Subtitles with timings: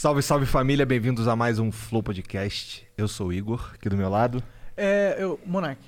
[0.00, 2.86] Salve, salve família, bem-vindos a mais um Flow Podcast.
[2.96, 4.40] Eu sou o Igor, aqui do meu lado.
[4.76, 5.80] É, eu, Monark.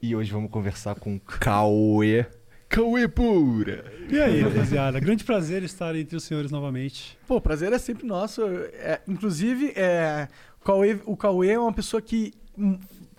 [0.00, 2.24] E hoje vamos conversar com Cauê.
[2.70, 3.84] Cauê pura!
[4.10, 4.98] E aí, rapaziada?
[4.98, 7.18] Grande prazer estar entre os senhores novamente.
[7.26, 8.40] Pô, o prazer é sempre nosso.
[8.46, 10.26] É, inclusive, é,
[10.58, 12.32] o, Cauê, o Cauê é uma pessoa que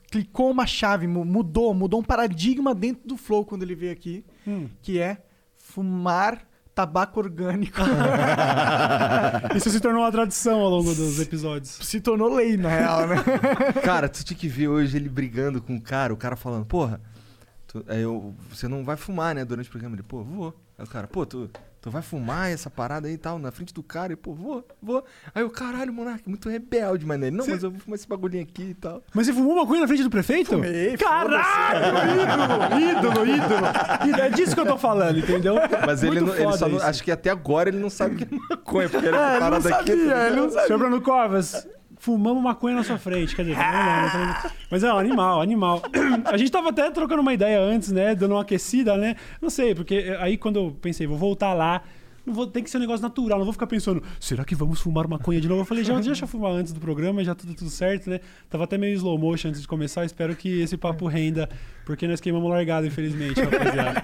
[0.09, 4.25] clicou uma chave, mu- mudou, mudou um paradigma dentro do Flow quando ele veio aqui,
[4.47, 4.69] Hum.
[4.81, 5.19] que é
[5.55, 6.41] fumar
[6.75, 7.79] tabaco orgânico.
[9.55, 11.71] Isso se tornou uma tradição ao longo dos episódios.
[11.81, 13.16] Se tornou lei, na real, né?
[13.83, 16.99] Cara, tu tinha que ver hoje ele brigando com o cara, o cara falando, porra,
[17.67, 19.95] tu- aí eu- você não vai fumar, né, durante o programa.
[19.95, 20.53] Ele, pô, vou.
[20.77, 21.49] Aí o cara, pô, tu,
[21.85, 24.12] tu vai fumar essa parada aí e tal, na frente do cara?
[24.12, 25.05] E, pô, vou, vou.
[25.36, 27.23] Aí o caralho, monarca, muito rebelde, mano.
[27.25, 29.03] Ele, não, mas eu vou fumar esse bagulhinho aqui e tal.
[29.14, 30.50] Mas você fumou maconha na frente do prefeito?
[30.50, 32.80] Fumei, Caralho!
[32.80, 34.19] Ídolo, ídolo, ídolo!
[34.19, 35.56] É disso que eu tô falando, entendeu?
[35.86, 38.23] Mas ele, não, ele só não, acho que até agora ele não sabe o que
[38.23, 39.91] é maconha, porque ele É, é parada aqui.
[39.91, 40.78] sabia, ele não sabia.
[40.80, 41.67] Bruno Covas,
[42.06, 43.36] fumamos maconha na sua frente.
[43.36, 44.09] Quer dizer, fumamos não, né?
[44.09, 45.81] Falando- Mas é um animal, animal.
[46.25, 48.14] A gente tava até trocando uma ideia antes, né?
[48.14, 49.16] Dando uma aquecida, né?
[49.42, 51.81] Não sei, porque aí quando eu pensei, vou voltar lá.
[52.26, 54.81] Não vou, tem que ser um negócio natural, não vou ficar pensando, será que vamos
[54.81, 55.62] fumar maconha de novo?
[55.62, 58.20] Eu falei, já deixa eu fumar antes do programa, já tudo, tudo certo, né?
[58.50, 61.48] Tava até meio slow motion antes de começar, espero que esse papo renda,
[61.86, 64.02] porque nós queimamos largado, infelizmente, rapaziada.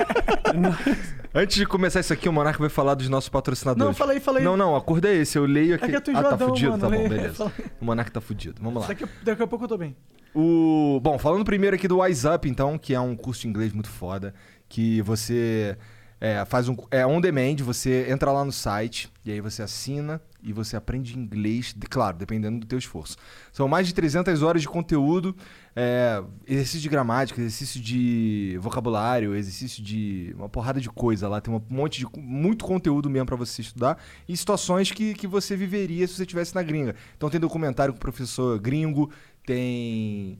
[1.34, 3.88] Antes de começar isso aqui, o Monarca vai falar dos nossos patrocinadores.
[3.88, 4.44] Não, falei, falei.
[4.44, 5.38] Não, não, a acordo é esse.
[5.38, 5.86] Eu leio aqui.
[5.86, 6.72] É que eu tô ah, tá enjoadão, fudido?
[6.72, 7.54] mano, tá bom, beleza.
[7.80, 8.62] O Monarca tá fudido.
[8.62, 8.88] Vamos lá.
[8.88, 9.96] Daqui, a- daqui a pouco eu tô bem.
[10.36, 11.00] O...
[11.02, 13.90] Bom, falando primeiro aqui do Wise Up, então, que é um curso de inglês muito
[13.90, 14.34] foda,
[14.68, 15.78] que você
[16.22, 16.78] é, faz um...
[16.92, 21.18] É on demand, você entra lá no site, e aí você assina e você aprende
[21.18, 23.18] inglês, claro, dependendo do teu esforço.
[23.52, 25.36] São mais de 300 horas de conteúdo,
[25.76, 31.52] é, exercício de gramática, exercício de vocabulário, exercício de uma porrada de coisa lá, tem
[31.52, 32.08] um monte de...
[32.20, 33.98] muito conteúdo mesmo pra você estudar,
[34.30, 36.96] e situações que, que você viveria se você estivesse na gringa.
[37.18, 39.12] Então tem documentário com o professor gringo,
[39.44, 40.38] tem...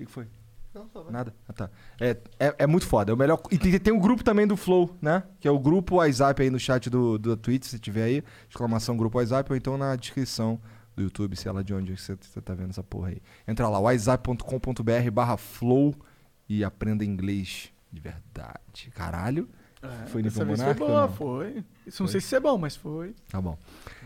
[0.00, 0.39] O que
[0.72, 1.10] que foi?
[1.10, 1.34] Nada?
[1.48, 1.70] Ah, tá.
[2.00, 3.10] É, é, é muito foda.
[3.10, 3.40] É o melhor.
[3.50, 5.22] E tem, tem um grupo também do Flow, né?
[5.40, 8.24] Que é o grupo WhatsApp aí no chat do, do Twitch, se tiver aí.
[8.48, 10.60] Exclamação grupo WhatsApp, ou então na descrição
[10.96, 13.22] do YouTube, sei lá de onde você, você tá vendo essa porra aí.
[13.46, 15.94] Entra lá, whatsapp.com.br barra flow
[16.48, 18.90] e aprenda inglês de verdade.
[18.94, 19.48] Caralho.
[20.08, 21.12] Foi nível vez foi monarca ou boa, não?
[21.14, 21.64] foi.
[21.86, 23.14] Isso não sei se é bom, mas foi.
[23.30, 23.56] Tá bom.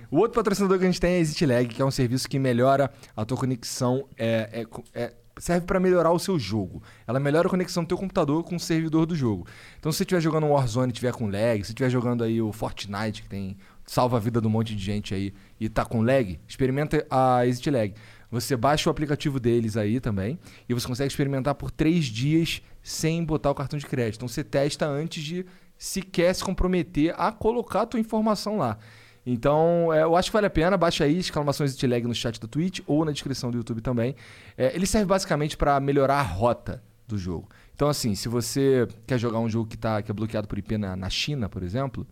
[0.09, 2.39] O outro patrocinador que a gente tem é a ExitLag, que é um serviço que
[2.39, 4.09] melhora a tua conexão.
[4.17, 6.83] É, é- é- serve para melhorar o seu jogo.
[7.07, 9.47] Ela melhora a conexão do teu computador com o servidor do jogo.
[9.79, 12.53] Então, se você estiver jogando Warzone e estiver com lag, se estiver jogando aí o
[12.53, 13.57] Fortnite, que tem
[13.87, 17.47] salva a vida de um monte de gente aí e tá com lag, experimenta a
[17.47, 17.95] ExitLag.
[18.31, 23.25] Você baixa o aplicativo deles aí também e você consegue experimentar por três dias sem
[23.25, 24.17] botar o cartão de crédito.
[24.17, 25.47] Então, você testa antes de
[25.77, 28.79] sequer se comprometer a colocar a tua informação lá.
[29.27, 30.77] Então, é, eu acho que vale a pena.
[30.77, 34.15] Baixa aí, exclamações ExitLag no chat do Twitch ou na descrição do YouTube também.
[34.57, 37.49] É, ele serve basicamente para melhorar a rota do jogo.
[37.75, 40.77] Então, assim, se você quer jogar um jogo que, tá, que é bloqueado por IP
[40.77, 42.07] na, na China, por exemplo.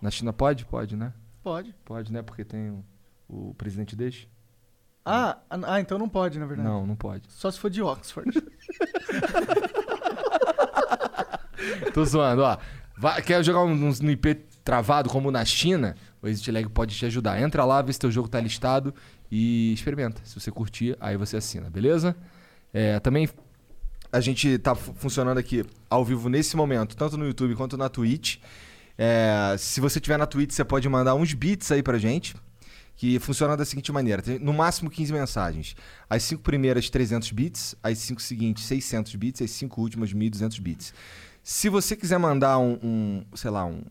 [0.00, 0.64] Na China pode?
[0.64, 1.12] Pode, né?
[1.42, 1.74] Pode.
[1.84, 2.22] Pode, né?
[2.22, 2.84] Porque tem o,
[3.28, 4.26] o presidente deixa.
[5.04, 6.68] Ah, ah, então não pode, na verdade.
[6.68, 7.30] Não, não pode.
[7.32, 8.28] Só se for de Oxford.
[11.94, 12.58] Tô zoando, ó.
[12.98, 14.34] Vai- quer jogar um, um IP
[14.64, 15.94] travado como na China?
[16.26, 17.40] O ExitLag pode te ajudar.
[17.40, 18.92] Entra lá, vê se teu jogo tá listado
[19.30, 20.20] e experimenta.
[20.24, 22.16] Se você curtir, aí você assina, beleza?
[22.74, 23.28] É, também
[24.12, 27.88] a gente tá fu- funcionando aqui ao vivo nesse momento, tanto no YouTube quanto na
[27.88, 28.38] Twitch.
[28.98, 32.34] É, se você tiver na Twitch, você pode mandar uns bits aí pra gente.
[32.98, 35.76] Que funciona da seguinte maneira: tem no máximo 15 mensagens.
[36.08, 40.94] As cinco primeiras 300 bits, as cinco seguintes 600 bits, as cinco últimas 1200 bits.
[41.42, 43.82] Se você quiser mandar um, um, sei lá, um,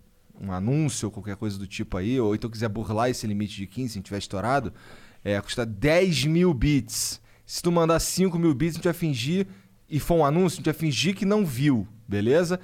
[0.41, 3.89] um anúncio qualquer coisa do tipo aí, ou então quiser burlar esse limite de 15,
[3.89, 4.73] se a gente tiver estourado,
[5.23, 7.21] é, custa 10 mil bits.
[7.45, 9.47] Se tu mandar 5 mil bits, a gente vai fingir,
[9.89, 12.59] e for um anúncio, a gente vai fingir que não viu, beleza?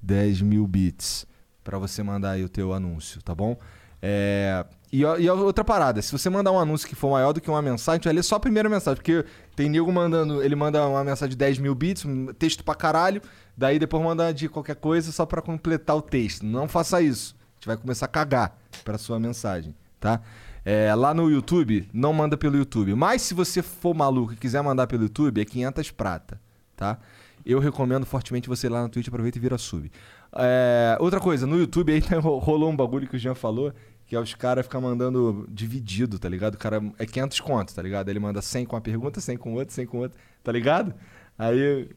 [0.00, 1.26] 10 mil bits
[1.62, 3.56] para você mandar aí o teu anúncio, tá bom?
[4.02, 7.48] É, e, e outra parada, se você mandar um anúncio que for maior do que
[7.48, 10.86] uma mensagem, gente vai ler só a primeira mensagem, porque tem nego mandando, ele manda
[10.86, 13.22] uma mensagem de 10 mil bits, um texto pra caralho,
[13.56, 16.44] daí depois manda de qualquer coisa só pra completar o texto.
[16.44, 20.20] Não faça isso, a gente vai começar a cagar pra sua mensagem, tá?
[20.64, 22.94] É, lá no YouTube, não manda pelo YouTube.
[22.94, 26.40] Mas se você for maluco e quiser mandar pelo YouTube, é 500 prata,
[26.76, 26.98] tá?
[27.44, 29.90] Eu recomendo fortemente você ir lá no Twitch, aproveita e vira sub.
[30.34, 33.72] É, outra coisa, no YouTube aí rolou um bagulho que o Jean falou,
[34.12, 36.56] que é os caras ficam mandando dividido, tá ligado?
[36.56, 38.10] O cara é 500 contos, tá ligado?
[38.10, 40.94] Ele manda 100 com uma pergunta, 100 com outra, 100 com outra, tá ligado?
[41.38, 41.88] Aí,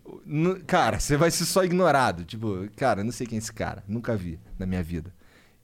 [0.65, 2.23] cara, você vai ser só ignorado.
[2.23, 5.13] Tipo, cara, não sei quem é esse cara, nunca vi na minha vida.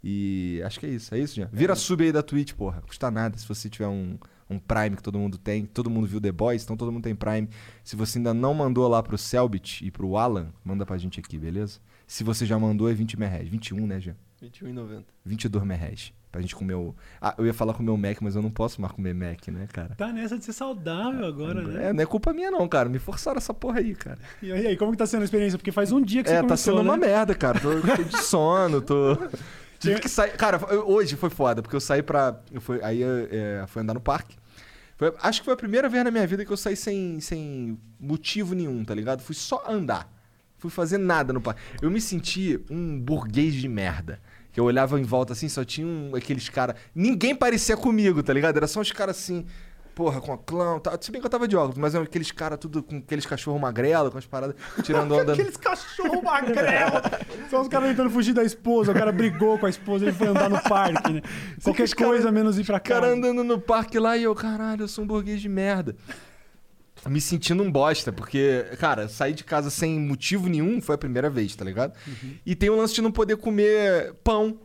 [0.03, 1.47] E acho que é isso, é isso, já.
[1.53, 2.81] Vira sub aí da Twitch, porra.
[2.81, 4.17] Custa nada se você tiver um,
[4.49, 5.65] um Prime que todo mundo tem.
[5.65, 7.47] Todo mundo viu The Boys, então todo mundo tem Prime.
[7.81, 11.37] Se você ainda não mandou lá pro Selbit e pro Alan, manda pra gente aqui,
[11.37, 11.79] beleza?
[12.05, 13.47] Se você já mandou, é 20 reais.
[13.47, 14.15] 21, né, já?
[14.43, 15.05] 21,90.
[15.23, 16.13] 22 reais.
[16.31, 16.95] Pra gente comer o.
[17.19, 19.67] Ah, eu ia falar comer o Mac, mas eu não posso mais comer Mac, né,
[19.73, 19.95] cara?
[19.95, 21.89] Tá nessa de ser saudável agora, né?
[21.89, 22.87] É, não é culpa minha, não, cara.
[22.87, 24.17] Me forçaram essa porra aí, cara.
[24.41, 25.57] E aí, como que tá sendo a experiência?
[25.59, 26.89] Porque faz um dia que você É, tá começou, sendo né?
[26.89, 27.59] uma merda, cara.
[27.59, 29.17] Tô cheio de sono, tô.
[29.77, 30.31] Tive que sair.
[30.37, 32.39] Cara, eu- hoje foi foda, porque eu saí pra.
[32.51, 34.37] Eu fui, aí eu é, fui andar no parque.
[34.95, 37.77] Foi- acho que foi a primeira vez na minha vida que eu saí sem, sem
[37.99, 39.21] motivo nenhum, tá ligado?
[39.21, 40.07] Fui só andar.
[40.59, 41.59] Fui fazer nada no parque.
[41.81, 44.21] Eu me senti um burguês de merda.
[44.51, 46.75] Que eu olhava em volta assim, só tinha um- aqueles caras.
[46.93, 48.57] Ninguém parecia comigo, tá ligado?
[48.57, 49.45] Era só uns caras assim.
[49.93, 50.97] Porra, com a clã, tá.
[51.01, 53.59] Se bem que eu tava de óculos, mas eram aqueles caras tudo com aqueles cachorro
[53.59, 55.33] magrelo, com as paradas, tirando onda.
[55.33, 57.01] Aqueles cachorro magrelo.
[57.51, 58.91] Só os caras tentando fugir da esposa.
[58.93, 61.21] O cara brigou com a esposa, ele foi andar no parque, né?
[61.61, 63.13] Qualquer os cara- coisa menos ir pra O cara casa.
[63.13, 65.93] andando no parque lá e eu, caralho, eu sou um burguês de merda.
[67.09, 71.29] Me sentindo um bosta, porque, cara, sair de casa sem motivo nenhum foi a primeira
[71.29, 71.93] vez, tá ligado?
[72.07, 72.35] Uhum.
[72.45, 74.59] E tem o lance de não poder comer pão.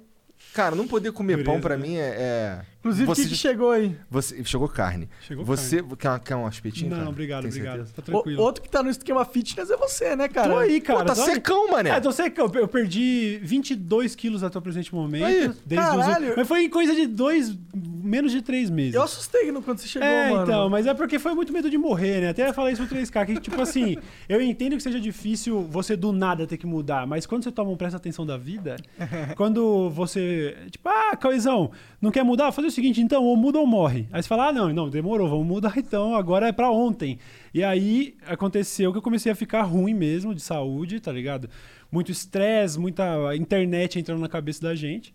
[0.52, 1.82] Cara, não poder comer Dureza, pão pra né?
[1.86, 2.00] mim é.
[2.18, 3.96] é- Inclusive, o que, que chegou aí?
[4.10, 5.08] você Chegou carne.
[5.22, 6.90] Chegou você quer, quer um espetinho?
[6.90, 7.08] Não, cara?
[7.08, 7.74] obrigado, Tem obrigado.
[7.86, 7.92] certeza?
[7.94, 8.42] Tá O- tranquilo.
[8.42, 10.48] outro que tá no esquema fitness é você, né, cara?
[10.52, 11.00] Tô aí, cara.
[11.00, 11.30] Pô, tá tô aí.
[11.34, 11.90] secão, mané.
[11.90, 12.50] É, tô secão.
[12.54, 15.24] Eu perdi 22 quilos até o presente momento.
[15.26, 16.34] Aí, desde os- caralho.
[16.36, 18.94] Mas foi em coisa de dois, menos de três meses.
[18.94, 20.42] Eu assustei no- quando você chegou, É, mano.
[20.44, 22.28] então, mas é porque foi muito medo de morrer, né?
[22.30, 23.96] Até falei isso pro 3K, que tipo assim,
[24.28, 27.70] eu entendo que seja difícil você do nada ter que mudar, mas quando você toma
[27.70, 28.76] um presta atenção da vida,
[29.36, 32.52] quando você, tipo, ah, Cauizão, não quer mudar?
[32.52, 34.06] Fazer o seguinte, então, ou muda ou morre.
[34.12, 37.18] Aí você fala, ah, não, não, demorou, vamos mudar então, agora é pra ontem.
[37.52, 41.48] E aí aconteceu que eu comecei a ficar ruim mesmo de saúde, tá ligado?
[41.90, 45.12] Muito estresse, muita internet entrando na cabeça da gente.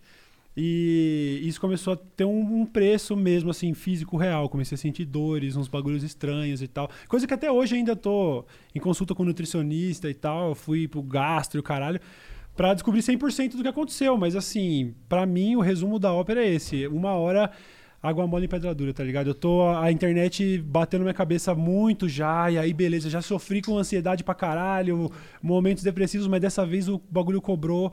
[0.54, 4.48] E isso começou a ter um, um preço mesmo, assim, físico real.
[4.48, 6.90] Comecei a sentir dores, uns bagulhos estranhos e tal.
[7.08, 8.44] Coisa que até hoje ainda tô
[8.74, 10.54] em consulta com nutricionista e tal.
[10.54, 12.00] Fui pro gastro e o caralho.
[12.56, 14.16] Pra descobrir 100% do que aconteceu.
[14.16, 16.86] Mas, assim, pra mim, o resumo da ópera é esse.
[16.86, 17.50] Uma hora,
[18.02, 19.28] água mole em pedra dura, tá ligado?
[19.28, 19.68] Eu tô...
[19.68, 22.50] A internet batendo na minha cabeça muito já.
[22.50, 23.08] E aí, beleza.
[23.08, 25.10] Já sofri com ansiedade pra caralho.
[25.42, 26.26] Momentos depressivos.
[26.26, 27.92] Mas dessa vez o bagulho cobrou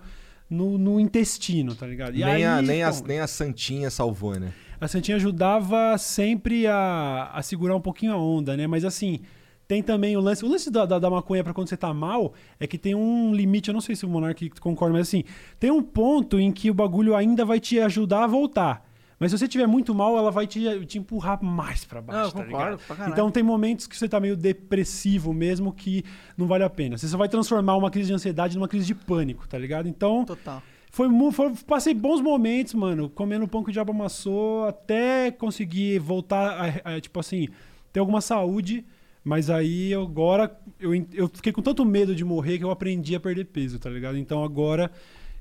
[0.50, 2.16] no, no intestino, tá ligado?
[2.16, 4.52] E nem, a, aí, nem, a, bom, nem a Santinha salvou, né?
[4.82, 8.66] a Santinha ajudava sempre a, a segurar um pouquinho a onda, né?
[8.66, 9.20] Mas assim,
[9.70, 10.44] tem também o lance.
[10.44, 13.32] O lance da, da, da maconha pra quando você tá mal é que tem um
[13.36, 13.70] limite.
[13.70, 15.24] Eu não sei se o Monark concorda, mas assim,
[15.60, 18.84] tem um ponto em que o bagulho ainda vai te ajudar a voltar.
[19.20, 22.36] Mas se você tiver muito mal, ela vai te, te empurrar mais pra baixo.
[22.36, 22.82] Não, tá concordo.
[23.12, 26.04] Então tem momentos que você tá meio depressivo mesmo que
[26.36, 26.98] não vale a pena.
[26.98, 29.88] Você só vai transformar uma crise de ansiedade numa crise de pânico, tá ligado?
[29.88, 30.26] Então.
[30.26, 30.64] Total.
[30.90, 36.82] Foi, foi- passei bons momentos, mano, comendo pão que o diabo amassou, até conseguir voltar
[36.84, 37.48] a, a, tipo assim,
[37.94, 38.84] ter alguma saúde.
[39.24, 43.20] Mas aí agora eu, eu fiquei com tanto medo de morrer que eu aprendi a
[43.20, 44.18] perder peso, tá ligado?
[44.18, 44.90] Então agora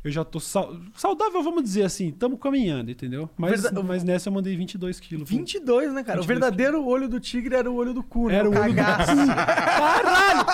[0.05, 3.29] eu já tô sau- saudável, vamos dizer assim, estamos caminhando, entendeu?
[3.37, 5.29] Mas, Verda- mas nessa eu mandei 22 quilos.
[5.29, 6.21] 22, né, cara?
[6.21, 8.37] O 22 verdadeiro olho do tigre era o olho do cu, né?
[8.37, 9.13] Era o olho do cagaço.
[9.17, 10.47] Caralho!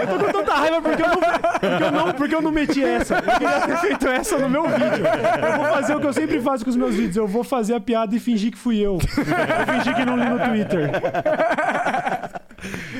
[0.00, 2.84] Eu tô com tanta raiva porque eu, não, porque, eu não, porque eu não meti
[2.84, 3.14] essa.
[3.16, 5.04] Eu queria ter feito essa no meu vídeo.
[5.50, 7.16] Eu vou fazer o que eu sempre faço com os meus vídeos.
[7.16, 8.94] Eu vou fazer a piada e fingir que fui eu.
[8.98, 10.90] Eu fingir que não li no Twitter.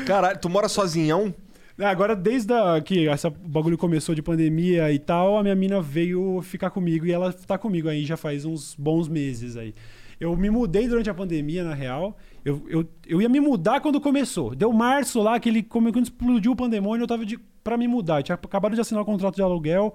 [0.07, 1.35] Caralho, tu mora sozinhão?
[1.79, 5.81] É, Agora, desde a, que esse bagulho começou de pandemia e tal, a minha mina
[5.81, 9.75] veio ficar comigo e ela tá comigo aí já faz uns bons meses aí.
[10.21, 12.17] Eu me mudei durante a pandemia, na real.
[12.45, 14.55] Eu, eu, eu ia me mudar quando começou.
[14.55, 18.21] Deu março lá, que ele, quando explodiu o pandemônio, eu tava de, pra me mudar.
[18.21, 19.95] Eu tinha acabado de assinar o contrato de aluguel.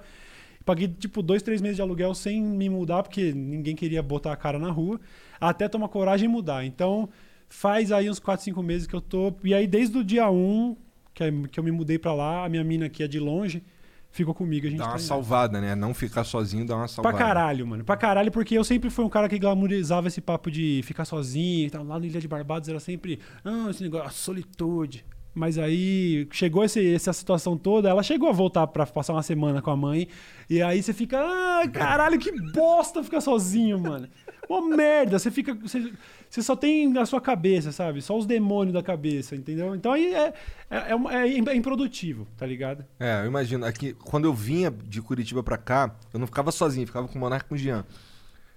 [0.65, 4.35] Paguei, tipo, dois, três meses de aluguel sem me mudar, porque ninguém queria botar a
[4.35, 4.99] cara na rua.
[5.39, 6.65] Até tomar coragem e mudar.
[6.65, 7.07] Então,
[7.49, 9.33] faz aí uns 4, 5 meses que eu tô.
[9.43, 10.77] E aí, desde o dia 1,
[11.13, 13.63] que, é- que eu me mudei pra lá, a minha mina que é de longe,
[14.11, 14.65] ficou comigo.
[14.67, 15.03] A gente Dá tá uma indo.
[15.05, 15.75] salvada, né?
[15.75, 17.17] Não ficar sozinho dá uma Pra salvada.
[17.17, 17.83] caralho, mano.
[17.83, 21.67] Pra caralho, porque eu sempre fui um cara que glamourizava esse papo de ficar sozinho
[21.67, 21.83] e tal.
[21.83, 25.05] Lá no Ilha de Barbados era sempre, ah, esse negócio, a solitude.
[25.39, 29.61] Mas aí chegou esse, essa situação toda, ela chegou a voltar pra passar uma semana
[29.61, 30.05] com a mãe.
[30.49, 34.09] E aí você fica, ah, caralho, que bosta ficar sozinho, mano.
[34.49, 35.53] Uma merda, você fica.
[35.53, 35.93] Você,
[36.29, 38.01] você só tem a sua cabeça, sabe?
[38.01, 39.73] Só os demônios da cabeça, entendeu?
[39.73, 40.33] Então aí é,
[40.69, 42.83] é, é, uma- é improdutivo, tá ligado?
[42.99, 43.63] É, eu imagino.
[43.65, 47.21] Aqui, quando eu vinha de Curitiba pra cá, eu não ficava sozinho, ficava com o
[47.21, 47.85] Monarca e com o Jean.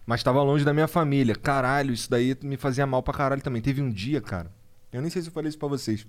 [0.05, 1.37] Mas tava longe da minha família.
[1.37, 3.63] Caralho, isso daí me fazia mal pra caralho também.
[3.63, 4.51] Teve um dia, cara.
[4.93, 6.05] Eu nem sei se eu falei isso pra vocês.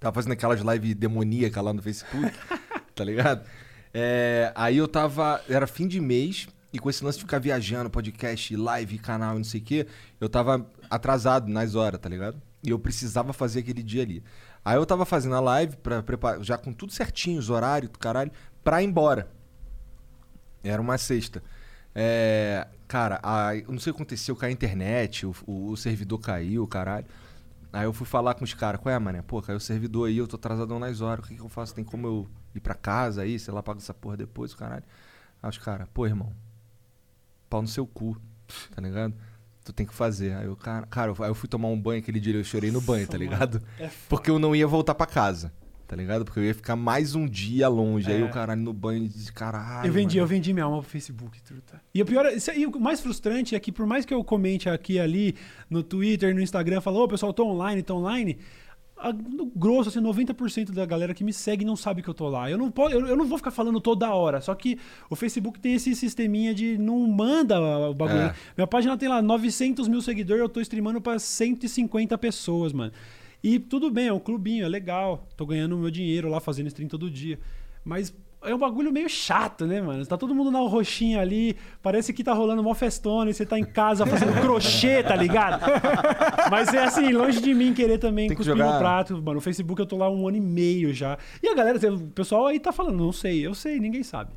[0.00, 2.32] Tava fazendo aquelas live demoníacas lá no Facebook,
[2.94, 3.44] tá ligado?
[3.92, 5.42] É, aí eu tava.
[5.48, 9.38] Era fim de mês E com esse lance de ficar viajando, podcast, live, canal e
[9.38, 9.86] não sei o quê,
[10.20, 12.40] eu tava atrasado nas horas, tá ligado?
[12.62, 14.22] E eu precisava fazer aquele dia ali.
[14.64, 17.98] Aí eu tava fazendo a live, pra preparar, já com tudo certinho, os horários, do
[17.98, 18.30] caralho,
[18.62, 19.30] pra ir embora.
[20.62, 21.42] Era uma sexta.
[21.94, 25.76] É, cara, a, eu não sei o que aconteceu, caiu a internet, o, o, o
[25.76, 27.06] servidor caiu, caralho.
[27.72, 29.20] Aí eu fui falar com os caras, qual é, mané?
[29.22, 31.74] Pô, caiu o servidor aí, eu tô atrasadão nas horas, o que, que eu faço?
[31.74, 34.84] Tem como eu ir pra casa aí, sei lá, pago essa porra depois, caralho.
[35.42, 36.32] Aí os caras, pô, irmão,
[37.48, 38.16] pau no seu cu,
[38.74, 39.14] tá ligado?
[39.64, 40.32] Tu tem que fazer.
[40.34, 42.70] Aí eu, cara, cara, eu- aí eu fui tomar um banho aquele dia, eu chorei
[42.70, 43.62] no banho, tá ligado?
[43.78, 45.52] É Porque eu não ia voltar pra casa,
[45.88, 46.24] tá ligado?
[46.24, 48.08] Porque eu ia ficar mais um dia longe.
[48.12, 48.24] Aí É.
[48.24, 49.86] o caralho no banho disse, caralho.
[49.88, 50.24] Eu vendi, mano.
[50.24, 51.80] eu vendi minha alma pro Facebook, truta.
[51.92, 54.22] E o pior, é- isso aí, o mais frustrante é que por mais que eu
[54.22, 55.34] comente aqui e ali
[55.68, 58.38] no Twitter, no Instagram, falo, ô pessoal, tô online, tô online.
[59.00, 62.28] a- no grosso, assim, 90% da galera que me segue não sabe que eu tô
[62.28, 62.50] lá.
[62.50, 64.40] Eu não, eu, eu não vou ficar falando toda hora.
[64.40, 64.76] Só que
[65.08, 68.18] o Facebook tem esse sisteminha de não manda o bagulho.
[68.22, 68.34] É.
[68.56, 72.92] Minha página tem lá 900 mil seguidores, eu tô streamando pra 150 pessoas, mano.
[73.42, 75.26] E tudo bem, é um clubinho, é legal.
[75.36, 77.38] Tô ganhando meu dinheiro lá fazendo stream todo dia.
[77.84, 80.04] Mas é um bagulho meio chato, né, mano?
[80.06, 83.58] Tá todo mundo na roxinha ali, parece que tá rolando mó festona e você tá
[83.58, 85.62] em casa fazendo crochê, tá ligado?
[86.50, 89.14] Mas é assim, longe de mim querer também Tem cuspir jogar- no prato.
[89.14, 91.16] Mano, no Facebook eu tô lá um ano e meio já.
[91.42, 94.30] E a galera, o pessoal aí tá falando, não sei, eu sei, ninguém sabe.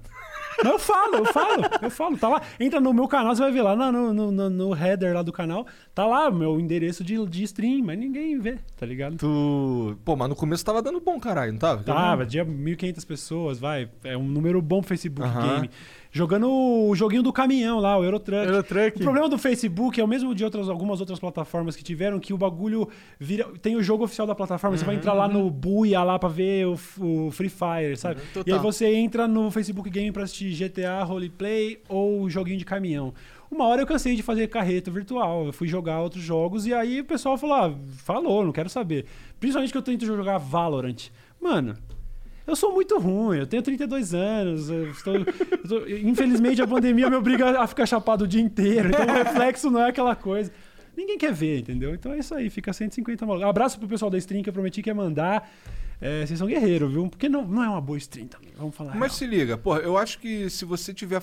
[0.58, 2.18] Mas eu falo, eu falo, eu falo.
[2.18, 2.42] Tá lá.
[2.60, 5.32] Entra no meu canal, você vai ver lá no, no, no, no header lá do
[5.32, 5.66] canal.
[5.94, 9.18] Tá lá o meu endereço de, de stream, mas ninguém vê, tá ligado?
[9.18, 9.98] Tu.
[10.04, 11.84] Pô, mas no começo tava dando bom, caralho, não tava?
[11.84, 13.90] Tava, tinha 1.500 pessoas, vai.
[14.04, 15.56] É um número bom pro Facebook Aham.
[15.56, 15.70] Game.
[16.14, 18.46] Jogando o joguinho do caminhão lá, o Eurotruck.
[18.46, 18.98] Eurotruck.
[18.98, 22.34] O problema do Facebook é o mesmo de outras, algumas outras plataformas que tiveram, que
[22.34, 23.48] o bagulho vira.
[23.62, 26.68] Tem o jogo oficial da plataforma, você vai entrar lá no Buia lá pra ver
[26.68, 28.20] o, o Free Fire, sabe?
[28.36, 32.66] Uhum, e aí você entra no Facebook Game pra assistir GTA, roleplay ou joguinho de
[32.66, 33.14] caminhão.
[33.50, 37.00] Uma hora eu cansei de fazer carreta virtual, eu fui jogar outros jogos e aí
[37.00, 39.06] o pessoal falou: ah, falou, não quero saber.
[39.40, 41.10] Principalmente que eu tento jogar Valorant.
[41.40, 41.78] Mano,
[42.48, 44.70] eu sou muito ruim, eu tenho 32 anos.
[44.70, 45.26] eu estou-
[45.68, 49.70] tô- infelizmente a pandemia me obriga a ficar chapado o dia inteiro, então o reflexo
[49.72, 50.52] não é aquela coisa.
[50.96, 51.94] Ninguém quer ver, entendeu?
[51.94, 53.48] Então é isso aí, fica 150 malucos.
[53.50, 55.50] Abraço pro pessoal da stream que eu prometi que ia mandar.
[56.02, 57.08] É, vocês são guerreiros, viu?
[57.08, 58.92] Porque não, não é uma boa stream também, vamos falar.
[58.96, 59.20] Mas real.
[59.20, 61.22] se liga, porra, eu acho que se você tiver.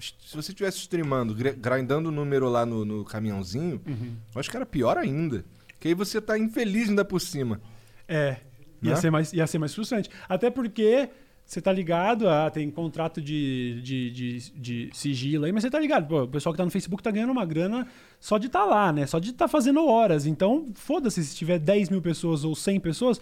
[0.00, 4.16] Se você tivesse streamando, gr- grindando o número lá no, no caminhãozinho, Uhum.
[4.34, 5.44] eu acho que era pior ainda.
[5.68, 7.60] Porque aí você tá infeliz ainda por cima.
[8.08, 8.36] É,
[8.82, 8.96] ia, Né?
[8.96, 10.10] ser mais, ia ser mais frustrante.
[10.28, 11.08] Até porque
[11.50, 15.80] você tá ligado, ah, tem contrato de, de, de, de sigilo aí, mas você tá
[15.80, 17.88] ligado, pô, o pessoal que tá no Facebook tá ganhando uma grana
[18.20, 19.04] só de estar tá lá, né?
[19.04, 20.26] Só de estar tá fazendo horas.
[20.26, 23.20] Então, foda-se se tiver 10 mil pessoas ou 100 pessoas.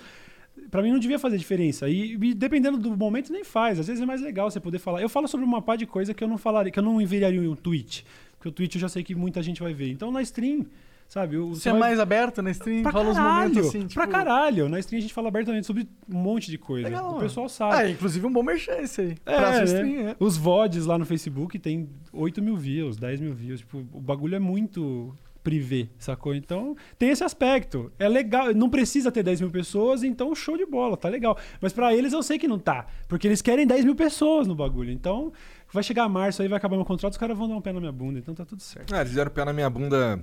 [0.71, 1.89] Pra mim não devia fazer diferença.
[1.89, 3.79] E, e dependendo do momento, nem faz.
[3.79, 5.01] Às vezes é mais legal você poder falar.
[5.01, 7.41] Eu falo sobre uma pá de coisa que eu não falaria, que eu não enviaria
[7.41, 8.05] em um tweet.
[8.37, 9.91] Porque o tweet eu já sei que muita gente vai ver.
[9.91, 10.67] Então na stream,
[11.09, 11.37] sabe?
[11.39, 13.95] o- Você é vai- mais aberto na stream, Pra rola caralho, momentos assim, tipo...
[13.95, 14.69] pra caralho.
[14.69, 16.87] Na stream a gente fala abertamente sobre um monte de coisa.
[16.89, 17.21] Legal, o mano.
[17.21, 17.75] pessoal sabe.
[17.75, 19.17] Ah, inclusive um bom merchan esse aí.
[19.27, 19.65] É, pra sua né?
[19.65, 20.17] stream, é.
[20.21, 23.61] Os VODs lá no Facebook tem 8 mil views, 10 mil views.
[23.61, 26.35] Tipo, o bagulho é muito privê, sacou?
[26.35, 27.91] Então, tem esse aspecto.
[27.99, 31.39] É legal, não precisa ter 10 mil pessoas, então show de bola, tá legal.
[31.59, 34.55] Mas pra eles eu sei que não tá, porque eles querem 10 mil pessoas no
[34.55, 34.91] bagulho.
[34.91, 35.33] Então,
[35.73, 37.81] vai chegar março aí, vai acabar meu contrato, os caras vão dar um pé na
[37.81, 38.95] minha bunda, então tá tudo certo.
[38.95, 40.21] Ah, eles deram pé na minha bunda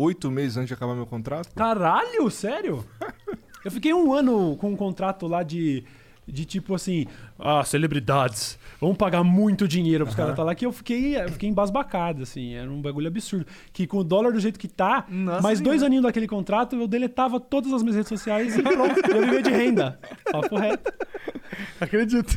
[0.00, 1.54] oito meses antes de acabar meu contrato.
[1.54, 2.84] Caralho, sério?
[3.64, 5.84] Eu fiquei um ano com um contrato lá de,
[6.30, 7.06] de tipo assim,
[7.38, 11.48] ah, celebridades, vamos pagar muito dinheiro pros caras estar lá, que eu fiquei, eu fiquei
[11.48, 13.46] embasbacado, assim, era um bagulho absurdo.
[13.72, 16.86] Que com o dólar do jeito que tá, Nossa mais dois aninhos daquele contrato, eu
[16.86, 19.98] deletava todas as minhas redes sociais e pronto, eu vivia de renda.
[20.30, 20.92] Papo reto.
[21.80, 22.36] Acredito.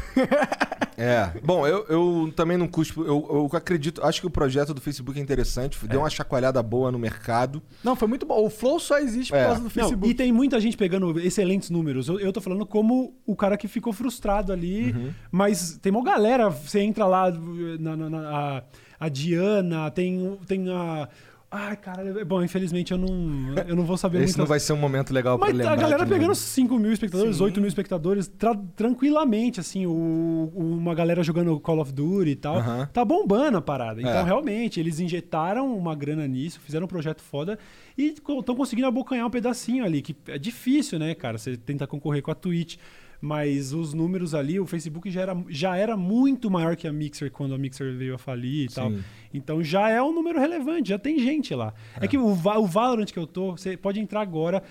[0.97, 1.31] É.
[1.43, 3.01] Bom, eu, eu também não cuspo.
[3.03, 4.03] Eu, eu acredito.
[4.03, 5.77] Acho que o projeto do Facebook é interessante.
[5.88, 7.62] Deu uma chacoalhada boa no mercado.
[7.83, 8.45] Não, foi muito bom.
[8.45, 9.45] O Flow só existe por É.
[9.45, 10.07] causa do Não, Facebook.
[10.09, 12.07] e tem muita gente pegando excelentes números.
[12.07, 14.92] Eu, eu tô falando como o cara que ficou frustrado ali.
[14.94, 15.10] Uhum.
[15.32, 18.63] Mas tem uma galera, você entra lá, na, na- na- a,
[19.00, 21.10] a Diana, tem, tem a.
[21.56, 24.78] Ai, cara, bom, infelizmente eu não, eu não vou saber Esse não vai ser um
[24.78, 25.74] momento legal pra Mas lembrar.
[25.74, 26.34] a galera pegando novo.
[26.36, 27.44] 5 mil espectadores, Sim.
[27.44, 32.56] 8 mil espectadores, tra- tranquilamente, assim, o, uma galera jogando Call of Duty e tal.
[32.92, 34.02] Tá bombando a parada.
[34.02, 34.24] Então, É.
[34.24, 37.60] realmente, eles injetaram uma grana nisso, fizeram um projeto foda
[37.96, 41.38] e estão conseguindo abocanhar um pedacinho ali, que é difícil, né, cara?
[41.38, 42.78] Você tenta concorrer com a Twitch.
[43.25, 47.32] Mas os números ali, o Facebook já era, já era muito maior que a Mixer
[47.32, 48.92] quando a Mixer veio a falir e tal.
[48.92, 49.01] Sim.
[49.34, 51.74] Então já é um número relevante, já tem gente lá.
[52.01, 54.62] É, que o, o Valorant que eu tô, você pode entrar agora,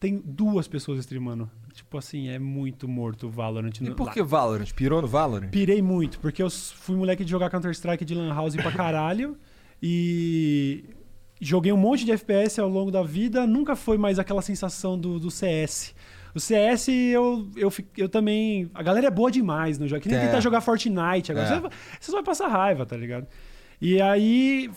[0.00, 1.50] tem duas pessoas streamando.
[1.74, 3.72] Tipo assim, é muito morto o Valorant.
[3.78, 4.72] E por que Valorant?
[4.72, 5.50] Pirou no Valorant?
[5.50, 9.36] Pirei muito, porque eu fui moleque de jogar Counter-Strike de Lan House pra caralho.
[9.82, 10.82] e
[11.42, 13.46] joguei um monte de FPS ao longo da vida.
[13.46, 15.94] Nunca foi mais aquela sensação do, do CS.
[16.38, 18.70] O CS, eu, eu, eu também.
[18.72, 20.00] A galera é boa demais no jogo.
[20.00, 20.26] Que nem É.
[20.26, 21.46] tentar jogar Fortnite agora.
[21.46, 21.48] É.
[21.54, 23.26] Você, vai- você só vai passar raiva, tá ligado?
[23.80, 24.70] E aí.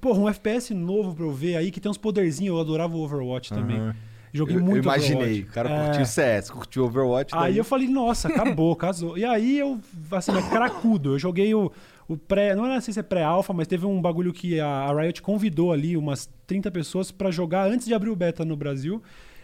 [0.00, 2.54] Porra, um FPS novo pra eu ver aí, que tem uns poderzinhos.
[2.56, 3.76] Eu adorava o Overwatch também.
[3.78, 3.94] Aham.
[4.32, 5.16] Joguei eu, eu muito imaginei.
[5.22, 5.42] Overwatch.
[5.48, 5.84] O cara É.
[5.84, 7.34] curtiu o CS, curtiu Overwatch.
[7.34, 9.16] Aí daí- eu falei, nossa, acabou, casou.
[9.16, 9.78] E aí eu,
[10.10, 11.14] assim, mas cracudo.
[11.14, 11.70] Eu joguei o,
[12.08, 12.56] o pré.
[12.56, 15.96] Não sei se é pré-alpha, mas teve um bagulho que a, a Riot convidou ali
[15.96, 19.00] umas 30 pessoas pra jogar antes de abrir o beta no Brasil.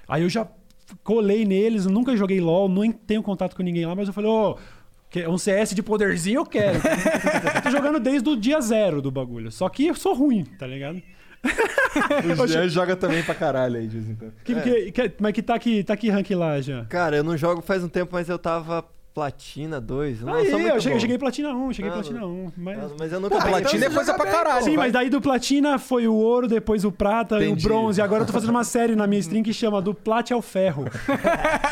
[0.08, 0.44] Aí eu já
[1.04, 4.30] colei neles, eu nunca joguei LOL, nem tenho contato com ninguém lá, mas eu falei,
[4.30, 4.56] ô.
[5.10, 6.76] que- um CS de poderzinho eu quero.
[6.78, 9.50] eu tô jogando desde o dia zero do bagulho.
[9.50, 11.02] Só que eu sou ruim, tá ligado?
[12.40, 14.32] O Jean joga também pra caralho aí, de vez em quando.
[14.44, 16.84] Que, que- que- mas que tá que, tá que rank lá já?
[16.84, 20.20] Cara, eu não jogo faz um tempo, mas eu tava Platina 2.
[20.20, 21.00] Não Aí, eu cheguei, bom.
[21.00, 22.52] cheguei Platina 1, cheguei Ah, Platina 1.
[22.56, 22.78] Mas...
[22.78, 24.64] Mas, mas eu nunca Pô, platina é coisa pra caralho.
[24.64, 24.86] Sim, vai.
[24.86, 27.66] mas daí do Platina foi o ouro, depois o prata e Entendi.
[27.66, 28.00] o bronze.
[28.00, 30.84] Agora eu tô fazendo uma série na minha stream que chama Do Plat ao Ferro.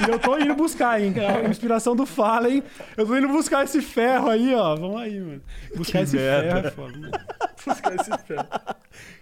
[0.06, 1.14] e eu tô indo buscar, hein?
[1.18, 2.62] A inspiração do Fallen.
[2.96, 4.74] Eu tô indo buscar esse ferro aí, ó.
[4.74, 5.42] Vamos aí, mano.
[5.76, 6.50] Buscar Que esse merda.
[6.54, 7.24] ferro é foda.
[7.66, 8.48] Buscar esse ferro.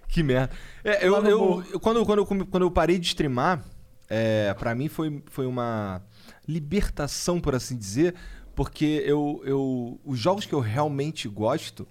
[0.08, 0.50] Que merda.
[0.82, 3.62] É, eu, eu- eu- quando, quando, eu, quando eu parei de streamar,
[4.08, 6.00] é, para mim foi, foi uma
[6.46, 8.14] libertação, por assim dizer,
[8.54, 11.86] porque eu, eu, os jogos que eu realmente gosto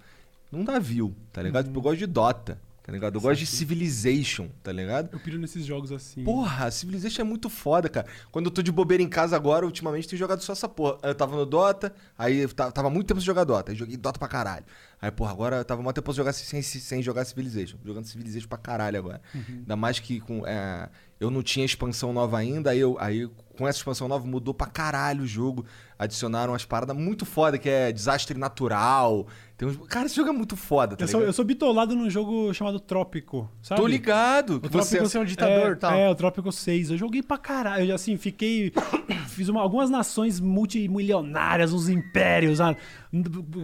[0.51, 1.65] não dá view, tá ligado?
[1.65, 3.15] Tipo, eu gosto de Dota, tá ligado?
[3.15, 5.09] Eu gosto de Civilization, tá ligado?
[5.11, 6.23] Eu piro nesses jogos assim.
[6.23, 8.07] Porra, Civilization é muito foda, cara.
[8.31, 10.97] Quando eu tô de bobeira em casa agora, ultimamente tenho jogado só essa porra.
[11.03, 13.97] Eu tava no Dota, aí eu ta- tava muito tempo sem jogar Dota, aí joguei
[13.97, 14.65] Dota pra caralho.
[15.01, 17.77] Aí, porra, agora eu tava muito tempo sem jogar, sem, sem jogar Civilization.
[17.83, 19.21] Jogando Civilization pra caralho agora.
[19.33, 23.67] Ainda mais que com, é, eu não tinha expansão nova ainda, aí, eu, aí com
[23.67, 25.65] essa expansão nova mudou pra caralho o jogo.
[25.97, 29.27] Adicionaram umas paradas muito foda, que é desastre natural.
[29.57, 29.77] Tem uns...
[29.87, 31.29] Cara, esse jogo é muito foda, tá Eu sou, ligado?
[31.29, 33.79] eu sou bitolado num jogo chamado Trópico, sabe?
[33.79, 34.55] Tô ligado.
[34.55, 34.99] O Trópico você...
[34.99, 35.93] você é um ditador é, tal.
[35.93, 36.91] É, o Trópico 6.
[36.91, 37.85] Eu joguei pra caralho.
[37.85, 38.73] Eu, assim, fiquei.
[39.29, 42.59] Fiz uma- algumas nações multimilionárias, uns impérios.
[42.59, 42.75] ah,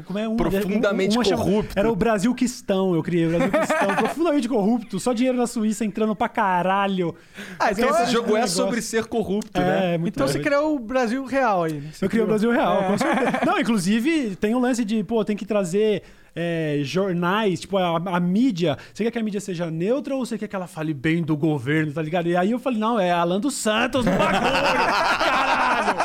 [0.06, 1.74] Como é uma, Profundamente uma chama- corrupto.
[1.78, 3.26] Era o Brasil Quistão, eu criei.
[3.28, 5.00] O Brasil Quistão, profundamente corrupto.
[5.00, 7.16] Só dinheiro na Suíça entrando pra caralho.
[7.60, 8.56] Ah, então Esse jogo é negócio.
[8.56, 9.96] sobre ser corrupto, né?
[9.96, 11.74] É, muito Então você criou o Brasil real aí.
[11.74, 11.90] né?
[11.92, 12.88] Você Eu criei o Brasil Real, É.
[12.88, 13.40] com certeza.
[13.46, 16.04] Não, inclusive, tem o lance de, pô, tem que trazer
[16.36, 18.78] é, jornais, tipo, a, a mídia.
[18.94, 21.36] Você quer que a mídia seja neutra ou você quer que ela fale bem do
[21.36, 22.28] governo, tá ligado?
[22.30, 25.98] E aí eu falei, não, é Alan dos Santos no bagulho, caralho!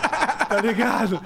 [0.49, 1.21] Tá ligado?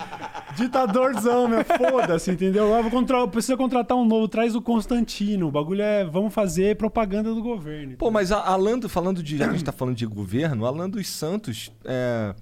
[0.61, 2.75] Ditadorzão, meu, foda-se, entendeu?
[2.75, 3.27] Eu vou contra...
[3.29, 5.49] Precisa contratar um novo, traz o Constantino.
[5.49, 7.97] O bagulho é, vamos fazer propaganda do governo.
[7.97, 9.37] Pô, mas a Alan, falando de.
[9.37, 12.35] Já que a gente tá falando de governo, Alan dos Santos é.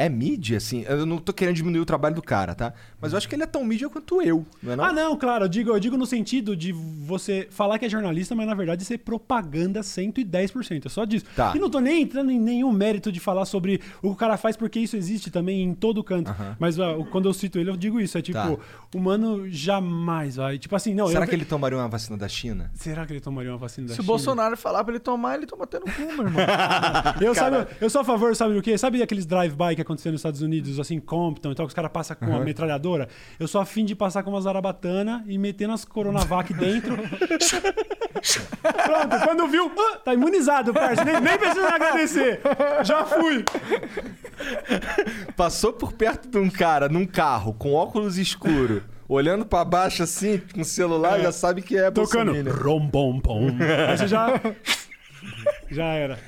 [0.00, 0.84] É mídia, assim.
[0.88, 2.72] Eu não tô querendo diminuir o trabalho do cara, tá?
[3.00, 4.84] Mas eu acho que ele é tão mídia quanto eu, não é não?
[4.84, 8.34] Ah, não, claro, eu digo, eu digo no sentido de você falar que é jornalista,
[8.34, 10.86] mas na verdade ser propaganda 110%.
[10.86, 11.24] É só disso.
[11.36, 11.52] Tá.
[11.54, 14.36] E não tô nem entrando em nenhum mérito de falar sobre o que o cara
[14.36, 16.34] faz, porque isso existe também em todo canto.
[16.58, 18.16] Mas ó, quando eu cito ele, eu digo isso.
[18.16, 18.56] É tipo, Tá.
[18.94, 20.58] o mano jamais vai.
[20.58, 21.08] Tipo assim, não.
[21.08, 22.70] Será eu- que ele tomaria uma vacina da China?
[22.74, 24.06] Será que ele tomaria uma vacina da Se o China?
[24.12, 26.40] Bolsonaro falar pra ele tomar, ele toma até no cu, meu irmão.
[27.20, 28.76] Eu, sabe, eu sou a favor, sabe do quê?
[28.78, 31.90] Sabe aqueles drive-by que aconteceu nos Estados Unidos, assim, Compton e tal, que os caras
[31.90, 33.08] passam com a metralhadora?
[33.38, 36.96] Eu sou afim de passar com uma zarabatana e meter nas Coronavac dentro.
[36.96, 37.10] Pronto,
[39.24, 41.04] quando viu, ah, tá imunizado, parça.
[41.04, 42.40] Nem, nem precisa agradecer.
[42.84, 43.44] Já fui.
[45.36, 50.40] Passou por perto de um cara num carro com óculos escuro, olhando pra baixo assim,
[50.54, 52.32] com o celular, já sabe que é Tocando.
[52.50, 53.48] Rom, bom, bom.
[53.88, 54.40] Aí você já.
[55.70, 56.18] Já era.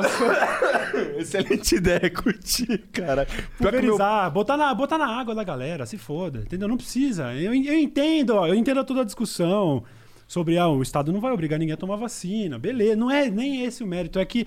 [1.18, 3.26] Excelente ideia, curti, cara.
[3.60, 6.68] O meu- Pulverizar, botar, na, botar na água da galera, se foda, entendeu?
[6.68, 7.34] Não precisa.
[7.34, 9.84] Eu, eu entendo, ó, eu entendo toda a discussão
[10.26, 12.58] sobre ah, o Estado não vai obrigar ninguém a tomar vacina.
[12.58, 14.46] Beleza, não é nem esse o mérito, é que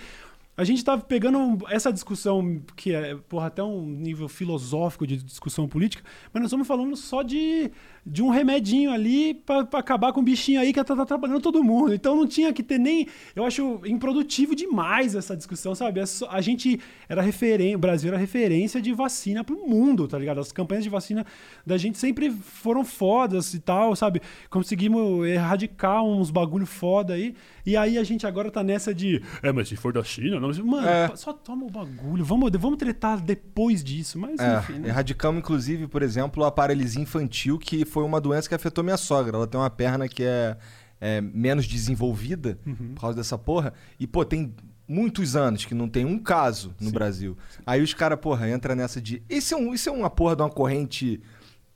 [0.57, 5.67] a gente tá pegando essa discussão que é, porra, até um nível filosófico de discussão
[5.67, 6.03] política,
[6.33, 7.69] mas nós estamos falando só de,
[8.07, 11.41] de um remedinho ali pra, pra acabar com o bichinho aí que tá, tá trabalhando
[11.41, 11.91] todo mundo.
[11.93, 13.07] Então não tinha que ter nem.
[13.35, 15.99] Eu acho improdutivo demais essa discussão, sabe?
[15.99, 20.39] É a gente era referência, o Brasil era referência de vacina pro mundo, tá ligado?
[20.39, 21.25] As campanhas de vacina
[21.65, 24.21] da gente sempre foram fodas e tal, sabe?
[24.51, 27.33] Conseguimos erradicar uns bagulho foda aí.
[27.65, 29.21] E aí a gente agora tá nessa de.
[29.41, 30.53] É, mas se for da China, não.
[30.63, 31.11] Mano, É.
[31.15, 32.23] só toma o bagulho.
[32.23, 34.19] Vamos, vamos tretar depois disso.
[34.19, 34.73] Mas É, enfim.
[34.73, 34.89] né?
[34.89, 39.37] erradicamos, inclusive, por exemplo, a paralisia infantil, que foi uma doença que afetou minha sogra.
[39.37, 40.57] Ela tem uma perna que é,
[40.99, 42.91] é menos desenvolvida Uhum.
[42.93, 43.73] por causa dessa porra.
[43.97, 44.53] E, pô, tem
[44.85, 47.37] muitos anos que não tem um caso no Brasil.
[47.65, 49.23] Aí os caras, porra, entra nessa de.
[49.29, 51.21] Isso é, um, isso é uma porra de uma corrente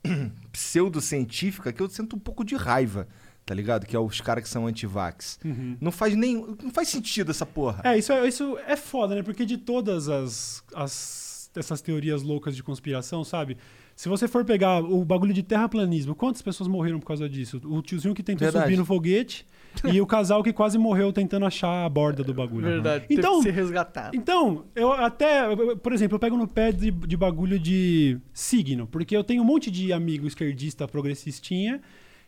[0.52, 3.08] pseudocientífica que eu sinto um pouco de raiva,
[3.46, 3.86] tá ligado?
[3.86, 5.38] Que é os caras que são anti-vax.
[5.80, 6.36] Não faz nem.
[6.62, 7.80] Não faz sentido essa porra.
[7.84, 9.22] É, isso é, isso é foda, né?
[9.22, 13.56] Porque de todas as, as essas teorias loucas de conspiração, sabe?
[14.00, 17.60] Se você for pegar o bagulho de terraplanismo, quantas pessoas morreram por causa disso?
[17.66, 18.64] O tiozinho que tentou Verdade.
[18.64, 19.44] subir no foguete
[19.92, 22.64] e o casal que quase morreu tentando achar a borda do bagulho.
[22.64, 23.04] Verdade.
[23.10, 24.16] Então, teve que ser resgatado.
[24.16, 29.14] Então, eu até, por exemplo, eu pego no pé de, de bagulho de signo, porque
[29.14, 31.82] eu tenho um monte de amigo esquerdista progressistinha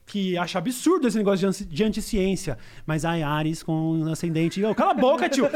[0.04, 2.58] que acha absurdo esse negócio de, de anticiência.
[2.84, 4.62] Mas ai, Ares com ascendente.
[4.62, 5.48] Ô, cala a boca, tio!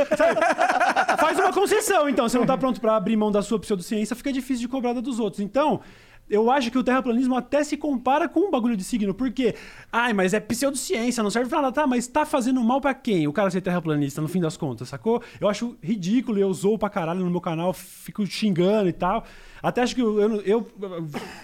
[1.18, 2.26] Faz uma concessão, então.
[2.26, 5.02] Você não tá pronto pra abrir mão da sua pseudociência, fica difícil de cobrar da
[5.02, 5.40] dos outros.
[5.40, 5.82] Então.
[6.28, 9.54] Eu acho que o terraplanismo até se compara com um bagulho de signo, porque,
[9.92, 11.86] ai, mas é pseudociência, não serve pra nada, tá?
[11.86, 13.28] Mas tá fazendo mal pra quem?
[13.28, 15.22] O cara ser terraplanista, no fim das contas, sacou?
[15.40, 19.24] Eu acho ridículo, eu zoo pra caralho no meu canal, fico xingando e tal.
[19.62, 20.66] Até acho que eu, eu, eu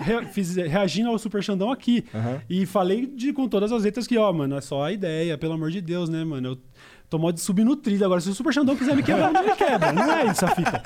[0.00, 2.04] re- fiz reagindo ao Super Xandão aqui.
[2.50, 5.54] E falei de, com todas as letras que, ó, mano, é só a ideia, pelo
[5.54, 6.48] amor de Deus, né, mano?
[6.50, 6.58] Eu
[7.08, 8.20] tô mó de subnutrido agora.
[8.20, 9.92] Se o Super Xandão quiser me quebrar, ele me quebra.
[9.92, 10.82] Não é isso a fita.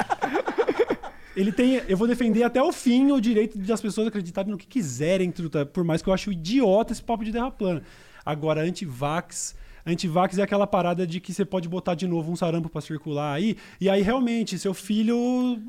[1.37, 1.83] Ele tem.
[1.87, 5.67] Eu vou defender até o fim o direito das pessoas acreditarem no que quiserem, truta,
[5.67, 7.83] por mais que eu acho idiota esse papo de terra plana.
[8.25, 9.55] Agora, anti-vax.
[9.87, 13.35] Anti-vax é aquela parada de que você pode botar de novo um sarampo pra circular
[13.35, 15.17] aí, e aí realmente seu filho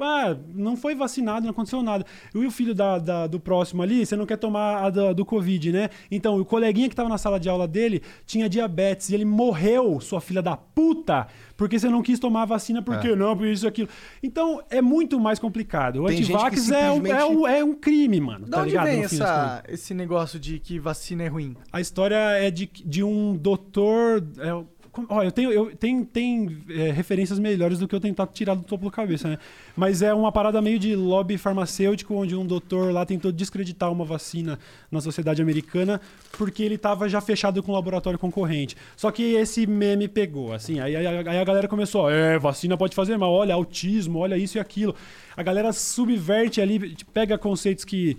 [0.02, 2.04] ah, não foi vacinado, não aconteceu nada.
[2.34, 5.26] E o filho da, da- do próximo ali, você não quer tomar a do, do
[5.26, 5.90] Covid, né?
[6.12, 10.00] Então, o coleguinha que tava na sala de aula dele tinha diabetes e ele morreu,
[10.00, 13.46] sua filha da puta, porque você não quis tomar a vacina, por que não, por
[13.48, 13.90] isso e aquilo.
[14.24, 16.04] Então, é muito mais complicado.
[16.04, 18.46] O Tem antivax é, um, é, simplesmente- um, é um crime, mano.
[18.48, 18.86] Da tá onde ligado?
[18.86, 21.56] vem essa, esse negócio de que vacina é ruim?
[21.72, 24.07] a história é de, de um doutor.
[24.40, 28.26] É, como- Olha, eu tenho, eu, tem, tem é, referências melhores do que eu tentar
[28.28, 29.38] tirar do topo da cabeça, né?
[29.76, 34.04] Mas é uma parada meio de lobby farmacêutico, onde um doutor lá tentou descreditar uma
[34.04, 34.58] vacina
[34.92, 36.02] na sociedade americana
[36.36, 38.76] porque ele estava já fechado com um laboratório concorrente.
[38.96, 40.80] Só que esse meme pegou, assim.
[40.80, 44.58] Aí, aí- aí a galera começou: é, vacina pode fazer mal, olha, autismo, olha isso
[44.58, 44.96] e aquilo.
[45.36, 48.18] A galera subverte ali, pega conceitos que.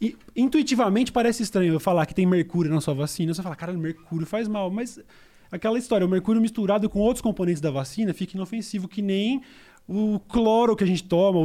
[0.00, 3.34] E, intuitivamente parece estranho eu falar que tem mercúrio na sua vacina.
[3.34, 4.70] Você fala, cara, mercúrio faz mal.
[4.70, 4.98] Mas
[5.52, 9.42] aquela história, o mercúrio misturado com outros componentes da vacina fica inofensivo, que nem
[9.88, 11.44] o cloro que a gente toma, o,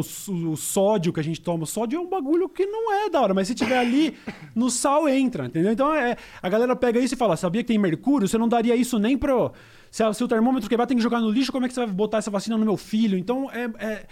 [0.51, 1.63] o sódio que a gente toma.
[1.63, 4.15] O sódio é um bagulho que não é da hora, mas se tiver ali,
[4.55, 5.71] no sal entra, entendeu?
[5.71, 8.27] Então é, a galera pega isso e fala: sabia que tem mercúrio?
[8.27, 9.51] Você não daria isso nem pro.
[9.91, 11.93] Se, se o termômetro quebrar, tem que jogar no lixo, como é que você vai
[11.93, 13.17] botar essa vacina no meu filho?
[13.17, 14.05] Então é, é,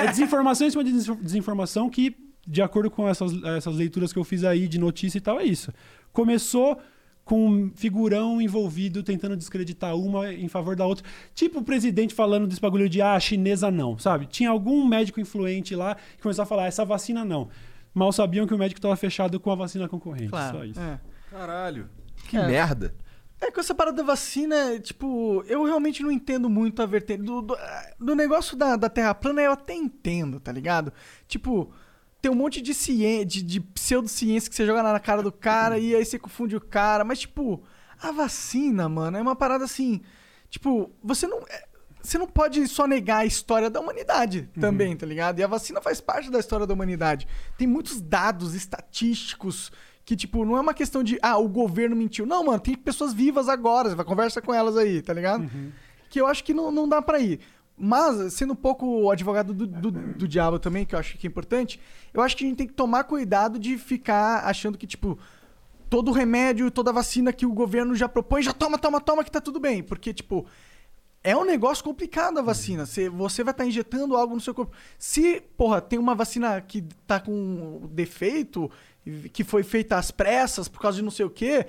[0.00, 4.12] é- é desinformação em cima de desinfor- desinformação que, de acordo com essas, essas leituras
[4.12, 5.72] que eu fiz aí de notícia e tal, é isso.
[6.12, 6.78] Começou
[7.24, 11.04] com um figurão envolvido tentando descreditar uma em favor da outra.
[11.34, 14.26] Tipo o presidente falando desse bagulho de ah, a chinesa não, sabe?
[14.26, 17.48] Tinha algum médico influente lá que começou a falar essa vacina não.
[17.94, 20.28] Mal sabiam que o médico estava fechado com a vacina concorrente.
[20.28, 20.58] Claro.
[20.58, 20.80] Só isso.
[20.80, 21.00] É.
[21.30, 21.88] Caralho.
[22.28, 22.46] Que É.
[22.46, 22.94] merda.
[23.40, 27.22] É, com essa parada da vacina, tipo, eu realmente não entendo muito a vertente.
[27.22, 27.56] Do, do,
[27.98, 30.92] do negócio da, da Terra plana eu até entendo, tá ligado?
[31.28, 31.70] Tipo,
[32.24, 35.78] tem um monte de ciência, de, de pseudociência que você joga na cara do cara
[35.78, 37.04] e aí você confunde o cara.
[37.04, 37.62] Mas, tipo,
[38.00, 40.00] a vacina, mano, é uma parada assim.
[40.48, 41.40] Tipo, você não.
[41.40, 41.64] é,
[42.00, 45.38] Você não pode só negar a história da humanidade também, tá ligado?
[45.38, 47.28] E a vacina faz parte da história da humanidade.
[47.58, 49.70] Tem muitos dados estatísticos
[50.02, 52.24] que, tipo, não é uma questão de, ah, o governo mentiu.
[52.24, 55.44] Não, mano, tem pessoas vivas agora, você vai conversa com elas aí, tá ligado?
[56.08, 57.40] Que eu acho que não, não dá pra ir.
[57.76, 61.26] Mas, sendo um pouco o advogado do, do, do diabo também, que eu acho que
[61.26, 61.80] é importante,
[62.12, 65.18] eu acho que a gente tem que tomar cuidado de ficar achando que, tipo,
[65.90, 69.40] todo remédio, toda vacina que o governo já propõe, já toma, toma, toma, que tá
[69.40, 69.82] tudo bem.
[69.82, 70.46] Porque, tipo,
[71.22, 72.86] é um negócio complicado a vacina.
[72.86, 74.76] Você, você vai estar injetando algo no seu corpo.
[74.98, 78.70] Se, porra, tem uma vacina que tá com defeito,
[79.32, 81.66] que foi feita às pressas por causa de não sei o quê,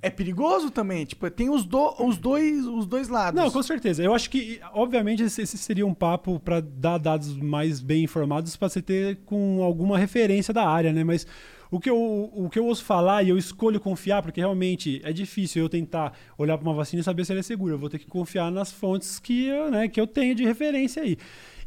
[0.00, 1.04] é perigoso também.
[1.04, 3.40] Tipo, tem os, do, os, dois, os dois lados.
[3.40, 4.02] Não, com certeza.
[4.02, 8.68] Eu acho que, obviamente, esse seria um papo para dar dados mais bem informados para
[8.68, 11.04] você ter com alguma referência da área, né?
[11.04, 11.26] Mas
[11.70, 15.12] o que, eu, o que eu ouço falar e eu escolho confiar, porque realmente é
[15.12, 17.74] difícil eu tentar olhar para uma vacina e saber se ela é segura.
[17.74, 21.02] Eu vou ter que confiar nas fontes que eu, né, que eu tenho de referência
[21.02, 21.18] aí.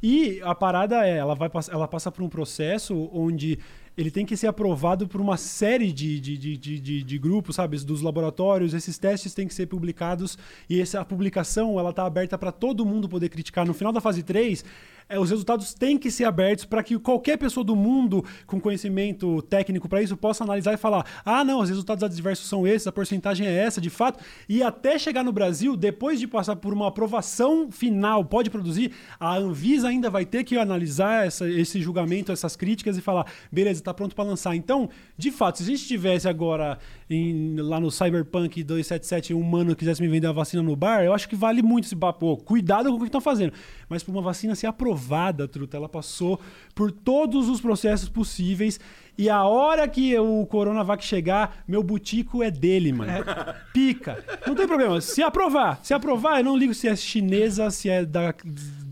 [0.02, 3.60] E a parada é, ela, vai, ela passa por um processo onde
[3.98, 7.78] ele tem que ser aprovado por uma série de, de, de, de, de- grupos, sabe?
[7.80, 8.74] Dos laboratórios.
[8.74, 10.38] Esses testes têm que ser publicados
[10.70, 13.66] e essa publicação ela tá aberta para todo mundo poder criticar.
[13.66, 14.64] No final da fase 3,
[15.12, 19.42] é, os resultados têm que ser abertos para que qualquer pessoa do mundo com conhecimento
[19.44, 22.92] técnico para isso possa analisar e falar: ah, não, os resultados adversos são esses, a
[22.92, 24.24] porcentagem é essa, de fato.
[24.48, 29.36] E até chegar no Brasil, depois de passar por uma aprovação final, pode produzir, a
[29.38, 33.94] Anvisa ainda vai ter que analisar essa- esse julgamento, essas críticas e falar: beleza, está
[33.94, 34.56] pronto para lançar.
[34.56, 36.80] Então, de fato, se a gente tivesse agora
[37.14, 41.14] em- lá no Cyberpunk 277 um mano quisesse me vender a vacina no bar, eu
[41.14, 42.38] acho que vale muito esse papo.
[42.38, 43.54] Cuidado com o que estão fazendo.
[43.90, 46.40] Mas para uma vacina ser aprovada, truta, ela passou
[46.74, 48.80] por todos os processos possíveis.
[49.18, 53.12] E a hora que o Coronavac chegar, meu butico é dele, mano.
[53.74, 54.24] Pica.
[54.48, 55.00] Não tem problema.
[55.02, 58.36] Se aprovar, se aprovar, eu não ligo se é chinesa, se é da, da,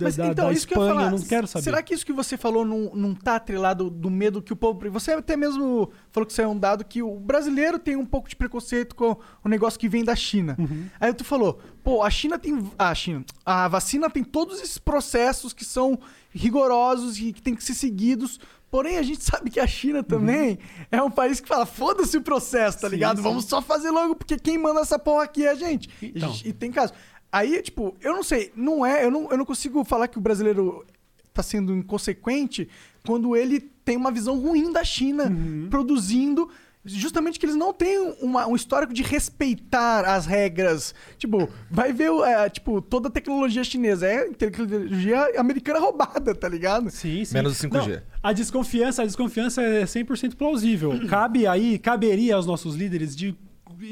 [0.01, 1.11] Mas da, então, da isso que eu Espanha, falar.
[1.11, 1.63] eu não quero saber.
[1.63, 4.89] Será que isso que você falou não, não tá atrelado do medo que o povo.
[4.91, 8.29] Você até mesmo falou que isso é um dado que o brasileiro tem um pouco
[8.29, 10.55] de preconceito com o negócio que vem da China.
[10.59, 10.85] Uhum.
[10.99, 12.69] Aí tu falou, pô, a China tem.
[12.77, 13.23] A China.
[13.45, 15.99] A vacina tem todos esses processos que são
[16.31, 18.39] rigorosos e que tem que ser seguidos.
[18.71, 20.59] Porém, a gente sabe que a China também
[20.91, 22.89] é um país que fala, foda-se o processo, tá Uhum.
[22.91, 23.17] Sim, ligado?
[23.17, 23.23] sim.
[23.23, 25.89] Vamos só fazer logo, porque quem manda essa porra aqui é a gente.
[26.01, 26.29] E Então.
[26.31, 26.93] gente- e tem caso.
[27.31, 30.21] Aí, tipo, eu não sei, não é, eu não, eu não consigo falar que o
[30.21, 30.85] brasileiro
[31.33, 32.67] tá sendo inconsequente
[33.05, 35.67] quando ele tem uma visão ruim da China Uhum.
[35.69, 36.49] produzindo.
[36.85, 40.95] Justamente que eles não têm uma- um histórico de respeitar as regras.
[41.17, 46.89] Tipo, vai ver, é, tipo, toda a tecnologia chinesa é tecnologia americana roubada, tá ligado?
[46.89, 47.33] Sim, sim.
[47.33, 47.95] Menos o 5G.
[47.95, 50.93] Não, a desconfiança, a desconfiança é 100% plausível.
[51.09, 53.35] Cabe aí, caberia aos nossos líderes de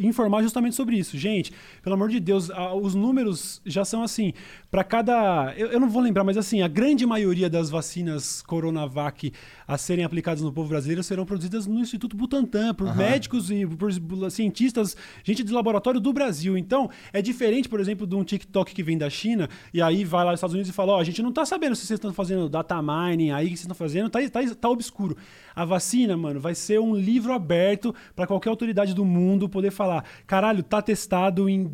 [0.02, 1.17] informar justamente sobre isso.
[1.17, 4.34] Gente, pelo amor de Deus, a- os números já são assim,
[4.69, 9.32] para cada, eu, eu não vou lembrar, mas assim, a grande maioria das vacinas Coronavac
[9.67, 13.91] a serem aplicadas no povo brasileiro serão produzidas no Instituto Butantan por médicos e por
[14.32, 16.58] cientistas, gente de laboratório do Brasil.
[16.58, 20.23] Então, é diferente, por exemplo, de um TikTok que vem da China e aí vai
[20.23, 22.13] lá nos Estados Unidos e fala: Ó, a gente não tá sabendo se vocês estão
[22.13, 25.15] fazendo data mining aí, o que vocês estão fazendo, tá, tá, tá obscuro.
[25.56, 30.03] A vacina, mano, vai ser um livro aberto para qualquer autoridade do mundo poder falar:
[30.25, 31.71] caralho, tá testado em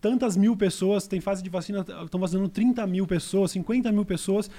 [0.00, 4.50] tantas mil pessoas, tem fase de vacina, estão vacinando 30 mil pessoas, 50 mil pessoas.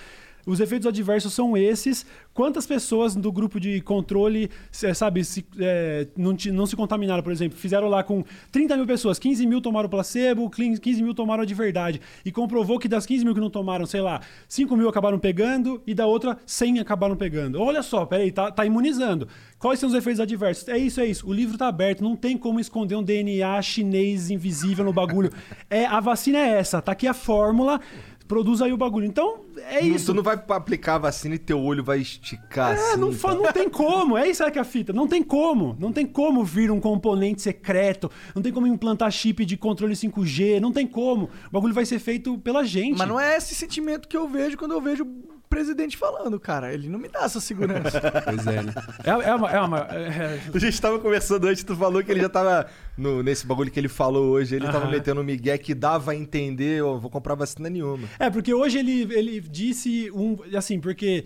[0.45, 2.05] Os efeitos adversos são esses.
[2.34, 7.58] Quantas pessoas do grupo de controle, sabe, se, é, não, não se contaminaram, por exemplo?
[7.58, 12.01] Fizeram lá com 30 mil pessoas, 15 mil tomaram placebo, 15 mil tomaram de verdade.
[12.23, 15.81] E comprovou que das 15 mil que não tomaram, sei lá, 5 mil acabaram pegando
[15.88, 17.60] e da outra 100 acabaram pegando.
[17.60, 19.27] Olha só, peraí, tá, tá imunizando.
[19.58, 20.67] Quais são os efeitos adversos?
[20.67, 21.27] É isso, é isso.
[21.27, 25.31] O livro tá aberto, não tem como esconder um DNA chinês invisível no bagulho.
[25.69, 27.79] É, a vacina é essa, tá aqui a fórmula.
[28.28, 29.06] Produz aí o bagulho.
[29.06, 30.08] Então, é Não- isso.
[30.08, 33.00] Tu não vai aplicar a vacina e teu olho vai esticar É, assim.
[33.00, 34.18] não, fa- não tem como.
[34.18, 34.92] É isso aí que é a fita.
[34.92, 35.76] Não tem como.
[35.80, 38.10] Não tem como vir um componente secreto.
[38.34, 40.60] Não tem como implantar chip de controle 5G.
[40.60, 41.26] Não tem como.
[41.48, 42.98] O bagulho vai ser feito pela gente.
[42.98, 45.06] Mas não é esse sentimento que eu vejo quando eu vejo
[45.49, 46.73] presidente falando, cara.
[46.73, 48.01] Ele não me dá essa segurança.
[48.25, 48.73] Pois é, né?
[49.03, 49.51] É, é uma.
[49.51, 52.67] É uma é- A gente tava conversando antes, tu falou que ele já tava.
[52.97, 54.91] No, nesse bagulho que ele falou hoje, ele tava Aham.
[54.91, 58.08] metendo um migué que dava a entender, ó, vou comprar vacina nenhuma.
[58.19, 60.38] É, porque hoje ele, ele disse um.
[60.58, 61.25] Assim, porque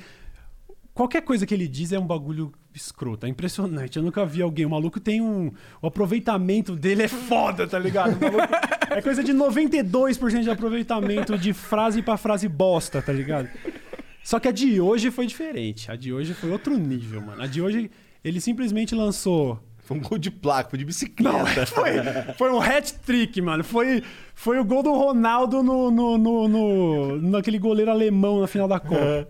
[0.94, 3.26] qualquer coisa que ele diz é um bagulho escroto.
[3.26, 3.98] É impressionante.
[3.98, 4.66] Eu nunca vi alguém.
[4.66, 5.52] O maluco tem um.
[5.82, 8.14] O aproveitamento dele é foda, tá ligado?
[8.18, 8.54] O maluco-
[8.90, 13.48] é coisa de 92% de aproveitamento de frase pra frase bosta, tá ligado?
[14.24, 15.90] Só que a de hoje foi diferente.
[15.92, 17.42] A de hoje foi outro nível, mano.
[17.42, 17.90] A de hoje,
[18.24, 19.60] ele simplesmente lançou.
[19.80, 21.34] Foi um gol de placa, foi de bicicleta.
[21.34, 23.64] Não, foi, foi um hat-trick, mano.
[23.64, 24.04] Foi,
[24.36, 28.80] foi o gol do Ronaldo no, no, no, no- naquele goleiro alemão na final da
[28.80, 29.28] Copa.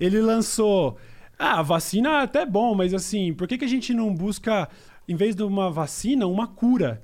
[0.00, 0.96] Ele lançou.
[1.38, 4.68] Ah, a vacina é até bom, mas assim, por que, que a gente não busca,
[5.08, 7.00] em vez de uma vacina, uma cura?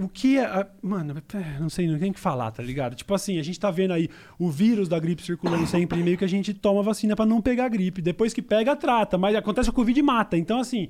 [0.00, 0.44] O que é.
[0.44, 2.94] a- Mano, é, não sei, não tem o que falar, tá ligado?
[2.94, 4.08] Tipo assim, a gente tá vendo aí
[4.38, 7.40] o vírus da gripe circulando sempre, e meio que a gente toma vacina pra não
[7.40, 8.00] pegar gripe.
[8.00, 9.18] Depois que pega, trata.
[9.18, 10.36] Mas acontece o Covid mata.
[10.36, 10.88] Então, assim.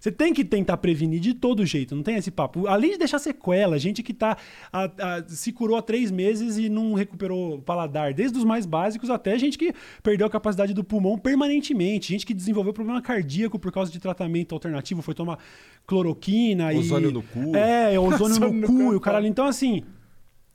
[0.00, 2.66] Você tem que tentar prevenir de todo jeito, não tem esse papo.
[2.66, 4.36] Além de deixar sequela, gente que tá
[4.72, 8.64] a- a- se curou há três meses e não recuperou o paladar, desde os mais
[8.64, 13.58] básicos até gente que perdeu a capacidade do pulmão permanentemente, gente que desenvolveu problema cardíaco
[13.58, 15.38] por causa de tratamento alternativo, foi tomar
[15.86, 17.12] cloroquina Ozônio e.
[17.12, 17.54] no cu.
[17.54, 19.26] É, ozônio Ozônio no no cu cu, e o caralho.
[19.26, 19.82] Então, assim.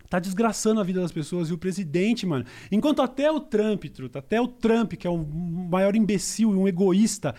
[0.08, 1.50] Tá desgraçando a vida das pessoas.
[1.50, 2.46] E o presidente, mano.
[2.72, 6.68] Enquanto até o Trump, truta, até o Trump, que é o maior imbecil e um
[6.68, 7.34] egoísta,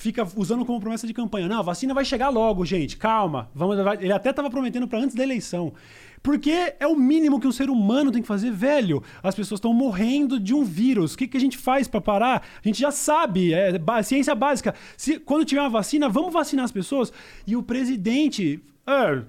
[0.00, 1.46] fica usando como promessa de campanha.
[1.46, 2.96] Não, a vacina vai chegar logo, gente.
[2.96, 3.50] Calma.
[3.54, 5.74] Vamos, Ele até tava prometendo para antes da eleição.
[6.22, 9.02] Porque é o mínimo que um ser humano tem que fazer, velho.
[9.22, 11.12] As pessoas estão morrendo de um vírus.
[11.12, 12.42] O que, que a gente faz para parar?
[12.64, 14.74] A gente já sabe, é ciência básica.
[14.96, 17.12] Se, quando tiver uma vacina, vamos vacinar as pessoas.
[17.46, 18.58] E o presidente.
[18.86, 19.22] "Ah,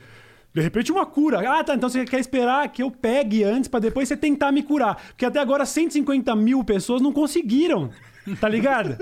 [0.54, 1.40] De repente uma cura.
[1.60, 1.76] Ah, tá.
[1.76, 4.96] Então você quer esperar que eu pegue antes pra depois você tentar me curar.
[5.08, 7.90] Porque até agora 150 mil pessoas não conseguiram.
[8.40, 8.98] Tá ligado?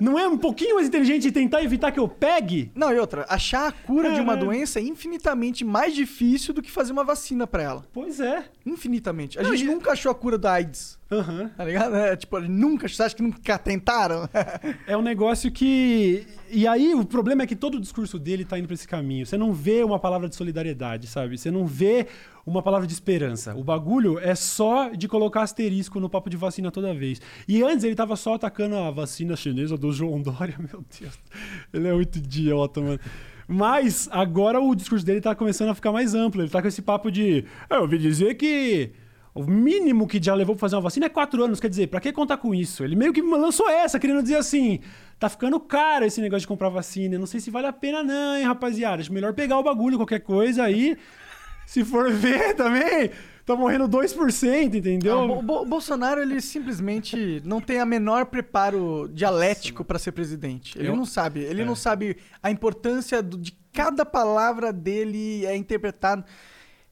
[0.00, 2.70] Não é um pouquinho mais inteligente tentar evitar que eu pegue?
[2.74, 6.70] Não, e outra, achar a cura de uma doença é infinitamente mais difícil do que
[6.70, 7.84] fazer uma vacina pra ela.
[7.92, 8.44] Pois é.
[8.64, 9.38] Infinitamente.
[9.38, 10.98] A Não, gente e- nunca achou a cura da AIDS.
[11.10, 11.48] Aham.
[11.56, 11.94] Tá ligado?
[11.94, 12.88] É, tipo, nunca.
[12.88, 14.28] Você acha que nunca tentaram?
[14.86, 16.26] É um negócio que.
[16.50, 19.24] E aí, o problema é que todo o discurso dele tá indo pra esse caminho.
[19.24, 21.38] Você não vê uma palavra de solidariedade, sabe?
[21.38, 22.06] Você não vê
[22.44, 23.54] uma palavra de esperança.
[23.54, 27.20] O bagulho é só de colocar asterisco no papo de vacina toda vez.
[27.46, 30.56] E antes ele tava só atacando a vacina chinesa do João Dória.
[30.72, 31.18] Meu Deus.
[31.72, 33.00] Ele é muito idiota, mano.
[33.48, 36.42] Mas agora o discurso dele tá começando a ficar mais amplo.
[36.42, 37.44] Ele tá com esse papo de.
[37.70, 38.90] "Ah, Eu ouvi dizer que.
[39.36, 41.60] O mínimo que já levou pra fazer uma vacina é quatro anos.
[41.60, 42.82] Quer dizer, pra que contar com isso?
[42.82, 44.80] Ele meio que lançou essa, querendo dizer assim:
[45.18, 47.18] tá ficando caro esse negócio de comprar vacina.
[47.18, 49.02] Não sei se vale a pena, não, hein, rapaziada.
[49.02, 50.96] Acho melhor pegar o bagulho, qualquer coisa aí.
[51.66, 53.10] Se for ver também,
[53.44, 55.16] tá morrendo 2%, entendeu?
[55.16, 60.12] Não, o Bo- o Bolsonaro, ele simplesmente não tem a menor preparo dialético pra ser
[60.12, 60.78] presidente.
[60.78, 61.40] Ele Eu- não sabe.
[61.40, 61.64] Ele É.
[61.64, 66.24] não sabe a importância do- de cada palavra dele é interpretada.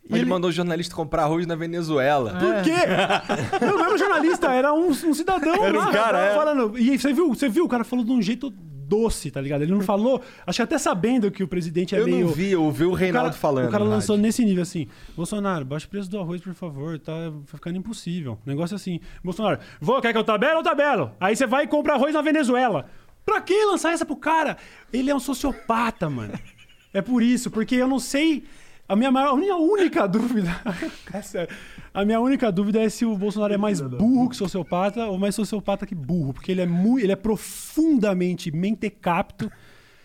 [0.09, 2.35] E Ele, ele- mandou o jornalista comprar arroz na Venezuela.
[2.39, 3.61] Por quê?
[3.65, 5.91] Não, não era um jornalista, era um, um cidadão Era um lá.
[5.93, 6.35] cara, é.
[6.35, 6.79] falando.
[6.79, 8.51] E você viu, você viu, o cara falou de um jeito
[8.87, 9.63] doce, tá ligado?
[9.63, 12.27] Ele não falou, acho que até sabendo que o presidente é eu meio.
[12.27, 13.69] não vi, eu ouvi o O Reinaldo cara, falando.
[13.69, 14.27] o cara lançou rádio.
[14.27, 14.87] nesse nível assim:
[15.17, 17.13] Bolsonaro, baixa o preço do arroz, por favor, tá
[17.47, 18.39] ficando impossível.
[18.45, 19.01] Negócio assim.
[19.25, 21.13] Bolsonaro, vou, quer que eu tabelo ou tabelo?
[21.19, 22.87] Aí você vai e compra arroz na Venezuela.
[23.25, 24.59] Pra que lançar essa pro cara?
[24.93, 26.35] Ele é um sociopata, mano.
[26.93, 28.45] É por isso, porque eu não sei.
[28.89, 30.51] A minha, maior, a minha única dúvida.
[31.13, 31.55] é sério.
[31.93, 35.35] A minha única dúvida é se o Bolsonaro é mais burro que sociopata ou mais
[35.35, 36.35] sociopata que burro.
[36.35, 37.03] Porque ele é muito.
[37.05, 39.51] Ele é profundamente mentecapto.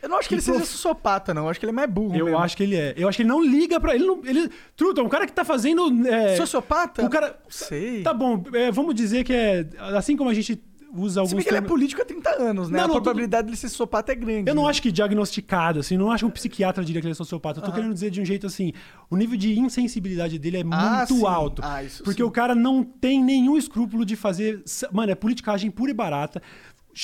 [0.02, 1.44] Eu não acho que ele E seja prof- sociopata, não.
[1.44, 2.16] Eu acho que ele é mais burro.
[2.16, 2.40] Eu mesmo.
[2.40, 2.94] acho que ele é.
[2.96, 3.94] Eu acho que ele não liga pra.
[3.96, 4.22] Ele não.
[4.24, 6.08] Ele, Truta, um cara que tá fazendo.
[6.08, 7.06] é, Sociopata?
[7.06, 7.38] O cara.
[7.50, 8.02] Sei.
[8.02, 9.66] Tá bom, é, vamos dizer que é.
[9.98, 10.56] Assim como a gente
[10.94, 11.34] usa Se alguns.
[11.36, 12.78] bem que ele é político há 30 anos, né?
[12.78, 14.50] Não, a não, probabilidade dele ser sociopata é grande.
[14.50, 14.70] Eu não né?
[14.70, 17.60] acho que diagnosticado, assim, não acho que um psiquiatra diria que ele é sociopata.
[17.60, 18.74] Eu tô querendo dizer de um jeito assim,
[19.10, 21.26] o nível de insensibilidade dele é Ah, muito sim.
[21.26, 21.62] alto.
[21.66, 22.28] Ah, isso porque sim.
[22.28, 24.64] o cara não tem nenhum escrúpulo de fazer.
[24.92, 26.42] Mano, é politicagem pura e barata.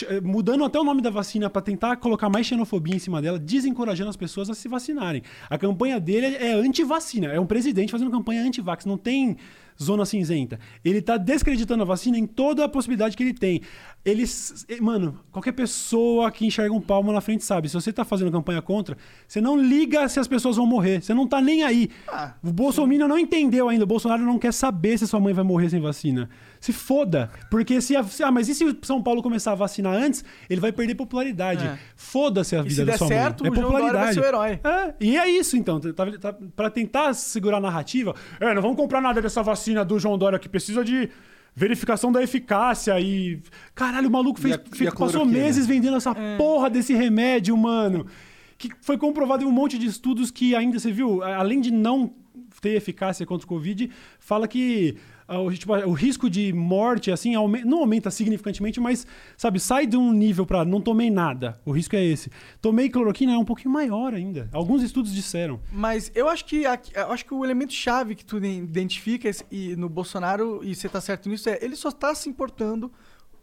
[0.09, 3.37] Eh, Mudando até o nome da vacina pra tentar colocar mais xenofobia em cima dela,
[3.39, 5.21] desencorajando as pessoas a se vacinarem.
[5.49, 7.27] A campanha dele é anti-vacina.
[7.27, 8.85] É um presidente fazendo campanha anti-vax.
[8.85, 9.37] Não tem
[9.81, 10.59] zona cinzenta.
[10.83, 13.61] Ele tá descreditando a vacina em toda a possibilidade que ele tem.
[14.03, 17.67] Ele, s- eh, mano, qualquer pessoa que enxerga um palmo na frente sabe.
[17.67, 18.95] Se você tá fazendo campanha contra,
[19.27, 21.01] você não liga se as pessoas vão morrer.
[21.01, 21.89] Você não tá nem aí.
[22.07, 23.83] Ah, o Bolsonaro não entendeu ainda.
[23.83, 26.29] O Bolsonaro não quer saber se sua mãe vai morrer sem vacina.
[26.59, 27.31] Se foda.
[27.49, 27.95] Porque se.
[27.95, 30.93] A, se- ah, mas e se São Paulo começar a vacinar antes, ele vai perder
[30.95, 31.65] popularidade.
[31.65, 31.77] É.
[31.95, 33.49] Foda-se a E vida se da der sua certo, mãe.
[33.49, 34.13] É o João Dória vai popularidade.
[34.13, 34.59] ser o herói.
[34.63, 35.79] É, e é isso, então.
[35.79, 38.13] Tá, tá, pra tentar segurar a narrativa.
[38.39, 41.09] É, não vamos comprar nada dessa vacina do João Dória que precisa de
[41.55, 43.39] verificação da eficácia e.
[43.73, 44.57] Caralho, o maluco fez, a-
[45.13, 48.05] passou meses vendendo essa porra desse remédio, mano.
[48.57, 52.13] Que foi comprovado em um monte de estudos que ainda, você viu, além de não
[52.61, 54.95] ter eficácia contra o Covid, fala que
[55.27, 59.97] o, tipo, o risco de morte, assim, aume- não aumenta significantemente, mas, sabe, sai de
[59.97, 61.59] um nível pra não tomei nada.
[61.65, 62.29] O risco é esse.
[62.61, 64.47] Tomei cloroquina é um pouquinho maior ainda.
[64.51, 65.59] Alguns estudos disseram.
[65.71, 69.89] Mas eu acho que eu acho que o elemento chave que tu identifica e no
[69.89, 72.91] Bolsonaro, e você tá certo nisso, é ele só está se importando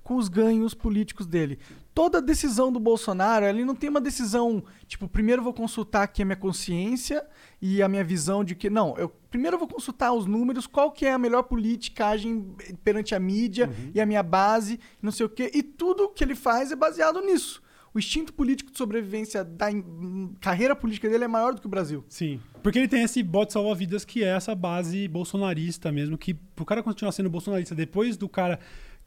[0.02, 1.58] com os ganhos políticos dele.
[1.94, 6.24] Toda decisão do Bolsonaro, ele não tem uma decisão, tipo, primeiro vou consultar aqui a
[6.24, 7.22] minha consciência
[7.60, 11.04] e a minha visão de que não, eu primeiro vou consultar os números, qual que
[11.04, 15.50] é a melhor politicagem perante a mídia e a minha base, não sei o quê,
[15.52, 17.62] e tudo que ele faz é baseado nisso.
[17.94, 19.66] O instinto político de sobrevivência da
[20.40, 22.02] carreira política dele é maior do que o Brasil.
[22.08, 22.40] Sim.
[22.62, 26.82] Porque ele tem esse bote salva-vidas que é essa base bolsonarista mesmo, que pro cara
[26.82, 28.58] continuar sendo bolsonarista depois do cara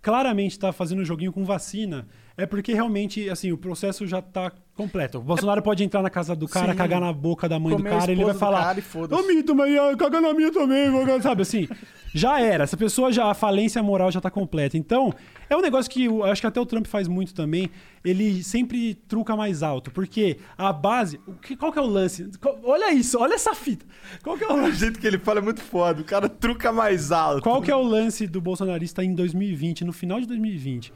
[0.04, 4.52] claramente estar fazendo um joguinho com vacina, é porque realmente, assim, o processo já tá
[4.76, 5.20] completo.
[5.20, 6.78] O Bolsonaro pode entrar na casa do cara, Sim.
[6.78, 9.22] cagar na boca da mãe Comer do cara, ele vai falar, cara e foda-se.
[9.22, 10.88] ô Mito, mas caga na minha também,
[11.22, 11.68] sabe, assim,
[12.14, 12.66] já era.
[12.66, 14.78] Essa pessoa já, a falência moral já tá completa.
[14.78, 15.14] Então,
[15.50, 17.70] é um negócio que eu acho que até o Trump faz muito também,
[18.04, 22.30] ele sempre truca mais alto, porque a base, o que, qual que é o lance?
[22.66, 23.86] Olha isso, olha essa fita.
[24.22, 24.78] Qual que é o O lance?
[24.80, 26.02] jeito que ele fala é muito foda.
[26.02, 27.42] O cara truca mais alto.
[27.42, 30.92] Qual que é o lance do bolsonarista em 2020, no final de 2020?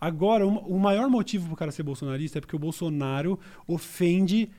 [0.00, 4.50] Agora, o maior motivo pro cara ser bolsonarista é porque o Bolsonaro ofende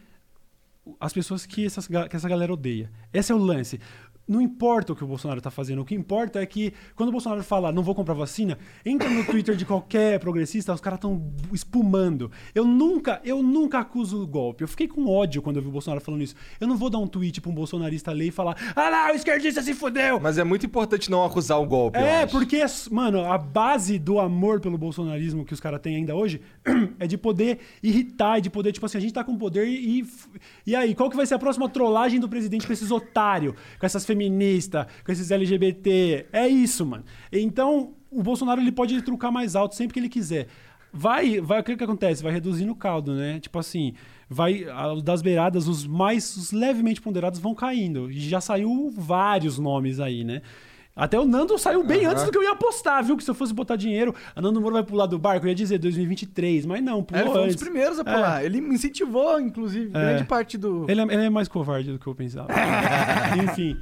[1.00, 2.92] as pessoas que, essas que essa galera odeia.
[3.12, 3.80] Esse é o lance.
[4.28, 5.82] Não importa o que o Bolsonaro tá fazendo.
[5.82, 9.26] O que importa é que quando o Bolsonaro fala não vou comprar vacina, entra no
[9.26, 12.32] Twitter de qualquer progressista, os caras estão espumando.
[12.56, 14.64] Eu nunca, eu nunca acuso o golpe.
[14.64, 16.36] Eu fiquei com ódio quando eu vi o Bolsonaro falando isso.
[16.60, 19.16] Eu não vou dar um tweet pra um bolsonarista ler e falar: "Ah lá, o
[19.16, 20.20] esquerdista se fudeu".
[20.20, 21.98] Mas é muito importante não acusar o golpe.
[22.00, 26.42] É, porque, mano, a base do amor pelo bolsonarismo que os caras têm ainda hoje
[27.00, 30.06] é de poder irritar, de poder, tipo assim, a gente tá com poder e.
[30.66, 33.86] E aí, qual que vai ser a próxima trollagem do presidente com esses otários, com
[33.86, 36.26] essas feministas, com esses LGBT?
[36.32, 37.04] É isso, mano.
[37.32, 40.48] Então, o Bolsonaro ele pode trucar mais alto sempre que ele quiser.
[40.94, 42.22] Vai, vai, o que que acontece?
[42.22, 43.40] Vai reduzindo o caldo, né?
[43.40, 43.94] Tipo assim,
[44.30, 44.66] vai
[45.04, 48.12] das beiradas, os mais os levemente ponderados vão caindo.
[48.12, 50.42] E já saiu vários nomes aí, né?
[50.94, 52.12] Até o Nando saiu bem Aham.
[52.12, 53.16] antes do que eu ia apostar, viu?
[53.16, 55.46] Que se eu fosse botar dinheiro, a Nando Moro vai pular do barco.
[55.46, 58.44] Eu ia dizer 2023, mas não, É, pulou ele foi um dos primeiros a pular.
[58.44, 60.86] Ele me incentivou, inclusive, grande parte do.
[60.90, 62.50] Ele é, ele é mais covarde do que eu pensava.
[63.42, 63.78] Enfim.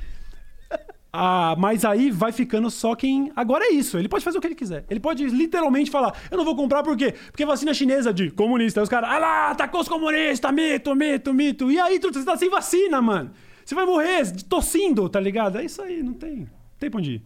[1.12, 3.32] Ah, mas aí vai ficando só quem.
[3.36, 3.98] Agora é isso.
[3.98, 4.86] Ele pode fazer o que ele quiser.
[4.90, 7.14] Ele pode literalmente falar: Eu não vou comprar por quê?
[7.32, 8.80] Porque vacina chinesa de comunista.
[8.80, 11.72] Aí os caras, ah lá, atacou os comunistas, mito, mito, mito.
[11.72, 13.32] E aí, tu, você tá sem vacina, mano.
[13.66, 15.58] Você vai morrer de- tossindo, tá ligado?
[15.58, 16.38] É isso aí, não tem.
[16.42, 16.48] Não
[16.80, 17.22] tem pra onde ir.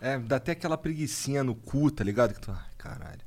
[0.00, 2.32] É, dá até aquela preguicinha no cu, tá ligado?
[2.32, 2.50] Que tu...
[2.50, 3.20] Ai, caralho.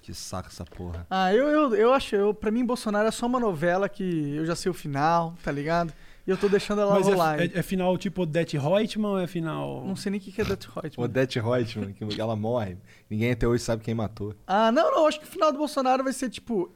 [0.00, 1.04] Que saco essa porra.
[1.10, 4.44] Ah, eu, eu, eu acho, eu, pra mim, Bolsonaro é só uma novela que eu
[4.46, 5.92] já sei o final, tá ligado?
[6.26, 7.40] E eu tô deixando ela Mas rolar.
[7.40, 9.84] é, é- é final tipo Odete Reutemann ou é final.
[9.84, 11.04] Não sei nem o que que é Dutch Reutemann.
[11.04, 12.76] Odete Reutemann, que ela morre.
[13.10, 14.34] Ninguém até hoje sabe quem matou.
[14.46, 15.06] Ah, não, não.
[15.06, 16.72] Acho que o final do Bolsonaro vai ser tipo.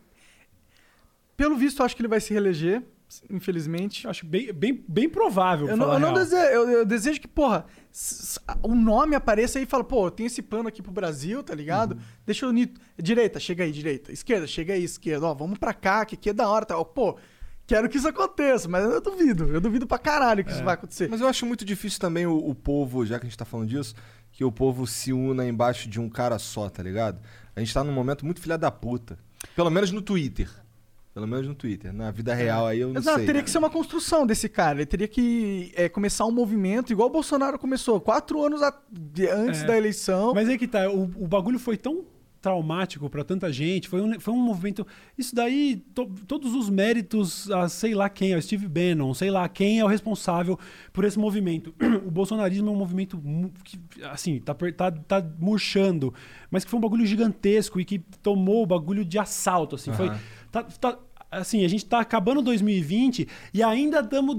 [1.36, 2.82] Pelo visto, eu acho que ele vai se reeleger,
[3.30, 4.04] infelizmente.
[4.06, 5.68] Eu acho bem, bem, bem provável.
[5.68, 7.66] Eu não, eu, não desejo, eu, eu desejo que, porra,
[8.62, 11.92] o nome apareça aí e fala, pô, tem esse plano aqui pro Brasil, tá ligado?
[11.92, 12.00] Uhum.
[12.24, 12.72] Deixa eu unir.
[12.98, 14.10] Direita, chega aí, direita.
[14.12, 15.26] Esquerda, chega aí, esquerda.
[15.26, 16.78] Ó, vamos pra cá, que aqui é da hora, tá?
[16.78, 17.16] Ó, Pô,
[17.66, 19.44] quero que isso aconteça, mas eu duvido.
[19.52, 21.08] Eu duvido pra caralho que isso vai acontecer.
[21.10, 23.68] Mas eu acho muito difícil também o, o povo, já que a gente tá falando
[23.68, 23.94] disso,
[24.32, 27.18] que o povo se una embaixo de um cara só, tá ligado?
[27.54, 29.18] A gente tá num momento muito filha da puta.
[29.54, 30.48] Pelo menos no Twitter.
[31.14, 31.90] Pelo menos no Twitter.
[31.94, 33.26] Na vida real aí eu não Exato, sei.
[33.26, 34.76] teria que ser uma construção desse cara.
[34.78, 39.26] Ele teria que é, começar um movimento igual o Bolsonaro começou, quatro anos a- de-
[39.26, 39.66] antes É.
[39.66, 40.34] da eleição.
[40.34, 42.04] Mas é que tá, o, o bagulho foi tão
[42.46, 44.86] traumático pra tanta gente, foi um, foi um movimento.
[45.18, 49.30] Isso daí, to- todos os méritos a sei lá quem, é o Steve Bannon, sei
[49.32, 50.56] lá quem é o responsável
[50.92, 51.74] por esse movimento.
[52.06, 53.20] O bolsonarismo é um movimento
[53.64, 56.14] que, assim, tá, tá, tá murchando,
[56.50, 60.06] mas que foi um bagulho gigantesco e que tomou o bagulho de assalto, assim, foi.
[60.08, 60.18] Aham.
[60.52, 60.98] Tá, tá-
[61.30, 64.36] assim, a gente tá acabando 2020 e ainda estamos,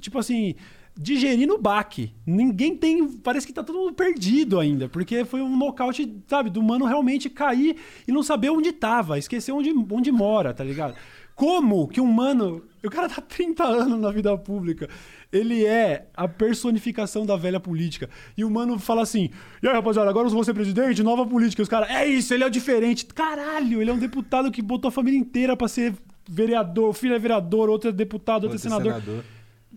[0.00, 0.54] tipo assim,
[0.96, 2.12] digerindo o baque.
[2.26, 3.08] Ninguém tem.
[3.08, 7.28] Parece que tá todo mundo perdido ainda, porque foi um nocaute, sabe, do mano realmente
[7.28, 7.76] cair
[8.06, 10.94] e não saber onde tava, esquecer onde, onde mora, tá ligado?
[11.34, 12.62] Como que um mano.
[12.84, 14.88] O cara tá 30 anos na vida pública.
[15.32, 18.08] Ele é a personificação da velha política.
[18.36, 19.30] E o mano fala assim:
[19.60, 21.60] e aí, rapaziada, agora eu vou ser presidente, nova política.
[21.60, 23.04] E os caras, é isso, ele é o diferente.
[23.06, 25.94] Caralho, ele é um deputado que botou a família inteira pra ser
[26.28, 26.90] vereador.
[26.90, 29.24] O filho é vereador, outro é deputado, outro é Outro senador.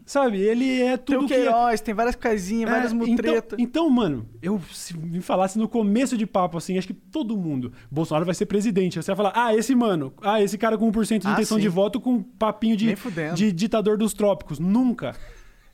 [0.08, 1.34] Sabe, ele é tem tudo o que.
[1.34, 3.60] é- Queiroz, tem várias casinhas, várias é, mutretas.
[3.60, 7.36] então, então, mano, eu se me falasse no começo de papo, assim, acho que todo
[7.36, 8.95] mundo, Bolsonaro vai ser presidente.
[8.95, 11.62] Você vai falar, ah, esse mano, ah, esse cara com 1% de Ah, intenção sim.
[11.62, 12.95] de voto com papinho de,
[13.36, 14.60] de ditador dos trópicos.
[14.60, 15.14] Nunca.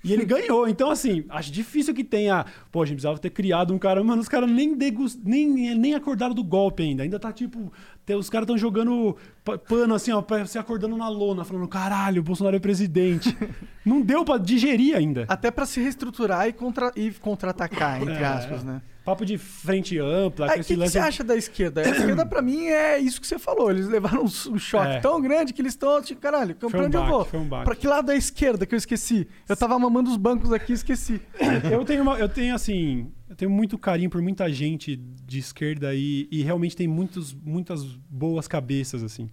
[0.03, 0.67] E ele ganhou.
[0.67, 2.45] Então, assim, acho difícil que tenha.
[2.71, 4.03] Pô, a gente precisava ter criado um cara.
[4.03, 5.17] Mano, os caras nem, degust...
[5.23, 7.03] nem, nem acordaram do golpe ainda.
[7.03, 7.71] Ainda tá tipo.
[8.17, 12.23] Os caras estão jogando pa- pano assim, ó, se acordando na lona, falando: caralho, o
[12.23, 13.35] Bolsonaro é presidente.
[13.85, 15.25] Não deu pra digerir ainda.
[15.27, 18.25] Até pra se reestruturar e, contra, e contra-atacar, entre É.
[18.25, 18.81] aspas, né?
[19.05, 20.47] Papo de frente ampla.
[20.47, 21.81] O que, que você acha da esquerda?
[21.81, 23.69] A esquerda, pra mim, é isso que você falou.
[23.69, 24.27] Eles levaram um,
[24.57, 24.99] choque É.
[25.01, 27.27] tão grande que eles estão, tipo, caralho, pra Foi um onde eu vou?
[27.33, 27.49] um.
[27.49, 29.27] Pra que lado da esquerda que eu esqueci?
[29.47, 31.19] Eu tava mamando os bancos aqui e esqueci.
[31.69, 35.93] eu tenho uma- eu tenho assim, eu tenho muito carinho por muita gente de esquerda
[35.95, 39.27] e, e realmente tem muitos, muitas boas cabeças assim.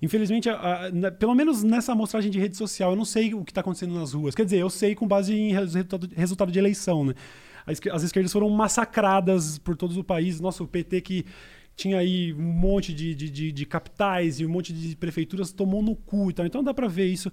[0.00, 3.44] Infelizmente, a- a- na- pelo menos nessa amostragem de rede social, eu não sei o
[3.44, 4.34] que está acontecendo nas ruas.
[4.34, 7.14] Quer dizer, eu sei com base em res- resultado, resultado de eleição, né?
[7.66, 10.40] A esque- As esquerdas foram massacradas por todo o país.
[10.40, 11.24] Nossa, o PT que
[11.76, 15.82] tinha aí um monte de, de, de- de capitais e um monte de prefeituras tomou
[15.82, 16.46] no cu e tal.
[16.46, 17.30] Então dá para ver isso.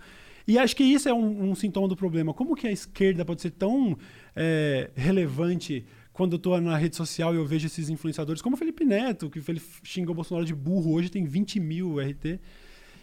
[0.50, 2.34] E acho que isso é um, um sintoma do problema.
[2.34, 3.96] Como que a esquerda pode ser tão
[4.36, 8.58] é, relevante quando eu tô na rede social e eu vejo esses influenciadores, como o
[8.58, 12.40] Felipe Neto, que ele xingou o Bolsonaro de burro, hoje tem 20 mil RT.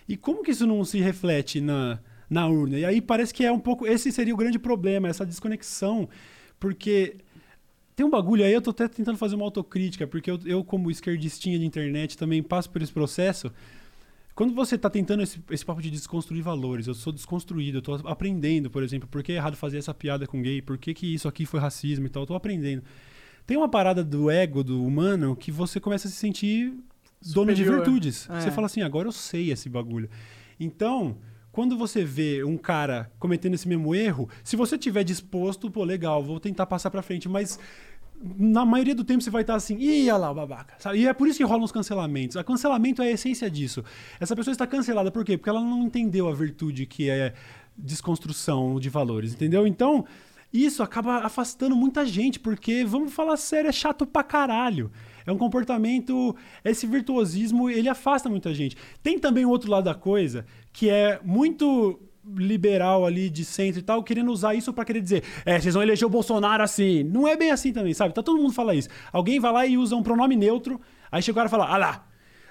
[0.09, 2.81] E como que isso não se reflete na, na urna?
[2.81, 3.87] E aí parece que é um pouco.
[3.87, 6.09] Esse seria o grande problema, essa desconexão.
[6.59, 7.15] Porque
[7.95, 10.91] tem um bagulho aí, eu tô até tentando fazer uma autocrítica, porque eu, eu como
[10.91, 13.53] esquerdistinha de internet, também passo por esse processo.
[14.37, 17.95] Quando você tá tentando esse, esse papo de desconstruir valores, eu sou desconstruído, eu tô
[18.07, 21.15] aprendendo, por exemplo, por que é errado fazer essa piada com gay, por que, que
[21.15, 22.83] isso aqui foi racismo e tal, eu tô aprendendo.
[23.47, 26.75] Tem uma parada do ego do humano que você começa a se sentir
[27.33, 27.77] dono de Superior.
[27.77, 28.29] virtudes.
[28.29, 28.43] É.
[28.43, 30.11] Você fala assim, agora eu sei esse bagulho.
[30.61, 31.17] Então,
[31.51, 36.23] quando você vê um cara cometendo esse mesmo erro, se você tiver disposto, pô, legal,
[36.23, 37.59] vou tentar passar pra frente, mas
[38.23, 39.77] na maioria do tempo você vai estar assim,
[40.09, 40.75] olha lá o babaca.
[40.79, 41.01] sabe?
[41.01, 42.37] E é por isso que rolam os cancelamentos.
[42.37, 43.85] O cancelamento é a essência disso.
[44.19, 45.37] Essa pessoa está cancelada por quê?
[45.37, 47.35] Porque ela não entendeu a virtude que é
[47.77, 49.67] desconstrução de valores, entendeu?
[49.67, 50.05] Então,
[50.53, 54.91] isso acaba afastando muita gente, porque, vamos falar sério, é chato pra caralho.
[55.27, 56.35] É um comportamento.
[56.65, 58.77] Esse virtuosismo, ele afasta muita gente.
[59.03, 62.01] Tem também o outro lado da coisa, que é muito
[62.37, 65.83] liberal ali de centro e tal, querendo usar isso pra querer dizer, é, vocês vão
[65.83, 67.03] eleger o Bolsonaro assim.
[67.05, 68.15] Não é bem assim também, sabe?
[68.15, 68.89] Tá todo mundo fala isso.
[69.13, 71.77] Alguém vai lá e usa um pronome neutro, aí chega o cara e fala, ah
[71.77, 72.07] lá,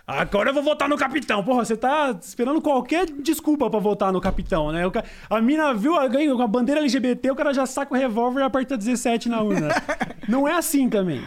[0.07, 1.43] Agora eu vou votar no capitão.
[1.43, 4.87] Porra, você tá esperando qualquer desculpa pra votar no capitão, né?
[4.91, 8.41] Ca- A mina viu alguém com a bandeira LGBT, o cara já saca o revólver
[8.41, 9.69] e aperta 17 na urna.
[10.29, 11.23] Não é assim também.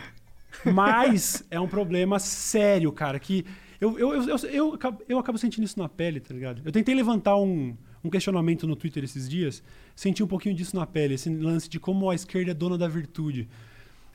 [0.64, 3.44] Mas é um problema sério, cara, que
[3.80, 4.78] eu, eu, eu, eu, eu,
[5.08, 6.62] eu acabo sentindo isso na pele, tá ligado?
[6.64, 9.62] Eu tentei levantar um, um questionamento no Twitter esses dias,
[9.94, 12.88] senti um pouquinho disso na pele, esse lance de como a esquerda é dona da
[12.88, 13.48] virtude.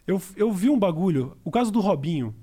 [0.05, 2.36] Eu, eu vi um bagulho, o caso do Robinho,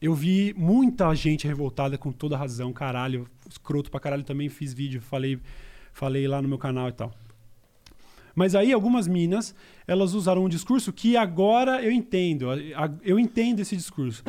[0.00, 5.00] eu vi muita gente revoltada com toda razão, caralho, escroto pra caralho também, fiz vídeo,
[5.00, 5.38] falei,
[5.92, 7.14] falei lá no meu canal e tal.
[8.34, 9.54] Mas aí algumas minas,
[9.86, 12.48] elas usaram um discurso que agora eu entendo,
[13.02, 14.22] eu entendo esse discurso.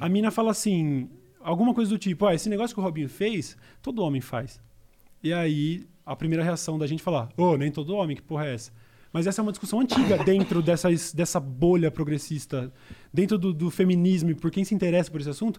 [0.00, 1.08] A mina fala assim,
[1.40, 4.60] alguma coisa do tipo, ah, esse negócio que o Robinho fez, todo homem faz.
[5.26, 8.46] E aí a primeira reação da gente é falar, ô, nem todo homem, que porra
[8.46, 8.70] é essa?
[9.12, 12.72] Mas essa é uma discussão antiga dentro dessas, dessa bolha progressista,
[13.12, 15.58] dentro do, do feminismo, e por quem se interessa por esse assunto,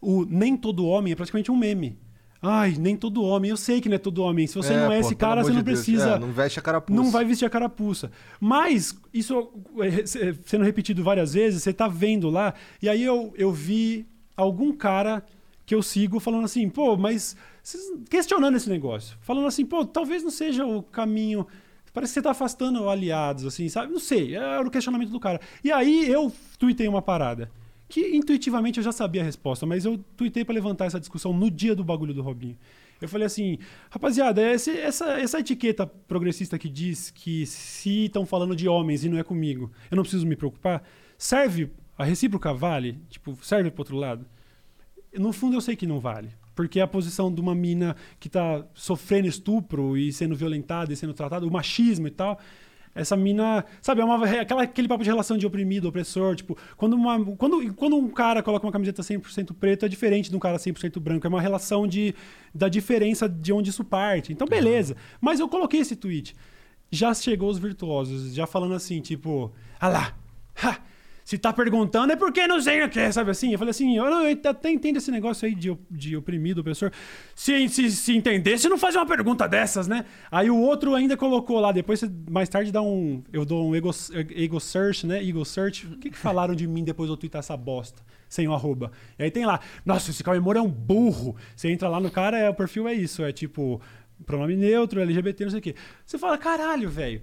[0.00, 1.98] o nem todo homem é praticamente um meme.
[2.42, 3.50] Ai, nem todo homem.
[3.50, 4.46] Eu sei que não é todo homem.
[4.46, 6.10] Se você não é pô, esse cara, você não de precisa.
[6.10, 7.02] É, não veste a carapuça.
[7.02, 8.10] Não vai vestir a carapuça.
[8.38, 9.50] Mas, isso
[9.80, 12.52] é, se- sendo repetido várias vezes, você tá vendo lá.
[12.82, 14.06] E aí eu, eu vi
[14.36, 15.24] algum cara
[15.64, 17.34] que eu sigo falando assim, pô, mas.
[18.10, 19.16] Questionando esse negócio.
[19.20, 21.46] Falando assim, pô, talvez não seja o caminho.
[21.92, 23.92] Parece que você tá afastando aliados, assim, sabe?
[23.92, 24.34] Não sei.
[24.36, 25.40] Era o questionamento do cara.
[25.64, 27.50] E aí eu tuitei uma parada.
[27.88, 31.50] Que intuitivamente eu já sabia a resposta, mas eu tuitei pra levantar essa discussão no
[31.50, 32.56] dia do bagulho do Robinho.
[33.00, 33.58] Eu falei assim,
[33.90, 39.08] rapaziada, esse- essa, essa etiqueta progressista que diz que se estão falando de homens e
[39.08, 40.82] não é comigo, eu não preciso me preocupar,
[41.16, 42.98] serve, a recíproca vale?
[43.08, 44.26] Tipo, serve pro outro lado?
[45.14, 46.30] No fundo eu sei que não vale.
[46.56, 51.14] Porque a posição de uma mina que tá sofrendo estupro e sendo violentada e sendo
[51.14, 52.40] tratada, o machismo e tal,
[52.96, 56.94] essa mina, sabe, é uma, aquela, aquele papo de relação de oprimido, opressor, tipo, quando,
[56.94, 60.56] uma, quando, quando um cara coloca uma camiseta 100% preta é diferente de um cara
[60.56, 62.14] 100% branco, é uma relação de,
[62.54, 64.32] da diferença de onde isso parte.
[64.32, 64.96] Então, beleza.
[65.20, 66.34] Mas eu coloquei esse tweet.
[66.90, 70.16] Já chegou os virtuosos, já falando assim, tipo, ah lá,
[70.64, 70.78] ha,
[71.26, 73.50] se tá perguntando é porque não sei o que, sabe assim?
[73.50, 76.92] Eu falei assim, eu, não, eu até entendo esse negócio aí de, de oprimido, opressor.
[77.34, 80.04] Se, se, se entendesse, não fazia uma pergunta dessas, né?
[80.30, 82.00] Aí o outro ainda colocou lá, depois
[82.30, 83.24] mais tarde dá um.
[83.32, 83.90] Eu dou um ego,
[84.36, 85.20] ego search, né?
[85.20, 85.88] Ego search.
[85.88, 88.00] O que, que falaram de mim depois de eu twittar essa bosta?
[88.28, 88.92] Sem o arroba.
[89.18, 91.34] E aí tem lá, nossa, esse Cauê é um burro.
[91.56, 93.80] Você entra lá no cara, é, o perfil é isso, é tipo,
[94.24, 95.74] pronome neutro, LGBT, não sei o quê.
[96.04, 97.20] Você fala, caralho, velho.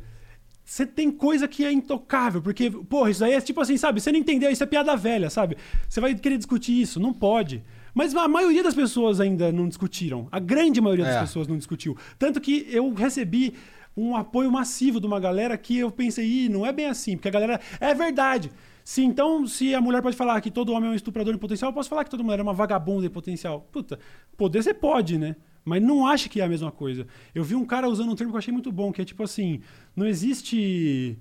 [0.66, 4.00] Você tem coisa que é intocável, porque, porra, isso aí é tipo assim, sabe?
[4.00, 5.58] Você não entendeu, isso é piada velha, sabe?
[5.90, 7.64] Você vai querer discutir isso, não pode.
[7.94, 10.28] Mas a maioria das pessoas ainda não discutiram.
[10.32, 11.20] A grande maioria das É.
[11.22, 11.96] pessoas não discutiu.
[12.18, 13.54] Tanto que eu recebi
[13.96, 17.28] um apoio massivo de uma galera que eu pensei, Ih, não é bem assim, porque
[17.28, 17.60] a galera.
[17.80, 18.50] É verdade.
[18.84, 21.70] Se então, se a mulher pode falar que todo homem é um estuprador em potencial,
[21.70, 23.68] eu posso falar que toda mulher é uma vagabunda em potencial.
[23.72, 24.00] Puta,
[24.36, 25.36] poder você pode, né?
[25.66, 27.08] Mas não acha que é a mesma coisa.
[27.34, 29.24] Eu vi um cara usando um termo que eu achei muito bom, que é tipo
[29.24, 29.62] assim,
[29.96, 31.18] não existe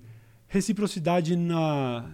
[0.47, 2.05] reciprocidade na.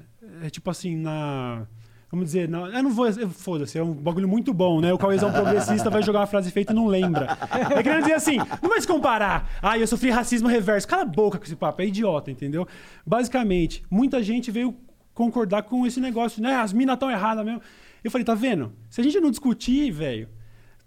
[0.44, 1.68] É tipo assim, na.
[2.12, 3.12] Vamos dizer, na, eu não vou.
[3.30, 4.94] Foda-se, é um bagulho muito bom, né?
[4.94, 7.38] O Cauêzão progressista vai jogar uma frase feita e não lembra.
[7.76, 9.50] É querendo dizer assim, não vai se comparar.
[9.62, 10.88] Ah, eu sofri racismo reverso.
[10.88, 12.68] Cala a boca com esse papo, é idiota, entendeu?
[13.06, 14.76] Basicamente, muita gente veio
[15.14, 16.56] concordar com esse negócio, né?
[16.56, 17.62] As minas estão erradas mesmo.
[18.04, 18.72] Eu falei, tá vendo?
[18.90, 20.30] Se a gente não discutir, velho,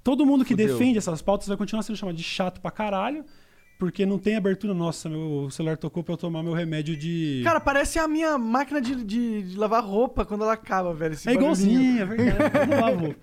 [0.03, 0.68] todo mundo que Fudeu.
[0.68, 3.24] defende essas pautas vai continuar sendo chamado de chato pra caralho,
[3.78, 4.72] porque não tem abertura.
[4.74, 7.40] Nossa, meu celular tocou pra eu tomar meu remédio de.
[7.44, 11.16] Cara, parece a minha máquina de, de- de lavar roupa quando ela acaba, velho.
[11.26, 12.30] é igualzinho, barulhinho.
[12.30, 12.59] é verdade.
[12.59, 13.14] Eu não lavo.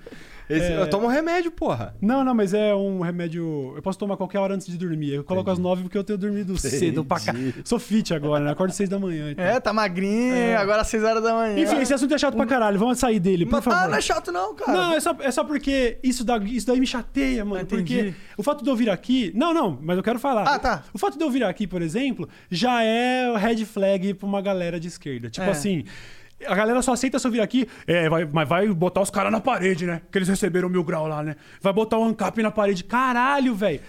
[0.49, 0.81] Esse- É.
[0.81, 1.93] Eu tomo um remédio, porra.
[2.01, 3.73] Não, não, mas é um remédio.
[3.75, 5.13] Eu posso tomar qualquer hora antes de dormir.
[5.13, 7.31] Eu coloco às nove porque eu tenho dormido cedo pra cá.
[7.31, 7.55] Entendi.
[7.63, 8.51] Sou fit agora, né?
[8.51, 9.31] Acordo seis da manhã.
[9.31, 9.45] então.
[9.45, 11.59] É, tá magrinho, agora às 6 horas da manhã.
[11.59, 12.79] Enfim, esse assunto é chato pra caralho.
[12.79, 13.89] Vamos sair dele, por Mas tá, favor.
[13.89, 14.71] não é chato não, cara.
[14.73, 17.59] Não, é só, é só porque isso, dá, isso daí me chateia, mano.
[17.59, 17.95] Ah, entendi.
[17.95, 19.31] Porque o fato de eu vir aqui.
[19.35, 20.43] Não, não, mas eu quero falar.
[20.43, 20.83] Ah, tá.
[20.93, 24.41] O fato de eu vir aqui, por exemplo, já é o red flag pra uma
[24.41, 25.29] galera de esquerda.
[25.29, 25.51] Tipo É.
[25.51, 25.83] assim.
[26.47, 29.31] A galera só aceita se eu vir aqui, é, vai, mas vai botar os caras
[29.31, 30.01] na parede, né?
[30.11, 31.35] Que eles receberam mil grau lá, né?
[31.61, 32.83] Vai botar o ANCAP na parede.
[32.83, 33.81] Caralho, velho.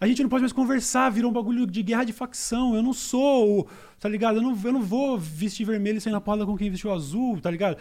[0.00, 2.74] A gente não pode mais conversar, virou um bagulho de guerra de facção.
[2.74, 3.66] Eu não sou, o-
[4.00, 4.36] tá ligado?
[4.36, 7.40] Eu não, eu não vou vestir vermelho e sair na porrada com quem vestiu azul,
[7.40, 7.76] tá ligado?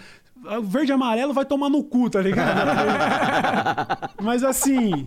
[0.46, 2.70] O verde e amarelo vai tomar no cu, tá ligado?
[4.22, 5.06] Mas assim,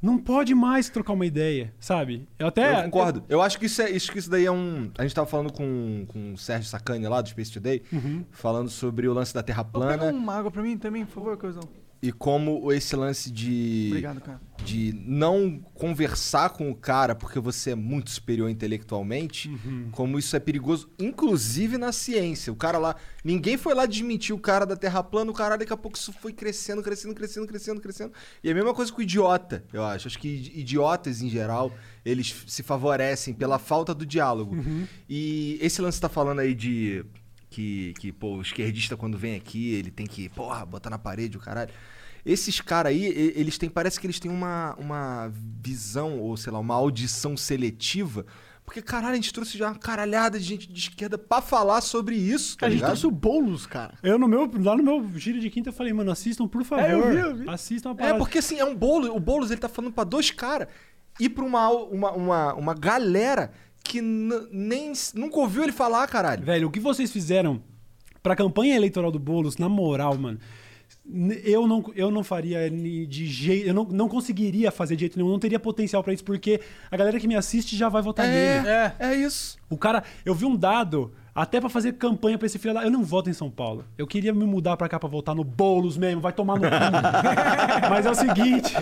[0.00, 2.28] não pode mais trocar uma ideia, sabe?
[2.38, 2.80] Eu até.
[2.80, 3.24] eu concordo.
[3.28, 4.90] Eu acho que isso, é, isso, que isso daí é um.
[4.96, 7.82] A gente tava falando com, com o Sérgio Sacani lá do Space Today,
[8.30, 11.14] falando sobre o lance da Terra Pô, Pega plana uma água pra mim também, por
[11.14, 11.62] favor, coisão.
[12.00, 13.86] E como esse lance de.
[13.88, 14.40] Obrigado, cara.
[14.64, 19.50] de não conversar com o cara porque você é muito superior intelectualmente,
[19.92, 22.52] como isso é perigoso, inclusive na ciência.
[22.52, 22.94] O cara lá,
[23.24, 26.12] ninguém foi lá desmentir o cara da Terra plana, o cara daqui a pouco isso
[26.12, 28.12] foi crescendo, crescendo, crescendo, crescendo, crescendo.
[28.42, 30.06] E é a mesma coisa com o idiota, eu acho.
[30.08, 31.72] Acho que idi- idiotas em geral,
[32.04, 34.56] eles se favorecem pela falta do diálogo.
[35.08, 37.04] E esse lance que tá falando aí de
[37.50, 41.36] que, que pô, o esquerdista quando vem aqui, ele tem que, porra, botar na parede
[41.36, 41.70] o caralho.
[42.26, 43.04] Esses caras aí,
[43.36, 45.32] eles têm, parece que eles têm uma, uma
[45.62, 48.26] visão, ou sei lá, uma audição seletiva.
[48.64, 52.16] Porque, caralho, a gente trouxe já uma caralhada de gente de esquerda pra falar sobre
[52.16, 52.90] isso, tá a gente ligado?
[52.90, 53.94] trouxe o Boulos, cara.
[54.02, 56.84] Eu no meu, lá no meu giro de quinta eu falei, mano, assistam, por favor.
[56.84, 57.48] É, eu vi, eu vi.
[57.48, 58.18] Assistam a É, parada.
[58.18, 60.68] porque assim, é um bolo, o Boulos ele tá falando pra dois caras
[61.18, 63.52] e pra uma, uma, uma, uma galera
[63.88, 66.44] que nem nunca ouviu ele falar, caralho.
[66.44, 67.60] Velho, o que vocês fizeram
[68.22, 70.38] pra campanha eleitoral do Boulos, na moral, mano.
[71.42, 73.66] Eu não, eu não faria de jeito.
[73.66, 75.30] Eu não, não conseguiria fazer de jeito nenhum.
[75.30, 76.60] Eu não teria potencial pra isso, porque
[76.90, 78.68] a galera que me assiste já vai votar nele.
[78.68, 79.56] É, é isso.
[79.70, 82.84] O cara, eu vi um dado, até pra fazer campanha pra esse filho da.
[82.84, 83.86] Eu não voto em São Paulo.
[83.96, 86.68] Eu queria me mudar pra cá pra votar no Boulos mesmo, vai tomar no cu.
[87.88, 88.74] Mas é o seguinte.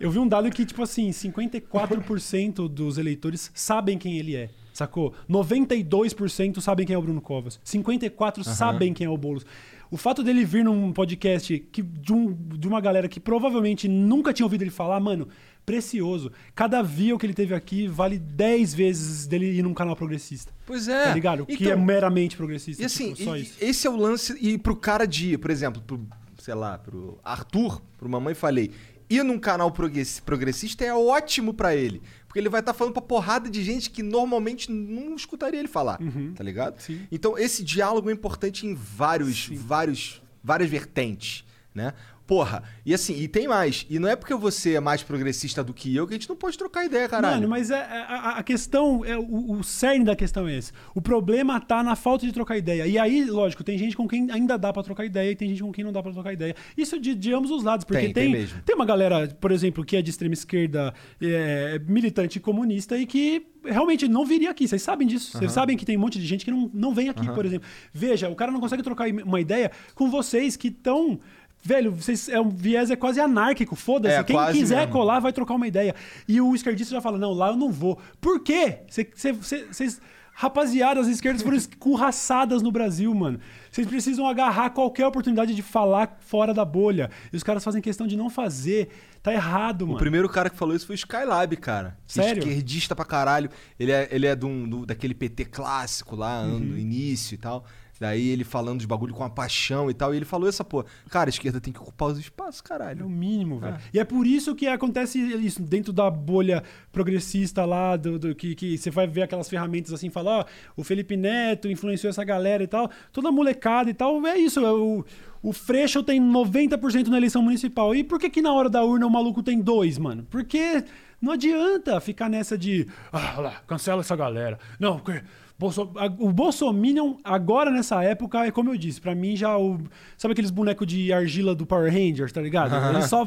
[0.00, 4.50] Eu vi um dado que, tipo assim, 54% dos eleitores sabem quem ele é.
[4.72, 5.14] Sacou?
[5.30, 7.60] 92% sabem quem é o Bruno Covas.
[7.64, 9.46] 54% sabem quem é o Boulos.
[9.90, 14.32] O fato dele vir num podcast que, de, um- de uma galera que provavelmente nunca
[14.32, 15.28] tinha ouvido ele falar, mano,
[15.64, 16.32] precioso.
[16.54, 20.52] Cada view que ele teve aqui vale 10 vezes dele ir num canal progressista.
[20.66, 21.04] Pois é.
[21.04, 21.46] Tá ligado?
[21.46, 22.82] que Então, é meramente progressista.
[22.82, 24.36] E assim, tipo, e- esse é o lance.
[24.40, 26.00] E pro cara de, por exemplo, pro,
[26.38, 28.72] sei lá, pro Arthur, pro Mamãe Falei,
[29.16, 32.02] ir num canal progressi- progressista é ótimo pra ele.
[32.26, 35.98] Porque ele vai estar falando pra porrada de gente que normalmente não escutaria ele falar.
[36.34, 36.74] Tá ligado?
[36.74, 36.80] Uhum.
[36.80, 37.00] Sim.
[37.12, 41.44] Então, esse diálogo é importante em vários, vários, várias vertentes,
[41.74, 41.92] né?
[42.26, 43.86] Porra, e assim, e tem mais.
[43.90, 46.36] E não é porque você é mais progressista do que eu que a gente não
[46.36, 47.34] pode trocar ideia, caralho.
[47.36, 50.72] Mano, mas é, é- a, a questão, é, o, o cerne da questão é esse.
[50.94, 52.86] O problema tá na falta de trocar ideia.
[52.86, 55.62] E aí, lógico, tem gente com quem ainda dá pra trocar ideia e tem gente
[55.62, 56.56] com quem não dá pra trocar ideia.
[56.76, 59.84] Isso de, de ambos os lados, porque Tem, tem tem, tem uma galera, por exemplo,
[59.84, 64.66] que é de extrema esquerda, é, militante comunista e que realmente não viria aqui.
[64.66, 65.32] Vocês sabem disso.
[65.38, 67.68] Vocês sabem que tem um monte de gente que não, não vem aqui, por exemplo.
[67.92, 71.20] Veja, o cara não consegue trocar uma ideia com vocês que estão.
[71.66, 74.14] Velho, vocês, é um viés é quase anárquico, foda-se.
[74.16, 74.92] É, Quem quiser mesmo.
[74.92, 75.94] colar vai trocar uma ideia.
[76.28, 77.98] E o esquerdista já fala: não, lá eu não vou.
[78.20, 78.80] Por quê?
[78.88, 80.00] Vocês.
[80.36, 83.38] Rapaziada, as esquerdas foram escurraçadas no Brasil, mano.
[83.70, 87.08] Vocês precisam agarrar qualquer oportunidade de falar fora da bolha.
[87.32, 88.88] E os caras fazem questão de não fazer.
[89.22, 89.98] Tá errado, O mano.
[90.00, 91.96] primeiro cara que falou isso foi o Skylab, cara.
[92.04, 92.40] Sério?
[92.40, 93.48] Esquerdista pra caralho.
[93.78, 96.58] Ele é, ele é de um- do- daquele PT clássico lá, Uhum.
[96.58, 97.64] no início e tal.
[98.04, 100.12] Daí ele falando de bagulho com a paixão e tal.
[100.12, 100.84] E ele falou essa porra.
[101.08, 103.08] Cara, a esquerda tem que ocupar os espaços, É o caralho.
[103.08, 103.78] mínimo, velho.
[103.94, 108.54] E é por isso que acontece isso dentro da bolha progressista lá, do, do- que,
[108.54, 110.44] que você vai ver aquelas ferramentas assim, falar, ó,
[110.76, 114.70] o Felipe Neto influenciou essa galera e tal, toda molecada e tal, é isso, é
[114.72, 115.04] o,
[115.42, 117.94] o Freixo tem 90% na eleição municipal.
[117.94, 120.26] E por que que na hora da urna o maluco tem dois, mano?
[120.30, 120.84] Porque
[121.20, 124.58] não adianta ficar nessa de, ah, lá, cancela essa galera.
[124.78, 125.22] Não, porque...
[125.56, 129.78] Bolso- O Bolsominion, agora nessa época, é como eu disse, pra mim já o.
[130.18, 132.74] Sabe aqueles bonecos de argila do Power Rangers, tá ligado?
[132.90, 133.24] Ele só.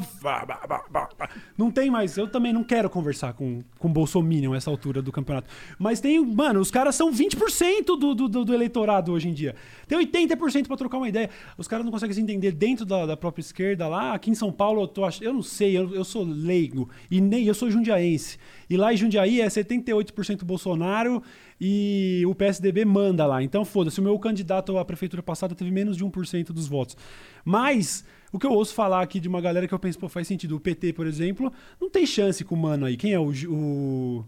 [1.56, 2.16] Não tem mais.
[2.18, 5.48] Eu também não quero conversar com, com Bolsominion essa altura do campeonato.
[5.78, 6.24] Mas tem.
[6.24, 9.54] Mano, os caras são 20% do, do, do, do eleitorado hoje em dia.
[9.86, 11.30] Tem 80% pra trocar uma ideia.
[11.56, 14.12] Os caras não conseguem se entender dentro da, da própria esquerda lá.
[14.12, 15.20] Aqui em São Paulo, eu tô ach...
[15.22, 16.90] Eu não sei, eu, eu sou leigo.
[17.10, 18.36] E nem eu sou jundiaense.
[18.68, 21.22] E lá em Jundiaí é 78% Bolsonaro
[21.60, 23.42] e o PSDB manda lá.
[23.42, 26.96] Então, foda-se, o meu candidato à prefeitura passada teve menos de 1% dos votos.
[27.44, 30.28] Mas O que eu ouço falar aqui de uma galera que eu penso, pô, faz
[30.28, 30.54] sentido.
[30.56, 31.50] O PT, por exemplo,
[31.80, 32.94] não tem chance com o mano aí.
[32.94, 33.32] Quem é o.
[33.48, 34.24] O,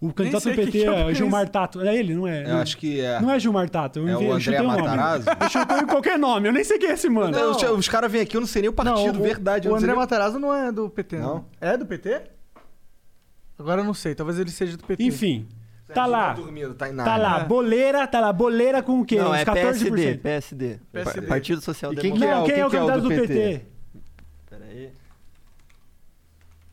[0.00, 1.14] o candidato do PT é o é.
[1.14, 1.82] Gilmar Tato.
[1.82, 2.50] É ele, não é?
[2.50, 3.20] Eu acho que é.
[3.20, 3.98] Não é Gilmar Tato.
[3.98, 4.80] Eu É enviei- o eu André um nome.
[4.80, 5.26] Matarazzo?
[5.38, 6.48] Eu chutei qualquer nome.
[6.48, 7.30] Eu nem sei quem é esse mano.
[7.36, 9.66] Não, os- os caras vêm aqui, eu não sei nem o partido, o- verdade.
[9.68, 11.34] eu O não André nem- Matarazzo não é do PT, não.
[11.34, 11.44] Não?
[11.60, 12.22] É do PT?
[13.58, 15.02] Agora eu não sei, talvez ele seja do PT.
[15.02, 15.46] Enfim,
[15.94, 16.32] tá lá.
[16.32, 17.44] dormindo, tá, Tá lá, É.
[17.44, 19.16] boleira, tá lá, boleira com o quê?
[19.18, 19.90] Não, Uns é 14%.
[19.94, 20.80] PSD, PSD.
[20.92, 21.26] PSD.
[21.26, 22.36] Partido Social E quem que Democrático.
[22.36, 23.26] Não, é o- quem é o que é o candidato do do PT?
[23.34, 23.64] PT?
[24.50, 24.90] Peraí.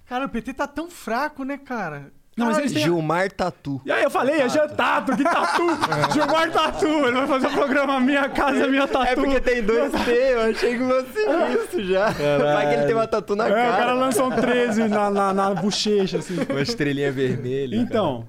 [0.07, 2.11] Cara, o PT tá tão fraco, né, cara?
[2.35, 3.79] Não, mas eles têm- Gilmar Tatu.
[3.85, 5.13] E aí eu falei, é Jean que tatu?
[6.13, 9.05] Gilmar Tatu, ele vai fazer o programa Minha Casa Minha Tatu.
[9.05, 12.09] É porque tem dois T, eu achei que fosse isso já.
[12.09, 13.93] Vai que ele tem uma tatu na É, o cara cara.
[13.93, 16.35] lança um 13 na, na, na bochecha, assim.
[16.49, 17.75] Uma estrelinha vermelha.
[17.75, 18.27] Então,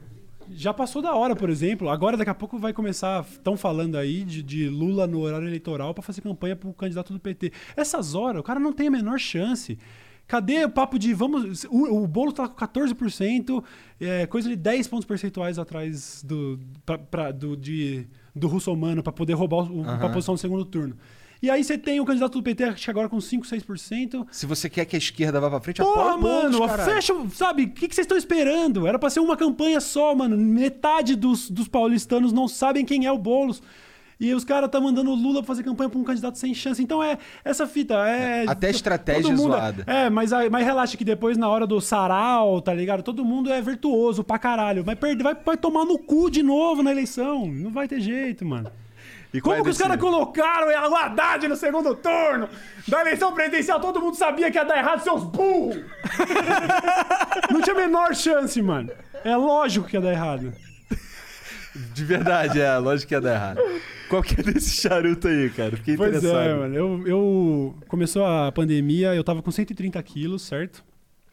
[0.55, 1.89] já passou da hora, por exemplo.
[1.89, 3.23] Agora, daqui a pouco, vai começar.
[3.25, 7.21] Estão falando aí de, de Lula no horário eleitoral pra fazer campanha pro candidato do
[7.21, 7.53] PT.
[7.77, 9.79] Essas horas, o cara não tem a menor chance.
[10.27, 11.65] Cadê o papo de vamos.
[11.65, 13.63] O, o bolo tá com 14%,
[14.01, 19.13] é, coisa de 10 pontos percentuais atrás do, pra, pra- do, de, do russomano pra
[19.13, 19.99] poder roubar o, Aham.
[19.99, 20.97] pra posição no segundo turno.
[21.45, 24.27] E aí você tem o candidato do PT, acho que agora com 5, 6%.
[24.31, 26.91] Se você quer que a esquerda vá pra frente, Porra, mano, caralho.
[26.91, 27.65] fecha, sabe?
[27.65, 28.87] O que, que vocês estão esperando?
[28.87, 30.39] Era pra ser uma campanha só, mano.
[30.39, 33.63] Metade dos, dos paulistanos não sabem quem é o Boulos.
[34.19, 36.83] E os caras tá mandando o Lula fazer campanha pra um candidato sem chance.
[36.83, 37.93] Então é essa fita.
[38.09, 39.85] É, Até a estratégia mundo é- zoada.
[39.87, 43.03] É, mas, mas relaxa que depois, na hora do sarau, tá ligado?
[43.03, 44.83] Todo mundo é virtuoso pra caralho.
[44.83, 47.47] Vai, perder, vai, vai tomar no cu de novo na eleição.
[47.47, 48.71] Não vai ter jeito, mano.
[49.35, 52.49] E Como é que os caras colocaram o Haddad no segundo turno?
[52.87, 55.77] Da eleição presidencial, todo mundo sabia que ia dar errado, seus burros!
[57.51, 58.91] Não tinha a menor chance, mano.
[59.25, 60.53] É lógico que ia dar errado.
[61.93, 62.79] De verdade, é.
[62.79, 63.61] Lógico que ia dar errado.
[64.09, 65.77] Qual que é desse charuto aí, cara?
[65.77, 66.49] Fiquei Pois interessado.
[66.49, 66.75] é, mano.
[66.77, 70.85] Eu, eu- Começou a pandemia, eu tava com 130 quilos, certo?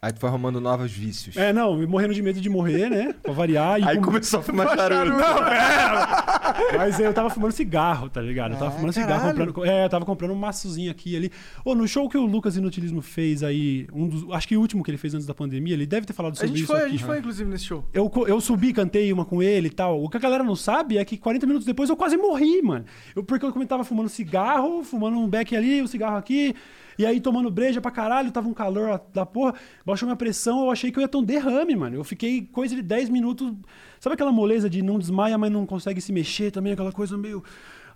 [0.04, 1.36] Aí tu foi arrumando novos vícios.
[1.36, 3.14] É, não, morrendo de medo de morrer, né?
[3.22, 3.78] Pra variar.
[3.78, 5.10] E Aí com- começou a fumar charuto.
[5.16, 6.74] Não, é.
[6.76, 8.54] Mas eu tava fumando cigarro, tá ligado?
[8.54, 9.46] Eu tava Ah, fumando cigarro, caralho.
[9.46, 9.64] comprando.
[9.70, 11.32] É, eu tava comprando um maçozinho aqui e ali.
[11.64, 14.82] Ô, no show que o Lucas Inutilismo fez aí, um dos, acho que o último
[14.82, 16.76] que ele fez antes da pandemia, ele deve ter falado A sobre gente isso foi,
[16.76, 16.90] a aqui.
[16.90, 17.84] gente foi, inclusive, nesse show.
[17.94, 20.02] Eu, eu subi, cantei uma com ele e tal.
[20.02, 22.84] O que a galera não sabe é que 40 minutos depois eu quase morri, mano.
[23.14, 26.56] Eu, porque eu tava fumando cigarro, fumando um beck ali, um cigarro aqui.
[27.02, 29.54] E aí tomando breja pra caralho, tava um calor da porra.
[29.84, 31.96] Baixou minha pressão, eu achei que eu ia ter um derrame, mano.
[31.96, 33.52] Eu fiquei coisa de 10 minutos.
[33.98, 36.72] Sabe aquela moleza de não desmaia, mas não consegue se mexer também?
[36.72, 37.42] Aquela coisa meio.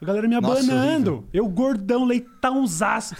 [0.02, 1.24] A galera me Nossa, abanando.
[1.32, 3.14] eu gordão, leitãozaço.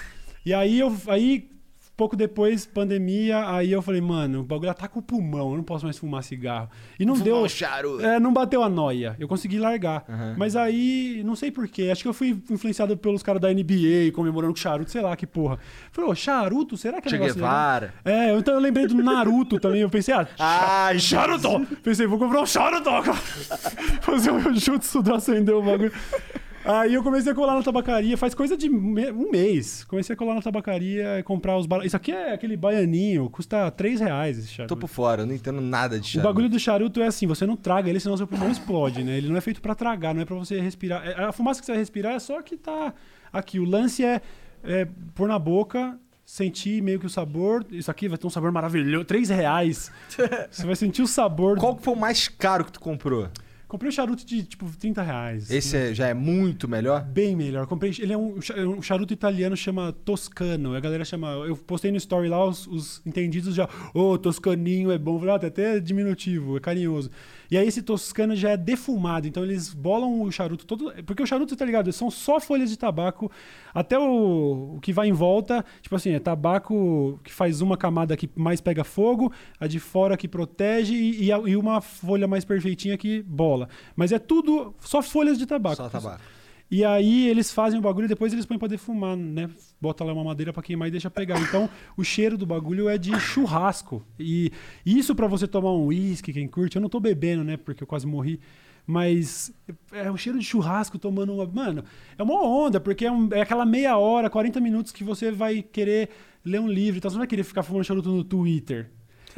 [0.45, 0.93] E aí eu.
[1.07, 1.49] Aí,
[1.97, 5.85] pouco depois, pandemia, aí eu falei, mano, o bagulho ataca o pulmão, eu não posso
[5.87, 6.69] mais fumar cigarro.
[7.01, 7.37] E não Fumar deu.
[7.39, 8.05] um charuto.
[8.05, 9.17] É, não bateu a noia.
[9.19, 10.05] Eu consegui largar.
[10.09, 10.35] Aham.
[10.37, 11.89] Mas aí, não sei porquê.
[11.91, 15.27] Acho que eu fui influenciado pelos caras da NBA comemorando com charuto, sei lá que
[15.27, 15.59] porra.
[15.91, 16.77] Falei, ô, charuto?
[16.77, 17.35] Será que é negócio?
[17.35, 17.95] Guevara.
[18.05, 19.81] É, então eu lembrei do Naruto também.
[19.81, 21.67] Eu pensei, ah, Ah, charuto!
[21.83, 23.15] Pensei, vou comprar um charuto, cara.
[24.03, 25.93] Fazer um jutsu do acender o bagulho.
[26.69, 29.85] Aí eu comecei a colar na tabacaria, faz coisa de me- um mês.
[29.85, 31.85] Comecei a colar na tabacaria e comprar os bar...
[31.87, 34.75] Isso aqui é aquele baianinho, custa 3 reais esse charuto.
[34.75, 36.29] Tô por fora, eu não entendo nada de O charuto.
[36.29, 39.17] bagulho do charuto é assim, você não traga ele, senão seu pulmão explode, né?
[39.17, 41.07] Ele não é feito pra tragar, não é pra você respirar.
[41.07, 42.93] É- A fumaça que você vai respirar é só que tá
[43.33, 43.61] aqui.
[43.61, 44.21] O lance é,
[44.65, 47.65] é pôr na boca, sentir meio que o sabor.
[47.71, 49.05] Isso aqui vai ter um sabor maravilhoso.
[49.05, 49.93] 3 reais.
[50.51, 51.59] Você vai sentir o sabor.
[51.59, 53.29] Qual que foi o mais caro que tu comprou?
[53.69, 55.51] Comprei um charuto de tipo 30 reais.
[55.51, 57.03] Esse é- já é muito melhor?
[57.03, 57.67] Bem melhor.
[57.67, 58.39] Comprei, ele é um,
[58.77, 60.75] um charuto italiano chama Toscano.
[60.75, 61.29] A galera chama.
[61.47, 63.69] Eu postei no story lá, os, os entendidos já.
[63.93, 65.21] Ô, Toscaninho é bom.
[65.29, 67.11] Ah, tá até diminutivo, é carinhoso.
[67.51, 69.27] E aí esse Toscano já é defumado.
[69.27, 70.93] Então eles bolam o charuto todo.
[71.05, 71.93] Porque o charuto, tá ligado?
[71.93, 73.31] São só folhas de tabaco.
[73.75, 78.17] Até o, o que vai em volta, tipo assim, é tabaco que faz uma camada
[78.17, 82.27] que mais pega fogo, a de fora que protege e, e a- e uma folha
[82.27, 83.69] mais perfeitinha que bola.
[83.95, 85.77] Mas é tudo só folhas de tabaco.
[85.77, 86.23] Só tabaco.
[86.71, 89.49] E aí eles fazem o bagulho e depois eles põem pra defumar, né?
[89.81, 91.41] Bota lá uma madeira pra queimar e deixa pegar.
[91.41, 94.03] Então o cheiro do bagulho é de churrasco.
[94.19, 94.51] E
[94.85, 97.57] isso pra você tomar um uísque, quem curte, eu não tô bebendo, né?
[97.57, 98.41] Porque eu quase morri.
[98.87, 99.53] Mas
[99.93, 101.47] é um cheiro de churrasco tomando uma.
[101.47, 101.85] Mano,
[102.17, 105.61] é uma onda, porque é, um- é aquela meia hora, 40 minutos que você vai
[105.63, 106.09] querer
[106.45, 106.99] ler um livro.
[106.99, 108.91] Então você não vai querer ficar fumando charuto no Twitter.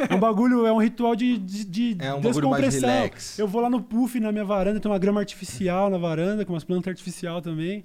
[0.08, 2.88] É um bagulho, é um ritual de, de, de É um bagulho mais descompressão.
[2.90, 3.38] relax.
[3.38, 6.52] Eu vou lá no puff na minha varanda, tem uma grama artificial na varanda, com
[6.52, 7.84] umas plantas artificiais também.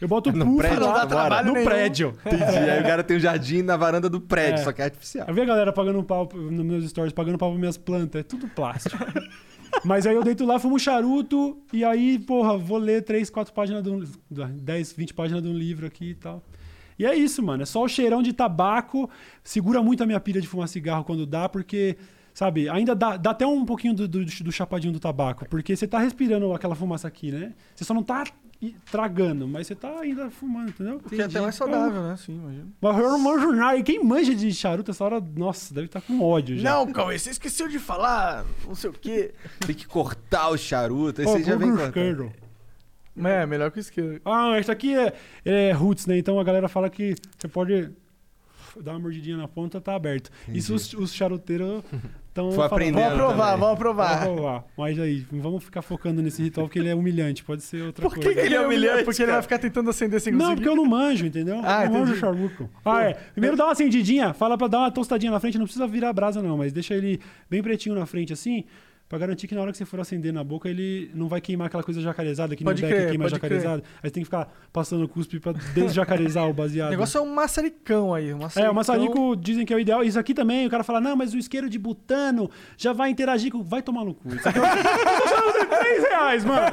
[0.00, 1.64] Eu boto o puff prédio, lá no nenhum.
[1.64, 2.18] prédio.
[2.26, 2.42] Entendi.
[2.70, 4.64] Aí o cara tem um jardim na varanda do prédio, É.
[4.64, 5.26] só que é artificial.
[5.28, 8.20] Eu vi a galera pagando um pau nos meus stories, pagando pau pra minhas plantas.
[8.20, 8.96] É tudo plástico.
[9.84, 13.52] Mas aí eu deito lá, fumo um charuto, e aí, porra, vou ler 3, 4
[13.52, 14.04] páginas de um.
[14.30, 16.42] 10, 20 páginas de um livro aqui e tal.
[16.98, 17.62] E é isso, mano.
[17.62, 19.08] É só o cheirão de tabaco.
[19.42, 21.96] Segura muito a minha pilha de fumar cigarro quando dá, porque,
[22.32, 25.46] sabe, ainda dá, dá até um pouquinho do, do, do chapadinho do tabaco.
[25.48, 27.52] Porque você tá respirando aquela fumaça aqui, né?
[27.74, 28.24] Você só não tá
[28.90, 30.98] tragando, mas você tá ainda fumando, entendeu?
[30.98, 32.16] Porque é até mais saudável, né?
[32.16, 32.66] Sim, imagina.
[32.80, 33.76] Mas eu não manjo nada.
[33.76, 36.70] E quem manja de charuto essa hora, nossa, deve estar com ódio já.
[36.70, 39.34] Não, Cauê, você esqueceu de falar não sei o quê.
[39.66, 42.32] Tem que cortar o charuto, aí Ó, você já vem cortando.
[43.16, 43.26] Esquerdo.
[43.28, 44.20] É, melhor que o esquerdo.
[44.24, 45.12] Ah, esse aqui é,
[45.44, 46.18] é roots, né?
[46.18, 47.90] Então a galera fala que você pode
[48.80, 50.30] dar uma mordidinha na ponta, tá aberto.
[50.48, 51.84] Isso os, os charuteiros
[52.28, 54.24] estão Vou aprendendo Vamos aprovar, vamos aprovar.
[54.24, 54.64] Vamos lá.
[54.76, 58.02] Mas aí, não vamos ficar focando nesse ritual porque ele é humilhante, pode ser outra
[58.02, 58.40] Por que, coisa.
[58.40, 59.04] que ele é humilhante?
[59.04, 59.36] Porque ele cara?
[59.36, 60.56] vai ficar tentando acender sem Não, conseguir.
[60.56, 61.60] porque eu não manjo, entendeu?
[61.62, 62.20] Ah, eu não manjo entendi.
[62.20, 62.68] charuto.
[62.84, 63.14] Ah, é.
[63.32, 66.12] Primeiro dá uma acendidinha, fala pra dar uma tostadinha na frente, não precisa virar a
[66.12, 68.64] brasa não, mas deixa ele bem pretinho na frente assim,
[69.08, 71.66] pra garantir que na hora que você for acender na boca, ele não vai queimar
[71.66, 73.82] aquela coisa jacarezada, que nem Pode o Beck crer, queima pode jacarezado.
[74.02, 76.88] Aí você tem que ficar passando cuspe pra desjacarezar o baseado.
[76.94, 78.32] O negócio é um maçaricão aí.
[78.32, 78.72] Um É, maçaricão.
[78.72, 80.02] o maçarico dizem que é o ideal.
[80.02, 83.50] Isso aqui também, o cara fala, não, mas o isqueiro de butano já vai interagir
[83.52, 83.62] com...
[83.62, 84.28] Vai tomar no cu.
[84.34, 86.66] Isso aqui é 3 reais, mano.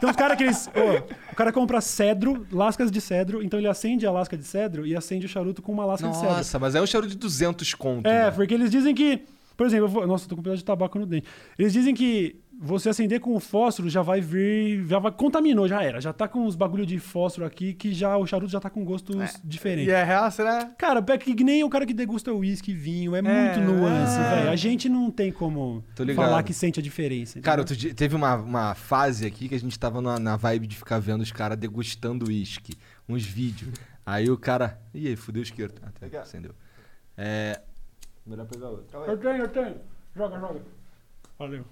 [0.00, 0.68] Tem uns caras que eles...
[0.68, 4.86] ô, o cara compra cedro, lascas de cedro, então ele acende a lasca de cedro
[4.86, 6.30] e acende o charuto com uma lasca de cedro.
[6.30, 8.06] Nossa, mas é um charuto de 200 conto.
[8.06, 8.30] É, né?
[8.30, 9.22] porque eles dizem que...
[9.56, 11.26] Por exemplo, eu vou, nossa, eu tô com um pedaço de tabaco no dente.
[11.58, 14.86] Eles dizem que você acender com o fósforo já vai vir...
[14.86, 16.00] Já vai, contaminou, já era.
[16.00, 18.84] Já tá com os bagulho de fósforo aqui que já o charuto já tá com
[18.84, 19.88] gostos diferentes.
[19.88, 20.66] E é real, será?
[20.78, 23.14] Cara, é que nem o cara que degusta uísque e vinho.
[23.14, 24.36] É, muito nuance, é.
[24.36, 24.50] velho.
[24.50, 25.84] A gente não tem como
[26.14, 27.40] falar que sente a diferença.
[27.40, 30.76] Cara, dia, teve uma, uma fase aqui que a gente tava na, na vibe de
[30.76, 32.74] ficar vendo os caras degustando uísque.
[33.08, 33.72] Uns vídeos.
[34.04, 34.80] Aí o cara.
[34.94, 35.74] Ih, fudeu o isqueiro.
[35.82, 36.54] Ah, tá, acendeu.
[37.16, 37.60] É.
[38.26, 38.98] Melhor pegar outro.
[39.06, 39.76] Eu tenho, eu tenho.
[40.14, 40.60] Joga, joga.
[41.38, 41.64] Valeu.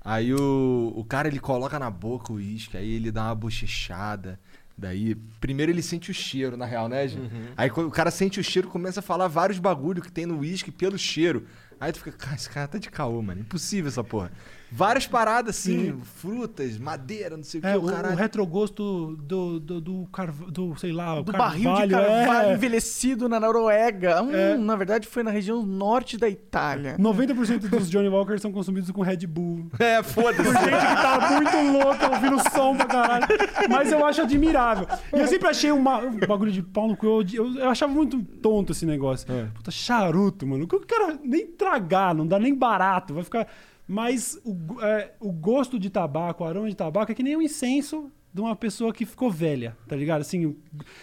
[0.00, 4.38] Aí o, o cara ele coloca na boca o uísque, aí ele dá uma bochechada.
[4.78, 7.30] Daí, primeiro ele sente o cheiro, na real, né, gente?
[7.56, 10.38] Aí quando o cara sente o cheiro, começa a falar vários bagulho que tem no
[10.38, 11.46] uísque pelo cheiro.
[11.80, 13.40] Aí tu fica, cara, esse cara tá de caô, mano.
[13.40, 14.30] Impossível essa porra.
[14.70, 18.16] Várias paradas assim, frutas, madeira, não sei o É, que, o, o o caralho.
[18.16, 20.42] retrogosto do, do, do, carv...
[20.50, 21.90] do sei lá, o Do barril de carvalho,
[22.26, 22.54] carvalho é.
[22.54, 24.22] envelhecido na Noruega.
[24.22, 24.56] Hum, É.
[24.56, 26.96] Na verdade, foi na região norte da Itália.
[26.98, 29.66] 90% dos Johnny Walker são consumidos com Red Bull.
[29.78, 30.42] É, foda-se.
[30.42, 33.26] Por gente que tá muito louca, ouvindo som pra caralho.
[33.70, 34.86] Mas eu acho admirável.
[35.14, 37.06] E eu sempre achei uma- um bagulho de pau no cu.
[37.06, 39.26] Eu, eu- eu achava muito tonto esse negócio.
[39.54, 40.64] Puta, charuto, mano.
[40.64, 43.14] O cara nem tragar, não dá nem barato.
[43.14, 43.46] Vai ficar.
[43.86, 47.42] Mas o, é, o gosto de tabaco, o aroma de tabaco é que nem o
[47.42, 50.20] incenso de uma pessoa que ficou velha, tá ligado?
[50.20, 50.56] Assim,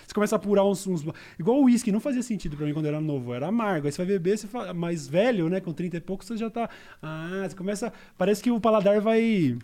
[0.06, 0.86] você começa a apurar uns.
[0.86, 1.04] uns-
[1.40, 3.88] igual o uísque, não fazia sentido pra mim quando eu era novo, era amargo.
[3.88, 5.60] Aí você vai beber, você fala, mais velho, né?
[5.60, 6.70] Com 30 e pouco, você já tá.
[7.02, 7.92] Ah, você começa.
[8.18, 9.58] Parece que o paladar vai.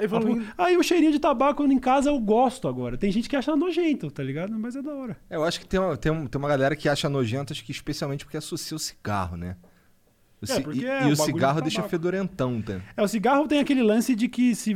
[0.00, 0.46] Evoluindo.
[0.56, 2.96] Aí o cheirinho de tabaco em casa eu gosto agora.
[2.96, 4.56] Tem gente que acha nojento, tá ligado?
[4.56, 5.16] Mas é da hora.
[5.28, 7.64] É, Eu acho que tem uma, tem, um- tem uma galera que acha nojento, acho
[7.64, 9.56] que especialmente porque associa o cigarro, né?
[10.40, 12.80] O É, porque e é e o bagulho cigarro de deixa fedorentão, tá?
[12.96, 14.74] É, o cigarro tem aquele lance de que se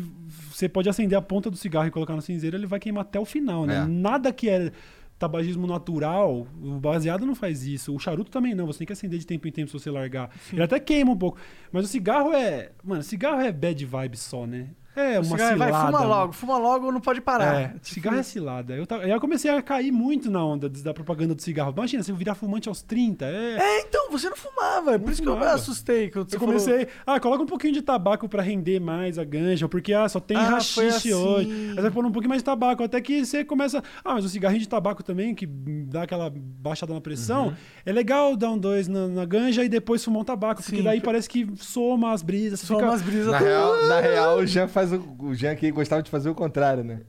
[0.50, 3.18] você pode acender a ponta do cigarro e colocar no cinzeiro, ele vai queimar até
[3.18, 3.78] o final, né?
[3.78, 3.86] É.
[3.86, 4.72] Nada que é
[5.18, 7.94] tabagismo natural, o baseado não faz isso.
[7.94, 10.30] O charuto também não, você tem que acender de tempo em tempo se você largar.
[10.52, 11.38] Ele até queima um pouco.
[11.70, 12.72] Mas o cigarro é.
[12.82, 14.70] Mano, cigarro é bad vibe só, né?
[14.94, 15.72] É uma Cigarro, cilada.
[15.72, 16.08] vai, fuma mano.
[16.10, 17.54] logo, fuma logo, não pode parar.
[17.60, 18.74] É, cigarro é cilada.
[18.74, 21.72] Eu, ta- aí eu comecei a cair muito na onda da propaganda do cigarro.
[21.74, 23.56] Imagina, se eu virar fumante aos 30, é.
[23.58, 24.94] É, então, você não fumava.
[24.94, 25.52] É por Não isso que eu fumava.
[25.54, 26.10] assustei.
[26.10, 29.66] Quando você Eu comecei, ah, coloca um pouquinho de tabaco pra render mais a ganja,
[29.66, 31.14] porque ah, só tem Ah, rachixe assim.
[31.14, 31.48] hoje.
[31.50, 33.82] Aí você vai pôr um pouquinho mais de tabaco, até que você começa.
[34.04, 37.54] Ah, mas o cigarrinho de tabaco também, que dá aquela baixada na pressão, Uhum.
[37.86, 40.82] é legal dar um dois na, na ganja e depois fumar um tabaco, porque Sim.
[40.82, 42.60] daí parece que soma as brisas.
[42.60, 43.28] você Só fica- umas brisas.
[43.32, 46.34] Na real, na real, o Jean faz o, o Jean aqui gostava de fazer o
[46.34, 47.00] contrário, né?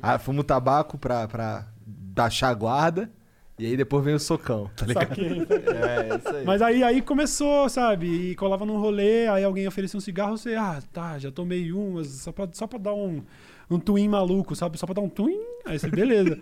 [0.00, 3.10] Ah, fuma o tabaco pra, pra baixar a guarda
[3.58, 5.08] e aí depois vem o socão, tá ligado?
[5.08, 5.46] Saquei.
[5.72, 6.44] É, isso aí.
[6.44, 8.06] Mas aí, aí começou, sabe?
[8.30, 11.94] E colava num rolê, aí alguém oferecia um cigarro, você, ah, tá, já tomei um,
[11.94, 13.22] mas só pra, só pra dar um,
[13.70, 14.78] um twin maluco, sabe?
[14.78, 16.38] Só pra dar um twin, aí você, beleza.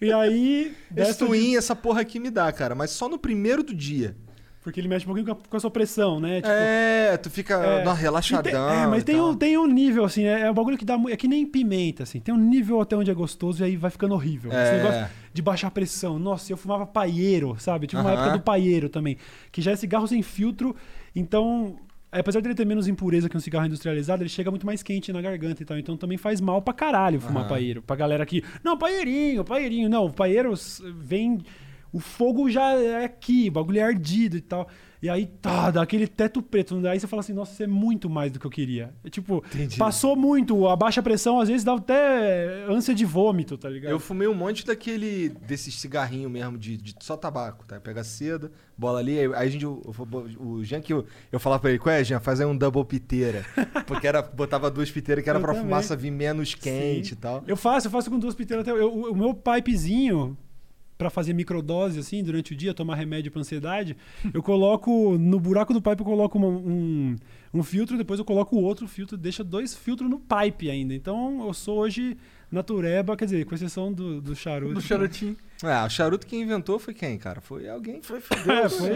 [0.00, 0.66] e aí.
[0.68, 3.74] Esse dessa de- twin, essa porra aqui me dá, cara, mas só no primeiro do
[3.74, 4.16] dia.
[4.62, 6.36] Porque ele mexe um pouquinho com a, sua pressão, né?
[6.36, 7.82] Tipo, é, tu fica é.
[7.82, 8.70] dá E tem- relaxadão.
[8.70, 10.96] é, mas tem um, tem um nível, assim, é, é um bagulho que dá.
[11.10, 12.20] É que nem pimenta, assim.
[12.20, 14.52] Tem um nível até onde é gostoso e aí vai ficando horrível.
[14.52, 14.62] É.
[14.62, 16.16] Esse negócio de baixar a pressão.
[16.16, 17.88] Nossa, eu fumava paieiro, sabe?
[17.88, 18.20] Tive uma Aham.
[18.22, 19.16] época do paieiro também.
[19.50, 20.76] Que já é cigarro sem filtro.
[21.14, 21.74] Então,
[22.12, 25.20] apesar dele ter menos impureza que um cigarro industrializado, ele chega muito mais quente na
[25.20, 25.76] garganta e tal.
[25.76, 27.48] Então também faz mal pra caralho fumar Aham.
[27.48, 27.82] paieiro.
[27.82, 28.44] Pra galera que.
[28.62, 29.88] Não, paeirinho, paeirinho.
[29.88, 31.40] Não, o paieiro s- vem.
[31.92, 34.66] O fogo já é aqui, o bagulho é ardido e tal.
[35.02, 36.80] E aí, tá, dá aquele teto preto.
[36.86, 38.94] Aí você fala assim, nossa, isso é muito mais do que eu queria.
[39.04, 39.76] É, tipo, Entendi.
[39.76, 43.90] passou muito, a baixa pressão às vezes dá até ânsia de vômito, tá ligado?
[43.90, 45.30] Eu fumei um monte daquele.
[45.46, 47.80] desses cigarrinho mesmo, de, de só tabaco, tá?
[47.80, 49.64] Pega seda, bola ali, aí aí a gente.
[49.64, 52.20] eu- eu- o Jean que eu, eu falava pra ele, qual é, Jean?
[52.20, 53.44] Faz aí um double piteira.
[53.88, 55.64] Porque era, botava duas piteiras que era Eu pra também.
[55.68, 57.14] fumaça vir menos quente Sim.
[57.14, 57.42] e tal.
[57.46, 58.80] Eu faço, eu faço com duas piteiras até.
[58.80, 60.38] eu- o meu pipezinho,
[60.98, 63.96] pra fazer microdose, assim, durante o dia, tomar remédio pra ansiedade,
[64.32, 65.18] eu coloco.
[65.18, 67.16] No buraco do pipe eu coloco uma- um,
[67.52, 70.94] um filtro, depois eu coloco o outro filtro, deixa dois filtros no pipe ainda.
[70.94, 72.16] Então eu sou hoje
[72.50, 74.74] natureba, quer dizer, com exceção do, do charuto.
[74.74, 75.36] Do charutinho.
[75.64, 77.40] Ah, o charuto que inventou foi quem, cara?
[77.40, 78.00] Foi alguém.
[78.02, 78.90] Foi, É, foi.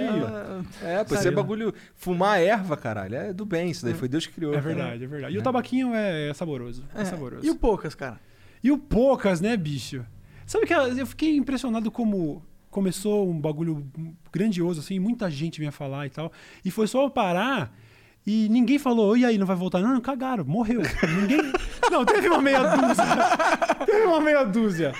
[0.82, 1.72] É, pô, isso é bagulho.
[1.94, 3.14] Fumar erva, caralho.
[3.16, 3.94] É do bem, isso daí.
[3.94, 4.52] Foi Deus que criou.
[4.52, 4.74] É cara.
[4.74, 5.34] verdade, é verdade.
[5.34, 6.84] E o tabaquinho é, é saboroso.
[6.94, 7.04] É, É.
[7.04, 7.46] saboroso.
[7.46, 8.20] E o Poucas, cara?
[8.62, 10.04] E o Poucas, né, bicho?
[10.46, 13.86] Sabe que eu fiquei impressionado como começou um bagulho
[14.32, 16.30] grandioso, assim, muita gente vinha falar e tal.
[16.64, 17.74] E foi só eu parar
[18.26, 19.80] e ninguém falou, e aí, não vai voltar?
[19.80, 20.82] Não, não, cagaram, morreu.
[21.20, 21.40] Ninguém.
[21.88, 23.04] Não, teve uma meia dúzia.
[23.86, 24.92] teve uma meia dúzia.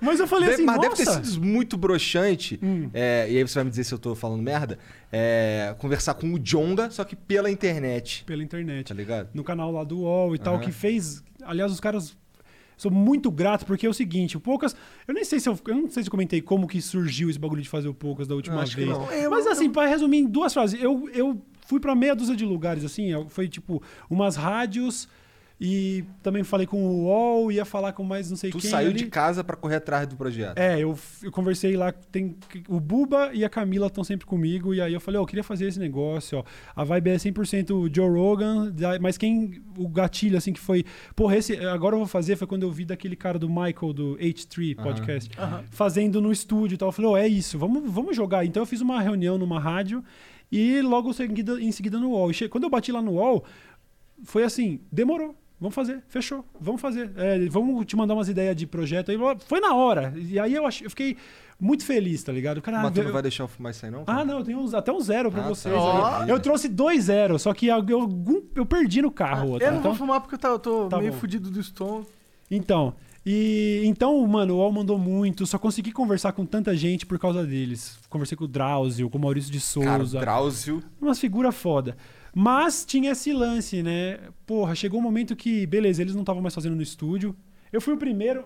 [0.00, 0.88] Mas eu falei Deve- assim, mas nossa.
[0.88, 2.58] deve ter sido muito broxante.
[2.60, 2.90] Hum.
[2.92, 4.76] é, e aí você vai me dizer se eu tô falando merda.
[5.12, 8.24] é, conversar com o Jonga, só que pela internet.
[8.24, 8.88] Pela internet.
[8.88, 9.28] Tá ligado?
[9.32, 10.64] no canal lá do UOL e tal, Aham.
[10.64, 11.22] que fez.
[11.44, 12.16] Aliás, os caras.
[12.76, 14.76] Sou muito grato, porque é o seguinte, o Poucas.
[15.08, 15.58] Eu nem sei se eu.
[15.66, 18.28] Eu não sei se eu comentei como que surgiu esse bagulho de fazer o Poucas
[18.28, 18.88] da última Acho vez.
[18.90, 22.44] Eu- Mas assim, pra resumir em duas frases, eu, eu fui pra meia dúzia de
[22.44, 25.08] lugares, assim, eu- foi tipo umas rádios
[25.58, 28.70] e também falei com o UOL, ia falar com mais não sei Tu quem.
[28.70, 28.98] saiu ali.
[28.98, 30.58] de casa pra correr atrás do projeto.
[30.58, 32.36] É, eu, eu conversei lá, tem
[32.68, 35.42] o Buba e a Camila estão sempre comigo, e aí eu falei, ó, eu queria
[35.42, 36.44] fazer esse negócio, ó.
[36.74, 40.84] A vibe é 100% Joe Rogan, mas quem, o gatilho, assim, que foi,
[41.14, 44.16] porra, esse, agora eu vou fazer, foi quando eu vi daquele cara do Michael, do
[44.18, 45.30] H3 Podcast,
[45.70, 46.88] fazendo no estúdio e tal.
[46.88, 48.44] Eu falei, ó, é isso, vamos, vamos jogar.
[48.44, 50.04] Então eu fiz uma reunião numa rádio,
[50.52, 52.30] e logo seguida, em seguida no UOL.
[52.30, 53.42] E quando eu bati lá no UOL,
[54.22, 55.34] foi assim, demorou.
[55.58, 57.10] Vamos fazer, fechou, vamos fazer.
[57.16, 59.16] É, vamos te mandar umas ideias de projeto aí.
[59.46, 60.12] Foi na hora.
[60.16, 61.16] E aí eu, ach, eu fiquei
[61.58, 62.60] muito feliz, tá ligado?
[62.60, 64.04] Cara, Mas tu eu- não vai deixar eu fumar isso aí, não?
[64.06, 65.74] Ah, não, eu tenho uns- até um zero pra Ah, vocês.
[65.74, 66.24] tá.
[66.24, 66.28] aí.
[66.28, 69.52] Eu trouxe dois zeros, só que eu, eu, eu perdi no carro.
[69.52, 71.18] outro, eu não então, vou fumar porque eu, tá- eu tô Tá meio bom.
[71.18, 72.06] fudido do estômago.
[72.50, 72.92] então,
[73.24, 75.46] e então, mano, o UOL mandou muito.
[75.46, 77.98] Só consegui conversar com tanta gente por causa deles.
[78.10, 80.20] Conversei com o Drauzio, com o Maurício de Cara, Souza.
[80.20, 80.82] Drauzio.
[81.00, 81.96] umas figuras foda.
[82.38, 84.18] Mas tinha esse lance, né?
[84.44, 87.34] Porra, chegou um momento que, beleza, eles não estavam mais fazendo no estúdio.
[87.72, 88.44] Eu fui o primeiro.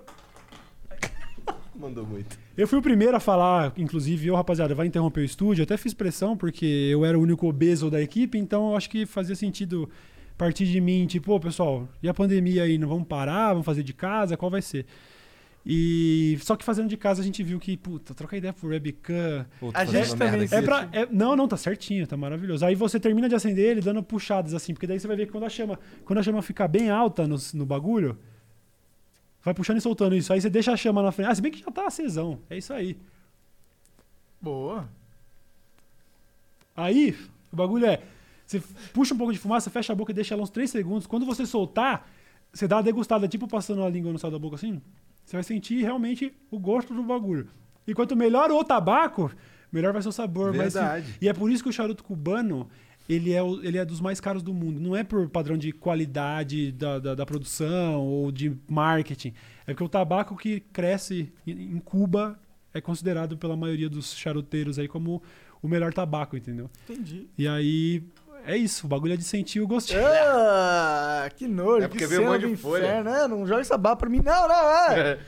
[1.74, 2.38] Mandou muito.
[2.56, 5.62] Eu fui o primeiro a falar, inclusive, eu, rapaziada, vai interromper o estúdio.
[5.62, 8.88] Eu até fiz pressão, porque eu era o único obeso da equipe, então eu acho
[8.88, 9.90] que fazia sentido
[10.38, 12.78] partir de mim, tipo, ô pessoal, e a pandemia aí?
[12.78, 13.48] Não vamos parar?
[13.48, 14.36] Vamos fazer de casa?
[14.36, 14.86] Qual vai ser?
[15.64, 19.46] E só que fazendo de casa a gente viu que, puta, troca ideia por webcam,
[19.60, 22.64] Pô, tô A gente também- é pra, é- não, não, tá certinho, tá maravilhoso.
[22.64, 25.32] Aí você termina de acender ele dando puxadas assim, porque daí você vai ver que
[25.32, 28.18] quando a chama, quando a chama ficar bem alta no, no bagulho,
[29.44, 30.32] vai puxando e soltando isso.
[30.32, 31.28] Aí você deixa a chama na frente.
[31.30, 32.40] Ah, se bem que já tá acesão.
[32.48, 32.96] É isso aí.
[34.40, 34.88] Boa.
[36.74, 37.14] Aí,
[37.52, 38.00] o bagulho é,
[38.46, 38.62] você
[38.94, 41.06] puxa um pouco de fumaça, fecha a boca e deixa ela uns 3 segundos.
[41.06, 42.08] Quando você soltar,
[42.52, 44.80] você dá uma degustada, tipo passando a língua no céu da boca assim,
[45.30, 47.46] você vai sentir realmente o gosto do bagulho.
[47.86, 49.30] E quanto melhor o tabaco,
[49.72, 50.52] melhor vai ser o sabor.
[50.52, 51.04] Verdade.
[51.06, 51.18] fino.
[51.22, 52.68] e é por isso que o charuto cubano,
[53.08, 54.80] ele é, o- ele é dos mais caros do mundo.
[54.80, 59.32] Não é por padrão de qualidade da, da, da produção ou de marketing.
[59.66, 62.38] É porque o tabaco que cresce em em Cuba
[62.74, 65.22] é considerado pela maioria dos charuteiros aí como
[65.62, 66.68] o melhor tabaco, entendeu?
[66.88, 67.26] Entendi.
[67.36, 68.02] E aí,
[68.46, 68.86] é isso.
[68.86, 70.00] O bagulho é de sentir o gostinho.
[70.04, 71.84] Ah, que nojo.
[71.84, 72.84] É porque que veio um monte de folha.
[72.86, 73.10] inferno.
[73.10, 74.20] É, não joga essa barra pra mim.
[74.24, 75.18] Não, não, é.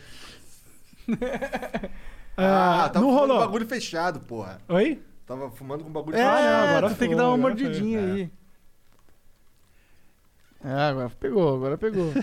[1.11, 1.91] Ah,
[2.85, 3.47] Ah, tava não fumando rolou.
[3.47, 4.59] bagulho fechado, porra.
[4.69, 5.03] Oi?
[5.27, 6.45] Tava fumando com bagulho É, Ah, fechado.
[6.53, 8.11] não, agora tu tem que foi, dar uma mordidinha foi.
[8.13, 8.31] aí.
[10.65, 12.13] Ah, agora pegou, agora pegou.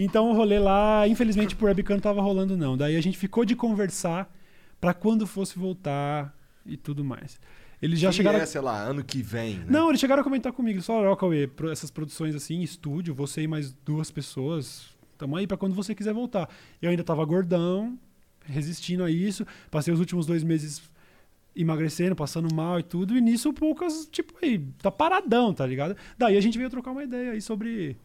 [0.00, 2.76] Então o rolê lá, infelizmente por webcam não tava rolando não.
[2.76, 4.32] Daí a gente ficou de conversar
[4.80, 6.32] pra quando fosse voltar
[6.64, 7.40] e tudo mais.
[7.80, 9.66] Eles já Que chegaram é, sei lá, ano que vem, né?
[9.68, 13.42] Não, eles chegaram a comentar comigo, só, ó, Cauê, pro- essas produções assim, estúdio, você
[13.42, 16.48] e mais duas pessoas, tamo aí pra quando você quiser voltar.
[16.82, 17.96] Eu ainda tava gordão,
[18.44, 20.82] resistindo a isso, passei os últimos dois meses
[21.54, 25.96] emagrecendo, passando mal e tudo, e nisso poucas, tipo, aí, tá paradão, tá ligado?
[26.16, 27.96] Daí a gente veio trocar uma ideia aí sobre,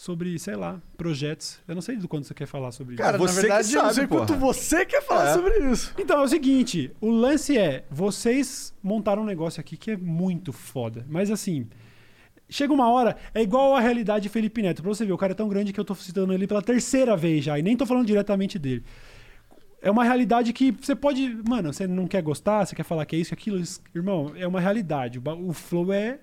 [0.00, 1.58] sobre, sei lá, projetos.
[1.66, 3.02] Eu não sei do quanto você quer falar sobre isso.
[3.02, 5.34] Cara, Você na que verdade, eu não sabe, sei quanto você quer falar É.
[5.34, 5.92] sobre isso.
[5.98, 10.52] Então é o seguinte, o lance é, vocês montaram um negócio aqui que é muito
[10.52, 11.66] foda, mas assim,
[12.48, 15.32] chega uma hora, é igual a realidade de Felipe Neto, pra você ver, o cara
[15.32, 17.84] é tão grande que eu tô citando ele pela terceira vez já, e nem tô
[17.84, 18.84] falando diretamente dele.
[19.82, 21.38] é uma realidade que você pode.
[21.48, 23.58] Mano, você não quer gostar, você quer falar que é isso, que é aquilo.
[23.60, 25.20] isso- Irmão, é uma realidade.
[25.24, 26.20] O Flow é.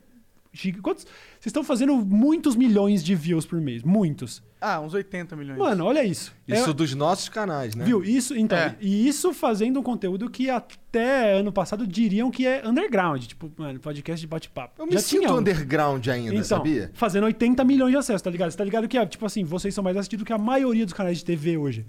[0.82, 1.04] Quantos?
[1.06, 3.84] Vocês estão fazendo muitos milhões de views por mês.
[3.84, 4.42] Muitos.
[4.60, 5.60] Ah, uns 80 milhões.
[5.60, 6.34] Mano, olha isso.
[6.48, 7.86] Isso É- dos nossos canais, né?
[7.86, 8.04] Viu?
[8.04, 8.76] Isso, então, É.
[8.82, 13.80] e isso fazendo um conteúdo que até ano passado diriam que é underground, tipo, mano,
[13.80, 14.82] podcast de bate-papo.
[14.82, 15.38] Eu me Já sinto um.
[15.38, 16.90] underground ainda, Então, sabia?
[16.94, 18.50] fazendo 80 milhões de acessos, tá ligado?
[18.52, 20.94] Você tá ligado que, é, tipo assim, vocês são mais assistidos que a maioria dos
[20.94, 21.86] canais de TV hoje.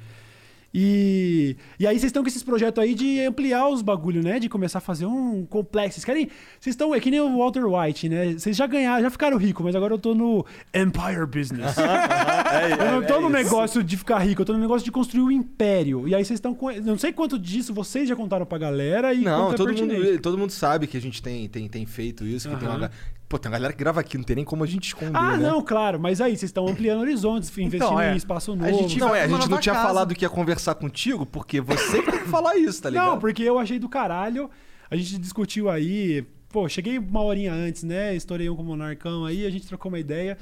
[0.73, 4.39] E, e aí vocês estão com esses projetos aí de ampliar os bagulho, né?
[4.39, 5.95] De começar a fazer um complexo.
[5.95, 6.29] Vocês querem.
[6.61, 6.95] Vocês estão.
[6.95, 8.35] É que nem o Walter White, né?
[8.35, 10.45] Vocês já ganharam, já ficaram ricos, mas agora eu tô no
[10.75, 11.77] Empire Business.
[12.79, 15.31] eu não tô no negócio de ficar rico, eu tô no negócio de construir um
[15.31, 16.07] império.
[16.07, 16.71] E aí vocês estão com.
[16.73, 20.39] Não sei quanto disso vocês já contaram pra galera e Não, é todo mundo, todo
[20.39, 22.91] mundo sabe que a gente tem, tem, tem feito isso, que tem uma,
[23.29, 25.37] Pô, tem uma galera que grava aqui, não tem nem como a gente esconder, Ah,
[25.37, 25.49] né?
[25.49, 28.13] não, claro, mas aí vocês estão ampliando horizontes, investindo é.
[28.13, 28.79] em espaço A novo.
[28.79, 29.87] gente Não, é, a gente não tinha casa.
[29.87, 33.07] falado que ia conversar contigo, porque você que tem que falar isso, tá ligado?
[33.11, 34.49] Não, porque eu achei do caralho.
[34.89, 36.25] A gente discutiu aí.
[36.49, 38.15] Pô, cheguei uma horinha antes, né?
[38.15, 40.39] Estourei um com o Monarcão aí, a gente trocou uma ideia.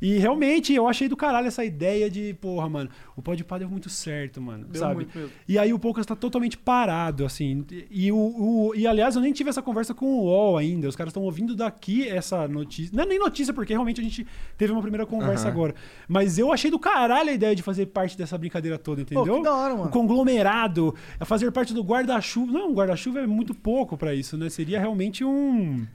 [0.00, 3.88] E realmente eu achei do caralho essa ideia de, porra, mano, o Podpah deu muito
[3.90, 4.64] certo, mano.
[4.68, 4.94] Deu sabe?
[4.96, 5.32] muito mesmo.
[5.48, 7.64] E aí o Poucas tá totalmente parado, assim.
[7.90, 10.86] E, o, o- e aliás, eu nem tive essa conversa com o UOL ainda.
[10.88, 12.94] Os caras estão ouvindo daqui essa notícia.
[12.96, 14.26] Não é nem notícia, porque realmente a gente
[14.56, 15.52] teve uma primeira conversa Aham.
[15.52, 15.74] agora.
[16.06, 19.36] Mas eu achei do caralho a ideia de fazer parte dessa brincadeira toda, Pô, entendeu?
[19.38, 19.88] que da hora, mano.
[19.88, 22.52] O conglomerado, a fazer parte do guarda-chuva.
[22.52, 24.48] Não, um guarda-chuva é muito pouco pra isso, né?
[24.48, 25.86] Seria realmente um.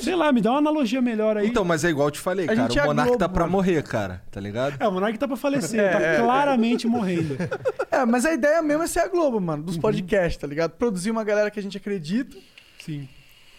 [0.00, 1.46] Sei lá, me dá uma analogia melhor aí.
[1.46, 2.60] Então, mas é igual eu te falei, A cara.
[2.72, 3.52] é O a Monark Globo, tá pra mano.
[3.52, 4.76] morrer, cara, tá ligado?
[4.82, 7.36] É, o Monark tá pra falecer, É, tá é, claramente morrendo.
[7.90, 9.66] É, mas a ideia mesmo é ser a Globo, mano, Uhum.
[9.66, 10.72] dos podcasts, tá ligado?
[10.72, 12.36] Produzir uma galera que a gente acredita.
[12.78, 13.08] Sim.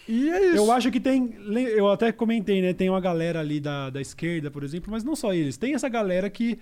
[0.06, 0.56] E é isso.
[0.56, 1.34] Eu acho que tem.
[1.76, 2.72] Eu até comentei, né?
[2.72, 5.56] Tem uma galera ali da, da esquerda, por exemplo, mas não só eles.
[5.56, 6.58] Tem essa galera que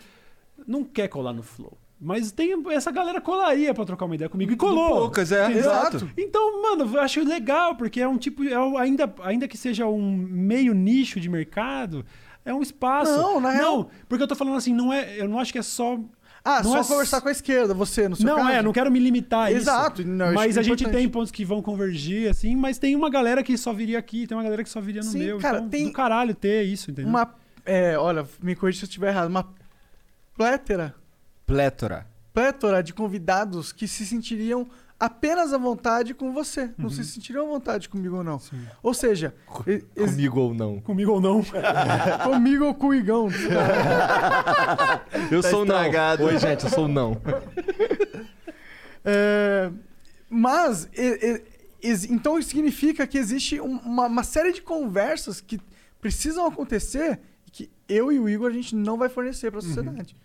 [0.67, 1.77] não quer colar no Flow.
[1.99, 4.53] Mas tem essa galera colaria pra trocar uma ideia comigo.
[4.53, 4.89] E colou.
[4.91, 5.45] Poucas, é.
[5.45, 5.61] Entendeu?
[5.63, 6.11] Exato.
[6.17, 8.45] Então, mano, eu acho legal, porque é um tipo.
[8.45, 12.05] É ainda, ainda que seja um meio nicho de mercado,
[12.45, 13.11] é um espaço.
[13.17, 15.19] Não, na real- Não, porque eu tô falando assim, não é.
[15.19, 15.99] Eu não acho que é só.
[16.45, 18.51] Ah, não só é- conversar com a esquerda, você, no seu Não, caso.
[18.51, 19.63] é, não quero me limitar a isso.
[19.63, 20.93] Exato, mas isso a é gente importante.
[21.03, 24.37] tem pontos que vão convergir, assim, mas tem uma galera que só viria aqui, tem
[24.37, 25.39] uma galera que só viria no Sim, meu.
[25.39, 27.09] cara, então, tem do caralho ter isso, entendeu?
[27.11, 27.35] Uma.
[27.65, 29.29] É, olha, me corrija se eu estiver errado.
[29.29, 29.45] Uma
[30.37, 30.95] plétera.
[31.47, 32.07] Plétora.
[32.33, 34.67] Plétora de convidados que se sentiriam
[34.99, 36.71] apenas à vontade com você.
[36.77, 36.91] Não Uhum.
[36.91, 38.41] se sentiriam à vontade comigo ou não.
[38.83, 39.35] Ou seja,
[39.67, 40.81] ex- Comigo ou não.
[40.81, 41.43] Comigo ou não.
[42.25, 43.29] comigo ou com o Igão.
[45.31, 46.23] Eu Tá sou estragado.
[46.25, 46.31] não.
[46.31, 47.21] Oi, gente, eu sou não.
[49.09, 49.71] É,
[50.29, 51.01] mas, e-
[51.81, 55.61] e- ex- então isso significa que existe um- uma, uma série de conversas que
[56.01, 59.63] precisam acontecer e que eu e o Igor a gente não vai fornecer para a
[59.63, 60.17] sociedade.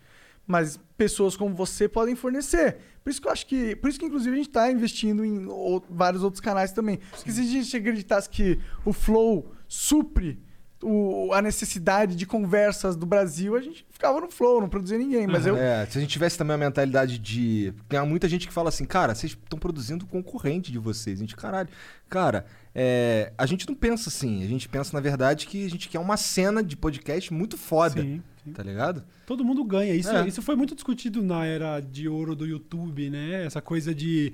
[0.52, 2.78] Mas pessoas como você podem fornecer.
[3.04, 3.76] Por isso que eu acho que.
[3.78, 7.00] Por isso que, inclusive, a gente está investindo em ou- vários outros canais também.
[7.10, 10.40] Porque se a gente acreditasse que o Flow supre
[10.84, 15.28] o- a necessidade de conversas do Brasil, a gente ficava no Flow, não produzia ninguém.
[15.28, 15.56] Mas eu.
[15.56, 17.74] É, se a gente tivesse também a mentalidade de.
[17.88, 21.18] Tem muita gente que fala assim, cara, vocês estão produzindo concorrente de vocês.
[21.20, 21.70] A gente, caralho.
[22.10, 22.46] Cara,
[22.76, 24.44] é, a gente não pensa assim.
[24.44, 28.02] A gente pensa, na verdade, que a gente quer uma cena de podcast muito foda.
[28.02, 28.52] Sim, sim.
[28.54, 29.04] Tá ligado?
[29.26, 29.94] Todo mundo ganha.
[29.94, 30.28] Isso, É.
[30.28, 33.46] isso foi muito discutido na era de ouro do YouTube, né?
[33.46, 34.34] Essa coisa de.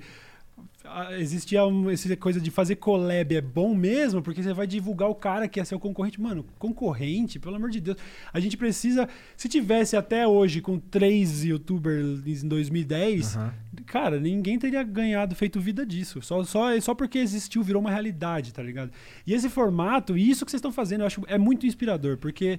[0.84, 5.08] ah, Existia um- essa coisa de fazer collab é bom mesmo, porque você vai divulgar
[5.08, 6.20] o cara que é seu concorrente.
[6.20, 7.96] Mano, concorrente, pelo amor de Deus.
[8.32, 9.08] A gente precisa.
[9.36, 13.52] Se tivesse até hoje com três youtubers em 2010, Aham.
[13.86, 16.20] cara, ninguém teria ganhado, feito vida disso.
[16.22, 18.90] Só, só, só porque existiu, virou uma realidade, tá ligado?
[19.26, 22.58] E esse formato, e isso que vocês estão fazendo, eu acho é muito inspirador, porque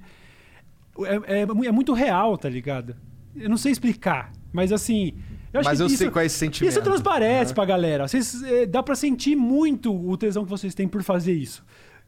[1.06, 2.96] é, é, é muito real, tá ligado?
[3.36, 5.14] Eu não sei explicar, mas assim.
[5.52, 6.72] Eu Mas que eu isso, sei qual é esse sentimento.
[6.72, 7.56] Isso transparece Aham.
[7.56, 8.08] pra galera.
[8.08, 11.66] Vocês, é, dá pra sentir muito o tesão que vocês têm por fazer isso.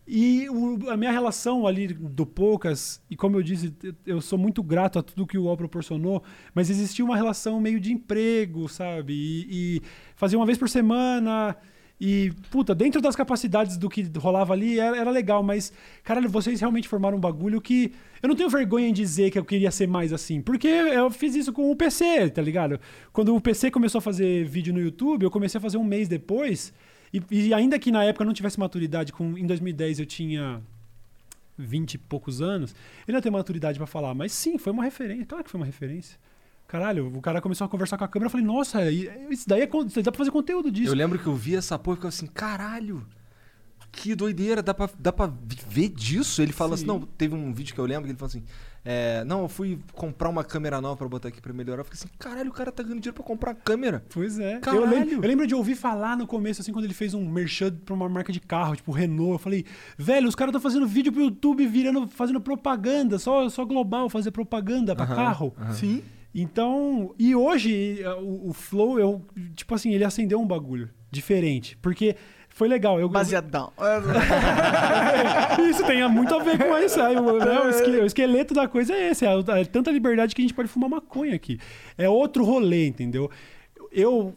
[0.08, 3.74] E o- a minha relação ali do Poucas, e como eu disse,
[4.06, 6.22] eu- sou muito grato a tudo que o UOL proporcionou,
[6.54, 9.14] mas existia uma relação meio de emprego, sabe?
[9.14, 9.82] E, e
[10.16, 11.56] fazer uma vez por semana.
[12.04, 15.72] E, puta, dentro das capacidades do que rolava ali, era, era legal, mas,
[16.04, 17.94] caralho, vocês realmente formaram um bagulho que.
[18.24, 21.36] Eu não tenho vergonha em dizer que eu queria ser mais assim, porque eu fiz
[21.36, 22.80] isso com o PC, tá ligado?
[23.14, 26.08] Quando o PC começou a fazer vídeo no YouTube, eu comecei a fazer um mês
[26.08, 26.74] depois,
[27.14, 30.60] e, e ainda que na época eu não tivesse maturidade, com, em 2010 eu tinha
[31.56, 32.74] 20 e poucos anos,
[33.08, 35.68] eu não ter maturidade pra falar, mas sim, foi uma referência, claro que foi uma
[35.68, 36.18] referência.
[36.72, 39.68] Caralho, o cara começou a conversar com a câmera, eu falei, nossa, isso daí é,
[39.68, 40.90] dá pra fazer conteúdo disso.
[40.90, 43.06] Eu lembro que eu vi essa porra e ficava assim, caralho,
[43.92, 45.30] que doideira, dá pra, dá pra
[45.68, 46.42] ver disso?
[46.42, 46.88] Ele fala assim, Sim.
[46.88, 48.46] não, teve um vídeo que eu lembro que ele falou assim,
[48.86, 51.82] é, não, eu fui comprar uma câmera nova pra botar aqui pra melhorar.
[51.82, 54.02] Eu fiquei assim, caralho, o cara tá ganhando dinheiro pra comprar câmera.
[54.10, 54.62] Pois é.
[54.62, 54.86] Caralho.
[54.86, 57.76] Eu lembro, eu lembro de ouvir falar no começo, assim, quando ele fez um merchan
[57.84, 59.34] pra uma marca de carro, tipo Renault.
[59.34, 59.66] Eu falei,
[59.98, 64.32] velho, os caras estão fazendo vídeo pro YouTube, virando, fazendo propaganda, só, só global, fazer
[64.32, 65.54] propaganda pra carro.
[65.74, 66.02] Sim.
[66.34, 69.22] Então, e hoje eh, o, o Flow, eu,
[69.56, 71.78] tipo assim, ele acendeu um bagulho diferente.
[71.82, 72.16] Porque
[72.50, 73.00] foi legal.
[73.00, 73.72] Eu, Baseadão.
[75.70, 77.02] Isso tem muito a ver com isso.
[77.02, 77.60] aí, o, né,
[78.02, 79.26] o esqueleto da coisa é esse.
[79.26, 81.60] É, é tanta liberdade que a gente pode fumar maconha aqui.
[81.98, 83.30] É outro rolê, entendeu?
[83.92, 84.36] Eu,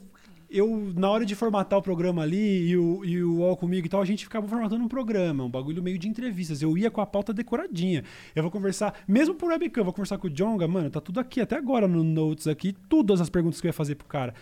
[0.55, 3.90] eu na hora de formatar o programa ali e o, e o All comigo e
[3.90, 6.62] tal, a gente ficava formatando um programa, um bagulho meio de entrevistas.
[6.62, 8.05] Eu ia com a pauta decoradinha.
[8.35, 11.18] Eu vou conversar, mesmo por webcam, eu vou conversar com o Jonga, mano, tá tudo
[11.18, 14.32] aqui, até agora no Notes aqui, todas as perguntas que eu ia fazer pro cara.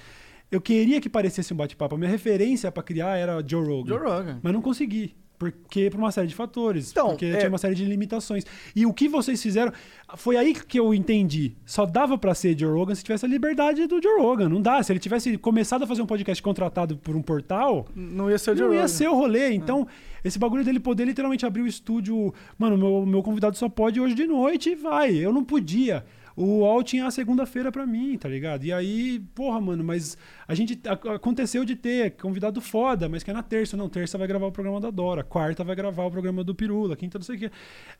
[0.50, 1.94] Eu queria que parecesse um bate-papo.
[1.94, 3.88] A minha referência pra criar era Joe Rogan.
[3.88, 4.40] Joe Rogan.
[4.42, 5.16] Mas não consegui.
[5.50, 6.90] Porque por uma série de fatores.
[6.92, 8.44] Então, porque é- tinha uma série de limitações.
[8.76, 9.72] E o que vocês fizeram.
[10.16, 11.54] Foi aí que eu entendi.
[11.66, 14.48] Só dava pra ser Joe Rogan se tivesse a liberdade do Joe Rogan.
[14.48, 14.82] Não dá.
[14.82, 17.86] Se ele tivesse começado a fazer um podcast contratado por um portal.
[17.94, 18.88] Não ia ser o Joe Não ia Rogan.
[18.88, 19.52] ser o rolê.
[19.52, 19.86] Então,
[20.24, 22.32] esse bagulho dele poder literalmente abrir o estúdio.
[22.58, 25.14] Mano, meu, meu convidado só pode hoje de noite e vai.
[25.16, 26.04] Eu não podia.
[26.36, 28.64] O UOL tinha a segunda-feira pra mim, tá ligado?
[28.64, 30.80] E aí, porra, mano, mas a gente.
[30.86, 33.76] aconteceu de ter convidado foda, mas que é na terça.
[33.76, 36.96] Não, terça vai gravar o programa da Dora, quarta vai gravar o programa do Pirula,
[36.96, 37.50] quinta não sei o quê.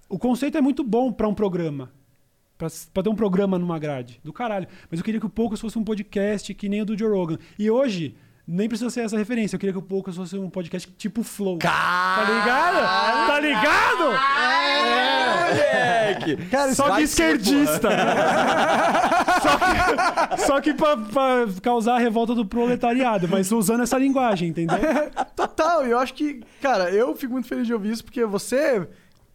[0.08, 1.90] O conceito é muito bom pra um programa.
[2.56, 4.20] Pra, ter um programa numa grade.
[4.22, 4.68] Do caralho.
[4.88, 7.38] Mas eu queria que o Poucas fosse um podcast que nem o do Joe Rogan.
[7.58, 8.14] E hoje,
[8.52, 9.56] nem precisa ser essa referência.
[9.56, 11.58] Eu queria que o Poucas fosse um podcast tipo Flow.
[11.58, 13.26] Tá ligado?
[13.26, 14.04] Tá ligado?
[15.48, 16.36] Moleque!
[16.50, 17.88] Cara, Só que esquerdista.
[19.42, 24.50] só que, só que pra, pra causar a revolta do proletariado, mas usando essa linguagem,
[24.50, 24.78] entendeu?
[25.34, 28.86] Total, e eu acho que, cara, eu fico muito feliz de ouvir isso, porque você,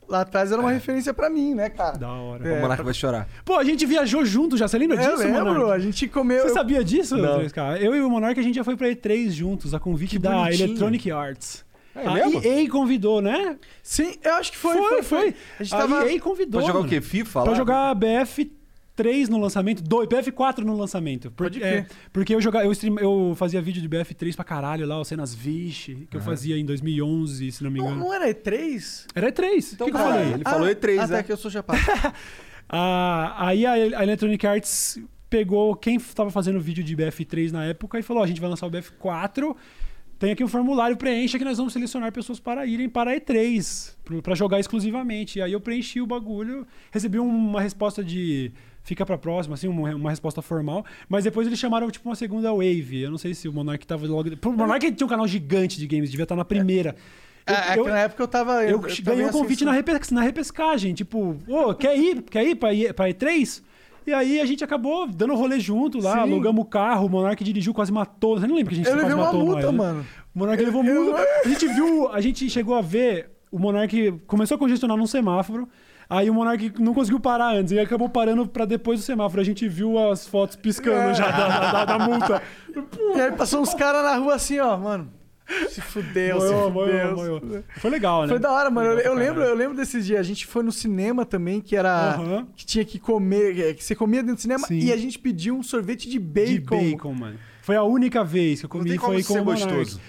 [0.08, 1.98] lá atrás, era uma referência pra mim, né, cara?
[1.98, 2.48] Da hora.
[2.48, 3.28] É, O Monarca vai chorar.
[3.46, 5.72] Pô, a gente viajou junto já, você lembra eu disso, lembro, Monark?
[5.74, 6.42] a gente comeu...
[6.44, 7.40] Você eu- sabia disso, Não.
[7.40, 7.82] 3K?
[7.82, 10.68] Eu e o Monark, a gente já foi pra E3 juntos, a convite da bonitinho.
[10.68, 11.66] Electronic Arts.
[11.96, 12.60] É a?
[12.62, 13.58] EA convidou, né?
[13.82, 15.36] Sim, eu acho que foi, Foi, foi.
[15.60, 16.06] A gente A tava...
[16.12, 16.60] EA convidou.
[16.62, 16.90] Pra jogar o mano.
[16.94, 17.02] quê?
[17.02, 17.58] FIFA Pra lá?
[17.58, 17.96] jogar
[18.98, 21.30] BF3 no lançamento, dois, BF4 no lançamento.
[21.32, 24.86] Por- Pode é, porque eu, jogava, eu, stream- eu fazia vídeo de BF3 pra caralho
[24.88, 28.02] lá, os cenas Vixe, que eu fazia em 2011, se não me Não, engano.
[28.02, 29.06] não era E3?
[29.16, 29.58] Era E3.
[29.58, 30.34] O que, que eu cara, falei?
[30.34, 31.24] Ele falou E3, até né?
[31.24, 31.80] que eu sou chapado.
[32.70, 35.00] Ah, aí a, a Electronic Arts
[35.30, 38.50] pegou quem estava fazendo vídeo de BF3 na época e falou: "Ó, a gente vai
[38.50, 39.56] lançar o BF4.
[40.20, 43.96] Tem aqui um formulário, preencha que nós vamos selecionar pessoas para irem para a E3,
[44.04, 45.40] pro- pra jogar exclusivamente.
[45.40, 48.52] E aí eu preenchi o bagulho, recebi uma resposta de
[48.88, 50.86] fica pra próxima, assim, uma, uma resposta formal.
[51.10, 53.02] Mas depois eles chamaram, tipo, uma segunda wave.
[53.02, 54.30] Eu não sei se o Monark tava logo.
[54.46, 56.96] O Monark tinha um canal gigante de games, devia estar na primeira.
[57.46, 58.64] Eu- É, é eu- que na época eu tava...
[58.66, 62.22] eu, também ganhei um convite na, repes- na repescagem, tipo, ô, quer ir?
[62.24, 63.62] Quer ir pra, pra E3?
[64.06, 66.20] E aí a gente acabou dando rolê junto lá, Sim.
[66.20, 68.40] alugamos o carro, o Monark dirigiu, quase matou.
[68.40, 69.78] Você não lembra que a gente Eu quase levei uma matou multa, né?
[69.78, 70.06] mano.
[70.34, 71.26] O Monark levou Eu- multa.
[71.44, 75.68] A gente viu, a gente chegou a ver, o Monark começou a congestionar num semáforo.
[76.10, 79.42] Aí o Monark não conseguiu parar antes, e acabou parando pra depois do semáforo.
[79.42, 81.14] A gente viu as fotos piscando É.
[81.14, 82.42] já da, da- da multa.
[83.16, 85.10] E aí passou uns caras na rua assim, ó, mano.
[85.70, 86.70] Se fudeu, se fudeu.
[86.70, 87.64] moiou, moiou.
[87.78, 88.28] Foi legal, né?
[88.28, 88.90] Foi da hora, mano.
[88.90, 90.20] Eu, Legal eu lembro, eu lembro desses dias.
[90.20, 92.16] A gente foi no cinema também, que era.
[92.16, 92.48] Aham.
[92.56, 93.74] Que tinha que comer.
[93.76, 94.78] Que você comia dentro do cinema Sim.
[94.80, 96.78] e a gente pediu um sorvete de De bacon.
[96.92, 97.40] bacon, mano.
[97.62, 99.74] Foi a única vez que eu Não comi tem como foi com ser Monark.
[99.78, 100.02] gostoso.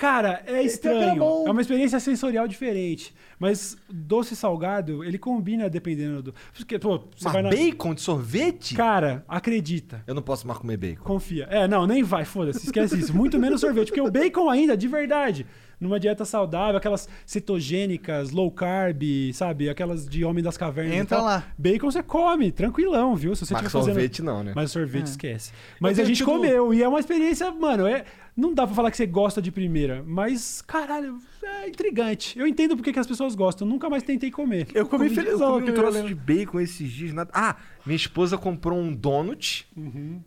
[0.00, 1.22] Cara, é estranho.
[1.46, 3.14] É uma experiência sensorial diferente.
[3.38, 6.34] Mas doce e salgado, ele combina dependendo do.
[6.56, 7.50] Porque, pô, você Mas vai na.
[7.50, 8.74] bacon de sorvete?
[8.74, 10.02] Cara, acredita.
[10.06, 11.04] Eu não posso mais comer bacon.
[11.04, 11.46] Confia.
[11.50, 13.14] É, não, nem vai, foda-se, esquece isso.
[13.14, 15.46] Muito menos sorvete, porque o bacon ainda, de verdade,
[15.80, 19.02] numa dieta saudável, aquelas cetogênicas, low carb,
[19.32, 19.68] sabe?
[19.68, 20.94] Aquelas de homem das cavernas.
[20.96, 21.44] Entra lá.
[21.58, 23.34] Bacon você come, tranquilão, viu?
[23.34, 23.84] Se você Mas fazendo.
[23.94, 24.52] sorvete não, né?
[24.54, 25.10] Mas sorvete É.
[25.10, 25.52] esquece.
[25.80, 28.04] Mas a gente tido- comeu e é uma experiência, mano, é.
[28.36, 32.38] Não dá pra falar que você gosta de primeira, mas, caralho, é intrigante.
[32.38, 33.66] Eu entendo porque que as pessoas gostam.
[33.66, 34.68] Nunca mais tentei comer.
[34.72, 35.38] Eu comi, eu felizão.
[35.38, 37.12] comi um aquele troço de bacon esses dias.
[37.12, 37.30] Nada...
[37.34, 39.66] Ah, minha esposa comprou um donut.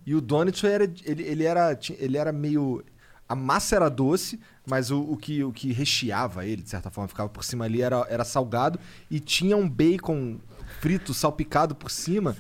[0.06, 2.84] E o donut era, ele, ele era, ele era meio...
[3.28, 7.08] A massa era doce, mas o, o que, o que recheava ele, de certa forma,
[7.08, 8.80] ficava por cima ali, era, era salgado.
[9.10, 10.38] E tinha um bacon
[10.80, 12.36] frito, salpicado por cima.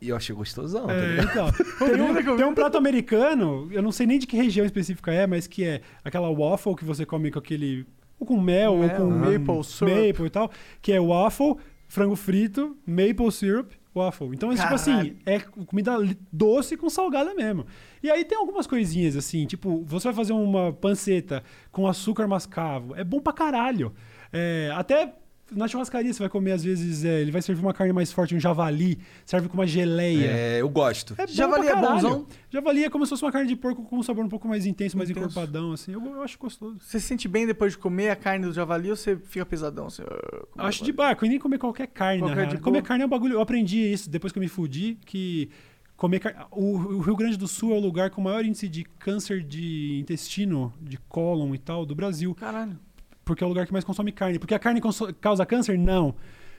[0.00, 1.30] E eu achei gostosão, tá É, ligado?
[1.30, 1.52] então.
[1.88, 5.26] Tem um, tem um prato americano, eu não sei nem de que região específica é,
[5.26, 7.86] mas que é aquela waffle que você come com aquele.
[8.18, 9.94] Ou com mel, Mel, ou com maple syrup.
[10.08, 10.50] maple e tal.
[10.80, 14.28] Que é waffle, frango frito, maple syrup, waffle.
[14.32, 15.96] Então, é tipo assim, é comida
[16.32, 17.66] doce com salgada mesmo.
[18.02, 21.42] E aí tem algumas coisinhas assim, tipo, você vai fazer uma panceta
[21.72, 22.94] com açúcar mascavo.
[22.94, 23.94] É bom pra caralho.
[24.32, 25.14] É, até
[25.52, 28.34] na churrascaria você vai comer, às vezes, é, ele vai servir uma carne mais forte,
[28.34, 30.26] um javali, serve com uma geleia.
[30.26, 31.14] É, eu gosto.
[31.18, 32.26] É bom Javali pra é bonzão?
[32.50, 34.66] Javali é como se fosse uma carne de porco com um sabor um pouco mais
[34.66, 35.26] intenso, mais Intenso.
[35.28, 35.92] encorpadão, assim.
[35.92, 36.78] Eu, eu acho gostoso.
[36.80, 39.86] Você se sente bem depois de comer a carne do javali ou você fica pesadão?
[39.86, 42.50] Assim, "Ah, como Acho vai?" de barco, e nem comer qualquer carne, Qualquer na de
[42.52, 42.62] real.
[42.62, 43.34] Comer carne é um bagulho.
[43.34, 45.48] Eu aprendi isso depois que eu me fudi, que
[45.96, 46.40] comer carne.
[46.50, 49.42] O, o Rio Grande do Sul é o lugar com o maior índice de câncer
[49.42, 52.34] de intestino, de cólon e tal, do Brasil.
[52.34, 52.78] Caralho.
[53.26, 54.38] Porque é o lugar que mais consome carne.
[54.38, 54.80] Porque a carne
[55.20, 55.76] causa câncer?
[55.76, 56.14] Não.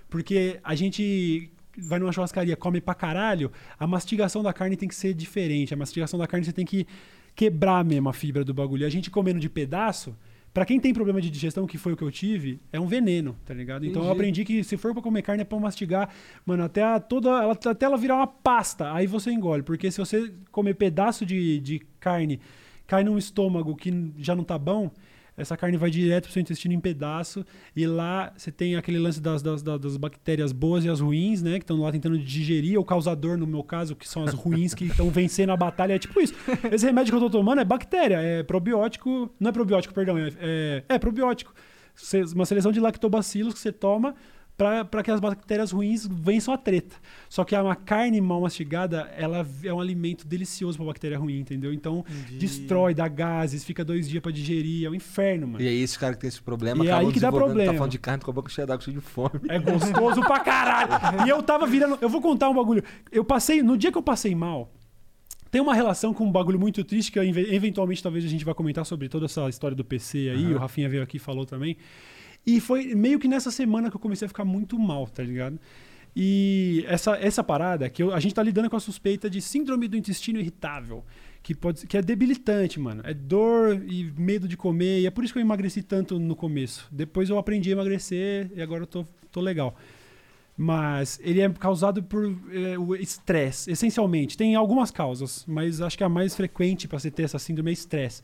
[0.09, 4.95] Porque a gente vai numa churrascaria, come pra caralho, a mastigação da carne tem que
[4.95, 5.73] ser diferente.
[5.73, 6.85] A mastigação da carne você tem que
[7.33, 8.83] quebrar mesmo a fibra do bagulho.
[8.83, 10.13] E a gente comendo de pedaço,
[10.53, 13.37] pra quem tem problema de digestão, que foi o que eu tive, é um veneno,
[13.45, 13.85] tá ligado?
[13.85, 16.09] Então eu aprendi que se for pra comer carne é pra mastigar,
[16.45, 19.63] mano, até, a, toda, ela, até ela virar uma pasta, aí você engole.
[19.63, 22.41] Porque se você comer pedaço de, de carne,
[22.85, 24.91] cai num estômago que já não tá bom,
[25.37, 27.45] essa carne vai direto pro seu intestino em pedaço
[27.75, 31.51] e lá você tem aquele lance das, das, das- bactérias boas e as ruins, né?
[31.59, 34.85] Que estão lá tentando digerir, o causador, no meu caso, que são as ruins que
[34.85, 35.93] estão vencendo a batalha.
[35.93, 36.33] É tipo isso.
[36.71, 39.29] Esse remédio que eu tô tomando é bactéria, é probiótico.
[39.39, 41.53] Não é probiótico, perdão, é, é, é probiótico.
[42.35, 44.15] Uma seleção de lactobacilos que você toma
[44.57, 46.95] para que as bactérias ruins vençam a treta.
[47.29, 51.71] Só que uma carne mal mastigada, ela é um alimento delicioso para bactéria ruim, entendeu?
[51.71, 52.03] Então,
[52.39, 55.63] destrói, dá gases, fica dois dias para digerir, é um inferno, mano.
[55.63, 57.71] E aí, esse cara que tem esse problema, E é aí que dá desenvolvendo- problema.
[57.73, 59.29] Tá falando de carne com a boca cheia d'água, cheia de fome.
[59.47, 60.87] É gostoso pra caralho.
[61.27, 61.97] E eu tava virando.
[62.01, 62.83] Eu vou contar um bagulho.
[63.11, 63.61] Eu passei.
[63.61, 64.71] No dia que eu passei mal.
[65.49, 68.85] Tem uma relação com um bagulho muito triste que eventualmente talvez a gente vai comentar
[68.85, 70.53] sobre toda essa história do PC aí.
[70.53, 71.77] O Rafinha veio aqui e falou também.
[72.47, 75.59] E foi meio que nessa semana que eu comecei a ficar muito mal, tá ligado?
[76.15, 79.87] E essa, essa parada, que eu- a gente tá lidando com a suspeita de síndrome
[79.87, 81.03] do intestino irritável,
[81.43, 83.01] que, pode, que é debilitante, mano.
[83.05, 86.35] É dor e medo de comer, e é por isso que eu emagreci tanto no
[86.35, 86.87] começo.
[86.91, 89.75] Depois eu aprendi a emagrecer e agora eu tô, tô legal.
[90.55, 94.35] Mas ele é causado por é, o estresse, essencialmente.
[94.35, 97.73] Tem algumas causas, mas acho que a mais frequente para você ter essa síndrome é
[97.73, 98.23] estresse.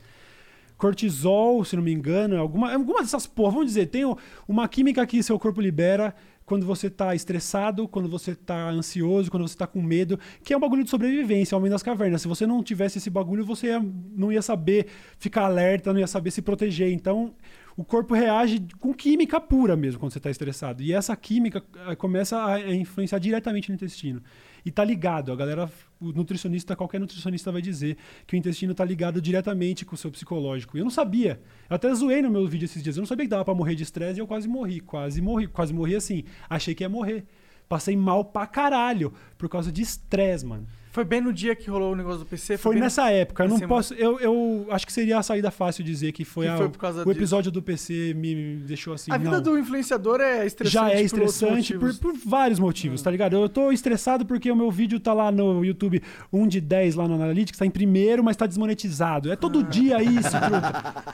[0.84, 4.04] Cortisol, se não me engano, é alguma, é alguma dessas porra, vamos dizer, tem
[4.46, 6.14] uma química que seu corpo libera
[6.46, 10.58] quando você tá estressado, quando você tá ansioso, quando você tá com medo, que é
[10.58, 12.22] um bagulho de sobrevivência, homem das cavernas.
[12.22, 13.82] Se você não tivesse esse bagulho, você ia-
[14.14, 14.88] não ia saber
[15.18, 16.92] ficar alerta, não ia saber se proteger.
[16.92, 17.34] Então,
[17.78, 20.84] o corpo reage com química pura mesmo quando você está estressado.
[20.84, 24.22] E essa química eh, começa a influenciar diretamente no intestino.
[24.66, 25.70] E tá ligado, a galera,
[26.00, 30.10] o nutricionista, qualquer nutricionista vai dizer que o intestino tá ligado diretamente com o seu
[30.10, 30.78] psicológico.
[30.78, 31.42] E eu não sabia.
[31.70, 32.96] Eu até zoei no meu vídeo esses dias.
[32.96, 34.80] Eu não sabia que dava pra morrer de estresse e eu quase morri.
[34.80, 35.48] Quase morri.
[35.48, 36.24] Quase morri assim.
[36.50, 37.26] Achei que ia morrer.
[37.68, 40.66] Passei mal pra caralho por causa de estresse, mano.
[40.94, 42.56] Foi bem no dia que rolou o negócio do PC?
[42.56, 43.46] Foi no- nessa época.
[43.46, 43.96] Eu não posso.
[43.96, 46.78] Eu, eu acho que seria a saída fácil dizer que foi, Que a- foi por
[46.78, 47.18] causa o disso.
[47.18, 49.12] episódio do PC me deixou assim.
[49.12, 49.42] A vida não.
[49.42, 50.72] do influenciador é estressante.
[50.74, 51.98] já é por estressante por, motivos.
[51.98, 53.36] por vários motivos, tá ligado?
[53.36, 56.00] Eu tô estressado porque o meu vídeo tá lá no YouTube,
[56.32, 59.32] 1 de 10 lá no Analytics, tá em primeiro, mas tá desmonetizado.
[59.32, 61.06] É todo dia isso, truta.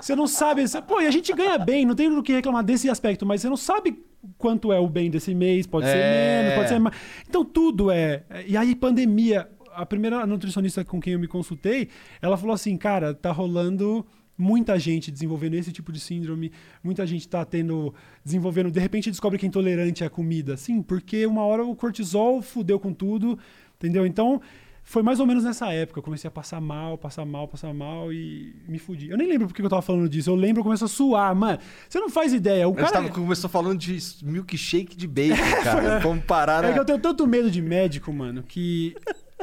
[0.00, 0.66] Você não sabe.
[0.66, 3.42] você- Pô, e a gente ganha bem, não tem do que reclamar desse aspecto, mas
[3.42, 4.02] você não sabe
[4.38, 6.40] quanto é o bem desse mês, pode ser É.
[6.42, 6.96] menos, pode ser mais.
[7.28, 8.24] Então tudo é.
[8.46, 9.25] E aí, pandemia.
[9.34, 11.88] A primeira nutricionista com quem eu me consultei,
[12.20, 14.06] ela falou assim, cara, tá rolando
[14.38, 17.94] muita gente desenvolvendo esse tipo de síndrome, muita gente tá tendo,
[18.24, 20.56] desenvolvendo, de repente descobre que é intolerante à comida.
[20.56, 23.38] Sim, porque uma hora o cortisol fudeu com tudo,
[23.76, 24.06] entendeu?
[24.06, 24.40] Então,
[24.88, 25.98] foi mais ou menos nessa época.
[25.98, 29.10] Eu comecei a passar mal, passar mal, passar mal e me fudi.
[29.10, 30.30] Eu nem lembro porque eu tava falando disso.
[30.30, 31.58] Eu lembro, eu começo a suar, mano.
[31.88, 32.68] Você não faz ideia.
[32.68, 32.92] O cara.
[32.92, 35.34] tava, começou falando de milkshake de bacon,
[35.64, 35.98] cara.
[35.98, 36.72] Vamos parar É na...
[36.72, 38.94] que eu tenho tanto medo de médico, mano, que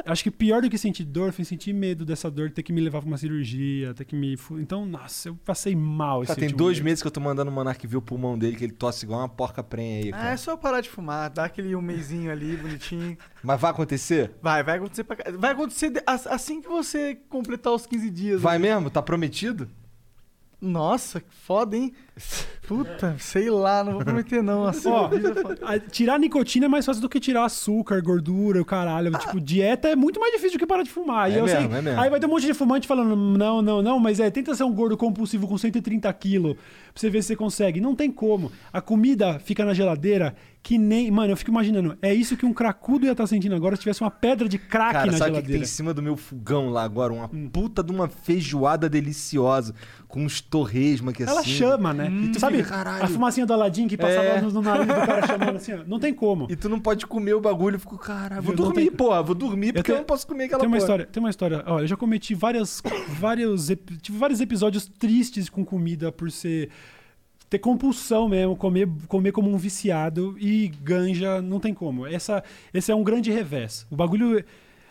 [0.06, 2.72] acho que pior do que sentir dor foi sentir medo dessa dor de ter que
[2.72, 4.36] me levar pra uma cirurgia, ter que me.
[4.52, 6.84] Então, nossa, eu passei mal esse Cara, tem último dois mês.
[6.84, 9.20] meses que eu tô mandando o Monark ver o pulmão dele, que ele tosse igual
[9.20, 10.30] uma porca prenha aí, Ah, cara.
[10.30, 13.16] é só parar de fumar, dar aquele um mêsinho ali, bonitinho.
[13.42, 14.32] Mas vai acontecer?
[14.42, 15.16] Vai, vai acontecer pra...
[15.38, 15.92] Vai acontecer
[16.26, 18.40] assim que você completar os 15 dias.
[18.40, 18.74] Vai né?
[18.74, 18.90] mesmo?
[18.90, 19.68] Tá prometido?
[20.64, 21.92] Nossa, que foda, hein?
[22.66, 24.64] Puta, sei lá, não vou prometer não.
[24.64, 28.64] Assim, Ó, é a- tirar nicotina é mais fácil do que tirar açúcar, gordura, o
[28.64, 29.12] caralho.
[29.18, 31.30] Tipo, dieta é muito mais difícil do que parar de fumar.
[31.30, 32.00] E É eu sei- mesmo, é mesmo.
[32.00, 34.64] Aí vai ter um monte de fumante falando, não, não, não, mas é, tenta ser
[34.64, 36.62] um gordo compulsivo com 130 quilos pra
[36.94, 37.80] você ver se você consegue.
[37.80, 38.50] Não tem como.
[38.72, 40.34] A comida fica na geladeira
[40.64, 41.10] que nem.
[41.10, 44.00] Mano, eu fico imaginando, é isso que um cracudo ia estar sentindo agora se tivesse
[44.00, 45.62] uma pedra de crack Cara, na sabe o que, tem geladeira.
[45.62, 47.12] em cima do meu fogão lá agora?
[47.12, 47.50] Uma Hum.
[47.52, 49.74] puta de uma feijoada deliciosa,
[50.08, 51.50] com uns torresmo aqui Ela assim.
[51.50, 52.10] chama, né?
[52.10, 53.04] E tu Sabe fica, caralho.
[53.04, 54.40] a fumacinha do Aladim que passava É.
[54.40, 55.80] no, no nariz do cara chamando assim, ó.
[55.86, 56.46] Não tem como.
[56.50, 57.74] E tu não pode comer o bagulho.
[57.76, 59.22] Eu fico, caralho, vou dormir, tem- porra.
[59.22, 60.84] Vou dormir porque eu, tenho- não posso comer aquela Tem uma porra.
[60.84, 61.62] história, tem uma história.
[61.66, 62.80] Olha, eu já cometi várias,
[63.18, 63.66] vários,
[64.00, 66.70] tive vários episódios tristes com comida por ser
[67.48, 72.06] ter compulsão mesmo, comer, comer como um viciado e ganja não tem como.
[72.06, 72.42] Essa,
[72.72, 73.86] esse é um grande revés.
[73.90, 74.44] O bagulho.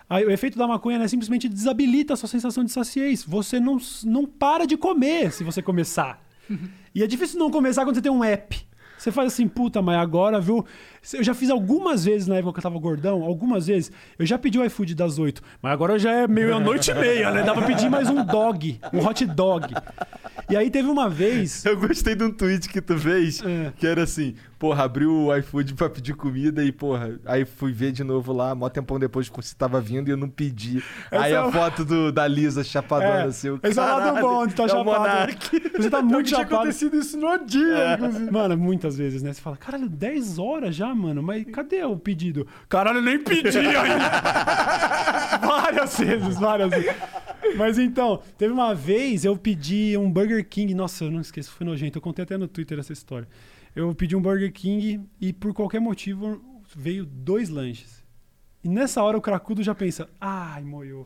[0.10, 3.24] aí o efeito da maconha né, simplesmente desabilita a sua sensação de saciez.
[3.24, 6.22] Você não, não para de comer se você começar.
[6.96, 8.56] E é difícil não começar quando você tem um app.
[9.04, 10.66] Você faz assim, puta, mas agora, viu?
[11.14, 13.92] Eu já fiz algumas vezes na época que eu tava gordão, algumas vezes.
[14.18, 17.44] Eu já pedi o iFood das oito, mas agora já é meia-noite e meia, né?
[17.44, 19.74] Dá pra pedir mais um dog, um hot dog.
[20.50, 21.66] E aí teve uma vez.
[21.66, 23.74] Eu gostei de um tweet que tu fez, É.
[23.78, 27.92] que era assim, porra, abriu o iFood pra pedir comida e, porra, aí fui ver
[27.92, 30.82] de novo lá, mó tempão depois que você tava vindo e eu não pedi.
[31.12, 33.82] Essa aí é a o- foto do, da Lisa chapadona, É, assim, o esse é
[33.82, 35.34] o lado bom de tá é chapado.
[35.78, 36.56] Você tá muito tinha chapado.
[36.62, 38.32] acontecido isso no dia, inclusive.
[38.32, 39.34] Mano, muitas vezes, né?
[39.34, 42.48] Você fala, caralho, 10 horas já, mano, mas cadê o pedido?
[42.70, 45.38] Caralho, eu nem pedi ainda.
[45.46, 46.94] várias vezes, várias vezes.
[47.58, 50.74] Mas então, teve uma vez eu pedi um Burger King.
[50.74, 51.98] Nossa, eu não esqueço, foi nojento.
[51.98, 53.28] Eu contei até no Twitter essa história.
[53.76, 56.40] Eu pedi um Burger King e por qualquer motivo
[56.76, 58.04] veio dois lanches.
[58.64, 61.06] E nessa hora o cracudo já pensa, ai, moiô.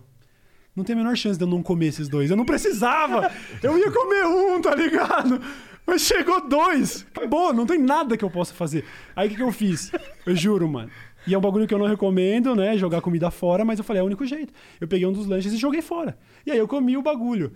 [0.75, 2.29] Não tem a menor chance de eu não comer esses dois.
[2.29, 3.31] Eu não precisava.
[3.63, 5.41] Eu ia comer um, tá ligado?
[5.87, 7.07] Mas chegou dois.
[7.15, 8.85] Acabou, não tem nada que eu possa fazer.
[9.15, 9.91] Aí o que, que eu fiz?
[10.25, 10.91] Eu juro, mano.
[11.25, 12.77] E é um bagulho que eu não recomendo, né?
[12.77, 14.53] Jogar comida fora, mas eu falei, é o único jeito.
[14.79, 16.17] Eu peguei um dos lanches e joguei fora.
[16.45, 17.53] E aí eu comi o bagulho.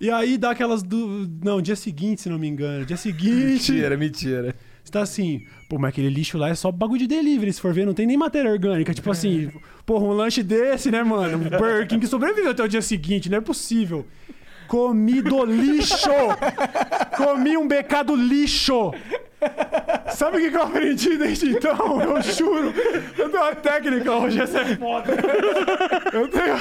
[0.00, 1.28] E aí dá aquelas do.
[1.42, 2.84] Não, dia seguinte, se não me engano.
[2.84, 3.72] Dia seguinte.
[3.72, 4.54] Mentira, mentira.
[4.84, 7.72] Você tá assim, pô, mas aquele lixo lá é só bagulho de delivery, se for
[7.72, 8.92] ver, não tem nem matéria orgânica.
[8.92, 9.50] Tipo assim,
[9.86, 11.38] porra, um lanche desse, né, mano?
[11.38, 14.06] Um Burger King que sobreviveu até o dia seguinte, não é possível.
[14.68, 16.10] Comi do lixo!
[17.16, 18.92] Comi um BK do lixo!
[20.14, 22.00] Sabe o que que eu aprendi desde então?
[22.02, 22.74] Eu juro!
[23.16, 25.12] Eu tenho uma técnica hoje, essa é foda!
[26.12, 26.58] Eu tenho.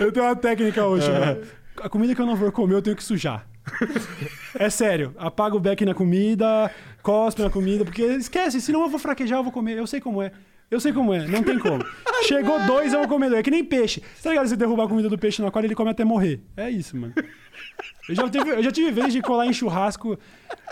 [0.00, 1.42] Eu tenho uma técnica hoje, mano.
[1.82, 3.46] A comida que eu não vou comer, eu tenho que sujar.
[4.58, 6.70] É sério, apaga o beck na comida,
[7.02, 9.78] cospe na comida, porque esquece, senão eu vou fraquejar, eu vou comer.
[9.78, 10.32] Eu sei como é.
[10.70, 11.84] Eu sei como é, não tem como.
[12.24, 13.40] Chegou dois, eu vou comer dois.
[13.40, 14.02] É que nem peixe.
[14.22, 14.46] Tá ligado?
[14.48, 16.40] Você derrubar a comida do peixe no aquário, ele come até morrer.
[16.56, 17.12] É isso, mano.
[18.08, 20.18] Eu já tive, eu já tive vez de colar em churrasco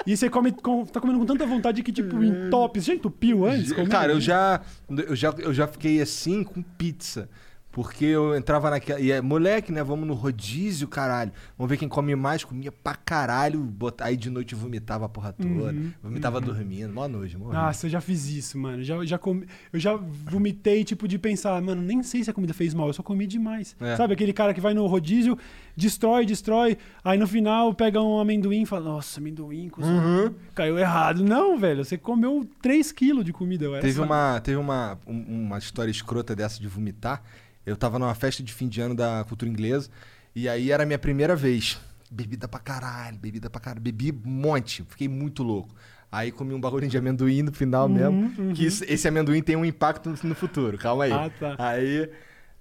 [0.07, 2.81] e você come, com- tá comendo com tanta vontade que, tipo, entope.
[2.81, 3.73] Você já entupiu antes?
[3.73, 3.91] comendo?
[3.91, 7.29] Cara, eu já, eu já eu já fiquei assim com pizza.
[7.71, 8.99] Porque eu entrava naquela.
[8.99, 9.83] E é moleque, né?
[9.85, 11.31] Vamos no rodízio, caralho.
[11.57, 12.43] Vamos ver quem come mais.
[12.43, 13.61] Comia pra caralho.
[13.61, 14.05] Bota...
[14.05, 15.73] Aí de noite vomitava a porra toda.
[15.73, 16.93] Uhum, vomitava dormindo.
[16.93, 17.55] Mó nojo, morri.
[17.55, 18.83] Nossa, eu já fiz isso, mano.
[18.83, 22.55] Já, já comi, eu já vomitei, tipo, de pensar, mano, nem sei se a comida
[22.55, 23.77] fez mal, eu só comi demais.
[23.81, 23.97] É.
[23.97, 25.39] Sabe, aquele cara que vai no rodízio,
[25.77, 30.35] destrói, destrói, aí no final pega um amendoim e fala, nossa, amendoim, Uhum.
[30.55, 31.23] caiu errado.
[31.23, 33.67] Não, velho, você comeu 3 quilos de comida.
[33.81, 37.23] Teve uma, teve uma, um- uma história escrota dessa de vomitar.
[37.69, 39.89] Eu tava numa festa de fim de ano da cultura inglesa.
[40.35, 41.79] E aí era a minha primeira vez.
[42.11, 43.83] Bebida pra caralho, bebida pra caralho.
[43.83, 44.85] Bebi um monte.
[44.89, 45.75] Fiquei muito louco.
[46.11, 48.53] Aí comi um bagulho de amendoim no final mesmo.
[48.55, 50.79] Que isso- esse amendoim tem um impacto no, no futuro.
[50.79, 51.13] Calma aí.
[51.13, 51.57] Ah, tá.
[51.59, 52.11] Aí,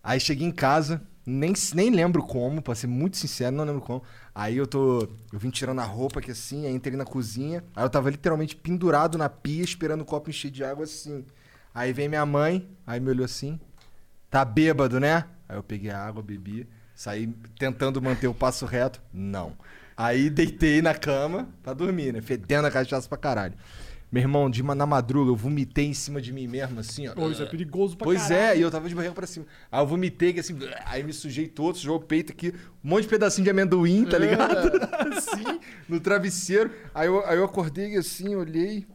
[0.04, 1.02] aí cheguei em casa.
[1.26, 4.02] Nem, nem lembro como, pra ser muito sincero, não lembro como.
[4.34, 5.08] Aí eu tô.
[5.32, 7.64] Eu vim tirando a roupa aqui assim, aí entrei na cozinha.
[7.76, 11.26] Aí eu tava literalmente pendurado na pia, esperando o copo encher de água assim.
[11.74, 13.60] Aí vem minha mãe, aí me olhou assim.
[14.30, 15.26] Tá bêbado, né?
[15.48, 17.28] Aí eu peguei a água, bebi, saí
[17.58, 19.02] tentando manter o passo reto.
[19.14, 19.54] Não.
[19.95, 22.22] Aí deitei na cama pra dormir, né?
[22.22, 23.54] Fedendo a cachaça pra caralho.
[24.10, 27.14] Meu irmão, de ma- na madruga, eu vomitei em cima de mim mesmo, assim, ó.
[27.14, 28.41] Pô, isso é perigoso pra Pois caralho.
[28.41, 29.45] é, e eu tava de barriga pra cima.
[29.70, 33.02] Aí eu vomitei, que assim, aí me sujei todo, sujou o peito aqui, um monte
[33.04, 34.72] de pedacinho de amendoim, tá ligado?
[35.18, 35.60] assim,
[35.90, 36.72] no travesseiro.
[36.95, 38.88] Aí eu, aí eu acordei assim, olhei.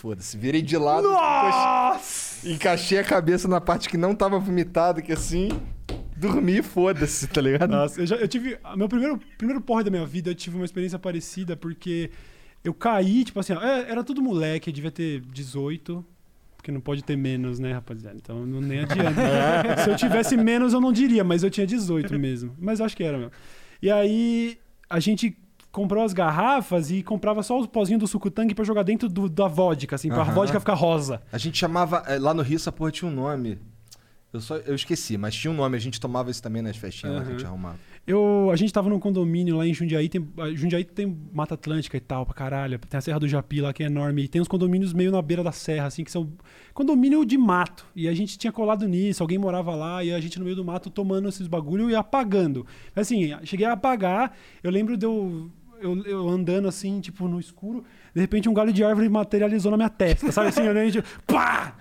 [0.00, 1.10] Foda-se, virei de lado.
[1.10, 2.48] Nossa!
[2.48, 5.50] Encaixei a cabeça na parte que não tava vomitada, que assim,
[6.16, 7.70] dormi, foda-se, tá ligado?
[7.70, 8.56] Nossa, eu, já, eu tive.
[8.74, 12.10] Meu primeiro, primeiro porre da minha vida, eu tive uma experiência parecida, porque
[12.64, 16.02] eu caí, tipo assim, ó, é, era tudo moleque, eu devia ter 18.
[16.56, 18.16] Porque não pode ter menos, né, rapaziada?
[18.16, 19.20] Então não, nem adianta.
[19.84, 22.56] Se eu tivesse menos, eu não diria, mas eu tinha 18 mesmo.
[22.58, 23.32] Mas eu acho que era mesmo.
[23.82, 24.58] E aí
[24.88, 25.36] a gente
[25.72, 29.46] comprou as garrafas e comprava só os pozinhos do suco-tangue pra jogar dentro do- da
[29.46, 30.32] vodka, assim, pra Aham.
[30.34, 31.22] vodka ficar rosa.
[31.32, 32.02] A gente chamava.
[32.06, 33.58] eh, Lá no Rio, essa porra tinha um nome.
[34.32, 35.76] Eu, só, eu esqueci, mas tinha um nome.
[35.76, 37.78] A gente tomava isso também nas festinhas lá que a gente arrumava.
[38.06, 41.96] Eu, a gente tava num condomínio lá em Jundiaí, tem, a Jundiaí tem Mata Atlântica
[41.96, 42.78] e tal, pra caralho.
[42.78, 44.22] Tem a Serra do Japi lá, que é enorme.
[44.22, 46.32] E tem uns condomínios meio na beira da serra, assim, que são
[46.72, 47.84] condomínio de mato.
[47.94, 50.64] E a gente tinha colado nisso, alguém morava lá, e a gente no meio do
[50.64, 52.64] mato tomando esses bagulho e apagando.
[52.94, 54.32] Assim, cheguei a apagar,
[54.62, 55.50] eu lembro de eu,
[55.80, 57.84] eu, eu andando assim, tipo, no escuro,
[58.14, 60.62] de repente um galho de árvore materializou na minha testa, sabe assim?
[60.66, 61.74] Eu, tipo, pá!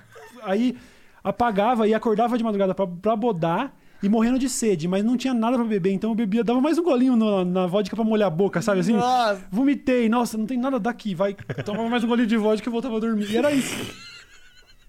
[0.43, 0.77] Aí
[1.23, 3.73] apagava e acordava de madrugada pra, pra bodar.
[4.01, 6.77] e morrendo de sede, mas não tinha nada pra beber, então eu bebia, dava mais
[6.77, 8.93] um golinho no- na vodka pra molhar a boca, sabe assim?
[8.93, 9.41] Nossa.
[9.51, 11.35] Vomitei, nossa, não tem nada daqui, vai.
[11.65, 13.29] Tomava mais um golinho de vodka e voltava a dormir.
[13.29, 13.75] E era isso.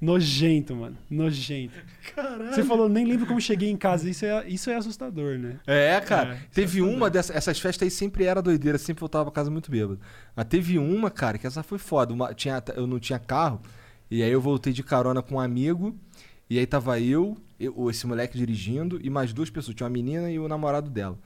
[0.00, 0.96] Nojento, mano.
[1.10, 1.74] Nojento.
[2.14, 2.54] Caralho.
[2.54, 4.08] Você falou, nem lembro como cheguei em casa.
[4.08, 5.58] Isso é, isso é assustador, né?
[5.66, 6.34] É, cara.
[6.34, 6.96] É, teve assustador.
[6.96, 7.36] uma dessas.
[7.36, 10.00] Essas festas aí sempre era doideira, sempre voltava pra casa muito bêbado.
[10.34, 12.14] Mas teve uma, cara, que essa foi foda.
[12.14, 13.60] Uma- tinha, eu não tinha carro.
[14.10, 15.94] E aí eu voltei de carona com um amigo.
[16.48, 19.76] E aí tava eu, eu, esse moleque dirigindo, e mais duas pessoas.
[19.76, 21.18] Tinha uma menina e o namorado dela.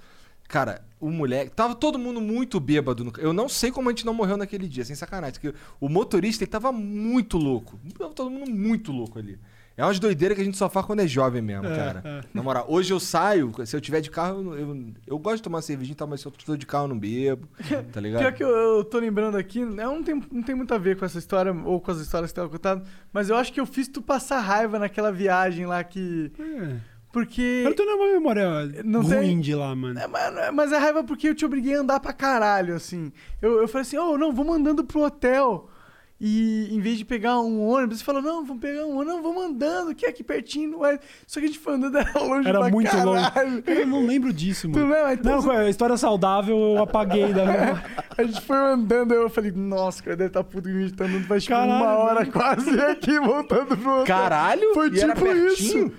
[0.49, 1.51] Cara, o moleque.
[1.51, 3.03] Tava todo mundo muito bêbado.
[3.05, 5.41] no- Eu não sei como a gente não morreu naquele dia, sem sacanagem.
[5.41, 7.79] Porque o motorista, ele tava muito louco.
[7.99, 9.39] Tava todo mundo muito louco ali.
[9.77, 12.03] É umas doideiras que a gente só faz quando é jovem mesmo, É, cara.
[12.05, 12.21] é.
[12.33, 15.43] Na moral, hoje eu saio, se eu tiver de carro, eu, eu, eu gosto de
[15.43, 17.49] tomar cervejinha e tal, mas se eu tô de carro eu não bebo,
[17.93, 18.21] tá ligado?
[18.21, 21.05] Pior que eu, eu tô lembrando aqui, não tem, não tem muito a ver com
[21.05, 23.89] essa história ou com as histórias que tava contando, mas eu acho que eu fiz
[23.89, 26.31] tu passar raiva naquela viagem lá que.
[26.39, 26.77] É.
[27.15, 27.63] Porque.
[27.65, 29.41] Eu não tenho uma memória Não ruim tem?
[29.41, 29.99] de lá, mano.
[30.01, 33.13] É, mas, mas é raiva porque eu te obriguei a andar pra caralho, assim.
[33.41, 35.71] Eu, eu falei assim, ô, não, vamos andando pro hotel.
[36.21, 39.23] E em vez de pegar um ônibus, você falou, não, vamos pegar um ônibus, não,
[39.23, 40.99] vamos andando, que é aqui pertinho, não é.
[41.27, 43.51] Só que a gente foi andando, era longe Era pra muito caralho.
[43.51, 43.63] longe.
[43.67, 44.93] Eu não lembro disso, Tu mano.
[44.93, 45.13] lembra?
[45.15, 47.85] Então, Não, a história saudável eu apaguei da memória.
[48.17, 51.05] a gente foi andando, eu falei, nossa, cara, deve estar puto que a gente tá
[51.05, 52.33] andando, vai tipo Caralho, uma hora mano.
[52.33, 54.05] quase aqui, voltando pro hotel.
[54.07, 54.75] Caralho!
[54.75, 55.93] Foi E tipo isso.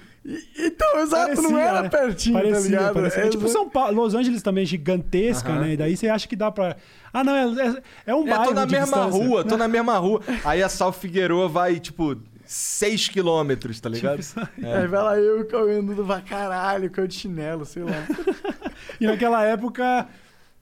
[0.57, 1.89] Então, exato, não Parecia, era né?
[1.89, 2.93] pertinho, parecia, tá ligado?
[2.95, 3.23] parecia.
[3.25, 5.73] É tipo São Paulo, Los Angeles também é gigantesca, né?
[5.73, 6.77] E daí você acha que dá pra.
[7.13, 9.23] Ah, não, é, é, é um É, bairro tô na de mesma distância.
[9.27, 10.21] rua, tô na mesma rua.
[10.43, 14.19] Aí a Sal Figueroa vai, tipo, 6 quilômetros, tá ligado?
[14.19, 14.87] Tipo isso aí.
[14.87, 17.91] Vai lá eu correndo pra caralho, com de chinelo, sei lá.
[18.99, 20.07] E naquela época.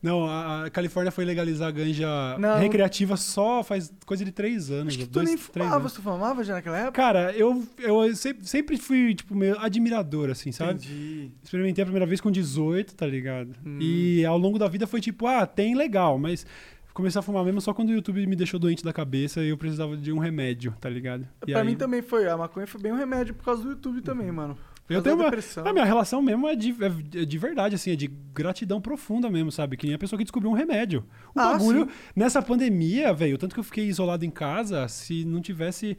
[0.04, 2.60] Não, a Califórnia foi legalizar a ganja Não.
[2.60, 4.90] recreativa só faz coisa de três anos.
[4.90, 5.94] Acho que tu dois, nem fumava, anos.
[5.94, 6.92] tu fumava já naquela época?
[6.92, 10.74] Cara, eu, eu sempre, sempre fui, tipo, meio admirador, assim, sabe?
[10.74, 11.32] Entendi.
[11.42, 13.56] Experimentei a primeira vez com 18, tá ligado?
[13.66, 13.80] Hum.
[13.80, 16.46] E ao longo da vida foi tipo, ah, tem legal, mas
[16.94, 19.58] comecei a fumar mesmo só quando o YouTube me deixou doente da cabeça e eu
[19.58, 21.26] precisava de um remédio, tá ligado?
[21.48, 23.70] E pra aí- mim também foi, a maconha foi bem um remédio por causa do
[23.70, 24.58] YouTube também, mano.
[24.90, 25.30] Eu tenho uma.
[25.70, 26.76] A minha relação mesmo é de,
[27.16, 29.78] é de verdade, assim, é de gratidão profunda mesmo, sabe?
[29.78, 31.06] Que nem a pessoa que descobriu um remédio.
[31.34, 31.92] O Ah, bagulho, sim.
[32.16, 35.98] nessa pandemia, velho, tanto que eu fiquei isolado em casa, se não tivesse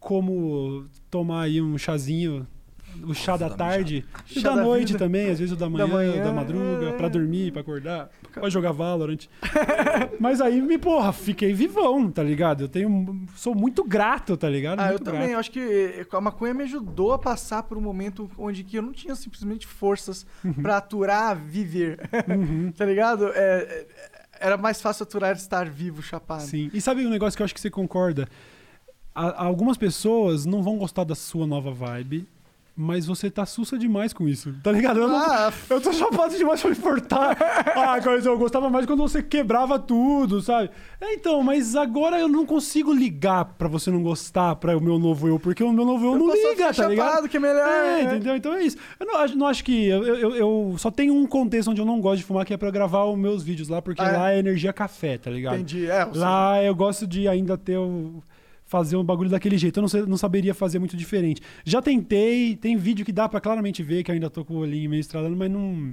[0.00, 2.46] como tomar aí um chazinho,
[3.02, 4.98] o chá da tarde, e Chá da da noite vida.
[4.98, 6.92] também, às vezes o da manhã, manhã, da madruga, é.
[6.92, 9.26] pra dormir, pra acordar, pra jogar Valorant.
[10.20, 12.64] Mas aí, me, porra, fiquei vivão, tá ligado?
[12.64, 13.26] Eu tenho.
[13.34, 14.80] Sou muito grato, tá ligado?
[14.80, 15.30] Ah, eu muito também.
[15.30, 18.82] Eu acho que a maconha me ajudou a passar por um momento onde que eu
[18.82, 20.52] não tinha simplesmente forças Uhum.
[20.54, 21.98] pra aturar viver.
[22.76, 23.28] tá ligado?
[23.28, 23.86] É, é,
[24.40, 26.42] era mais fácil aturar estar vivo, chapado.
[26.42, 26.70] Sim.
[26.72, 28.28] E sabe um negócio que eu acho que você concorda?
[29.14, 32.26] Algumas pessoas não vão gostar da sua nova vibe,
[32.76, 34.52] mas você tá sussa demais com isso.
[34.62, 34.98] Tá ligado?
[35.00, 37.36] Eu, não- Ah, eu tô chapado demais pra me importar.
[37.76, 40.70] ah, mas eu gostava mais quando você quebrava tudo, sabe?
[41.00, 44.98] É, então, mas agora eu não consigo ligar pra você não gostar pra o meu
[44.98, 47.06] novo eu, porque o meu novo eu, eu não liga, tá ligado?
[47.06, 47.66] chapado, que é melhor.
[47.68, 48.02] É, né?
[48.04, 48.34] entendeu?
[48.36, 48.76] Então é isso.
[48.98, 49.86] Eu não, acho- não acho que.
[49.86, 52.56] Eu, eu, eu só tenho um contexto onde eu não gosto de fumar, que é
[52.56, 54.16] pra gravar os meus vídeos lá, porque Ah, é?
[54.16, 55.54] lá é energia café, tá ligado?
[55.54, 55.86] Entendi.
[55.88, 58.22] É, Lá eu gosto de ainda ter o.
[58.66, 59.78] Fazer um bagulho daquele jeito.
[59.78, 61.40] Eu não, sei- não saberia fazer muito diferente.
[61.64, 64.58] Já tentei, tem vídeo que dá pra claramente ver que eu ainda tô com o
[64.58, 65.92] olhinho meio estralando, mas não, não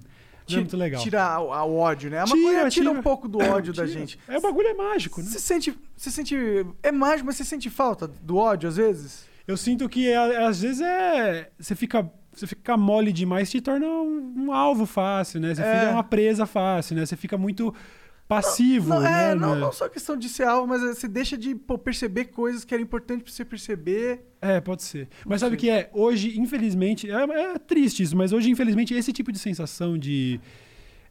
[0.49, 1.01] é muito legal.
[1.03, 2.19] Tira o, ódio, né?
[2.19, 2.91] A Tira, maconha tira, tira.
[2.91, 4.17] um pouco do ódio da gente.
[4.27, 5.27] É, o bagulho é mágico, né?
[5.27, 6.35] Você sente, você sente.
[6.81, 9.25] É mágico, mas você sente falta do ódio às vezes?
[9.45, 11.49] Eu sinto que é- às vezes é.
[11.59, 12.09] Você fica.
[12.33, 15.53] Você fica mole demais, te torna um, um alvo fácil, né?
[15.53, 15.79] Você É.
[15.81, 17.05] fica uma presa fácil, né?
[17.05, 17.75] Você fica muito
[18.31, 19.31] passivo, Não, né?
[19.31, 19.59] é, não, né?
[19.59, 22.81] não só questão de ser alvo, mas você deixa de pô, perceber coisas que eram
[22.81, 24.25] importantes pra você perceber.
[24.41, 25.09] É, pode ser.
[25.25, 25.89] Mas sabe o que é?
[25.93, 30.39] Hoje, infelizmente, é, é triste isso, mas hoje, infelizmente, esse tipo de sensação de.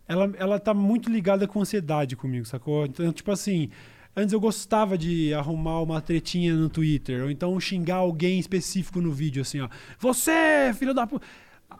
[0.09, 2.87] Ela, ela tá muito ligada com ansiedade comigo, sacou?
[2.87, 3.69] Então, tipo assim.
[4.17, 9.13] Antes eu gostava de arrumar uma tretinha no Twitter, ou então xingar alguém específico no
[9.13, 9.69] vídeo, assim, ó.
[10.01, 11.25] Você, filho da puta.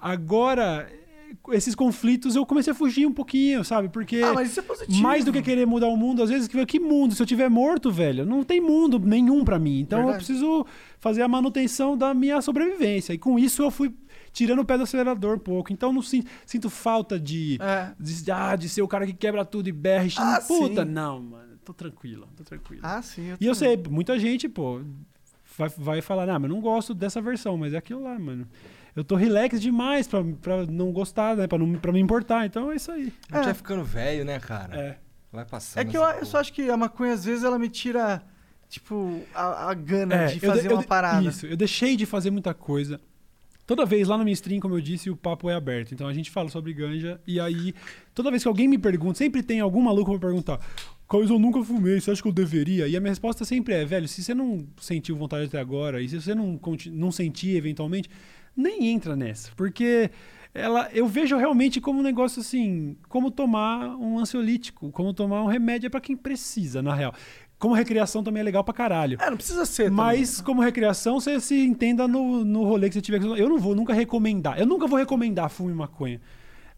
[0.01, 0.89] Agora,
[1.51, 3.89] esses conflitos eu comecei a fugir um pouquinho, sabe?
[3.89, 4.21] Porque.
[4.25, 5.01] Ah, mas isso é positivo.
[5.03, 7.15] Mais do que querer mudar o mundo, às vezes, que que mundo?
[7.15, 9.81] Se eu tiver morto, velho, não tem mundo nenhum pra mim.
[9.81, 10.25] Então eu Verdade.
[10.25, 10.67] preciso
[10.99, 13.13] fazer a manutenção da minha sobrevivência.
[13.13, 13.95] E com isso eu fui
[14.33, 15.73] tirando o pé do acelerador um pouco.
[15.73, 17.93] Então não sinto, sinto falta de, É.
[17.99, 20.07] de, ah, de ser o cara que quebra tudo e berra.
[20.07, 20.91] e Ah, Puta, sim.
[20.91, 21.51] não, mano.
[21.65, 22.83] Tô tranquilo, tô tranquilo.
[22.85, 23.35] Ah, sim.
[23.41, 24.81] e eu sei, muita gente, pô,
[25.57, 28.47] vai, vai falar, ah, mas não gosto dessa versão, mas é aquilo lá, mano.
[28.95, 31.47] Eu tô relax demais pra, pra não gostar, né?
[31.47, 32.45] Pra, não, pra me importar.
[32.47, 33.13] Então é isso aí.
[33.31, 33.45] A gente É.
[33.45, 34.77] vai ficando velho, né, cara?
[34.77, 34.99] É.
[35.33, 35.81] Vai passando.
[35.81, 38.21] É que eu, eu só acho que a maconha, às vezes, ela me tira,
[38.69, 41.27] tipo, a, a gana É, de fazer de- uma parada.
[41.29, 43.01] Isso, eu deixei de fazer muita coisa.
[43.65, 45.95] Toda vez lá no minha stream, como eu disse, o papo é aberto.
[45.95, 47.73] Então a gente fala sobre ganja e aí,
[48.13, 50.59] toda vez que alguém me pergunta, sempre tem algum maluco pra perguntar.
[51.07, 52.89] Coisa eu nunca fumei, você acha que eu deveria?
[52.89, 56.09] E a minha resposta sempre é, velho, se você não sentiu vontade até agora, e
[56.09, 56.59] se você não,
[56.91, 58.11] não sentir eventualmente,
[58.57, 59.51] nem entra nessa.
[59.57, 60.11] Porque
[60.53, 65.47] ela, eu vejo realmente como um negócio assim, como tomar um ansiolítico, como tomar um
[65.47, 67.15] remédio é pra quem precisa, na real.
[67.59, 69.19] Como recreação também é legal pra caralho.
[69.21, 69.85] É, não precisa ser.
[69.85, 69.97] também.
[69.97, 73.23] Mas, como recreação, você se entenda no, no rolê que você tiver.
[73.23, 74.59] Eu não vou nunca recomendar.
[74.59, 76.21] Eu nunca vou recomendar fume maconha.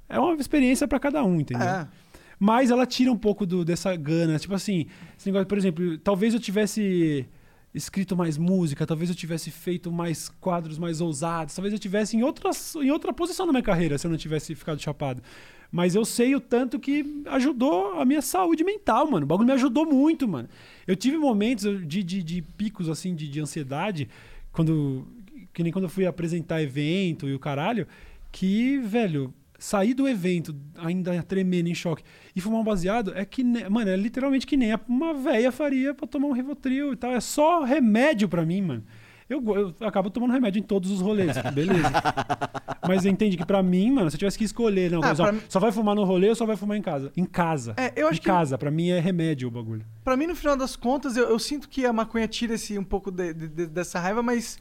[0.08, 1.66] É uma experiência pra cada um, entendeu?
[1.66, 1.88] É.
[2.36, 4.36] Mas ela tira um pouco do, dessa gana.
[4.40, 4.86] Tipo assim,
[5.16, 7.28] esse negócio, por exemplo, talvez eu tivesse
[7.74, 12.22] escrito mais música, talvez eu tivesse feito mais quadros mais ousados, talvez eu tivesse em,
[12.22, 15.22] outras, em outra posição na minha carreira se eu não tivesse ficado chapado.
[15.70, 19.24] Mas eu sei o tanto que ajudou a minha saúde mental, mano.
[19.24, 20.46] O bagulho me ajudou muito, mano.
[20.86, 24.06] Eu tive momentos de, de, de picos, assim, de, de ansiedade,
[24.52, 25.08] quando.
[25.54, 27.86] Que nem quando eu fui apresentar evento e o caralho,
[28.30, 29.32] que, velho,
[29.62, 32.02] sair do evento ainda tremendo em choque
[32.34, 36.06] e fumar um baseado é que, mano, é literalmente que nem uma véia faria pra
[36.06, 37.12] tomar um Rivotril e tal.
[37.12, 38.84] É só remédio pra mim, mano.
[39.30, 39.42] Eu,
[39.80, 41.90] eu acabo tomando remédio em todos os rolês, beleza.
[42.86, 45.22] Mas entende que pra mim, mano, se eu tivesse que escolher, não, Ah, mas, ó,
[45.24, 47.12] pra mim- só vai fumar no rolê ou só vai fumar em casa?
[47.16, 47.72] Em casa.
[47.76, 49.86] É, eu acho em que- casa, pra mim é remédio o bagulho.
[50.02, 52.82] Pra mim, no final das contas, eu, eu sinto que a maconha tira esse, um
[52.84, 54.58] pouco de- de- de- dessa raiva, mas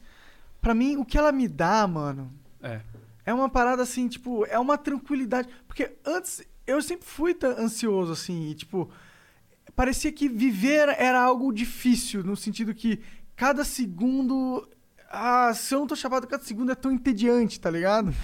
[0.60, 2.80] pra mim, o que ela me dá, mano, É.
[3.24, 5.48] é uma parada assim, tipo, é uma tranquilidade.
[5.66, 8.90] Porque antes eu sempre fui ansioso, assim, e tipo,
[9.74, 13.00] parecia que viver era algo difícil, no sentido que
[13.36, 14.68] cada segundo.
[15.10, 18.14] Ah, se eu não tô chapado, cada segundo é tão entediante, tá ligado?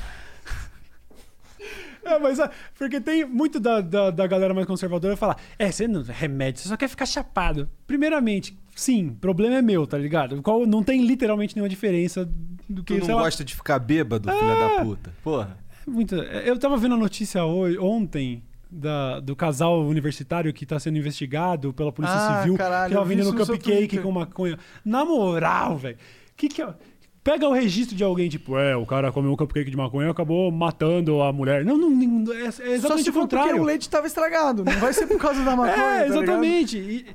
[2.08, 5.86] É, mas ah, porque tem muito da, da, da galera mais conservadora falar, é, você
[5.86, 7.68] não remédio, você só quer ficar chapado.
[7.86, 10.40] Primeiramente, sim, problema é meu, tá ligado?
[10.42, 12.28] Qual, não tem literalmente nenhuma diferença
[12.68, 15.12] do que, Tu não sei lá, gosta de ficar bêbado, filha da puta.
[15.22, 15.56] Porra.
[15.86, 16.14] Muito.
[16.14, 21.72] Eu tava vendo a notícia hoje, ontem da- do casal universitário que tá sendo investigado
[21.72, 24.58] pela Polícia Ah, Civil, caralho, que tava vendendo no cupcake com maconha.
[24.84, 25.96] Na moral, velho.
[26.36, 26.74] Que que é-
[27.24, 30.10] Pega o registro de alguém, tipo, é, o cara comeu um cupcake de maconha e
[30.10, 31.64] acabou matando a mulher.
[31.64, 33.60] Não, não, não é, é Só exatamente se o for porque contrário.
[33.62, 34.64] o leite tava estragado.
[34.64, 35.72] Não vai ser por causa da maconha.
[35.76, 36.22] É, tá ligado?
[36.22, 36.78] exatamente.
[36.78, 37.06] E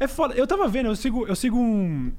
[0.00, 0.34] é foda.
[0.34, 2.10] Eu tava vendo, eu sigo, eu sigo um,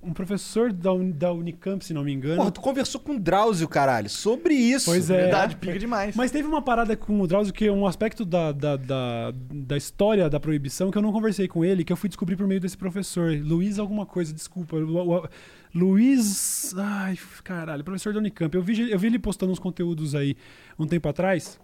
[0.00, 2.36] um professor da, da Unicamp, se não me engano.
[2.36, 4.84] Porra, tu conversou com o Drauzio, caralho, sobre isso.
[4.90, 5.22] Pois é.
[5.22, 6.14] Verdade, pica demais.
[6.14, 9.76] Mas teve uma parada com o Drauzio que é um aspecto da, da, da, da
[9.76, 12.60] história da proibição que eu não conversei com ele, que eu fui descobrir por meio
[12.60, 13.32] desse professor.
[13.42, 14.76] Luiz alguma coisa, desculpa.
[14.76, 15.28] Lu- Lu-
[15.74, 16.74] Luiz.
[16.76, 18.54] Ai, caralho, professor da Unicamp.
[18.54, 20.36] Eu vi, eu vi ele postando uns conteúdos aí
[20.78, 21.58] um tempo atrás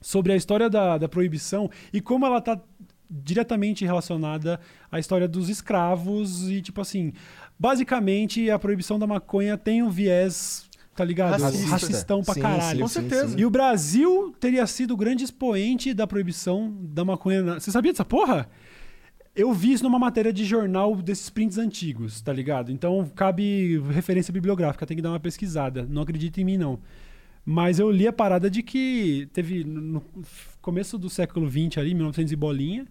[0.00, 2.58] sobre a história da, da proibição e como ela tá
[3.10, 4.60] diretamente relacionada
[4.90, 7.12] à história dos escravos e tipo assim,
[7.58, 11.40] basicamente a proibição da maconha tem um viés, tá ligado?
[11.42, 11.70] Racista.
[11.70, 12.80] Racistão pra Sim, caralho.
[12.80, 13.38] Com certeza.
[13.38, 17.42] E o Brasil teria sido o grande expoente da proibição da maconha.
[17.42, 18.48] na- Você sabia dessa porra?
[19.34, 22.72] Eu vi isso numa matéria de jornal desses prints antigos, tá ligado?
[22.72, 25.86] Então cabe referência bibliográfica, tem que dar uma pesquisada.
[25.88, 26.78] Não acredita em mim, não.
[27.44, 30.02] Mas eu li a parada de que teve no
[30.60, 32.86] começo do século XX ali, 1900 e bolinha,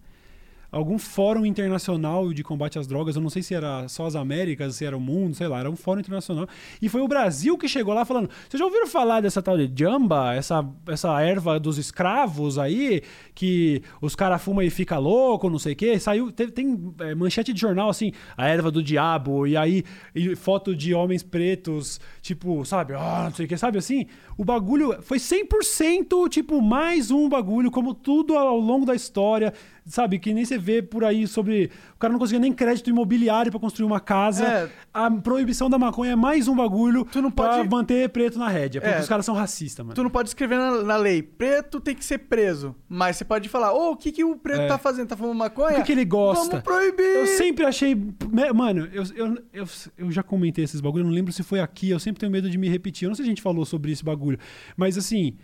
[0.70, 4.76] algum fórum internacional de combate às drogas, eu não sei se era só as Américas,
[4.76, 6.46] se era o mundo, sei lá, era um fórum internacional.
[6.80, 9.70] E foi o Brasil que chegou lá falando: "Vocês já ouviram falar dessa tal de
[9.74, 13.02] jamba, essa essa erva dos escravos aí,
[13.34, 17.14] que os caras fumam e fica louco, não sei o quê?" Saiu, teve- tem é,
[17.14, 19.82] manchete de jornal assim, a erva do diabo, e aí
[20.14, 24.06] e foto de homens pretos, tipo, sabe, ah, não sei o que, sabe assim?
[24.36, 29.52] O bagulho foi 100% tipo mais um bagulho, como tudo ao longo da história,
[29.90, 30.18] sabe?
[30.18, 31.70] Que nem você vê por aí sobre.
[31.94, 34.44] O cara não conseguia nem crédito imobiliário pra construir uma casa.
[34.46, 34.70] É.
[34.92, 38.48] A proibição da maconha é mais um bagulho Tu não pra pode- manter preto na
[38.48, 39.00] rédea, porque É.
[39.00, 39.94] os caras são racistas, mano.
[39.94, 42.74] Tu não pode escrever na, na lei, preto tem que ser preso.
[42.88, 44.66] Mas você pode falar, ô, o que, que o preto É.
[44.68, 45.08] tá fazendo?
[45.08, 45.74] Tá fumando maconha?
[45.76, 46.46] O que, que ele gosta?
[46.48, 47.04] Vamos proibir!
[47.04, 47.94] Eu sempre achei.
[47.94, 49.64] me- Mano, eu, eu, eu,
[49.98, 52.48] eu já comentei esses bagulho, eu não lembro se foi aqui, eu sempre tenho medo
[52.48, 53.06] de me repetir.
[53.06, 54.38] Eu não sei se a gente falou sobre esse bagulho.
[54.76, 55.36] Mas assim,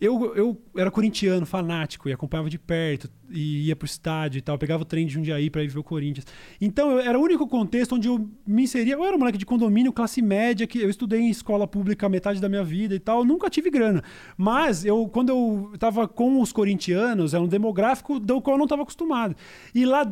[0.00, 4.58] eu, eu era corintiano, fanático, e acompanhava de perto, e ia pro estádio e tal,
[4.58, 6.26] pegava o trem de Jundiaí pra ir ver o Corinthians.
[6.60, 8.94] Então, eu, era o único contexto onde eu me inseria.
[8.94, 12.40] Eu era um moleque de condomínio, classe média, que eu estudei em escola pública metade
[12.40, 14.02] da minha vida e tal, nunca tive grana.
[14.36, 18.66] Mas eu, quando eu tava com os corintianos, era um demográfico do qual eu não
[18.66, 19.34] tava acostumado.
[19.74, 20.04] E lá,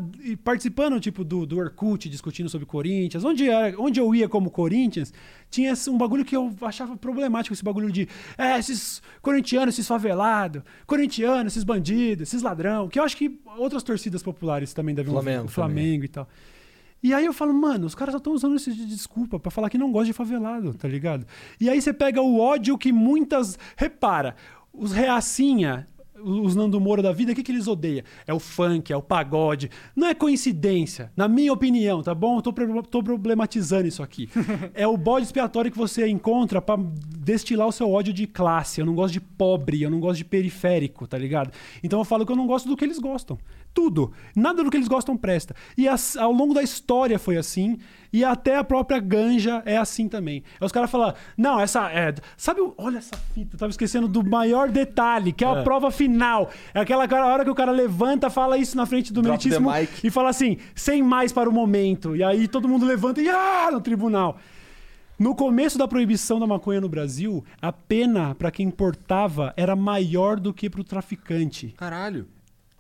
[0.43, 5.13] participando, tipo, do, do Orkut, discutindo sobre Corinthians, onde, era, onde eu ia como Corinthians,
[5.53, 8.09] tinha um bagulho que eu achava problemático, esse bagulho de,
[8.39, 13.83] é, esses corintianos, esses favelados, corintianos, esses bandidos, esses ladrão, que eu acho que outras
[13.83, 16.27] torcidas populares também devem Flamengo o Flamengo e tal.
[17.03, 19.69] E aí eu falo, mano, os caras só estão usando isso de desculpa pra falar
[19.69, 21.27] que não gosta de favelado, tá ligado?
[21.61, 23.59] E aí você pega o ódio que muitas.
[23.77, 24.37] Repara,
[24.73, 25.89] os reacinha,
[26.21, 28.05] os Nando Moura da vida, o que, que eles odeiam?
[28.27, 29.71] É o funk, é o pagode.
[29.95, 32.39] Não é coincidência, na minha opinião, tá bom?
[32.39, 32.53] Eu tô,
[32.83, 34.29] tô problematizando isso aqui.
[34.75, 38.81] é o bode expiatório que você encontra pra destilar o seu ódio de classe.
[38.81, 41.53] Eu não gosto de pobre, eu não gosto de periférico, tá ligado?
[41.83, 43.39] Então eu falo que eu não gosto do que eles gostam.
[43.75, 44.13] Tudo.
[44.37, 45.55] Nada do que eles gostam presta.
[45.79, 47.79] E as- ao longo da história foi assim.
[48.13, 50.43] E até a própria ganja é assim também.
[50.61, 51.91] Aí os caras falam, não, essa.
[51.91, 55.91] É, sabe, olha essa fita, eu tava esquecendo do maior detalhe, que é a prova
[55.91, 56.51] final.
[56.75, 59.71] É aquela cara- hora que o cara levanta, fala isso na frente do Drop meritíssimo
[60.05, 62.15] e fala assim, sem mais para o momento.
[62.15, 64.37] E aí todo mundo levanta e ah, no tribunal.
[65.19, 70.39] No começo da proibição da maconha no Brasil, a pena para quem importava era maior
[70.39, 71.69] do que para o traficante.
[71.79, 72.27] Caralho.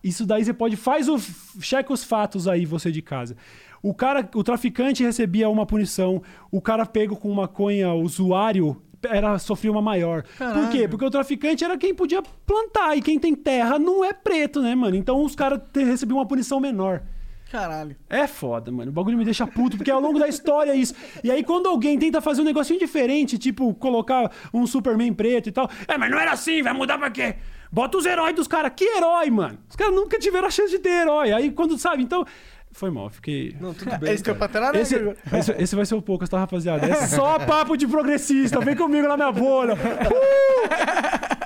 [0.02, 0.76] Isso daí você pode.
[0.76, 1.18] Faz o.
[1.60, 3.36] Checa os fatos aí, você de casa.
[3.82, 9.72] O cara, o traficante recebia uma punição, o cara pego com maconha, usuário, era, sofria
[9.72, 10.22] uma maior.
[10.38, 10.86] Por quê?
[10.86, 14.74] Porque o traficante era quem podia plantar, e quem tem terra não é preto, né,
[14.74, 14.94] mano?
[14.94, 17.02] Então os caras recebiam uma punição menor.
[17.50, 17.94] Caralho.
[18.08, 18.90] É foda, mano.
[18.90, 20.94] O bagulho me deixa puto, porque ao longo da história é isso.
[21.22, 25.52] E aí, quando alguém tenta fazer um negocinho diferente, tipo, colocar um Superman preto e
[25.52, 25.68] tal.
[25.86, 27.34] É, mas não era assim, vai mudar pra quê?
[27.72, 28.70] Bota os heróis dos caras.
[28.76, 29.58] Que herói, mano?
[29.68, 31.32] Os caras nunca tiveram a chance de ter herói.
[31.32, 32.24] Aí, quando sabe, então.
[32.70, 33.56] Foi mal, fiquei.
[33.58, 34.12] Não, tudo bem.
[34.12, 34.78] Esse cara.
[34.78, 34.96] Esse,
[35.32, 36.86] esse, esse vai ser o poucas, tá, rapaziada?
[36.86, 38.60] É só papo de progressista.
[38.60, 39.74] Vem comigo na minha bolha.
[39.74, 41.42] Uh!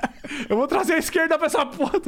[0.49, 1.99] Eu vou trazer a esquerda pra essa porra.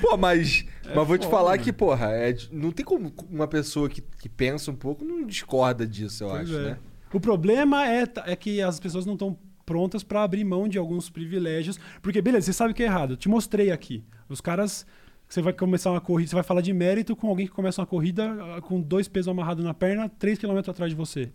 [0.00, 0.64] Pô, mas,
[0.94, 1.62] mas vou te falar mano.
[1.62, 5.86] que, porra, é não tem como uma pessoa que, que pensa um pouco não discorda
[5.86, 6.62] disso, eu Pois acho, é.
[6.62, 6.78] né?
[7.12, 9.36] O problema é, é que as pessoas não estão
[9.68, 11.78] prontas pra abrir mão de alguns privilégios.
[12.00, 13.12] Porque, beleza, você sabe que é errado.
[13.12, 14.02] Eu te mostrei aqui.
[14.26, 14.86] Os caras.
[15.28, 17.86] Você vai começar uma corrida, você vai falar de mérito com alguém que começa uma
[17.86, 21.30] corrida ah, com dois pesos amarrados na perna, 3 km atrás de você.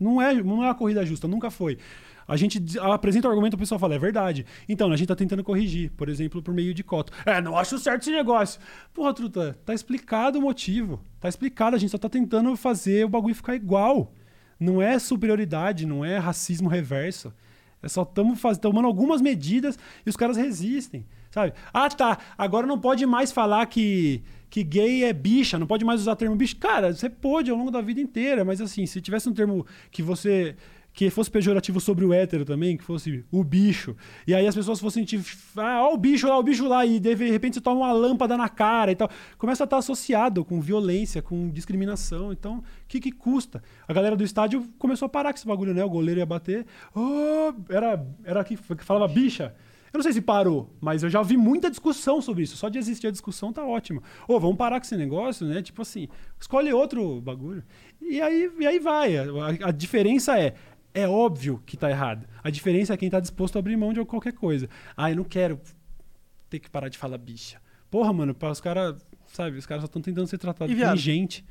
[0.00, 1.78] Não é, não é uma corrida justa, nunca foi.
[2.26, 4.44] A gente apresenta o argumento, o pessoal fala, é verdade.
[4.68, 7.12] Então, a gente tá tentando corrigir, por exemplo, por meio de coto.
[7.24, 8.60] É, não acho certo esse negócio.
[8.92, 11.00] Porra, Truta, tá explicado o motivo.
[11.20, 14.12] Tá explicado, a gente só tá tentando fazer o bagulho ficar igual.
[14.58, 17.32] Não é superioridade, não é racismo reverso.
[17.86, 21.52] É só estamos tomando algumas medidas e os caras resistem, sabe?
[21.72, 22.18] Ah, tá.
[22.36, 26.16] Agora não pode mais falar que, que gay é bicha, não pode mais usar o
[26.16, 26.56] termo bicho.
[26.56, 30.02] Cara, você pode ao longo da vida inteira, mas assim, se tivesse um termo que
[30.02, 30.56] você
[30.96, 33.94] que fosse pejorativo sobre o hétero também, que fosse o bicho.
[34.26, 35.22] E aí as pessoas fossem tipo,
[35.58, 38.34] ah, ó o bicho lá, o bicho lá, e de repente você toma uma lâmpada
[38.34, 39.10] na cara e tal.
[39.36, 42.32] Começa a estar associado com violência, com discriminação.
[42.32, 43.62] Então, o que, que custa?
[43.86, 45.84] A galera do estádio começou a parar com esse bagulho, né?
[45.84, 46.64] O goleiro ia bater.
[46.94, 49.54] Oh, era, era que, falava bicha.
[49.92, 52.56] Eu não sei se parou, mas eu já vi muita discussão sobre isso.
[52.56, 54.02] Só de existir a discussão tá ótimo.
[54.26, 55.62] Ô, vamos parar com esse negócio, né?
[55.62, 56.08] Tipo assim,
[56.40, 57.62] escolhe outro bagulho.
[58.00, 59.16] E aí, e aí vai.
[59.16, 60.54] A, a diferença é.
[60.98, 62.26] É óbvio que tá errado.
[62.42, 64.68] A diferença é quem tá disposto a abrir mão de qualquer coisa.
[64.96, 65.60] Ah, eu não quero
[66.48, 67.60] ter que parar de falar bicha.
[67.90, 68.96] Porra, mano, os caras,
[69.26, 70.96] sabe, os caras só estão tentando ser tratados E como viado?
[70.98, 71.44] gente.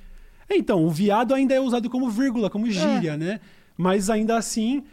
[0.49, 3.39] Então, o viado ainda é usado como vírgula, como gíria, né?
[3.77, 4.83] Mas ainda assim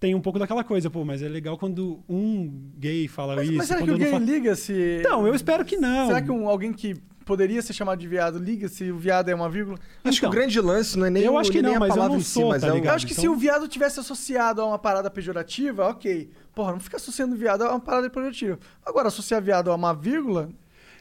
[0.00, 3.56] tem um pouco daquela coisa, pô, mas é legal quando um gay fala Mas, isso,
[3.58, 5.00] mas será que o gay falo- liga se.
[5.04, 6.08] Não, eu espero que não.
[6.08, 9.34] Será que um- alguém que poderia ser chamado de viado liga se o viado é
[9.34, 9.78] uma vírgula?
[10.04, 11.80] Acho que o Então, grande lance não é nem, eu acho que nem não, a
[11.80, 12.90] mas eu palavra não em si, sou, mas tá é o- ligado?
[12.92, 16.30] Eu acho que Então- se o viado tivesse associado a uma parada pejorativa, ok.
[16.54, 18.58] Porra, não fica associando viado a uma parada pejorativa.
[18.84, 20.48] Agora, associar viado a uma vírgula.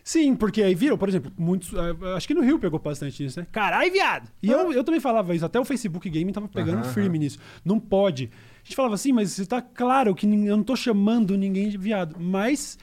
[0.03, 1.75] Sim, porque aí viram, por exemplo, muitos.
[1.75, 3.45] ah, Acho que no Rio pegou bastante isso, né?
[3.51, 4.31] Carai, viado!
[4.41, 7.37] E eu, eu também falava isso, até o Facebook Game tava pegando firme nisso.
[7.63, 8.31] Não pode.
[8.33, 12.15] A gente falava assim, mas tá claro que eu não tô chamando ninguém de viado.
[12.19, 12.79] Mas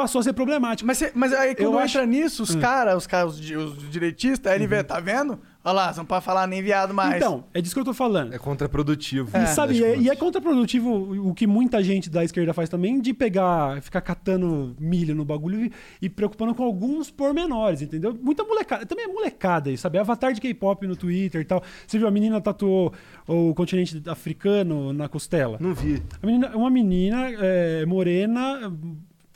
[0.00, 0.86] passou a ser problemático.
[0.86, 2.06] Mas, cê- mas aí quando Eu entra acho- Hum.
[2.06, 5.38] nisso, os caras, os caras, os, di- os direitistas, ele vê, tá vendo?
[5.62, 7.16] Olha lá, não pode falar nem viado mais.
[7.16, 8.32] Então, é disso que eu tô falando.
[8.32, 9.28] É contraprodutivo.
[9.36, 12.70] E no sabe, e é, e é contraprodutivo o que muita gente da esquerda faz
[12.70, 18.18] também, de pegar, ficar catando milho no bagulho e, e preocupando com alguns pormenores, entendeu?
[18.22, 19.98] Muita molecada, também é molecada isso, sabe?
[19.98, 21.62] Avatar de K-pop no Twitter e tal.
[21.86, 22.94] Você viu, a menina tatuou
[23.28, 25.58] o continente africano na costela.
[25.60, 26.02] Não vi.
[26.22, 28.72] A menina, uma menina é, morena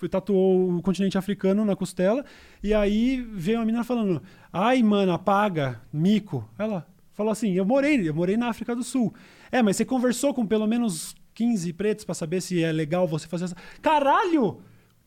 [0.09, 2.25] tatuou o continente africano na costela
[2.63, 4.23] e aí veio uma menina falando:
[4.53, 6.49] "Ai, mano, apaga, mico".
[6.59, 9.15] Ela falou assim: "Eu morei, eu morei na África do Sul".
[9.53, 13.27] É, mas você conversou com pelo menos 15 pretos pra saber se é legal você
[13.29, 14.61] fazer essa Caralho!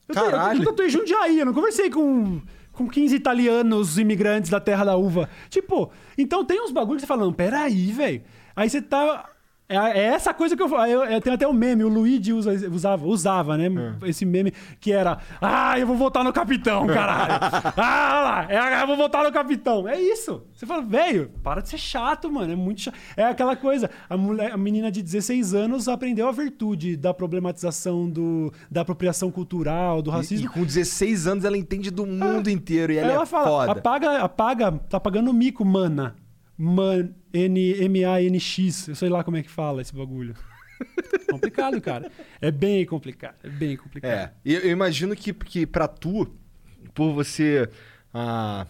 [0.07, 0.60] Eu, tô- Caralho!
[0.60, 2.41] eu, eu tatuei Jundiaí, eu não conversei com
[2.72, 5.28] com 15 italianos imigrantes da terra da uva.
[5.49, 8.22] Tipo, então tem uns bagulhos que você fala, não, peraí, velho.
[8.56, 9.28] Aí você tá
[9.69, 10.85] É, é essa coisa que eu falo.
[10.85, 13.68] Eu, eu tenho até um meme, o Luigi usa, usava, usava, né?
[14.02, 14.10] É.
[14.10, 15.18] Esse meme que era.
[15.41, 17.34] Ah, eu vou votar no capitão, caralho.
[17.76, 19.85] ah, lá, é, eu vou votar no capitão.
[19.85, 20.45] É isso.
[20.53, 22.53] Você fala, velho, para de ser chato, mano.
[22.53, 22.95] É muito chato.
[23.18, 23.89] É aquela coisa.
[24.10, 29.30] A, mulher, a menina de 16 anos aprendeu a virtude da problematização do, da apropriação
[29.30, 30.45] cultural, do E, racismo.
[30.45, 33.72] e com 16 anos ela entende do mundo inteiro e ela, Ela é fala, foda.
[33.73, 36.15] apaga, apaga, tá pagando mico, mana.
[36.57, 37.10] Man,
[37.45, 38.88] N, M-A-N-X.
[38.89, 40.35] Eu sei lá como é que fala esse bagulho.
[41.30, 42.11] complicado, cara.
[42.41, 43.35] É bem complicado.
[43.43, 44.11] É bem complicado.
[44.11, 46.27] É, e eu, eu imagino que, que pra tu,
[46.93, 47.68] por você,
[48.14, 48.65] ah,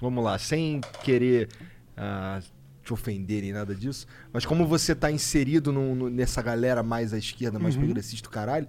[0.00, 1.48] vamos lá, sem querer
[1.96, 2.40] ah,
[2.82, 7.14] te ofender nem nada disso, mas como você tá inserido no- no- nessa galera mais
[7.14, 7.82] à esquerda, mais Uhum.
[7.84, 8.66] progressista do caralho,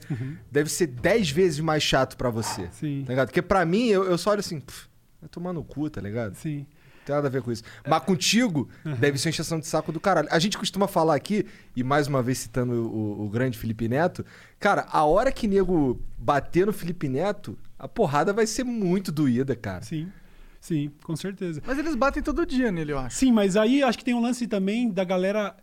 [0.49, 2.69] deve ser 10 vezes mais chato pra você.
[2.71, 3.03] Sim.
[3.05, 3.27] Tá ligado?
[3.27, 4.87] Porque pra mim, eu, eu só olho assim, "Pff,
[5.19, 6.35] vai tomar no cu, tá ligado?
[6.35, 6.65] Sim.
[7.05, 7.61] Não tem nada a ver com isso.
[7.87, 8.67] Mas contigo,
[8.99, 10.27] deve ser uma encheção de saco do caralho.
[10.31, 11.45] A gente costuma falar aqui,
[11.75, 14.25] e mais uma vez citando o, o grande Felipe Neto,
[14.59, 19.55] cara, a hora que nego bater no Felipe Neto, a porrada vai ser muito doída,
[19.55, 19.83] cara.
[19.83, 20.11] Sim.
[20.59, 21.61] Sim, com certeza.
[21.63, 23.17] Mas eles batem todo dia nele, eu acho.
[23.17, 25.55] Sim, mas aí acho que tem um lance também da galera.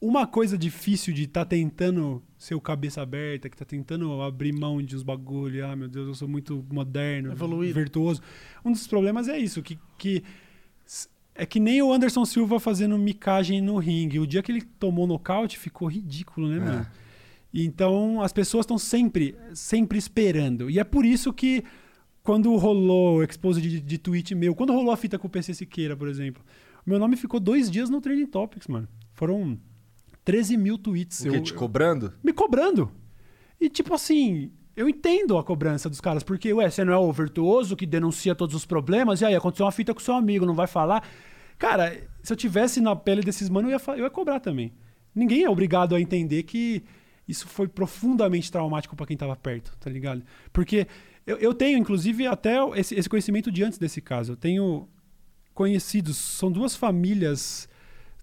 [0.00, 4.80] Uma coisa difícil de estar tentando ser o cabeça aberta, que tá tentando abrir mão
[4.80, 7.74] de uns bagulho, ah, meu Deus, eu sou muito moderno, Evoluído.
[7.74, 8.22] virtuoso.
[8.64, 10.22] Um dos problemas é isso, que, que
[11.38, 14.18] é que nem o Anderson Silva fazendo micagem no ringue.
[14.18, 16.86] O dia que ele tomou nocaute ficou ridículo, né, mano?
[17.52, 20.68] Então as pessoas estão sempre, sempre esperando.
[20.70, 21.64] E é por isso que
[22.22, 25.54] quando rolou o expose de, de tweet meu, quando rolou a fita com o PC
[25.54, 26.42] Siqueira, por exemplo,
[26.84, 28.88] meu nome ficou dois dias no Trending Topics, mano.
[29.14, 29.58] Foram
[30.24, 31.20] 13 mil tweets.
[31.20, 31.28] O?
[31.28, 32.12] Eu- Te cobrando?
[32.22, 32.90] me cobrando.
[33.60, 37.10] E tipo assim, eu entendo a cobrança dos caras, porque, ué, você não é o
[37.12, 40.52] virtuoso que denuncia todos os problemas, e aí aconteceu uma fita com seu amigo, não
[40.54, 41.08] vai falar.
[41.58, 44.72] Cara, se eu tivesse na pele desses manos, eu ia, eu ia cobrar também.
[45.14, 46.82] Ninguém é obrigado a entender que
[47.26, 50.22] isso foi profundamente traumático pra quem tava perto, tá ligado?
[50.52, 50.86] Porque
[51.26, 54.32] eu, eu tenho, inclusive, até esse, esse conhecimento de antes desse caso.
[54.32, 54.88] Eu tenho
[55.54, 57.68] conhecidos, são duas famílias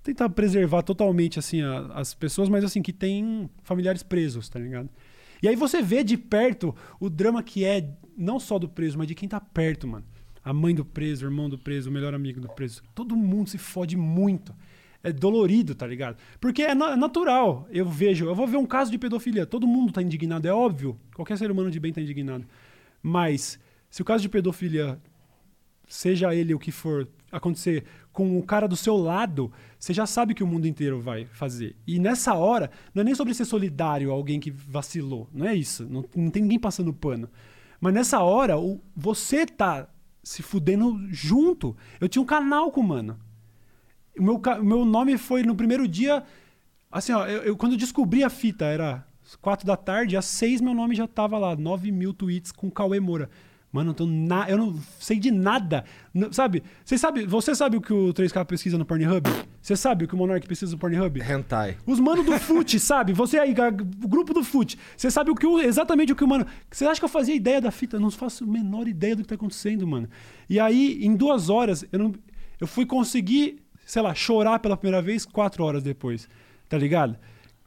[0.03, 4.89] tentar preservar totalmente assim a- as pessoas, mas assim que tem familiares presos, tá ligado?
[5.41, 9.07] E aí você vê de perto o drama que é não só do preso, mas
[9.07, 10.05] de quem tá perto, mano.
[10.44, 12.82] A mãe do preso, o irmão do preso, o melhor amigo do preso.
[12.94, 14.53] Todo mundo se fode muito.
[15.02, 16.18] É dolorido, tá ligado?
[16.40, 17.68] Porque é é natural.
[17.70, 20.98] Eu vejo, eu vou ver um caso de pedofilia, todo mundo tá indignado, é óbvio.
[21.14, 22.45] Qualquer ser humano de bem tá indignado.
[23.02, 23.60] Mas
[23.90, 24.99] se o caso de pedofilia
[25.88, 30.34] seja ele o que for acontecer com o cara do seu lado, você já sabe
[30.34, 31.76] que o mundo inteiro vai fazer.
[31.86, 35.28] E nessa hora, não é nem sobre ser solidário a alguém que vacilou.
[35.34, 35.86] Não é isso.
[35.90, 37.30] Não, não tem ninguém passando pano.
[37.82, 39.90] Mas nessa hora, o, você tá
[40.24, 41.76] se fudendo junto.
[42.00, 43.20] Eu tinha um canal com o mano.
[44.18, 46.24] O meu, meu nome foi no primeiro dia.
[46.91, 49.06] Assim, ó, eu, eu- quando eu descobri a fita, era
[49.41, 53.00] quatro da tarde, às seis meu nome já tava lá, 9 mil tweets com Cauê
[53.00, 53.30] Moura.
[53.74, 55.84] Mano, eu, tô na, eu não sei de nada.
[56.32, 56.62] Sabe?
[56.86, 59.28] Você sabe, você sabe o que o 3K pesquisa no Pornhub?
[59.60, 61.20] Você sabe o que o Monark pesquisa no Pornhub?
[61.20, 61.76] Hentai.
[61.84, 63.14] Os mano do fute, sabe?
[63.14, 63.52] Você aí,
[64.04, 64.78] o grupo do fute.
[64.95, 66.45] Você sabe o que o- exatamente o que o mano.
[66.70, 67.95] Você acha que eu fazia ideia da fita?
[67.98, 70.08] Eu não faço a menor ideia do que tá acontecendo, mano.
[70.48, 72.14] E aí, em duas horas, eu, não,
[72.62, 76.30] eu fui conseguir, sei lá, chorar pela primeira vez quatro horas depois.
[76.70, 77.18] Tá ligado?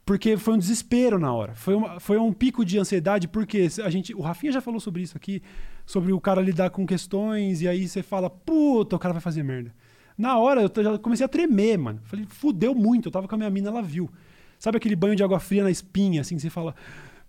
[0.04, 1.52] Porque foi um desespero na hora.
[1.56, 4.14] Foi, uma- foi um pico de ansiedade, porque a gente.
[4.14, 5.42] O Rafinha já falou sobre isso aqui,
[5.86, 9.44] sobre o cara lidar com questões, e aí você fala, puta, o cara vai fazer
[9.44, 9.72] merda.
[10.18, 12.00] Na hora eu já comecei a tremer, mano.
[12.04, 13.08] Falei, fudeu muito.
[13.08, 14.10] Eu tava com a minha mina, ela viu.
[14.58, 16.74] Sabe aquele banho de água fria na espinha, assim, que você fala,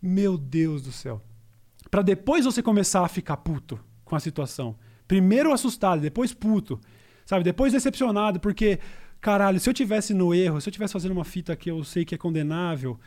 [0.02, 1.22] meu Deus do céu.
[1.92, 4.76] Pra depois você começar a ficar puto com a situação.
[5.08, 6.80] Primeiro assustado, depois puto.
[7.26, 7.44] Sabe?
[7.44, 8.80] Depois decepcionado, porque,
[9.20, 12.06] caralho, se eu tivesse no erro, se eu tivesse fazendo uma fita que eu sei
[12.06, 12.98] que é condenável,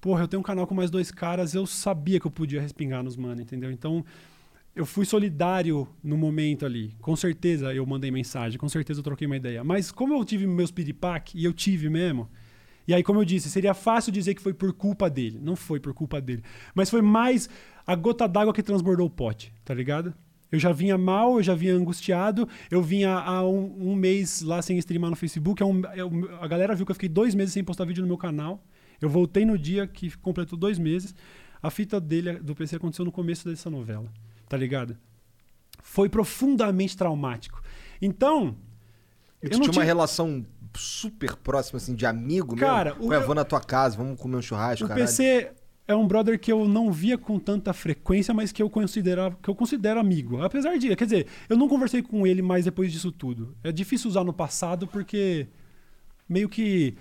[0.00, 3.02] porra, eu tenho um canal com mais dois caras, eu sabia que eu podia respingar
[3.02, 3.70] nos mano, entendeu?
[3.70, 4.02] Então,
[4.78, 6.94] eu fui solidário no momento ali.
[7.00, 9.62] Com certeza eu mandei mensagem, com certeza eu troquei uma ideia.
[9.64, 12.28] Mas como eu tive meus piripaque, e eu tive mesmo,
[12.86, 15.38] e aí, como eu disse, seria fácil dizer que foi por culpa dele.
[15.42, 16.42] Não foi por culpa dele.
[16.74, 17.46] Mas foi mais
[17.86, 20.14] a gota d'água que transbordou o pote, tá ligado?
[20.50, 24.62] Eu já vinha mal, eu já vinha angustiado, eu vinha há um, um mês lá
[24.62, 25.62] sem streamar no Facebook.
[25.62, 28.06] é um- eu- a galera viu que eu fiquei dois meses sem postar vídeo no
[28.08, 28.64] meu canal.
[29.02, 31.14] Eu voltei no dia que completou dois meses.
[31.62, 34.10] A fita dele, do PC, aconteceu no começo dessa novela,
[34.48, 34.96] tá ligado?
[35.82, 37.62] Foi profundamente traumático.
[38.00, 38.56] Então,
[39.42, 40.44] Eu não tinha uma tinha- relação
[40.74, 43.08] super próxima, assim, de amigo Cara, mesmo?
[43.08, 45.06] Pô, eu vou na tua casa, vamos comer um churrasco, O caralho.
[45.06, 45.50] PC
[45.88, 49.48] é um brother que eu não via com tanta frequência, mas que eu considerava, que
[49.48, 50.42] eu considero amigo.
[50.42, 53.56] Apesar de, quer dizer, eu não conversei com ele mais depois disso tudo.
[53.64, 55.48] É difícil usar no passado porque
[56.28, 56.94] meio que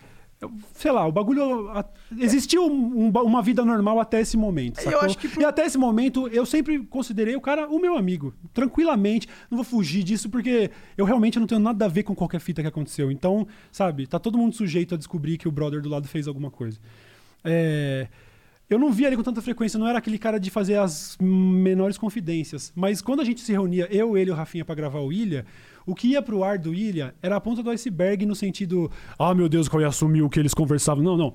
[0.74, 1.70] sei lá, o bagulho.
[1.70, 1.86] a-
[2.18, 4.78] Existiu um- um uma vida normal até esse momento.
[4.80, 5.00] Eu sacou?
[5.02, 8.34] acho que E até esse momento eu sempre considerei o cara o meu amigo.
[8.54, 9.28] Tranquilamente.
[9.50, 12.62] Não vou fugir disso porque eu realmente não tenho nada a ver com qualquer fita
[12.62, 13.12] que aconteceu.
[13.12, 16.52] Então, sabe, tá todo mundo sujeito a descobrir que o brother do lado fez alguma
[16.52, 16.80] coisa.
[17.44, 18.08] É,
[18.70, 21.98] Eu não via ele com tanta frequência, não era aquele cara de fazer as menores
[21.98, 22.74] confidências.
[22.76, 25.46] Mas quando a gente se reunia, eu, ele e o Rafinha, pra gravar o Ilha,
[25.88, 29.34] o que ia pro ar do Ilha era a ponta do iceberg no sentido, ah,
[29.34, 31.02] meu Deus, qual ia assumir o que eles conversavam.
[31.02, 31.34] Não, não.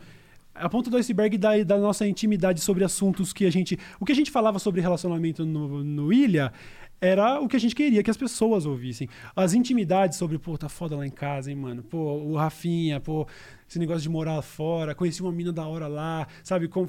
[0.54, 3.78] A ponta do iceberg da, da nossa intimidade sobre assuntos que a gente.
[3.98, 6.52] O que a gente falava sobre relacionamento no, no Ilha
[7.00, 9.08] era o que a gente queria que as pessoas ouvissem.
[9.34, 11.82] As intimidades sobre, pô, tá foda lá em casa, hein, mano?
[11.82, 13.26] Pô, o Rafinha, pô,
[13.72, 16.68] esse negócio de morar fora, conheci uma mina da hora lá, sabe?
[16.68, 16.86] Com-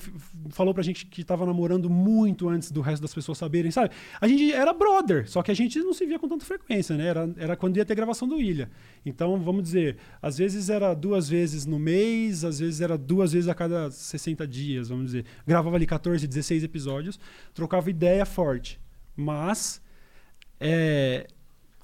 [0.49, 3.91] falou pra gente que tava namorando muito antes do resto das pessoas saberem, sabe?
[4.19, 7.07] A gente era brother, só que a gente não se via com tanta frequência, né?
[7.07, 8.69] Era, era quando ia ter gravação do Ilha.
[9.05, 13.47] Então, vamos dizer, às vezes era duas vezes no mês, às vezes era duas vezes
[13.47, 15.25] a cada 60 dias, vamos dizer.
[15.47, 17.17] Gravava ali 14, 16 episódios,
[17.53, 18.77] trocava ideia forte.
[19.15, 19.81] Mas
[20.59, 21.27] é,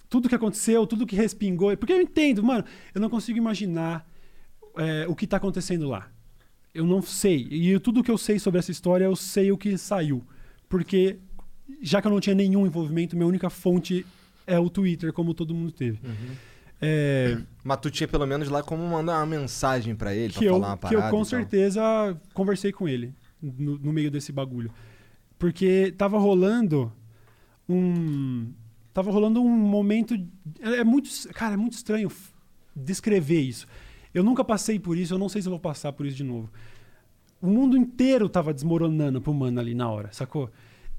[0.10, 1.76] tudo que aconteceu, tudo que respingou.
[1.78, 4.06] Porque eu entendo, mano, eu não consigo imaginar
[4.80, 6.08] é, o que tá acontecendo lá.
[6.74, 7.48] Eu não sei.
[7.52, 10.24] E tudo que eu sei sobre essa história, eu sei o que saiu.
[10.70, 11.18] Porque,
[11.82, 14.06] já que eu não tinha nenhum envolvimento, minha única fonte
[14.48, 16.00] é o Twitter, como todo mundo teve.
[16.82, 20.48] É, Mas tu tinha pelo menos lá como mandar uma mensagem pra ele, que pra
[20.48, 21.08] eu, falar uma que parada.
[21.08, 21.82] eu com certeza
[22.34, 24.72] conversei com ele no, no meio desse bagulho.
[25.38, 26.92] Porque tava rolando
[27.68, 28.52] um.
[28.94, 30.14] Tava rolando um momento.
[30.62, 31.10] É é muito.
[31.34, 32.10] Cara, é muito estranho
[32.76, 33.68] descrever isso.
[34.14, 36.24] Eu nunca passei por isso, eu não sei se eu vou passar por isso de
[36.24, 36.50] novo.
[37.42, 40.50] O mundo inteiro tava desmoronando pro mano ali na hora, sacou?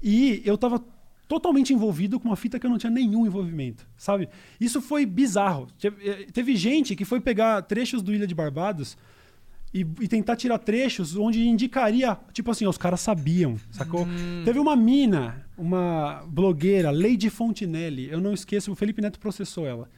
[0.01, 0.83] E eu tava
[1.27, 4.27] totalmente envolvido com uma fita que eu não tinha nenhum envolvimento, sabe?
[4.59, 5.67] Isso foi bizarro.
[5.79, 8.97] Teve, eh, teve gente que foi pegar trechos do Ilha de Barbados
[9.73, 14.05] e, e tentar tirar trechos onde indicaria, tipo assim, os caras sabiam, sacou?
[14.43, 19.89] Teve uma mina, uma blogueira, Lady Fontinelli, eu não esqueço, o Felipe Neto processou ela.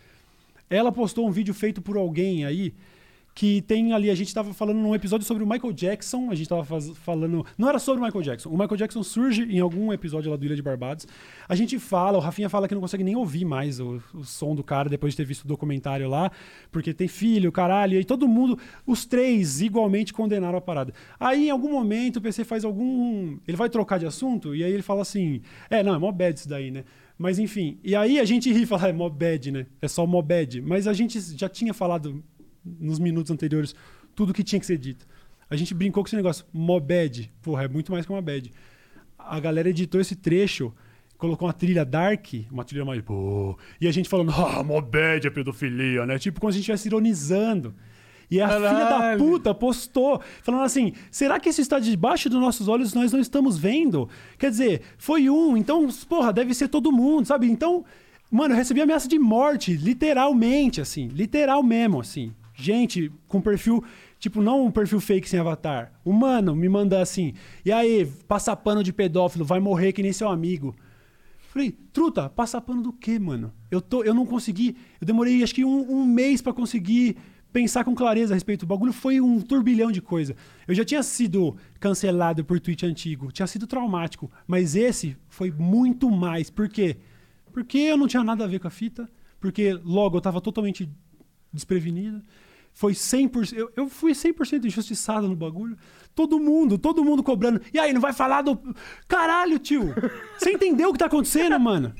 [0.69, 2.73] Ela postou um vídeo feito por alguém aí
[3.35, 6.47] que tem ali, a gente tava falando num episódio sobre o Michael Jackson, a gente
[6.47, 9.91] tava faz- falando, não era sobre o Michael Jackson, o Michael Jackson surge em algum
[9.91, 11.07] episódio lá do Ilha de Barbados,
[11.49, 14.53] a gente fala, o Rafinha fala que não consegue nem ouvir mais o, o som
[14.53, 16.31] do cara depois de ter visto o documentário lá,
[16.72, 20.93] porque tem filho, caralho, e todo mundo, os três igualmente condenaram a parada.
[21.19, 24.72] Aí em algum momento o PC faz algum, ele vai trocar de assunto, e aí
[24.72, 26.84] ele fala assim, é, não, é mó bad isso daí, né?
[27.18, 29.68] Mas enfim, e aí a gente ri e fala, é mó bad, né?
[29.81, 30.60] É só mó bad.
[30.61, 32.23] Mas a gente já tinha falado
[32.65, 33.76] nos minutos anteriores
[34.15, 35.07] tudo que tinha que ser dito.
[35.49, 37.31] A gente brincou com esse negócio, mó bad.
[37.41, 38.52] Porra, é muito mais que uma bad.
[39.18, 40.73] A galera editou esse trecho,
[41.18, 43.02] colocou uma trilha dark, uma trilha mais.
[43.02, 46.18] Pô, e a gente falando, ah, mó bad é pedofilia, né?
[46.18, 47.73] Tipo como se a gente estivesse ironizando.
[48.31, 49.19] E a filha da Caralho.
[49.19, 53.57] puta postou, falando assim: será que isso está debaixo dos nossos olhos nós não estamos
[53.57, 54.10] vendo?
[54.40, 57.48] Quer dizer, foi um, então, porra, deve ser todo mundo, sabe?
[57.48, 57.85] Então,
[58.31, 62.34] mano, eu recebi ameaça de morte, literalmente, assim, literal mesmo, assim.
[62.55, 63.84] Gente com perfil,
[64.19, 65.91] tipo, não um perfil fake sem avatar.
[66.05, 67.34] Humano, me manda assim:
[67.65, 70.75] e aí, passa pano de pedófilo, vai morrer que nem seu amigo.
[71.53, 73.53] Falei, truta, passa pano do quê, mano?
[73.69, 74.75] Eu, tô, eu não consegui.
[74.99, 77.15] Eu demorei acho que um, um mês pra conseguir
[77.51, 78.63] pensar com clareza a respeito.
[78.63, 80.35] O bagulho foi um turbilhão de coisa.
[80.67, 84.31] Eu já tinha sido cancelado por tweet antigo, tinha sido traumático.
[84.47, 86.49] Mas esse foi muito mais.
[86.49, 86.97] Por quê?
[87.51, 89.07] Porque eu não tinha nada a ver com a fita.
[89.39, 90.89] Porque logo eu tava totalmente
[91.53, 92.23] desprevenido.
[92.73, 93.53] Foi 100%.
[93.55, 95.77] Eu, eu fui 100% injustiçado no bagulho.
[96.15, 97.61] Todo mundo, todo mundo cobrando.
[97.73, 98.59] E aí, não vai falar do.
[99.07, 99.93] Caralho, tio!
[100.37, 101.93] Você entendeu o que tá acontecendo, mano?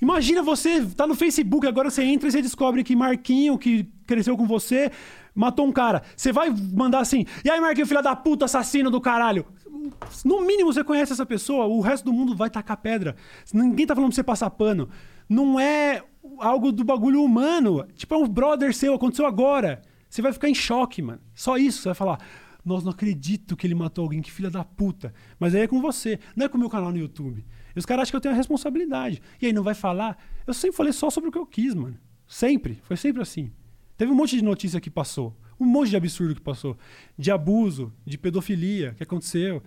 [0.00, 4.36] Imagina você tá no Facebook, agora você entra e você descobre que Marquinho, que cresceu
[4.36, 4.90] com você,
[5.34, 6.02] matou um cara.
[6.14, 9.46] Você vai mandar assim, e aí, Marquinho, filha da puta, assassino do caralho.
[10.24, 13.16] No mínimo você conhece essa pessoa, o resto do mundo vai tacar pedra.
[13.52, 14.88] Ninguém tá falando pra você passar pano.
[15.28, 16.02] Não é
[16.40, 17.86] algo do bagulho humano.
[17.94, 19.82] Tipo, é um brother seu, aconteceu agora.
[20.08, 21.20] Você vai ficar em choque, mano.
[21.34, 22.20] Só isso, você vai falar.
[22.64, 25.14] Nossa, não acredito que ele matou alguém, que filha da puta.
[25.38, 27.44] Mas aí é com você, não é com o meu canal no YouTube.
[27.74, 29.22] E os caras acham que eu tenho a responsabilidade.
[29.40, 30.18] E aí não vai falar.
[30.46, 31.96] Eu sempre falei só sobre o que eu quis, mano.
[32.26, 32.80] Sempre.
[32.82, 33.52] Foi sempre assim.
[33.96, 35.36] Teve um monte de notícia que passou.
[35.60, 36.76] Um monte de absurdo que passou.
[37.16, 39.62] De abuso, de pedofilia que aconteceu.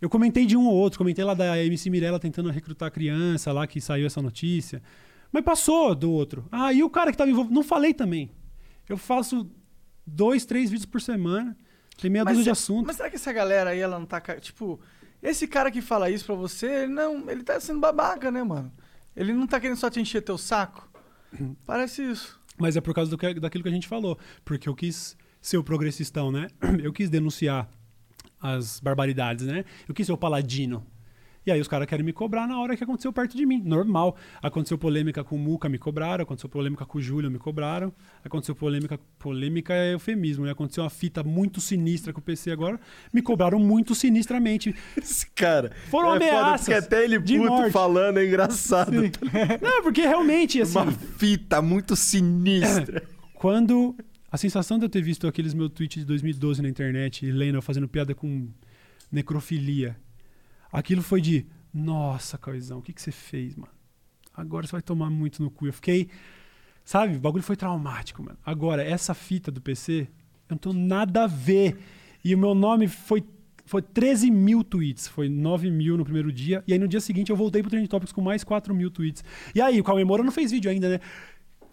[0.00, 0.98] Eu comentei de um ou outro.
[0.98, 4.80] Comentei lá da MC Mirella tentando recrutar criança lá que saiu essa notícia.
[5.32, 6.46] Mas passou do outro.
[6.50, 7.54] Ah, e o cara que estava envolvido.
[7.54, 8.30] Não falei também.
[8.88, 9.50] Eu faço
[10.06, 11.56] dois, três vídeos por semana.
[12.00, 12.86] Tem meia dúzia de assuntos.
[12.86, 14.20] mas será que essa galera aí, ela não tá.
[14.40, 14.80] Tipo,
[15.22, 17.28] esse cara que fala isso pra você, ele não.
[17.30, 18.72] Ele tá sendo babaca, né, mano?
[19.16, 20.88] Ele não tá querendo só te encher teu saco.
[21.66, 22.40] Parece isso.
[22.56, 24.18] Mas é por causa do que- daquilo que a gente falou.
[24.44, 26.48] Porque eu quis ser o progressistão, né?
[26.82, 27.68] Eu quis denunciar
[28.40, 29.64] as barbaridades, né?
[29.88, 30.84] Eu quis ser o paladino.
[31.46, 33.62] E aí os caras querem me cobrar na hora que aconteceu perto de mim.
[33.64, 34.16] Normal.
[34.42, 36.22] Aconteceu polêmica com o Muca, me cobraram.
[36.22, 37.92] Aconteceu polêmica com o Júlio, me cobraram.
[38.24, 38.98] Aconteceu polêmica...
[39.18, 40.52] Polêmica é eufemismo, né?
[40.52, 42.78] Aconteceu uma fita muito sinistra com o PC agora.
[43.12, 44.74] Me cobraram muito sinistramente.
[44.96, 45.72] Esse cara.
[45.90, 47.72] Foram é foda, ameaças porque até ele de puto morte.
[47.72, 48.92] falando é engraçado.
[48.92, 50.78] Não, porque realmente, assim...
[50.78, 53.02] Uma fita muito sinistra.
[53.34, 53.96] Quando
[54.30, 57.62] a sensação de eu ter visto aqueles meus tweets de 2012 na internet e lendo
[57.62, 58.48] fazendo piada com
[59.10, 59.96] necrofilia,
[60.72, 63.72] aquilo foi de nossa, Cauizão, o que, que você fez, mano?
[64.34, 65.66] Agora você vai tomar muito no cu.
[65.66, 66.08] Eu fiquei,
[66.84, 68.38] sabe, o bagulho foi traumático, mano.
[68.44, 70.08] Agora, essa fita do PC,
[70.48, 71.78] eu não tenho nada a ver.
[72.24, 73.24] E o meu nome foi,
[73.66, 76.62] foi 13 mil tweets, foi 9 mil no primeiro dia.
[76.66, 79.24] E aí no dia seguinte eu voltei pro Trending Topics com mais 4 mil tweets.
[79.54, 81.00] E aí, o Cauê Moura não fez vídeo ainda, né?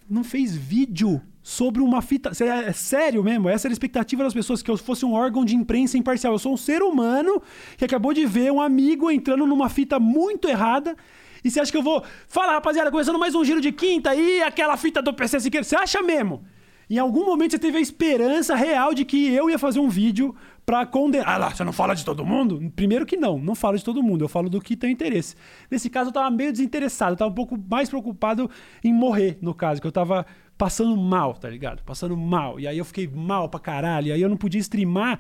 [0.10, 2.34] não fez vídeo sobre uma fita.
[2.34, 3.48] Sé- É sério mesmo?
[3.48, 6.34] Essa era a expectativa das pessoas, que eu fosse um órgão de imprensa imparcial.
[6.34, 7.40] Eu sou um ser humano
[7.78, 10.96] que acabou de ver um amigo entrando numa fita muito errada.
[11.44, 12.04] E você acha que eu vou.
[12.28, 15.64] Fala, rapaziada, começando mais um giro de quinta aí, aquela fita do PC Siqueira.
[15.64, 16.44] Você acha mesmo?
[16.90, 20.36] Em algum momento você teve a esperança real de que eu ia fazer um vídeo
[20.66, 21.28] pra condenar.
[21.30, 22.72] Ah lá, você não fala de todo mundo?
[22.76, 25.36] Primeiro que não, não falo de todo mundo, eu falo do que tem interesse.
[25.70, 28.50] Nesse caso eu tava meio desinteressado, eu tava um pouco mais preocupado
[28.84, 30.26] em morrer, no caso, que eu tava
[30.58, 31.84] passando mal, tá ligado?
[31.84, 32.60] Passando mal.
[32.60, 35.20] E aí eu fiquei mal pra caralho, e aí eu não podia streamar,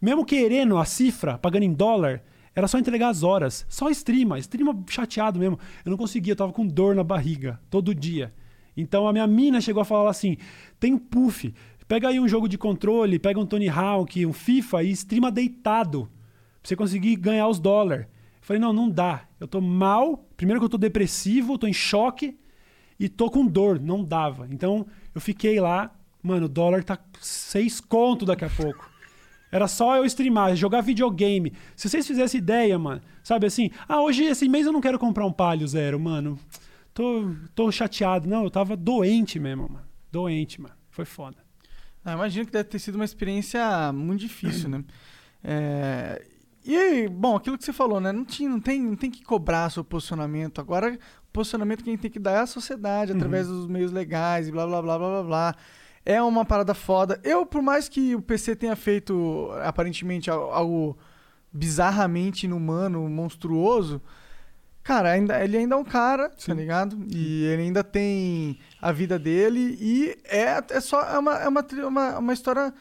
[0.00, 2.22] mesmo querendo a cifra, pagando em dólar.
[2.54, 3.66] Era só entregar as horas.
[3.68, 4.38] Só streama.
[4.38, 5.58] Streama chateado mesmo.
[5.84, 7.60] Eu não conseguia, eu tava com dor na barriga.
[7.68, 8.32] Todo dia.
[8.74, 10.38] Então a minha mina chegou a falar assim:
[10.80, 11.52] tem um puff.
[11.86, 16.08] Pega aí um jogo de controle, pega um Tony Hawk, um FIFA e streama deitado.
[16.60, 18.06] Pra você conseguir ganhar os dólares.
[18.40, 19.28] Falei, não, não dá.
[19.38, 20.26] Eu tô mal.
[20.36, 22.38] Primeiro que eu tô depressivo, tô em choque
[22.98, 23.80] e tô com dor.
[23.80, 24.46] Não dava.
[24.50, 25.90] Então eu fiquei lá.
[26.22, 28.90] Mano, o dólar tá seis conto daqui a pouco.
[29.52, 31.52] Era só eu streamar, jogar videogame.
[31.76, 35.24] Se vocês fizessem ideia, mano, sabe assim, ah, hoje, esse mês eu não quero comprar
[35.24, 36.38] um palio zero, mano.
[36.92, 38.28] Tô, tô chateado.
[38.28, 39.86] Não, eu tava doente mesmo, mano.
[40.10, 40.74] Doente, mano.
[40.90, 41.36] Foi foda.
[42.04, 44.84] Ah, imagino que deve ter sido uma experiência muito difícil, né?
[45.48, 46.24] É,
[46.64, 48.10] E bom, aquilo que você falou, né?
[48.10, 50.60] Não, tinha, não, tem, não tem que cobrar seu posicionamento.
[50.60, 50.98] Agora,
[51.36, 54.50] posicionamento que a gente tem que dar é a sociedade, através dos meios legais e
[54.52, 55.54] blá blá blá blá blá blá.
[56.04, 57.20] É uma parada foda.
[57.22, 60.96] Eu, por mais que o PC tenha feito aparentemente al- algo
[61.52, 64.00] bizarramente inumano, monstruoso,
[64.82, 66.96] cara, ainda, ele ainda é um cara, tá ligado?
[67.12, 71.66] E ele ainda tem a vida dele e é, é só é uma, é uma,
[71.88, 72.72] uma, uma história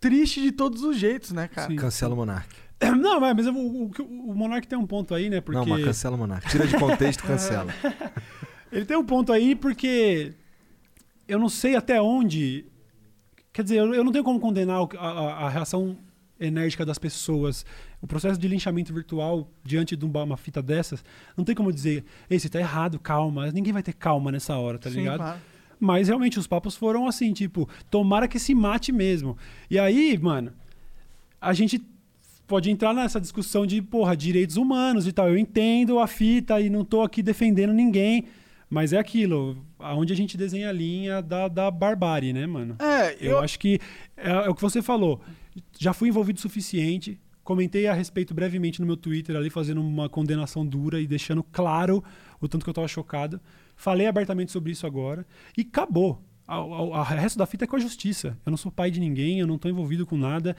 [0.00, 1.68] triste de todos os jeitos, né, cara?
[1.68, 1.76] Sim.
[1.76, 2.54] Cancela o Monark.
[3.00, 5.40] Não, mas o, o, o- Monark tem um ponto aí, né?
[5.40, 6.48] Porque Não, mas cancela o Monark.
[6.48, 7.72] Tira de contexto, cancela.
[8.70, 10.32] ele tem um ponto aí porque
[11.26, 12.66] eu não sei até onde.
[13.52, 15.96] Quer dizer, eu, eu não tenho como condenar a, a- a reação
[16.38, 17.64] enérgica das pessoas.
[18.02, 21.02] O processo de linchamento virtual diante de uma, uma fita dessas,
[21.36, 23.50] não tem como dizer, ei, você tá errado, calma.
[23.50, 25.18] Ninguém vai ter calma nessa hora, tá Sim, ligado?
[25.18, 25.40] claro.
[25.80, 29.38] Mas realmente os papos foram assim, tipo, tomara que se mate mesmo.
[29.70, 30.52] E aí, mano,
[31.40, 31.78] a gente
[32.46, 35.28] pode entrar nessa discussão de, porra, direitos humanos e tal.
[35.28, 38.26] Eu entendo a fita e não tô aqui defendendo ninguém,
[38.68, 42.76] mas é aquilo, aonde a gente desenha a linha da, da barbárie, né, mano?
[42.78, 43.78] É, Eu, eu, acho que
[44.16, 45.20] é, é o que você falou.
[45.78, 47.18] Já fui envolvido o suficiente.
[47.42, 52.02] Comentei a respeito brevemente no meu Twitter ali, fazendo uma condenação dura e deixando claro
[52.40, 53.38] o tanto que eu tava chocado.
[53.76, 55.26] Falei abertamente sobre isso agora
[55.56, 56.22] e acabou.
[56.46, 58.36] O resto da fita é com a justiça.
[58.44, 60.56] Eu não sou pai de ninguém, eu não tô envolvido com nada.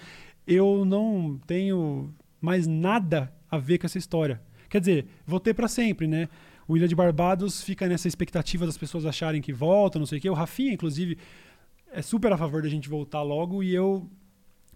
[0.48, 4.42] Eu não tenho mais nada a ver com essa história.
[4.70, 6.28] Quer dizer, vou ter pra sempre, né?
[6.68, 10.22] O Ilha de Barbados fica nessa expectativa das pessoas acharem que volta, não sei o
[10.22, 10.30] quê.
[10.30, 11.18] O Rafinha, inclusive,
[11.92, 14.10] é super a favor da gente voltar logo e eu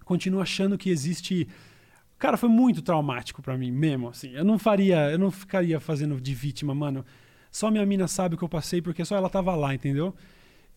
[0.06, 1.48] continuo achando que existe.
[2.18, 4.30] Cara, foi muito traumático pra mim mesmo, assim.
[4.32, 7.04] Eu não faria, eu não ficaria fazendo de vítima, mano.
[7.52, 10.16] Só minha mina sabe o que eu passei porque só ela tava lá, entendeu?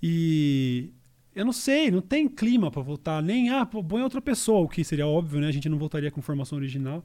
[0.02, 0.92] E
[1.34, 4.84] eu não sei, não tem clima pra voltar, nem ah, põe outra pessoa, o que
[4.84, 5.48] seria óbvio, né?
[5.48, 7.04] A gente não voltaria com formação original.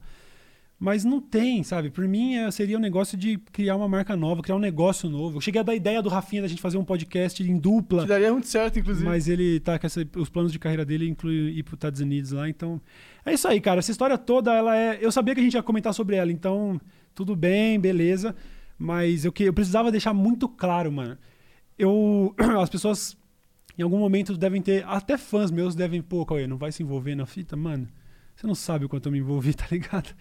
[0.80, 1.90] Mas não tem, sabe?
[1.90, 5.38] Por mim é, seria um negócio de criar uma marca nova, criar um negócio novo.
[5.38, 8.02] Eu cheguei a dar ideia do Rafinha da gente fazer um podcast em dupla.
[8.02, 9.04] que daria muito certo, inclusive.
[9.04, 12.00] Mas ele tá com essa, os planos de carreira dele incluem ir para os Estados
[12.00, 12.80] Unidos lá, então
[13.26, 13.80] é isso aí, cara.
[13.80, 16.80] Essa história toda, ela é, eu sabia que a gente ia comentar sobre ela, então
[17.12, 18.36] tudo bem, beleza.
[18.78, 21.18] Mas eu que eu precisava deixar muito claro, mano.
[21.76, 23.16] Eu as pessoas
[23.78, 27.14] em algum momento devem ter, até fãs meus devem, pô, Cauê, não vai se envolver
[27.14, 27.86] na fita, mano.
[28.34, 30.14] Você não sabe o quanto eu me envolvi, tá ligado?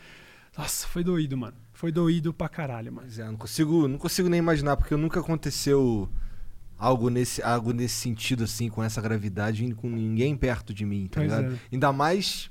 [0.58, 1.58] Nossa, foi doído, mano.
[1.74, 3.08] Foi doído pra caralho, mano.
[3.08, 6.10] Mas é, não consigo, não consigo nem imaginar, porque nunca aconteceu
[6.78, 11.20] algo nesse, algo nesse sentido, assim, com essa gravidade, com ninguém perto de mim, tá
[11.22, 11.54] Pois ligado?
[11.56, 11.60] é.
[11.72, 12.50] Ainda mais.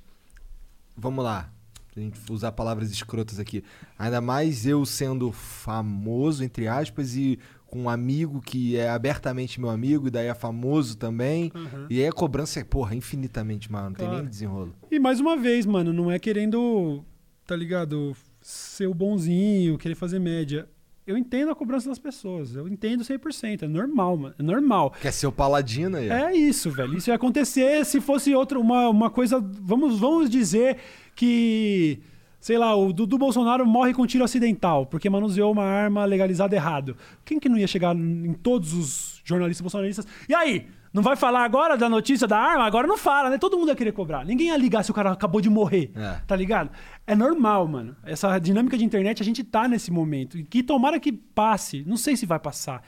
[0.96, 1.52] Vamos lá.
[1.96, 3.64] A gente usar palavras escrotas aqui.
[3.98, 9.70] Ainda mais eu sendo famoso, entre aspas, e com um amigo que é abertamente meu
[9.70, 11.50] amigo, e daí é famoso também.
[11.90, 14.22] E aí a cobrança é, porra, infinitamente maior, não tem Claro.
[14.22, 14.74] nem desenrolo.
[14.90, 17.04] E mais uma vez, mano, não é querendo,
[17.46, 20.68] tá ligado, ser o bonzinho, querer fazer média.
[21.06, 24.92] Eu entendo a cobrança das pessoas, eu entendo 100%, é normal, mano, é normal.
[25.00, 26.08] Quer ser o paladino aí?
[26.08, 26.96] É isso, velho.
[26.96, 29.38] Isso ia acontecer se fosse outra, uma, uma coisa.
[29.40, 30.78] Vamos, vamos dizer
[31.14, 32.00] que,
[32.46, 36.96] sei lá, o Dudu Bolsonaro morre com tiro acidental, porque manuseou uma arma legalizada errado.
[37.24, 40.06] Quem que não ia chegar em todos os jornalistas bolsonaristas?
[40.28, 40.68] E aí?
[40.92, 42.64] Não vai falar agora da notícia da arma?
[42.64, 43.36] Agora não fala, né?
[43.36, 44.24] Todo mundo ia querer cobrar.
[44.24, 45.90] Ninguém ia ligar se o cara acabou de morrer.
[45.96, 46.20] É.
[46.24, 46.70] Tá ligado?
[47.04, 47.96] É normal, mano.
[48.04, 50.38] Essa dinâmica de internet, a gente tá nesse momento.
[50.38, 51.82] E que tomara que passe.
[51.84, 52.80] Não sei se vai passar.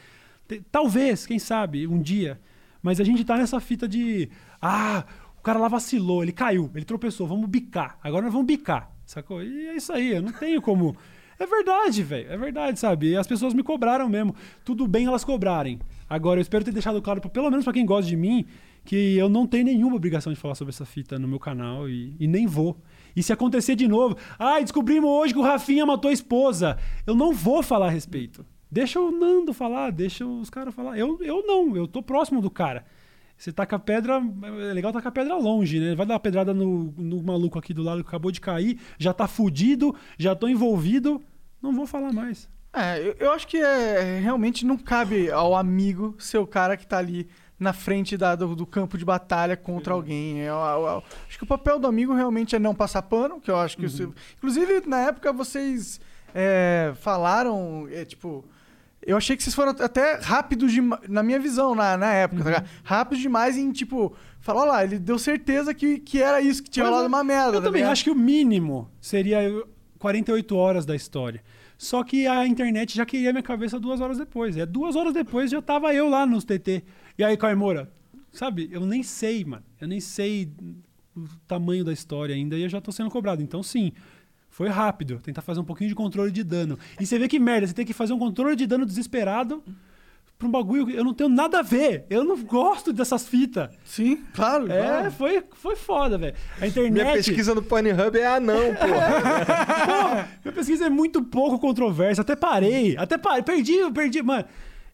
[0.71, 2.41] Talvez, quem sabe, um dia.
[2.81, 4.31] Mas a gente tá nessa fita de.
[4.63, 5.05] Ah,
[5.37, 7.99] o cara lá vacilou, ele caiu, ele tropeçou, vamos bicar.
[8.05, 8.97] Agora nós vamos bicar.
[9.09, 9.43] Sacou?
[9.43, 10.95] E é isso aí, eu não tenho como.
[11.39, 12.31] É verdade, velho.
[12.31, 13.09] É verdade, sabe?
[13.09, 14.35] E as pessoas me cobraram mesmo.
[14.63, 15.79] Tudo bem elas cobrarem.
[16.11, 18.45] Agora, eu espero ter deixado claro, pelo menos pra quem gosta de mim,
[18.85, 22.15] que eu não tenho nenhuma obrigação de falar sobre essa fita no meu canal e,
[22.21, 22.77] e nem vou.
[23.17, 26.77] E se acontecer de novo, ai, descobrimos hoje que o Rafinha matou a esposa.
[27.07, 28.45] Eu não vou falar a respeito.
[28.71, 30.99] Deixa o Nando falar, deixa os caras falar.
[30.99, 32.85] Eu, eu não, eu tô próximo do cara.
[33.39, 34.21] Você taca a pedra,
[34.71, 35.95] é legal tacar a pedra longe, né?
[35.95, 39.15] Vai dar uma pedrada no, no maluco aqui do lado que acabou de cair, já
[39.15, 41.23] tá fudido, já tô envolvido,
[41.63, 42.49] não vou falar mais.
[42.73, 46.99] É, eu, acho que é, realmente não cabe ao amigo ser o cara que tá
[46.99, 47.29] ali
[47.59, 50.39] na frente da- do, do campo de batalha contra alguém.
[50.41, 53.51] Eu, eu- eu acho que o papel do amigo realmente é não passar pano, que
[53.51, 53.87] eu acho que...
[53.87, 56.01] isso- inclusive, na época, vocês
[56.35, 58.45] é, falaram, é, tipo...
[59.09, 62.51] Eu achei que vocês foram até rápidos demais, na minha visão, na, na época, tá
[62.51, 62.69] ligado?
[62.85, 64.15] Rápidos demais em, tipo...
[64.39, 67.57] Falar, olha lá, ele deu certeza que, que era isso, que tinha rolado uma merda.
[67.57, 67.93] Eu tá também ligado?
[67.93, 69.41] acho que o mínimo seria
[69.99, 71.43] 48 horas da história.
[71.79, 74.59] Só que a internet já queria minha cabeça duas horas depois.
[74.59, 76.85] É duas horas depois já tava eu lá nos TT.
[77.17, 77.91] E aí, Caio Moura,
[78.31, 78.69] sabe?
[78.71, 79.65] Eu nem sei, mano.
[79.81, 80.53] Eu nem sei
[81.17, 83.43] o tamanho da história ainda e eu já tô sendo cobrado.
[83.43, 83.93] Então, sim,
[84.59, 85.21] foi rápido.
[85.23, 86.77] Tentar fazer um pouquinho de controle de dano.
[87.01, 89.63] E você vê que merda, você tem que fazer um controle de dano desesperado
[90.37, 92.07] pra um bagulho que eu não tenho nada a ver.
[92.11, 93.71] Eu não gosto dessas fitas.
[93.85, 94.69] Sim, claro.
[94.71, 95.13] É, claro.
[95.13, 96.35] foi, foi foda, velho.
[96.61, 96.93] A internet.
[96.93, 99.87] Minha pesquisa no Pornhub é anão, porra.
[99.87, 102.23] Porra, minha pesquisa é muito pouco controversa.
[102.23, 102.97] Até parei.
[102.97, 103.45] Até parei.
[103.45, 104.23] Perdi, perdi.
[104.25, 104.45] Mano,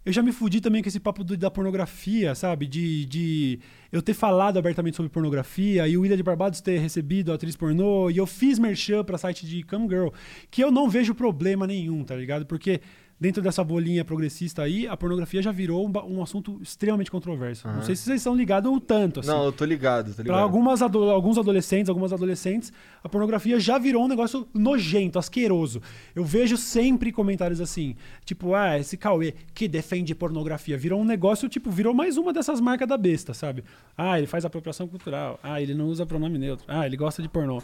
[0.05, 2.67] eu já me fudi também com esse papo do- da pornografia, sabe?
[2.67, 3.59] De, de
[3.91, 7.57] eu ter falado abertamente sobre pornografia e o Ilha de Barbados ter recebido a atriz
[7.57, 10.09] pornô e eu fiz merchan pra site de Cam Girl,
[10.51, 12.45] que eu não vejo problema nenhum, tá ligado?
[12.47, 12.81] Porque
[13.25, 17.67] dentro dessa bolinha progressista aí, a pornografia já virou um, um assunto extremamente controverso.
[17.67, 19.31] Não sei se vocês estão ligados o tanto, assim.
[19.31, 20.39] Não, eu tô ligado, tô Pra ligado.
[20.43, 22.71] algumas ado- alguns adolescentes, algumas adolescentes,
[23.03, 25.81] a pornografia já virou um negócio nojento, asqueroso.
[26.15, 27.97] Eu vejo sempre comentários assim,
[28.27, 30.77] tipo, ah, esse Cauê que defende pornografia.
[30.77, 33.65] Virou um negócio, tipo, virou mais uma dessas marcas da besta, sabe?
[33.97, 35.41] Ah, ele faz apropriação cultural.
[35.43, 36.67] Ah, ele não usa pronome neutro.
[36.69, 37.63] Ah, ele gosta de pornô.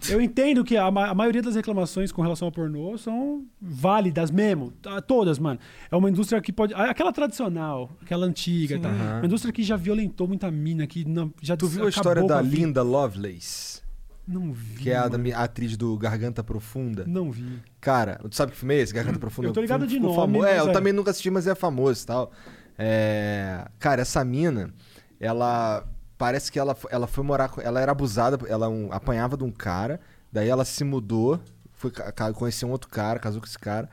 [0.08, 4.30] Eu entendo que a, ma- a maioria das reclamações com relação ao pornô são válidas
[4.30, 4.72] mesmo.
[5.06, 5.58] Todas, mano.
[5.90, 6.72] É uma indústria que pode.
[6.74, 8.88] Aquela tradicional, aquela antiga, tá?
[8.88, 12.40] Uma indústria que já violentou muita mina, que não, já Tu viu a história da.
[12.40, 13.82] Linda Lovelace?
[14.26, 14.82] Não vi.
[14.82, 15.04] Que é a,
[15.36, 17.04] a atriz do Garganta Profunda?
[17.06, 17.60] Não vi.
[17.80, 18.92] Cara, tu sabe que filme é esse?
[18.92, 19.48] Garganta Profunda?
[19.48, 20.72] eu tô ligado de nome, famo- É, eu é.
[20.72, 22.30] também nunca assisti, mas é famoso e tal.
[22.78, 23.66] É...
[23.78, 24.70] Cara, essa mina,
[25.18, 25.84] ela...
[26.18, 27.48] Parece que ela, ela foi morar...
[27.48, 30.00] com- Ela era abusada, ela um- apanhava de um cara,
[30.32, 31.40] daí ela se mudou,
[31.72, 31.92] foi
[32.34, 33.88] conheceu um outro cara, casou com esse cara.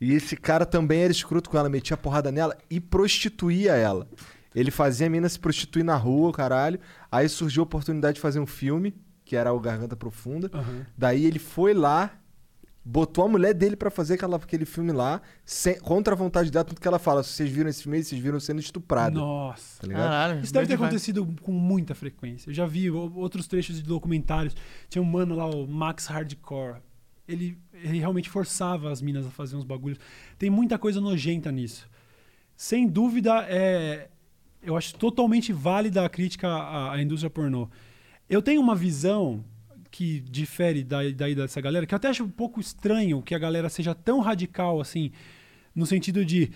[0.00, 4.06] E esse cara também era escroto com ela, metia porrada nela e prostituía ela.
[4.54, 6.80] Ele fazia a mina se prostituir na rua, caralho.
[7.12, 8.94] Aí surgiu a oportunidade de fazer um filme,
[9.24, 10.50] que era o Garganta Profunda.
[10.52, 10.86] Aham.
[10.96, 12.10] Daí ele foi lá,
[12.90, 16.64] botou a mulher dele pra fazer aquela, aquele filme lá, sem- contra a vontade dela,
[16.64, 19.14] tanto que ela fala: se vocês viram esse filme, aí, vocês viram sendo estuprada.
[19.18, 19.86] Nossa.
[19.86, 19.92] Tá?
[19.92, 20.40] Caralho.
[20.40, 20.86] Isso deve ter vibe.
[20.86, 22.48] acontecido com muita frequência.
[22.48, 24.56] Eu já vi outros trechos de documentários.
[24.88, 26.76] Tinha um mano lá, o Max Hardcore.
[27.28, 29.98] Ele, ele realmente forçava as minas a fazer uns bagulhos.
[30.38, 31.86] Tem muita coisa nojenta nisso.
[32.56, 34.08] Sem dúvida, é,
[34.62, 37.68] eu acho totalmente válida a crítica à, à indústria pornô.
[38.30, 39.44] Eu tenho uma visão
[39.98, 43.38] que difere daí, daí dessa galera, que eu até acho um pouco estranho que a
[43.38, 45.10] galera seja tão radical assim,
[45.74, 46.52] no sentido de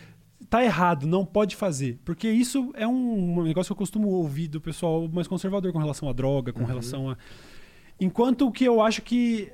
[0.49, 1.99] tá errado, não pode fazer.
[2.05, 6.09] Porque isso é um, negócio que eu costumo ouvir do pessoal mais conservador com relação
[6.09, 7.17] à droga, com relação a.
[8.01, 9.53] Enquanto que eu acho que,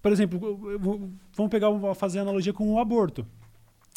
[0.00, 3.26] por exemplo, vamos pegar fazer analogia com o aborto.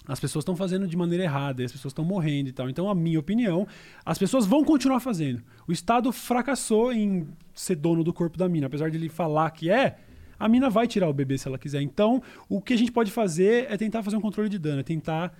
[0.08, 2.70] As pessoas estão fazendo de maneira errada, e as pessoas estão morrendo e tal.
[2.70, 3.68] Então, a minha opinião,
[4.06, 5.42] as pessoas vão continuar fazendo.
[5.68, 9.70] O Estado fracassou em ser dono do corpo da mina, apesar de ele falar que
[9.70, 9.98] é.
[10.40, 11.82] A mina vai tirar o bebê se ela quiser.
[11.82, 14.84] Então, o que a gente pode fazer é tentar fazer um controle de dano, é
[14.84, 15.34] tentar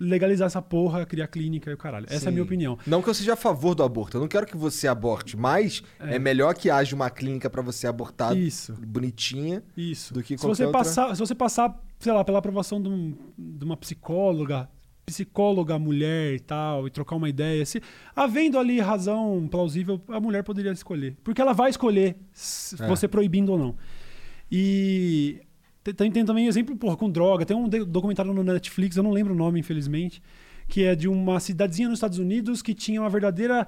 [0.00, 2.06] legalizar essa porra, criar clínica e o caralho.
[2.06, 2.30] Essa é a Sim.
[2.30, 2.78] minha opinião.
[2.86, 4.16] Não que eu seja a favor do aborto.
[4.16, 7.86] Eu não quero que você aborte, mas é, melhor que haja uma clínica pra você
[7.86, 8.74] abortar Isso.
[8.74, 9.62] bonitinha.
[9.76, 10.14] Isso.
[10.14, 12.88] do que se qualquer você outra- passar, se você passar, sei lá, pela aprovação de,
[12.88, 14.68] um- de uma psicóloga,
[15.06, 17.80] psicóloga mulher e tal, e trocar uma ideia, se
[18.14, 22.86] havendo ali razão plausível, a mulher poderia escolher, porque ela vai escolher se É.
[22.86, 23.74] você proibindo ou não.
[24.50, 25.40] E
[25.84, 27.44] te- tem, tem também exemplo, porra, com droga.
[27.46, 30.22] Tem um documentário no Netflix, eu não lembro o nome, infelizmente,
[30.68, 33.66] que é de uma cidadezinha nos Estados Unidos que tinha uma verdadeira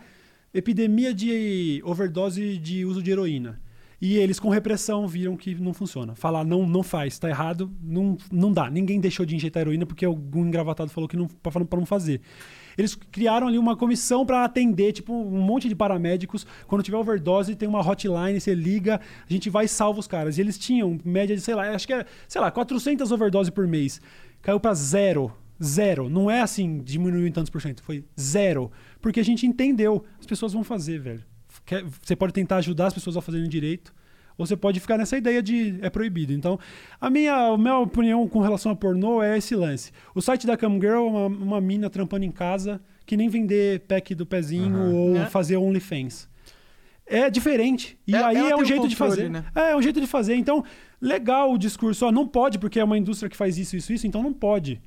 [0.52, 3.60] epidemia de overdose de uso de heroína.
[4.00, 6.14] E eles, com repressão, viram que não funciona.
[6.14, 8.70] Falar, não, não faz, tá errado, não, não dá.
[8.70, 12.22] Ninguém deixou de injetar heroína porque algum engravatado falou que não, pra não fazer.
[12.78, 16.46] Eles criaram ali uma comissão para atender, tipo, um monte de paramédicos.
[16.66, 18.98] Quando tiver overdose, tem uma hotline, você liga,
[19.28, 20.38] a gente vai e salva os caras.
[20.38, 23.66] E eles tinham média de, sei lá, acho que é, sei lá, 400 overdose por
[23.66, 24.00] mês.
[24.40, 25.30] Caiu para zero.
[25.62, 26.08] Zero.
[26.08, 27.82] Não é assim, diminuiu em tantos por cento.
[27.82, 28.72] Foi zero.
[28.98, 30.04] Porque a gente entendeu.
[30.18, 31.22] As pessoas vão fazer, velho.
[31.70, 33.94] Quer- Você pode tentar ajudar as pessoas a fazerem direito.
[34.36, 36.32] Ou você pode ficar nessa ideia de é proibido.
[36.32, 36.58] Então,
[37.00, 39.92] a minha, a minha opinião com relação a pornô é esse lance.
[40.14, 44.14] O site da Camgirl é uma, uma mina trampando em casa que nem vender pack
[44.14, 45.26] do pezinho ou É.
[45.26, 46.28] fazer OnlyFans.
[47.06, 47.98] É diferente.
[48.06, 49.28] E É- aí é um o jeito de controle, fazer.
[49.30, 49.44] né?
[49.54, 50.34] É, é um jeito de fazer.
[50.36, 50.64] Então,
[51.00, 52.06] legal o discurso.
[52.06, 54.80] Ó, não pode porque é uma indústria que faz isso, isso, isso, então não pode.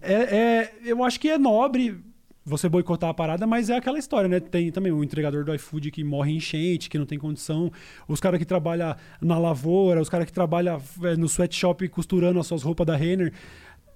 [0.00, 1.98] É, é- eu acho que é nobre
[2.46, 4.38] você boicotar a parada, mas é aquela história, né?
[4.38, 7.72] Tem também o entregador do iFood que morre em enchente, que não tem condição,
[8.06, 12.46] os caras que trabalham na lavoura, os caras que trabalham é, no sweatshop costurando as
[12.46, 13.32] suas roupas da Renner.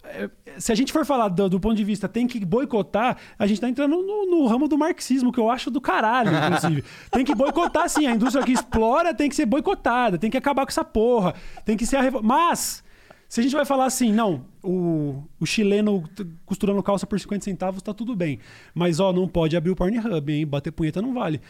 [0.02, 0.28] É,
[0.58, 3.60] Se a gente for falar do, do ponto de vista tem que boicotar, a gente
[3.60, 6.82] tá entrando no, no ramo do marxismo, que eu acho do caralho, inclusive.
[7.12, 8.06] tem que boicotar, sim.
[8.08, 11.76] A indústria que explora tem que ser boicotada, tem que acabar com essa porra, tem
[11.76, 12.20] que ser a revo...
[12.20, 12.82] Mas,
[13.30, 16.02] se a gente vai falar assim, não, o, o chileno
[16.44, 18.40] costurando calça por 50 centavos tá tudo bem.
[18.74, 20.44] Mas, ó, não pode abrir o Pornhub, hein?
[20.44, 21.40] Bater punheta não vale.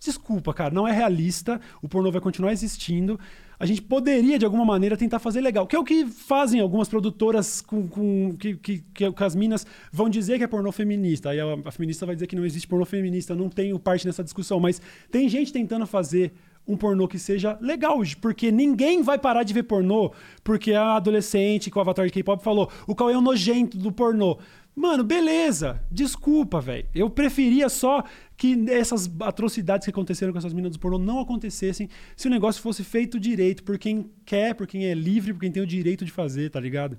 [0.00, 1.60] Desculpa, cara, não é realista.
[1.82, 3.18] O pornô vai continuar existindo.
[3.58, 5.66] A gente poderia, de alguma maneira, tentar fazer legal.
[5.66, 9.66] Que é o que fazem algumas produtoras com, com- que, que, que, que as minas
[9.92, 11.30] vão dizer que é pornô feminista.
[11.30, 13.34] Aí a, a feminista vai dizer que não existe pornô feminista.
[13.34, 14.60] Não tenho parte nessa discussão.
[14.60, 16.32] Mas tem gente tentando fazer
[16.68, 20.12] um pornô que seja legal, porque ninguém vai parar de ver pornô
[20.44, 23.90] porque a adolescente com o avatar de K-pop falou o qual é o nojento do
[23.90, 24.38] pornô.
[24.76, 25.82] Mano, beleza.
[25.90, 26.86] Desculpa, velho.
[26.94, 28.04] Eu preferia só
[28.36, 32.62] que essas atrocidades que aconteceram com essas meninas do pornô não acontecessem se o negócio
[32.62, 36.04] fosse feito direito por quem quer, por quem é livre, por quem tem o direito
[36.04, 36.96] de fazer, tá ligado?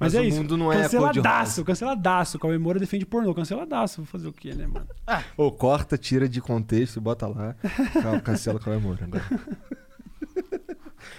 [0.00, 0.38] Mas é o isso.
[0.38, 2.38] mundo não é Canceladaço, canceladaço.
[2.38, 3.34] Cauê Moura defende pornô.
[3.34, 3.98] Canceladaço.
[3.98, 4.88] Vou fazer o quê, né, mano?
[5.36, 7.54] Ou corta, tira de contexto e bota lá.
[8.24, 9.24] Cancela o Cauê Moura agora.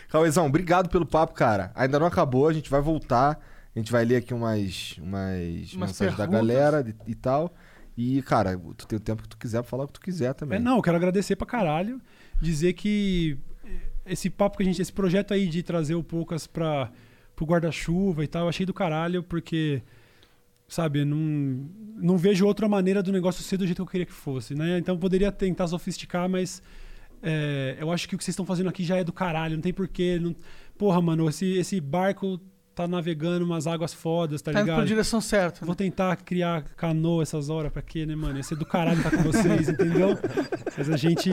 [0.10, 1.72] Cauêzão, obrigado pelo papo, cara.
[1.76, 3.40] Ainda não acabou, a gente vai voltar.
[3.74, 6.32] A gente vai ler aqui umas, umas, mensagens da perguntas.
[6.32, 7.54] galera e, e tal.
[7.96, 10.34] E, cara, tu tem o tempo que tu quiser pra falar o que tu quiser
[10.34, 10.58] também.
[10.58, 12.02] É, não, eu quero agradecer pra caralho.
[12.42, 13.38] Dizer que
[14.06, 14.82] esse papo que a gente.
[14.82, 16.92] Esse projeto aí de trazer o Poucas pra,
[17.42, 19.82] pro guarda-chuva e tal, eu achei do caralho, porque.
[20.68, 24.14] Sabe, não, não vejo outra maneira do negócio ser do jeito que eu queria que
[24.14, 24.78] fosse, né?
[24.78, 26.62] Então poderia tentar sofisticar, mas.
[27.22, 29.62] é, eu acho que o que vocês estão fazendo aqui já é do caralho, não
[29.62, 30.18] tem porquê.
[30.20, 30.36] Não...
[30.78, 32.40] Porra, mano, esse, esse barco
[32.74, 34.78] tá navegando umas águas fodas, tá, Tá ligado?
[34.78, 35.66] pra direção certa.
[35.66, 38.38] Vou tentar criar canoa essas horas pra quê, né, mano?
[38.38, 40.18] Ia ser do caralho estar com vocês, entendeu?
[40.78, 41.30] Mas a gente,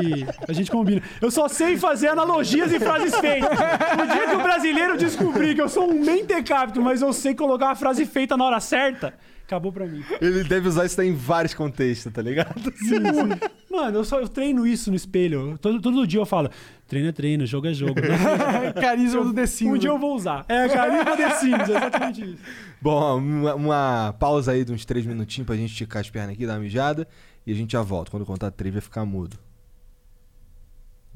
[0.49, 1.01] a gente combina.
[1.23, 3.51] Eu só sei fazer analogias e frases feitas.
[3.51, 7.67] O dia que o brasileiro descobrir que eu sou um mentecapto, mas eu sei colocar
[7.67, 9.15] uma frase feita na hora certa,
[9.49, 10.05] acabou pra mim.
[10.21, 12.73] Ele deve usar isso daí em vários contextos, tá ligado?
[13.71, 15.57] Mano, eu só eu treino isso no espelho.
[15.59, 16.51] Todo, todo dia eu falo,
[16.87, 17.95] treino é treino, jogo é jogo.
[18.79, 19.75] Carisma do The Sims.
[19.75, 20.45] um dia eu vou usar.
[20.49, 22.43] É, carisma The Sims, é exatamente isso.
[22.81, 26.47] Bom, uma, uma pausa aí de uns três minutinhos pra gente esticar as pernas aqui,
[26.47, 27.09] dar uma mijada.
[27.47, 28.11] E a gente já volta.
[28.11, 29.39] Quando contar três, vai ficar mudo.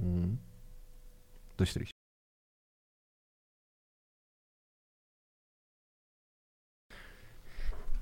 [0.00, 0.34] Um,
[1.58, 1.91] dois, três.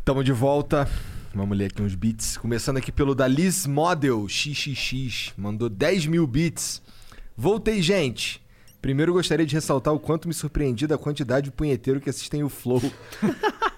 [0.04, 0.88] Tamo de volta.
[1.34, 2.38] Vamos ler aqui uns beats.
[2.38, 5.34] Começando aqui pelo da Liz Model XXX.
[5.36, 6.80] Mandou 10 mil bits.
[7.36, 8.42] Voltei, gente.
[8.80, 12.48] Primeiro gostaria de ressaltar o quanto me surpreendi da quantidade de punheteiro que assistem o
[12.48, 12.80] Flow.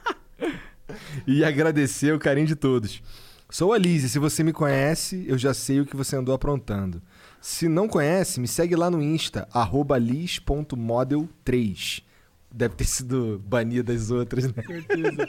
[1.27, 3.03] e agradecer o carinho de todos.
[3.51, 6.32] Sou a Liz e se você me conhece, eu já sei o que você andou
[6.35, 7.03] aprontando.
[7.40, 12.03] Se não conhece, me segue lá no Insta, arroba liz.model3.
[12.51, 14.62] deve ter sido banida as outras, né?
[14.65, 15.27] Certeza.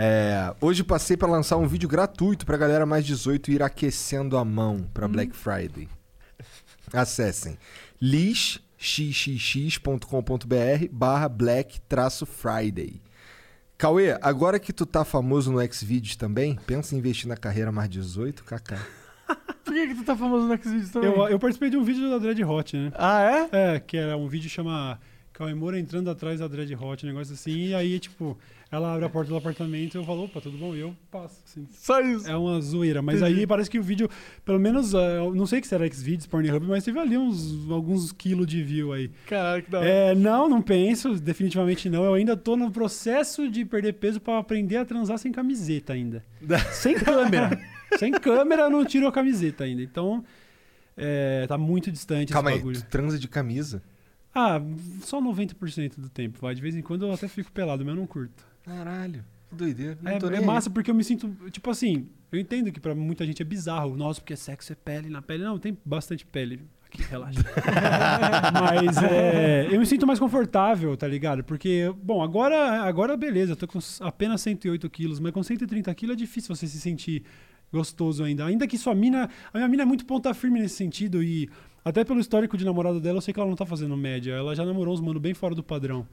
[0.00, 4.44] É, hoje passei pra lançar um vídeo gratuito pra galera mais 18 ir aquecendo a
[4.44, 5.88] mão pra Black Friday.
[6.92, 7.58] Acessem
[8.00, 13.02] lixxxx.com.br barra black traço Friday.
[13.76, 17.90] Cauê, agora que tu tá famoso no Xvideos também, pensa em investir na carreira mais
[17.90, 18.78] 18, kaká.
[19.64, 21.10] Por que, que tu tá famoso no Xvideos também?
[21.10, 22.92] Eu, eu participei de um vídeo da Dread Hot, né?
[22.94, 23.74] Ah, é?
[23.74, 25.00] É, que era um vídeo chama
[25.32, 28.38] Cauê Moura entrando atrás da Dread Hot, um negócio assim, e aí, tipo,
[28.70, 30.74] ela abre a porta do apartamento e eu falo, opa, tudo bom?
[30.76, 31.66] E eu passo, assim.
[31.70, 32.28] Só isso.
[32.28, 33.40] É uma zoeira, mas Entendi.
[33.40, 34.10] aí parece que o vídeo,
[34.44, 38.12] pelo menos, eh, eu não sei que será Xvideos, Pornhub, mas teve ali uns alguns
[38.12, 39.10] quilos de view aí.
[39.26, 39.88] Caralho, que da hora.
[39.88, 42.04] É, não, não penso, definitivamente não.
[42.04, 46.22] Eu ainda tô no processo de perder peso pra aprender a transar sem camiseta ainda.
[46.72, 47.58] sem câmera.
[47.98, 49.82] sem câmera eu não tiro a camiseta ainda.
[49.82, 50.22] Então,
[50.94, 52.82] é, tá muito distante Calma esse aí, bagulho.
[52.82, 53.82] tu transa de camisa?
[54.34, 54.60] Ah,
[55.02, 56.54] só 90% do tempo, vai.
[56.54, 58.46] De vez em quando eu até fico pelado, mas eu não curto.
[58.68, 59.98] Caralho, que doideira.
[60.02, 62.94] Não É, tô é massa porque eu me sinto, tipo assim, eu entendo que pra
[62.94, 63.96] muita gente é bizarro.
[63.96, 65.42] Nossa, porque sexo é pele na pele.
[65.42, 66.60] Não, tem bastante pele.
[66.86, 67.40] Aqui, relaxa.
[68.60, 71.44] Mas é, eu me sinto mais confortável, tá ligado?
[71.44, 76.14] Porque, bom, agora, agora beleza, eu tô com apenas 108 quilos, mas com 130 quilos
[76.14, 77.24] é difícil você se sentir
[77.70, 78.46] gostoso ainda.
[78.46, 79.28] Ainda que sua mina.
[79.52, 81.48] A minha mina é muito ponta firme nesse sentido e.
[81.84, 84.32] Até pelo histórico de namorado dela, eu sei que ela não tá fazendo média.
[84.32, 86.06] Ela já namorou uns mano bem fora do padrão.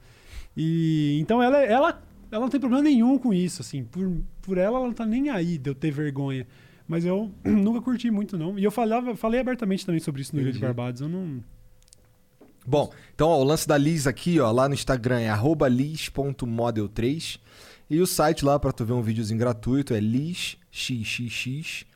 [0.56, 3.84] E então ela, ela, ela não tem problema nenhum com isso, assim.
[3.84, 6.46] Por, por ela, ela não tá nem aí de eu ter vergonha.
[6.86, 8.58] Mas eu nunca curti muito, não.
[8.58, 10.66] E eu falava, falei abertamente também sobre isso no Ilha de Entendi.
[10.66, 11.00] Barbados.
[11.00, 11.42] Eu não.
[12.66, 17.38] Bom, então ó, o lance da Liz aqui, ó, lá no Instagram é arroba liz.model3
[17.88, 21.86] e o site lá pra tu ver um videozinho gratuito é lizxxx.com.br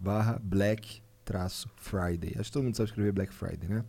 [0.00, 2.34] barra black traço Friday.
[2.38, 3.84] Acho que todo mundo sabe escrever Black Friday, né?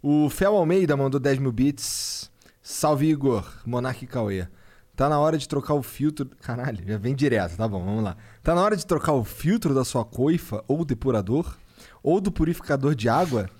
[0.00, 2.30] O Fel Almeida mandou 10 mil bits.
[2.66, 4.48] Salve Igor, Monark e Cauê.
[4.96, 6.30] Tá na hora de trocar o filtro.
[6.40, 8.16] Caralho, já vem direto, tá bom, vamos lá.
[8.42, 11.58] Tá na hora de trocar o filtro da sua coifa ou depurador?
[12.02, 13.50] Ou do purificador de água?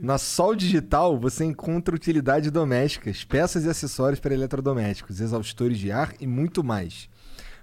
[0.00, 6.14] Na Sol Digital você encontra utilidades domésticas, peças e acessórios para eletrodomésticos, exaustores de ar
[6.18, 7.10] e muito mais.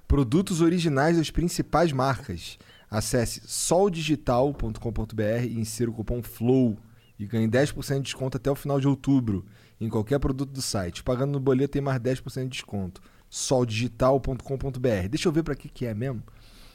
[0.07, 2.59] Produtos originais das principais marcas.
[2.87, 6.77] Acesse soldigital.com.br e insira o cupom FLOW
[7.17, 9.43] e ganhe 10% de desconto até o final de outubro
[9.85, 11.03] em qualquer produto do site.
[11.03, 13.01] Pagando no boleto tem mais 10% de desconto.
[13.29, 15.07] soldigital.com.br.
[15.09, 16.23] Deixa eu ver para que que é mesmo.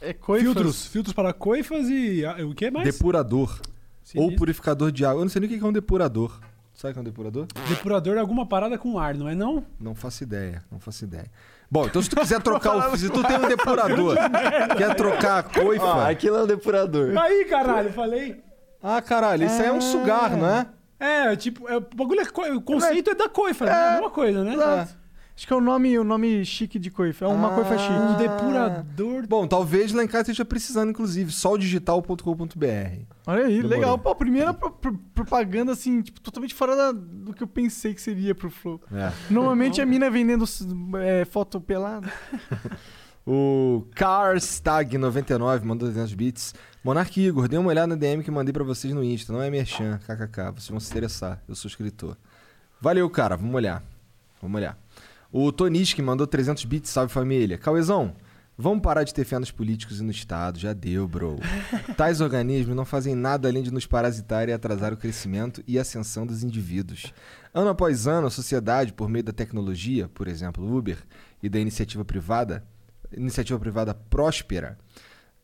[0.01, 0.45] É coifas.
[0.47, 2.25] Filtros, filtros para coifas e.
[2.25, 2.85] ah, O que mais?
[2.85, 3.65] Depurador ou
[4.05, 4.37] Sinistro.
[4.37, 5.21] purificador de água.
[5.21, 6.41] Eu não sei nem o que é um depurador.
[6.73, 7.47] Sabe o que é um depurador?
[7.69, 9.65] Depurador é alguma parada com ar, não é não?
[9.81, 11.29] Não faço ideia, não faço ideia.
[11.69, 12.97] Bom, então se tu quiser trocar o.
[12.97, 14.17] Se tu tem um depurador,
[14.77, 16.09] quer trocar a coifa.
[16.09, 17.19] aquilo é um depurador.
[17.19, 18.41] Aí, caralho, falei.
[18.81, 20.67] Ah, caralho, isso aí é um sugar, não é?
[21.01, 23.71] É, tipo, é, o bagulho é co- o conceito é, da coifa, né?
[23.71, 24.55] É a mesma coisa, né?
[24.55, 24.99] Exato.
[25.37, 27.25] Acho que é o nome, o nome chique de coifa.
[27.25, 27.55] É uma Ah.
[27.55, 27.93] coifa chique.
[27.93, 29.25] Um depurador.
[29.29, 33.05] Bom, talvez lá em casa esteja precisando, inclusive, soldigital.com.br.
[33.25, 33.71] Olha aí, Demorou.
[33.71, 33.99] legal.
[33.99, 38.03] Pô, primeira pro- pro- propaganda, assim, tipo, totalmente fora da- do que eu pensei que
[38.03, 38.81] seria pro Flow.
[38.93, 39.13] É.
[39.31, 40.45] Normalmente a mina vendendo
[41.01, 42.11] é, foto pelada.
[43.31, 46.55] O Carstag99 mandou 200 bits.
[46.83, 49.35] Monark Igor, dê uma olhada na DM que mandei pra vocês no Insta.
[49.35, 50.53] Não é merchan, kkk.
[50.55, 51.43] Vocês vão se interessar.
[51.47, 52.17] Eu sou escritor.
[52.81, 53.37] Valeu, cara.
[53.37, 53.85] Vamos olhar.
[54.41, 54.79] Vamos olhar.
[55.31, 56.89] O Toniski mandou 300 bits.
[56.89, 57.59] Salve, família.
[57.59, 58.17] Cauezão,
[58.57, 60.59] vamos parar de ter fé nos políticos e no Estado.
[60.59, 61.37] Já deu, bro.
[61.99, 66.27] Tais organismos não fazem nada além de nos parasitar e atrasar o crescimento e ascensão
[66.27, 67.13] dos indivíduos.
[67.53, 70.97] Ano após ano, a sociedade, por meio da tecnologia, por exemplo, Uber,
[71.43, 72.65] e da iniciativa privada,
[73.17, 74.79] iniciativa privada próspera.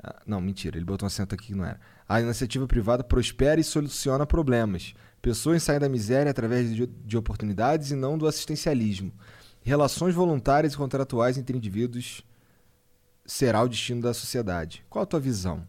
[0.03, 1.81] Ah, não, mentira, ele botou um acento aqui que não era.
[2.09, 4.95] A iniciativa privada prospera e soluciona problemas.
[5.23, 9.13] Pessoas saem da miséria através de, de oportunidades e não do assistencialismo.
[9.63, 12.23] Relações voluntárias e contratuais entre indivíduos
[13.25, 14.85] será o destino da sociedade.
[14.91, 15.67] Qual a tua visão?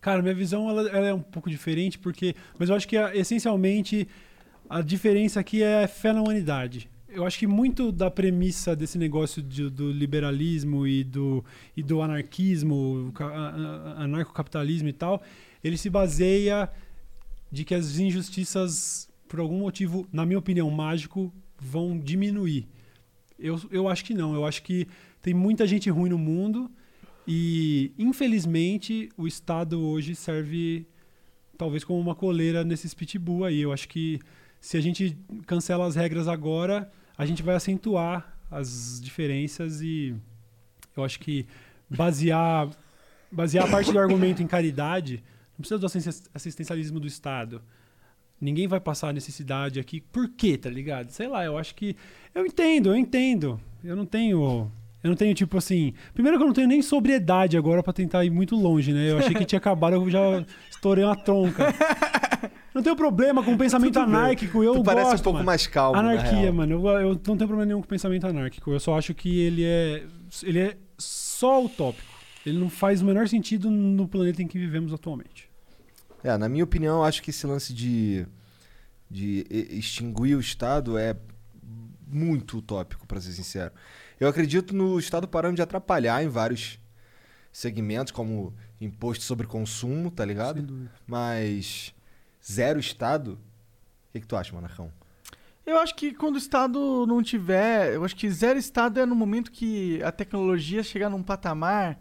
[0.00, 2.34] Cara, minha visão ela, ela é um pouco diferente, porque.
[2.58, 4.08] Mas eu acho que essencialmente
[4.68, 6.89] a diferença aqui é fé na humanidade.
[7.12, 11.44] Eu acho que muito da premissa desse negócio de- do liberalismo e do,
[11.76, 13.12] e do anarquismo,
[13.96, 15.22] anarcocapitalismo e tal,
[15.62, 16.70] ele se baseia
[17.50, 22.68] de que as injustiças, por algum motivo, na minha opinião, mágico, vão diminuir.
[23.38, 24.34] Eu, eu acho que não.
[24.34, 24.86] Eu acho que
[25.20, 26.70] tem muita gente ruim no mundo
[27.26, 30.86] e, infelizmente, o Estado hoje serve
[31.58, 33.60] talvez como uma coleira nesses pitbull aí.
[33.60, 34.20] Eu acho que
[34.60, 35.16] se a gente
[35.46, 36.90] cancela as regras agora,
[37.20, 40.14] a gente vai acentuar as diferenças e
[40.96, 41.46] eu acho que
[41.88, 42.68] basear,
[43.30, 45.22] basear a parte do argumento em caridade,
[45.52, 47.60] não precisa do assisten- assistencialismo do Estado.
[48.40, 50.00] Ninguém vai passar necessidade aqui.
[50.00, 51.10] Por quê, tá ligado?
[51.10, 51.94] Sei lá, eu acho que.
[52.34, 53.60] Eu entendo, eu entendo.
[53.84, 54.72] Eu não tenho.
[55.04, 55.92] Eu não tenho, tipo assim.
[56.14, 59.10] Primeiro que eu não tenho nem sobriedade agora pra tentar ir muito longe, né?
[59.10, 61.66] Eu achei que tinha acabado, eu já estourei uma tronca.
[62.74, 64.62] Não tenho problema com o pensamento Tudo anárquico.
[64.62, 65.46] Eu tu parece gosto, um pouco mano.
[65.46, 66.00] mais calmo.
[66.00, 66.74] na Anarquia, mano.
[66.74, 68.70] Eu, eu não tenho problema nenhum com pensamento anárquico.
[68.70, 70.04] Eu só acho que ele é.
[70.42, 72.08] Ele é só utópico.
[72.46, 75.50] Ele não faz o menor sentido no planeta em que vivemos atualmente.
[76.22, 78.26] É, na minha opinião, eu acho que esse lance de,
[79.10, 81.16] de extinguir o Estado é
[82.06, 83.72] muito utópico, pra ser sincero.
[84.18, 86.78] Eu acredito no Estado parando de atrapalhar em vários
[87.52, 90.88] segmentos, como imposto sobre consumo, tá ligado?
[91.06, 91.94] Mas
[92.50, 93.32] zero Estado?
[94.08, 94.92] O que, que tu acha, Manacão?
[95.64, 97.94] Eu acho que quando o Estado não tiver.
[97.94, 102.00] Eu acho que zero Estado é no momento que a tecnologia chegar num patamar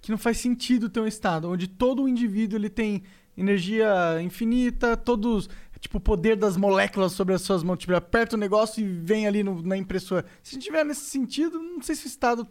[0.00, 3.02] que não faz sentido ter um Estado, onde todo o indivíduo ele tem
[3.36, 5.48] energia infinita, todos.
[5.78, 7.78] Tipo, o poder das moléculas sobre as suas mãos.
[7.78, 10.26] Tipo, aperta o negócio e vem ali no- na impressora.
[10.42, 12.46] Se a gente tiver nesse sentido, não sei se o Estado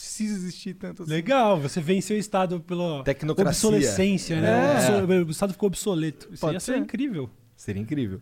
[0.00, 1.12] precisa existir tanto assim.
[1.12, 3.68] Legal, você venceu o Estado pela Tecnocracia.
[3.68, 4.48] obsolescência, né?
[4.88, 5.02] É.
[5.02, 6.28] Obso- O Estado ficou obsoleto.
[6.32, 6.78] Isso Pode ia ser ser.
[6.78, 7.28] incrível.
[7.56, 8.20] Seria incrível.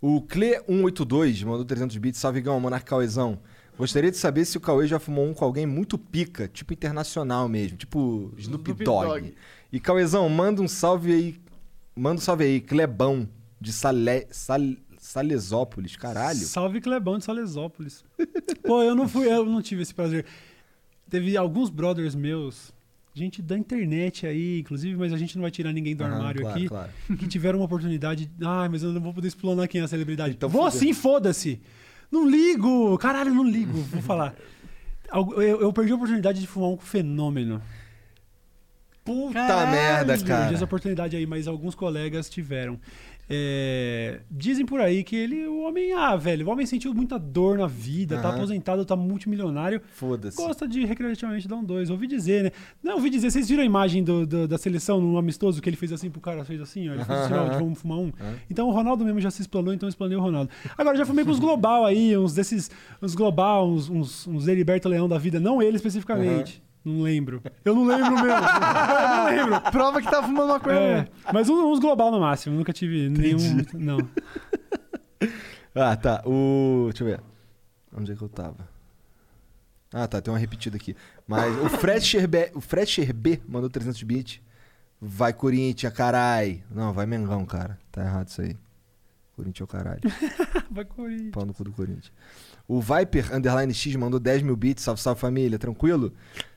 [0.00, 2.18] O Cle182 mandou 300 bits.
[2.20, 3.38] Salve, Gão, Monarca Cauezão.
[3.76, 7.48] Gostaria de saber se o Cauê já fumou um com alguém muito pica, tipo internacional
[7.48, 9.06] mesmo, tipo Snoop, Snoop Dogg.
[9.08, 9.34] Dogg.
[9.72, 11.40] E Cauezão, manda um salve aí.
[11.96, 13.28] Manda um salve aí, Clebão,
[13.60, 14.60] de Sale, Sal,
[14.98, 16.38] Salesópolis, caralho.
[16.40, 18.04] Salve Clebão de Salesópolis.
[18.62, 20.24] Pô, eu não fui, eu não tive esse prazer.
[21.10, 22.72] Teve alguns brothers meus,
[23.12, 26.40] gente da internet aí, inclusive, mas a gente não vai tirar ninguém do Aham, armário
[26.42, 26.90] claro, aqui, claro.
[27.18, 28.30] que tiveram uma oportunidade.
[28.40, 30.34] Ai, mas eu não vou poder explanar quem é a celebridade.
[30.34, 31.60] Então vou assim, foda-se.
[32.10, 34.34] Não ligo, caralho, não ligo, vou falar.
[35.12, 37.60] Eu, eu perdi a oportunidade de fumar um fenômeno.
[39.04, 40.64] Puta Caralho, merda, Eu perdi essa cara.
[40.64, 42.78] oportunidade aí, mas alguns colegas tiveram.
[43.32, 47.56] É, dizem por aí que ele, o homem, ah, velho, o homem sentiu muita dor
[47.56, 48.36] na vida, tá Aham.
[48.38, 50.36] aposentado, tá multimilionário, Foda-se.
[50.36, 51.90] gosta de recreativamente dar um dois.
[51.90, 52.50] Ouvi dizer, né?
[52.82, 55.76] Não, ouvi dizer, vocês viram a imagem do- do- da seleção no amistoso que ele
[55.76, 58.12] fez assim pro cara, fez assim, ó, ele fez assim, ó, de vamos fumar um.
[58.50, 60.50] Então o Ronaldo mesmo já se explanou, então explanei o Ronaldo.
[60.76, 62.68] Agora já fumei com os global aí, uns desses,
[63.00, 66.60] uns global, uns, uns, uns Heriberto Leão da vida, não ele especificamente.
[66.84, 67.42] Não lembro.
[67.64, 68.24] Eu não lembro mesmo.
[68.30, 69.70] eu não lembro.
[69.70, 73.64] Prova que tá fumando maconha É, mas uns, global no máximo, nunca tive nenhum.
[73.74, 73.98] Não.
[75.72, 76.20] Ah, tá.
[76.26, 76.88] O.
[76.88, 77.20] Deixa eu ver.
[77.96, 78.68] Onde é que eu tava?
[79.92, 80.20] Ah, tá.
[80.20, 80.96] Tem uma repetida aqui.
[81.28, 84.40] Mas o Fred Sherbe, o Fred Sherbe mandou 300 bits.
[85.00, 86.64] Vai Corinthians, carai.
[86.70, 87.78] Não, vai Mengão, cara.
[87.92, 88.56] Tá errado isso aí.
[89.36, 90.00] Corinthians é o caralho.
[90.70, 91.30] Vai Corinthians.
[91.30, 92.12] Pau no cu do Corinthians.
[92.72, 94.84] O Viper Underline X mandou 10 mil bits.
[94.84, 95.58] Salve, salve família.
[95.58, 96.12] Tranquilo?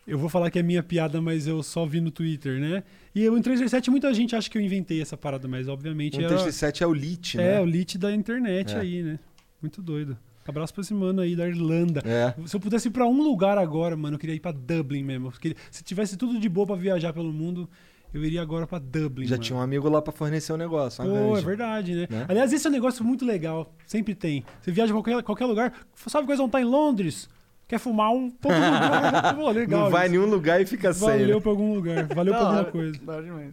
[0.06, 2.82] eu vou falar que é minha piada, mas eu só vi no Twitter, né?
[3.14, 6.20] E eu, em 337 muita gente acha que eu inventei essa parada, mas obviamente Um
[6.20, 7.60] era, 337 é o Lit, é né?
[7.60, 8.80] o lit da internet É.
[8.80, 9.18] aí, né?
[9.62, 10.16] Muito doido.
[10.46, 12.02] Abraço pra esse mano aí da Irlanda.
[12.04, 12.34] É.
[12.46, 15.30] Se eu pudesse ir pra um lugar agora, mano, eu queria ir pra Dublin mesmo.
[15.30, 17.66] Porque se tivesse tudo de boa pra viajar pelo mundo,
[18.12, 19.24] eu iria agora pra Dublin.
[19.26, 19.42] Já mano.
[19.42, 21.02] tinha um amigo lá pra fornecer o negócio.
[21.02, 22.06] uma Pô, é verdade, né?
[22.10, 22.26] Né?
[22.28, 23.74] Aliás, esse é um negócio muito legal.
[23.86, 24.44] Sempre tem.
[24.60, 25.72] Você viaja pra qualquer, qualquer lugar.
[25.94, 27.26] Sabe coisa não tá em Londres?
[27.74, 28.30] Quer fumar um?
[28.30, 28.48] Pô,
[29.34, 29.80] Pô, legal.
[29.84, 31.08] Não vai em nenhum lugar e fica sem.
[31.08, 31.40] Valeu né?
[31.40, 32.06] pra algum lugar.
[32.14, 32.98] Valeu pra alguma coisa.
[33.02, 33.50] Da hora demais.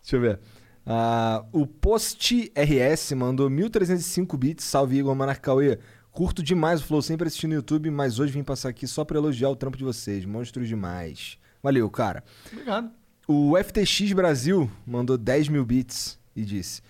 [0.00, 0.38] Deixa eu ver.
[0.86, 4.64] Ah, o Post RS mandou 1305 bits.
[4.64, 5.80] Salve Igor Manarcauê.
[6.12, 9.18] Curto demais o Flow, sempre assistindo no YouTube, mas hoje vim passar aqui só pra
[9.18, 10.24] elogiar o trampo de vocês.
[10.24, 11.36] Monstros demais.
[11.60, 12.22] Valeu, cara.
[12.52, 12.88] Obrigado.
[13.26, 16.82] O FTX Brasil mandou 10 mil bits e disse: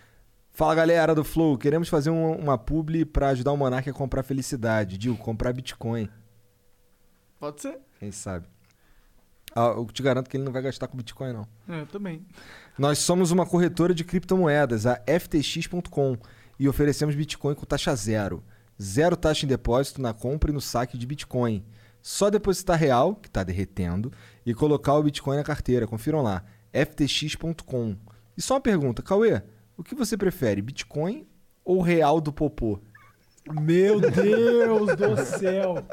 [0.50, 4.22] Fala galera do Flow, queremos fazer um- uma publi pra ajudar o Monark a comprar
[4.22, 4.98] felicidade.
[4.98, 6.06] Digo, comprar Bitcoin.
[7.40, 7.78] Pode ser.
[7.98, 8.46] Quem sabe?
[9.56, 11.48] Ah, eu te garanto que ele não vai gastar com Bitcoin, não.
[11.68, 12.24] É, eu também.
[12.78, 16.16] Nós somos uma corretora de criptomoedas, a ftx.com,
[16.58, 18.44] e oferecemos Bitcoin com taxa zero.
[18.80, 21.64] Zero taxa em depósito na compra e no saque de Bitcoin.
[22.00, 24.12] Só depositar real, que está derretendo,
[24.46, 25.86] e colocar o Bitcoin na carteira.
[25.86, 27.96] Confiram lá, ftx.com.
[28.36, 29.42] E só uma pergunta, Cauê,
[29.76, 31.26] o que você prefere, Bitcoin
[31.64, 32.78] ou real do Popô?
[33.50, 35.84] Meu Deus do céu.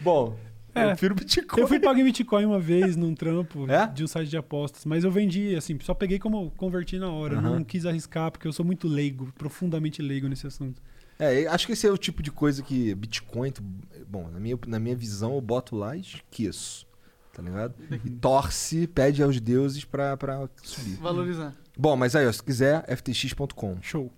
[0.00, 0.36] Bom,
[0.78, 0.84] É.
[0.84, 1.60] eu prefiro Bitcoin.
[1.60, 3.86] Eu fui pagar em Bitcoin uma vez num trampo É?
[3.86, 7.36] de um site de apostas, mas eu vendi, assim, só peguei como converti na hora.
[7.38, 7.56] Aham.
[7.56, 10.80] Não quis arriscar, porque eu sou muito leigo, profundamente leigo nesse assunto.
[11.18, 13.62] É, acho que esse é o tipo de coisa que Bitcoin, tu-
[14.08, 16.86] bom, na minha, na minha visão, eu boto lá e esqueço.
[17.32, 17.74] Tá ligado?
[18.04, 20.96] E torce, pede aos deuses pra, pra subir.
[20.96, 21.54] Valorizar.
[21.76, 23.78] Bom, mas aí, ó, se quiser, ftx.com.
[23.80, 24.12] Show.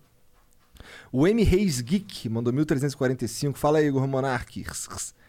[1.12, 3.58] O M Reis Geek mandou 1345.
[3.58, 4.64] Fala aí, Igor Monark.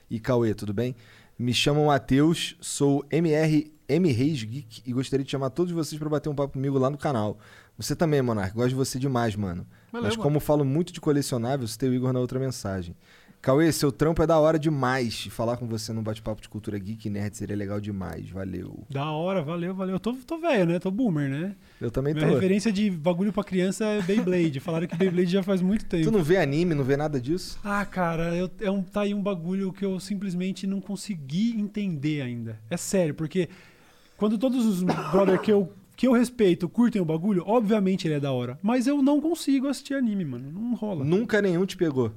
[0.10, 0.96] E Cauê, tudo bem?
[1.42, 6.08] Me chamo Matheus, sou MR M Reis Geek e gostaria de chamar todos vocês pra
[6.08, 7.40] bater um papo comigo lá no canal.
[7.76, 9.66] Você também, Monark, gosto de você demais, mano.
[9.92, 10.22] Valeu, Mas mano.
[10.22, 12.96] como falo muito de colecionável, citei o Igor na outra mensagem.
[13.42, 15.26] Cauê, seu trampo é da hora demais.
[15.32, 18.30] Falar com você num bate-papo de cultura geek nerd seria legal demais.
[18.30, 18.84] Valeu.
[18.88, 19.96] Da hora, valeu, valeu.
[19.96, 20.78] Eu tô, tô velho, né?
[20.78, 21.56] Tô boomer, né?
[21.80, 22.34] Eu também Minha tô.
[22.36, 24.60] referência de bagulho pra criança é Beyblade.
[24.62, 26.04] Falaram que Beyblade já faz muito tempo.
[26.04, 27.60] Tu não vê anime, não vê nada disso?
[27.64, 32.22] Ah, cara, eu, é um, tá aí um bagulho que eu simplesmente não consegui entender
[32.22, 32.60] ainda.
[32.70, 33.50] É sério, porque
[34.18, 38.20] quando todos os brother que eu, que eu respeito curtem o bagulho, obviamente ele é
[38.20, 38.60] da hora.
[38.62, 40.52] Mas eu não consigo assistir anime, mano.
[40.52, 41.04] Não rola.
[41.04, 42.12] Nunca nenhum te pegou.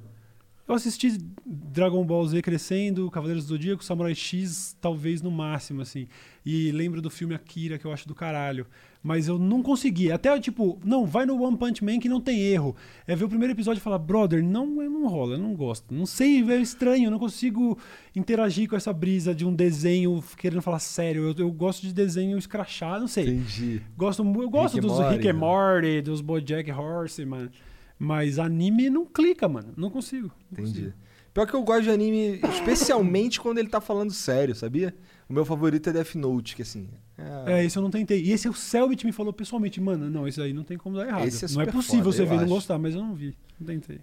[0.67, 1.15] Eu assisti
[1.45, 6.07] Dragon Ball Z crescendo, Cavaleiros do Zodíaco, Samurai X, talvez no máximo, assim.
[6.43, 8.65] E lembro do filme Akira, que eu acho do caralho.
[9.03, 10.11] Mas eu não consegui.
[10.11, 12.75] Até, tipo, não, vai no One Punch Man que não tem erro.
[13.05, 15.93] É ver o primeiro episódio e falar, brother, não, não rola, eu não gosto.
[15.93, 17.77] Não sei, é estranho, eu não consigo
[18.15, 21.29] interagir com essa brisa de um desenho querendo falar sério.
[21.29, 23.25] Eu, eu gosto de desenho escrachado, não sei.
[23.25, 23.83] Entendi.
[23.95, 25.39] Gosto, eu gosto Rick dos Morty, Rick and né?
[25.39, 27.49] Morty, dos Bojack Horseman.
[27.97, 29.73] Mas anime não clica, mano.
[29.77, 30.31] Não consigo.
[30.51, 30.79] não Entendi.
[30.81, 30.93] consigo.
[31.33, 34.95] Pior que eu gosto de anime, especialmente quando ele tá falando sério, sabia?
[35.27, 36.87] O meu favorito é Death Note, que assim.
[37.17, 38.21] É, É, esse eu não tentei.
[38.23, 41.07] E esse o Selbit me falou pessoalmente, mano, não, esse aí não tem como dar
[41.07, 41.25] errado.
[41.25, 43.13] Esse é não é super possível foda, você ver e não gostar, mas eu não
[43.13, 43.35] vi.
[43.59, 43.99] Não tentei.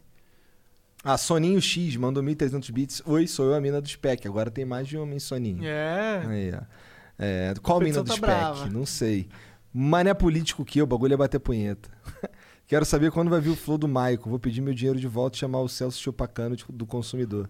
[1.05, 3.03] Ah, Soninho X mandou 1300 bits.
[3.07, 4.27] Oi, sou eu a mina do spec.
[4.27, 5.65] Agora tem mais de homem Soninho.
[5.65, 6.23] É.
[6.27, 6.63] Aí, ó.
[7.19, 8.27] É, qual mina competição do tá spec?
[8.27, 8.67] brava.
[8.71, 9.29] Não sei.
[9.73, 11.91] Mané político que o bagulho é bater punheta.
[12.67, 14.31] Quero saber quando vai vir o flow do Maicon.
[14.31, 17.49] Vou pedir meu dinheiro de volta e chamar o Celso Chupacano do consumidor.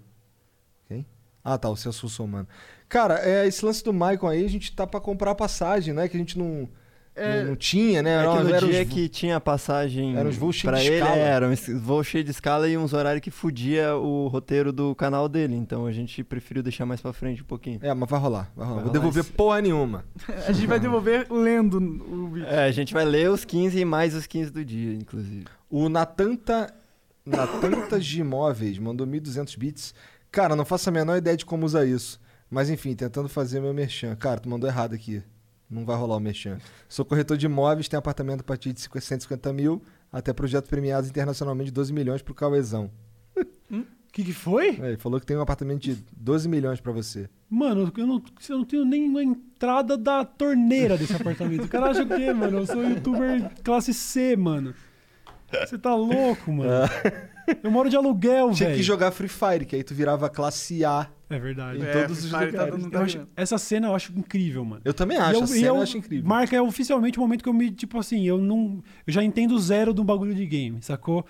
[0.88, 1.06] Quem?
[1.44, 2.48] Ah, tá, o Celso Russomano.
[2.88, 6.08] Cara, é, esse lance do Maicon aí, a gente tá pra comprar passagem, né?
[6.08, 6.68] Que a gente não,
[7.14, 7.40] É.
[7.42, 8.10] não, não tinha, né?
[8.10, 10.86] É Era- no era dia os- que tinha passagem Eram os voos cheios pra de
[10.86, 11.16] ele, escala.
[11.16, 15.28] era um voo cheio de escala e uns horários que fudia o roteiro do canal
[15.28, 15.54] dele.
[15.54, 17.78] Então a gente preferiu deixar mais pra frente um pouquinho.
[17.82, 18.66] É, mas vai rolar, vai rolar.
[18.66, 20.04] Vai Vou rolar devolver esse- porra nenhuma.
[20.48, 22.46] A gente vai devolver lendo o vídeo.
[22.48, 25.44] É, a gente vai ler os 15 e mais os 15 do dia, inclusive.
[25.68, 26.72] O Natanta,
[27.24, 29.94] Natantas de Imóveis mandou 1.200 bits.
[30.30, 32.20] Cara, não faço a menor ideia de como usar isso.
[32.50, 34.14] Mas enfim, tentando fazer meu merchan.
[34.16, 35.22] Cara, tu mandou errado aqui.
[35.72, 36.58] Não vai rolar o merchan.
[36.86, 39.82] Sou corretor de imóveis, tenho apartamento a partir de 150 mil,
[40.12, 42.90] até projetos premiados internacionalmente de 12 milhões pro Cauezão.
[43.70, 44.78] O que, que foi?
[44.78, 47.30] É, ele falou que tem um apartamento de 12 milhões pra você.
[47.48, 51.64] Mano, eu não, eu não tenho nem a entrada da torneira desse apartamento.
[51.64, 52.58] O cara acha o quê, mano?
[52.58, 54.74] Eu sou youtuber classe C, mano.
[55.50, 56.70] Você tá louco, mano.
[57.62, 58.78] Eu moro de aluguel, Tinha velho.
[58.78, 61.08] que jogar Free Fire, que aí tu virava classe A.
[61.28, 61.78] É verdade.
[61.78, 62.82] Em É, todos os Fire tá lugares.
[62.84, 64.82] dando- Eu acho- essa cena eu acho incrível, mano.
[64.84, 66.28] Eu também acho, eu- a cena eu- eu acho incrível.
[66.28, 68.82] Marca oficialmente o momento que eu me, tipo assim, eu não.
[69.06, 71.24] Eu já entendo zero do bagulho de game, sacou?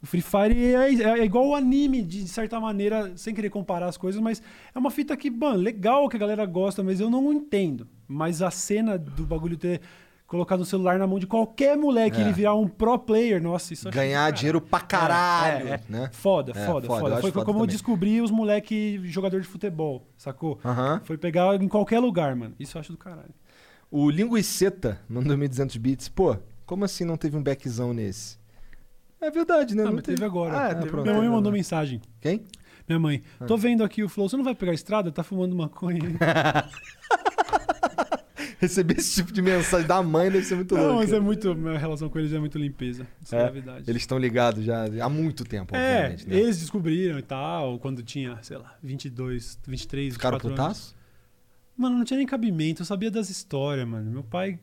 [0.00, 3.96] O Free Fire é, é igual o anime, de certa maneira, sem querer comparar as
[3.96, 4.40] coisas, mas
[4.72, 7.86] é uma fita que, mano, legal que a galera gosta, mas eu não entendo.
[8.06, 9.80] Mas a cena do bagulho ter
[10.28, 12.24] colocado o celular na mão de qualquer moleque e É.
[12.24, 15.80] ele virar um pro player, nossa, isso eu Ganhar dinheiro pra caralho, É, é.
[15.88, 16.10] né?
[16.12, 17.20] Foda, É, foda, foda, eu foda.
[17.20, 17.72] Foi foda como eu também.
[17.74, 20.60] descobri os moleque jogador de futebol, sacou?
[20.64, 21.00] Aham.
[21.02, 22.54] Foi pegar em qualquer lugar, mano.
[22.60, 23.34] Isso eu acho do caralho.
[23.90, 26.08] O Linguiceta mandou 1.200 bits.
[26.10, 28.36] Pô, como assim não teve um backzão nesse?
[29.20, 29.82] É verdade, né?
[29.82, 30.54] Ah, não mas teve agora.
[30.56, 31.04] Ah, Ah, teve pronto.
[31.06, 32.00] Minha mãe é mandou mensagem.
[32.20, 32.44] Quem?
[32.86, 35.10] Minha mãe, tô vendo aqui o Flow, você não vai pegar a estrada?
[35.10, 36.00] Tá fumando maconha.
[38.60, 40.96] Receber esse tipo de mensagem da mãe deve ser muito não, louco.
[40.98, 41.54] mas é muito.
[41.54, 43.06] Minha relação com eles é muito limpeza.
[43.24, 43.88] Suavidade.
[43.88, 46.36] Eles estão ligados já há muito tempo, É, obviamente, né?
[46.40, 50.78] eles descobriram e tal, quando tinha, sei lá, 22, 23, Ficaram 24 anos.
[50.78, 50.96] putaço?
[51.76, 54.10] Mano, não tinha nem cabimento, eu sabia das histórias, mano.
[54.10, 54.58] Meu pai.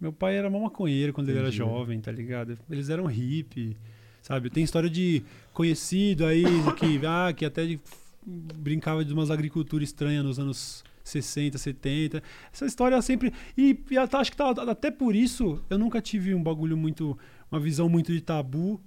[0.00, 1.58] Meu pai era mó maconheiro quando ele era Entendi.
[1.58, 2.58] jovem, tá ligado?
[2.70, 3.76] Eles eram hippie,
[4.20, 4.50] sabe?
[4.50, 6.44] Tem história de conhecido aí
[6.78, 7.80] que, ah, que até de-
[8.26, 12.22] brincava de umas agriculturas estranhas nos anos 60, 70.
[12.52, 13.32] Essa história sempre.
[13.56, 17.16] E, e até- acho que tá- até por isso eu nunca tive um bagulho muito.
[17.52, 18.80] Uma visão muito de tabu.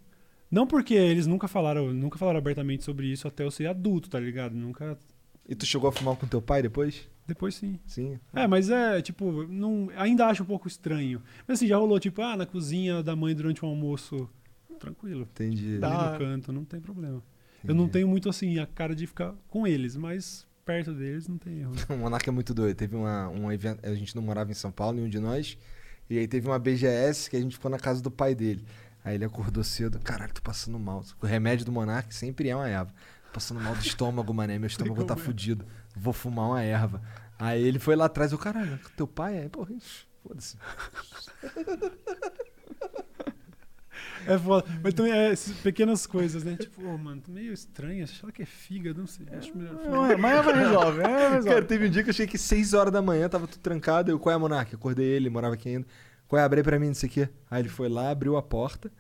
[0.52, 4.20] Não porque eles nunca falaram, nunca falaram abertamente sobre isso até eu ser adulto, tá
[4.20, 4.54] ligado?
[4.56, 4.98] Nunca.
[5.48, 7.08] E tu chegou a fumar com teu pai depois?
[7.26, 7.78] Depois sim.
[7.86, 8.18] Sim.
[8.34, 11.22] É, mas é, tipo, não, ainda acho um pouco estranho.
[11.46, 14.30] Mas assim, já rolou, tipo, ah, na cozinha da mãe durante o almoço.
[14.80, 15.28] Tranquilo.
[15.34, 15.80] Entendi.
[15.80, 15.88] Tá.
[15.88, 16.12] Ali Ah.
[16.14, 17.22] no canto, não tem problema.
[17.68, 21.38] Eu não tenho muito, assim, a cara de ficar com eles, mas perto deles não
[21.38, 21.72] tem erro.
[21.90, 22.76] O Monarca é muito doido.
[22.76, 23.80] Teve uma, um evento.
[23.88, 25.58] A gente não morava em São Paulo, nenhum de nós.
[26.10, 28.66] E aí teve uma BGS que a gente ficou na casa do pai dele.
[29.04, 29.98] Aí ele acordou cedo.
[30.00, 31.04] Caralho, tô passando mal.
[31.22, 32.94] O remédio do Monarca sempre é uma erva.
[33.28, 34.60] Tô passando mal do estômago, mané.
[34.60, 35.66] Meu estômago tá fudido.
[35.96, 37.02] Vou fumar uma erva.
[37.40, 38.34] Aí ele foi lá atrás.
[38.34, 39.50] Eu, caralho, teu pai é?
[39.50, 39.74] Porra,
[40.22, 40.58] foda-se.
[44.28, 44.68] É foda.
[44.84, 46.56] Mas também é essas pequenas coisas, né?
[46.58, 48.08] Tipo, ô, mano, tô meio estranho.
[48.08, 49.00] Será que é fígado?
[49.00, 49.26] Não sei.
[49.32, 49.76] Acho melhor.
[49.90, 51.62] Não é, mas ela resolve, Cara, resolve.
[51.64, 54.12] teve um dia que eu cheguei aqui 6 horas da manhã, tava tudo trancado.
[54.12, 54.76] Eu, qual é a Monarca?
[54.76, 55.88] Acordei ele, morava aqui ainda.
[56.28, 56.44] Qual é?
[56.44, 57.30] Abre aí pra mim, não sei o quê.
[57.50, 58.92] Aí ele foi lá, abriu a porta.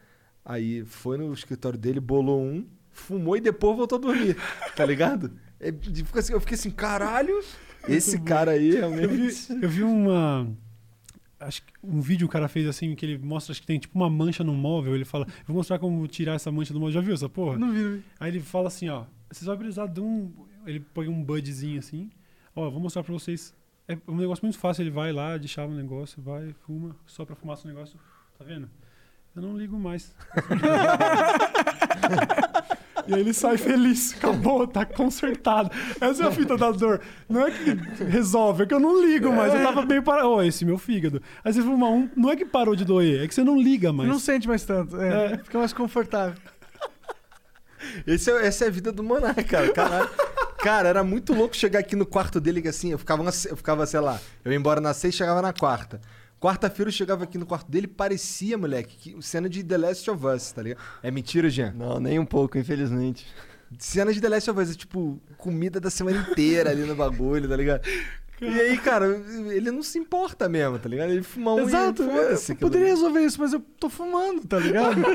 [0.45, 4.37] Aí foi no escritório dele, bolou um, fumou e depois voltou a dormir.
[4.75, 5.31] Tá ligado?
[5.59, 7.43] É, fica assim, eu fiquei assim, caralho,
[7.89, 9.47] esse cara aí Eu vi, realmente.
[9.61, 10.47] eu vi uma.
[11.39, 13.97] Acho que um vídeo o cara fez assim, que ele mostra, acho que tem tipo
[13.97, 14.95] uma mancha no móvel.
[14.95, 16.93] Ele fala, vou mostrar como tirar essa mancha do móvel.
[16.93, 17.57] Já viu essa porra?
[17.57, 18.03] Não vi, não vi.
[18.19, 20.31] Aí ele fala assim, ó, vocês vão precisar de um.
[20.65, 22.09] Ele põe um budzinho assim.
[22.55, 23.55] Ó, vou mostrar pra vocês.
[23.87, 27.35] É um negócio muito fácil, ele vai lá, deixava o negócio, vai, fuma, só pra
[27.35, 27.97] fumar o negócio.
[28.37, 28.69] Tá vendo?
[29.35, 30.13] Eu não ligo mais.
[33.07, 34.13] e aí ele sai feliz.
[34.15, 35.71] Acabou, tá consertado.
[35.99, 37.01] Essa é a fita da dor.
[37.29, 39.53] Não é que resolve, é que eu não ligo mais.
[39.53, 40.27] Eu tava bem para.
[40.27, 41.21] Ô, esse meu fígado.
[41.43, 43.91] Aí você fuma um, não é que parou de doer, é que você não liga
[43.93, 44.09] mais.
[44.09, 45.37] Não sente mais tanto, é, É.
[45.37, 46.35] fica mais confortável.
[48.05, 49.73] Esse é, essa é a vida do Monarca, cara.
[49.73, 50.09] Caralho.
[50.57, 53.85] Cara, era muito louco chegar aqui no quarto dele, que assim, eu ficava, eu ficava,
[53.85, 56.01] sei lá, eu ia embora na sexta chegava na quarta.
[56.39, 60.25] Quarta-feira eu chegava aqui no quarto dele, parecia, moleque, que cena de The Last of
[60.25, 60.79] Us, tá ligado?
[61.01, 61.73] É mentira, Jean?
[61.73, 63.25] Não, nem um pouco, infelizmente.
[63.79, 67.49] Cena de The Last of Us, é tipo, comida da semana inteira ali no bagulho,
[67.49, 67.81] tá ligado?
[68.39, 69.07] E aí, cara,
[69.51, 71.09] ele não se importa mesmo, tá ligado?
[71.11, 74.59] Ele fuma um Exato, e eu aquilo poderia resolver isso, mas eu tô fumando, tá
[74.59, 75.01] ligado?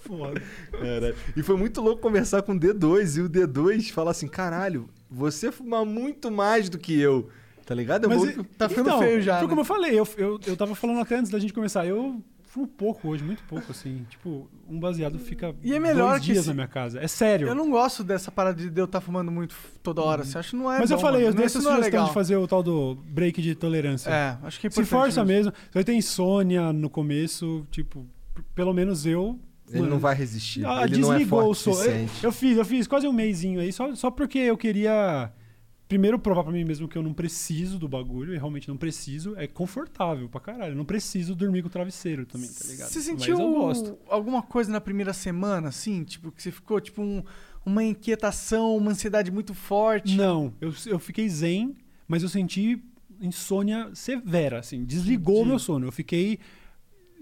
[0.00, 0.42] Foda.
[0.70, 4.88] Cara, E foi muito louco conversar com o D2 e o D2 falar assim, caralho,
[5.10, 7.28] você fuma muito mais do que eu,
[7.64, 8.04] tá ligado?
[8.04, 9.48] Eu Mas vou- tá ficando então, feio já, Foi né?
[9.48, 11.86] como eu falei, eu, eu, eu tava falando até antes da gente começar.
[11.86, 14.04] Eu fumo pouco hoje, muito pouco, assim.
[14.10, 17.00] Tipo, um baseado fica E é melhor dois que dias esse- na minha casa.
[17.00, 17.48] É sério.
[17.48, 20.22] Eu não gosto dessa parada de eu estar fumando muito toda hora.
[20.22, 22.06] Você acha que não é Mas eu bom, falei, eu dei essa é sugestão legal.
[22.08, 24.10] de fazer o tal do break de tolerância.
[24.10, 25.50] É, acho que é Se força mesmo.
[25.52, 28.06] Você vai ter insônia no começo, tipo,
[28.54, 29.38] pelo menos eu.
[29.70, 30.66] Ele mano, não vai resistir.
[30.66, 31.82] ah, ele não é desligou forte o som.
[31.84, 35.32] Eu, eu fiz, eu fiz quase um mêsinho aí, só, só porque eu queria.
[35.92, 39.36] Primeiro, provar pra mim mesmo que eu não preciso do bagulho, e realmente não preciso.
[39.36, 40.72] É confortável pra caralho.
[40.72, 42.88] Eu não preciso dormir com o travesseiro também, tá ligado?
[42.88, 43.36] Você sentiu
[44.08, 46.02] alguma coisa na primeira semana, assim?
[46.02, 47.22] Tipo, que você ficou, tipo, um-
[47.64, 50.16] uma inquietação, uma ansiedade muito forte?
[50.16, 51.76] Não, eu, eu fiquei zen,
[52.08, 52.82] mas eu senti
[53.20, 54.84] insônia severa, assim.
[54.84, 55.48] Desligou o Entendi.
[55.50, 55.86] meu sono.
[55.86, 56.38] Eu fiquei.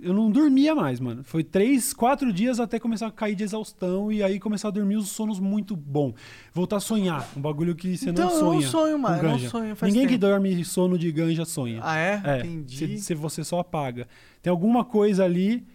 [0.02, 1.22] Eu não dormia mais, mano.
[1.22, 4.96] Foi três, quatro dias até começar a cair de exaustão e aí começar a dormir
[4.96, 6.14] os sonos muito bom.
[6.54, 8.60] Voltar a sonhar, um bagulho que você Então, não eu sonha.
[8.62, 10.26] não sonho mais, eu não sonho faz Ninguém que tempo.
[10.32, 11.80] dorme sono de ganja sonha.
[11.82, 12.22] Ah, é?
[12.24, 12.76] é, Entendi.
[12.76, 14.08] se, se você só apaga.
[14.40, 15.66] Tem alguma coisa ali,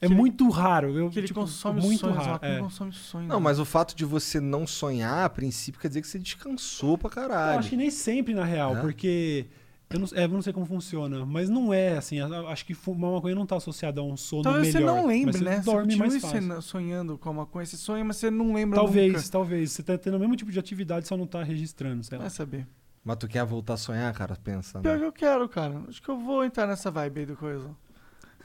[0.00, 0.96] é Que ele- muito raro.
[0.96, 2.38] Eu, Que ele tipo, consome muito sonhos, raro.
[2.42, 2.56] É.
[2.56, 3.28] não consome os sonhos.
[3.28, 6.96] Não, mas o fato de você não sonhar, a princípio, quer dizer que você descansou
[6.96, 7.58] pra Eu caralho.
[7.58, 8.80] acho que nem sempre, na real, É?
[8.80, 9.46] porque.
[9.94, 12.18] Eu não, é, eu não sei como funciona, mas não é assim.
[12.20, 14.90] Acho que fumar maconha não tá associado a um sono Talvez melhor.
[14.90, 15.60] você não lembre, você né?
[15.64, 16.62] dorme você mais fácil.
[16.62, 17.64] sonhando com a maconha.
[17.64, 19.28] Você sonha, mas você não lembra Talvez, nunca.
[19.30, 19.70] talvez.
[19.70, 22.22] Você tá tendo o mesmo tipo de atividade, só não tá registrando, sei lá.
[22.24, 22.66] Vai saber.
[23.04, 24.34] Mas tu quer voltar a sonhar, cara?
[24.34, 24.98] Pensa, Pior né?
[24.98, 25.80] que eu quero, cara.
[25.88, 27.70] Acho que eu vou entrar nessa vibe aí do coisa.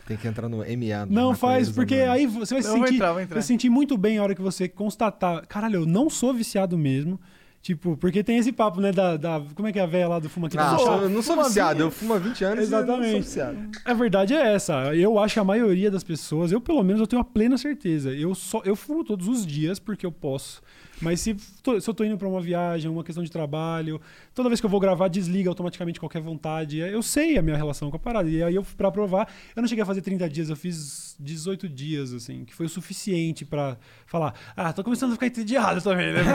[0.06, 1.06] Tem que entrar no MA.
[1.06, 3.34] do Não faz, porque aí você vai se sentir, entrar, vou entrar.
[3.36, 5.48] vai se sentir muito bem a hora que você constatar.
[5.48, 7.20] Caralho, eu não sou viciado mesmo.
[7.62, 9.18] Tipo, porque tem esse papo, né, da.
[9.18, 10.92] da- como é que é a velha lá do Fuma aqui Ah, chá?
[11.04, 13.22] eu não sou viciado, eu fumo há 20 anos e eu não sou Exatamente.
[13.22, 13.58] viciado.
[13.84, 14.96] A verdade é essa.
[14.96, 18.12] Eu acho que a maioria das pessoas, eu pelo menos eu tenho a plena certeza.
[18.14, 20.62] Eu só eu fumo todos os dias porque eu posso.
[21.02, 24.02] Mas se, tô- se eu tô indo pra uma viagem, uma questão de trabalho,
[24.36, 26.78] toda vez que eu vou gravar, desliga automaticamente qualquer vontade.
[26.80, 28.30] Eu sei a minha relação com a parada.
[28.30, 31.70] E aí eu, pra provar, eu não cheguei a fazer 30 dias, eu fiz 18
[31.70, 36.12] dias, assim, que foi o suficiente pra falar: ah, tô começando a ficar entediado também,
[36.14, 36.20] né?
[36.24, 36.30] Pô,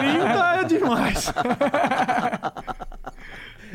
[0.00, 1.32] 30 é demais.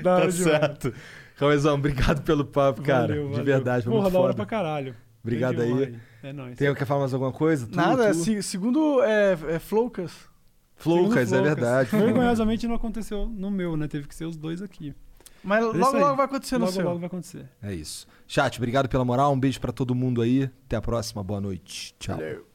[0.05, 0.93] Hora Tá certo.
[1.37, 3.07] Cauezão, obrigado pelo papo, cara.
[3.07, 4.35] Valeu, De verdade, foi Porra, muito da hora foda.
[4.35, 4.95] pra caralho.
[5.23, 5.95] Obrigado aí.
[6.21, 6.57] É nóis.
[6.57, 7.65] Tem, quer falar mais alguma coisa?
[7.67, 8.15] Tu, Nada, tu?
[8.23, 10.11] se- segundo é, é Flowcas.
[10.75, 11.89] Flowcas, é verdade.
[11.91, 13.87] Vergonhosamente não aconteceu no meu, né?
[13.87, 14.93] Teve que ser os dois aqui.
[15.43, 16.01] Mas É logo, aí.
[16.03, 16.83] logo vai acontecer no logo, seu.
[16.85, 17.45] logo vai acontecer.
[17.61, 18.05] É isso.
[18.27, 19.31] Chat, obrigado pela moral.
[19.33, 20.49] Um beijo pra todo mundo aí.
[20.65, 21.23] Até a próxima.
[21.23, 21.95] Boa noite.
[21.99, 22.17] Tchau.
[22.17, 22.45] Valeu.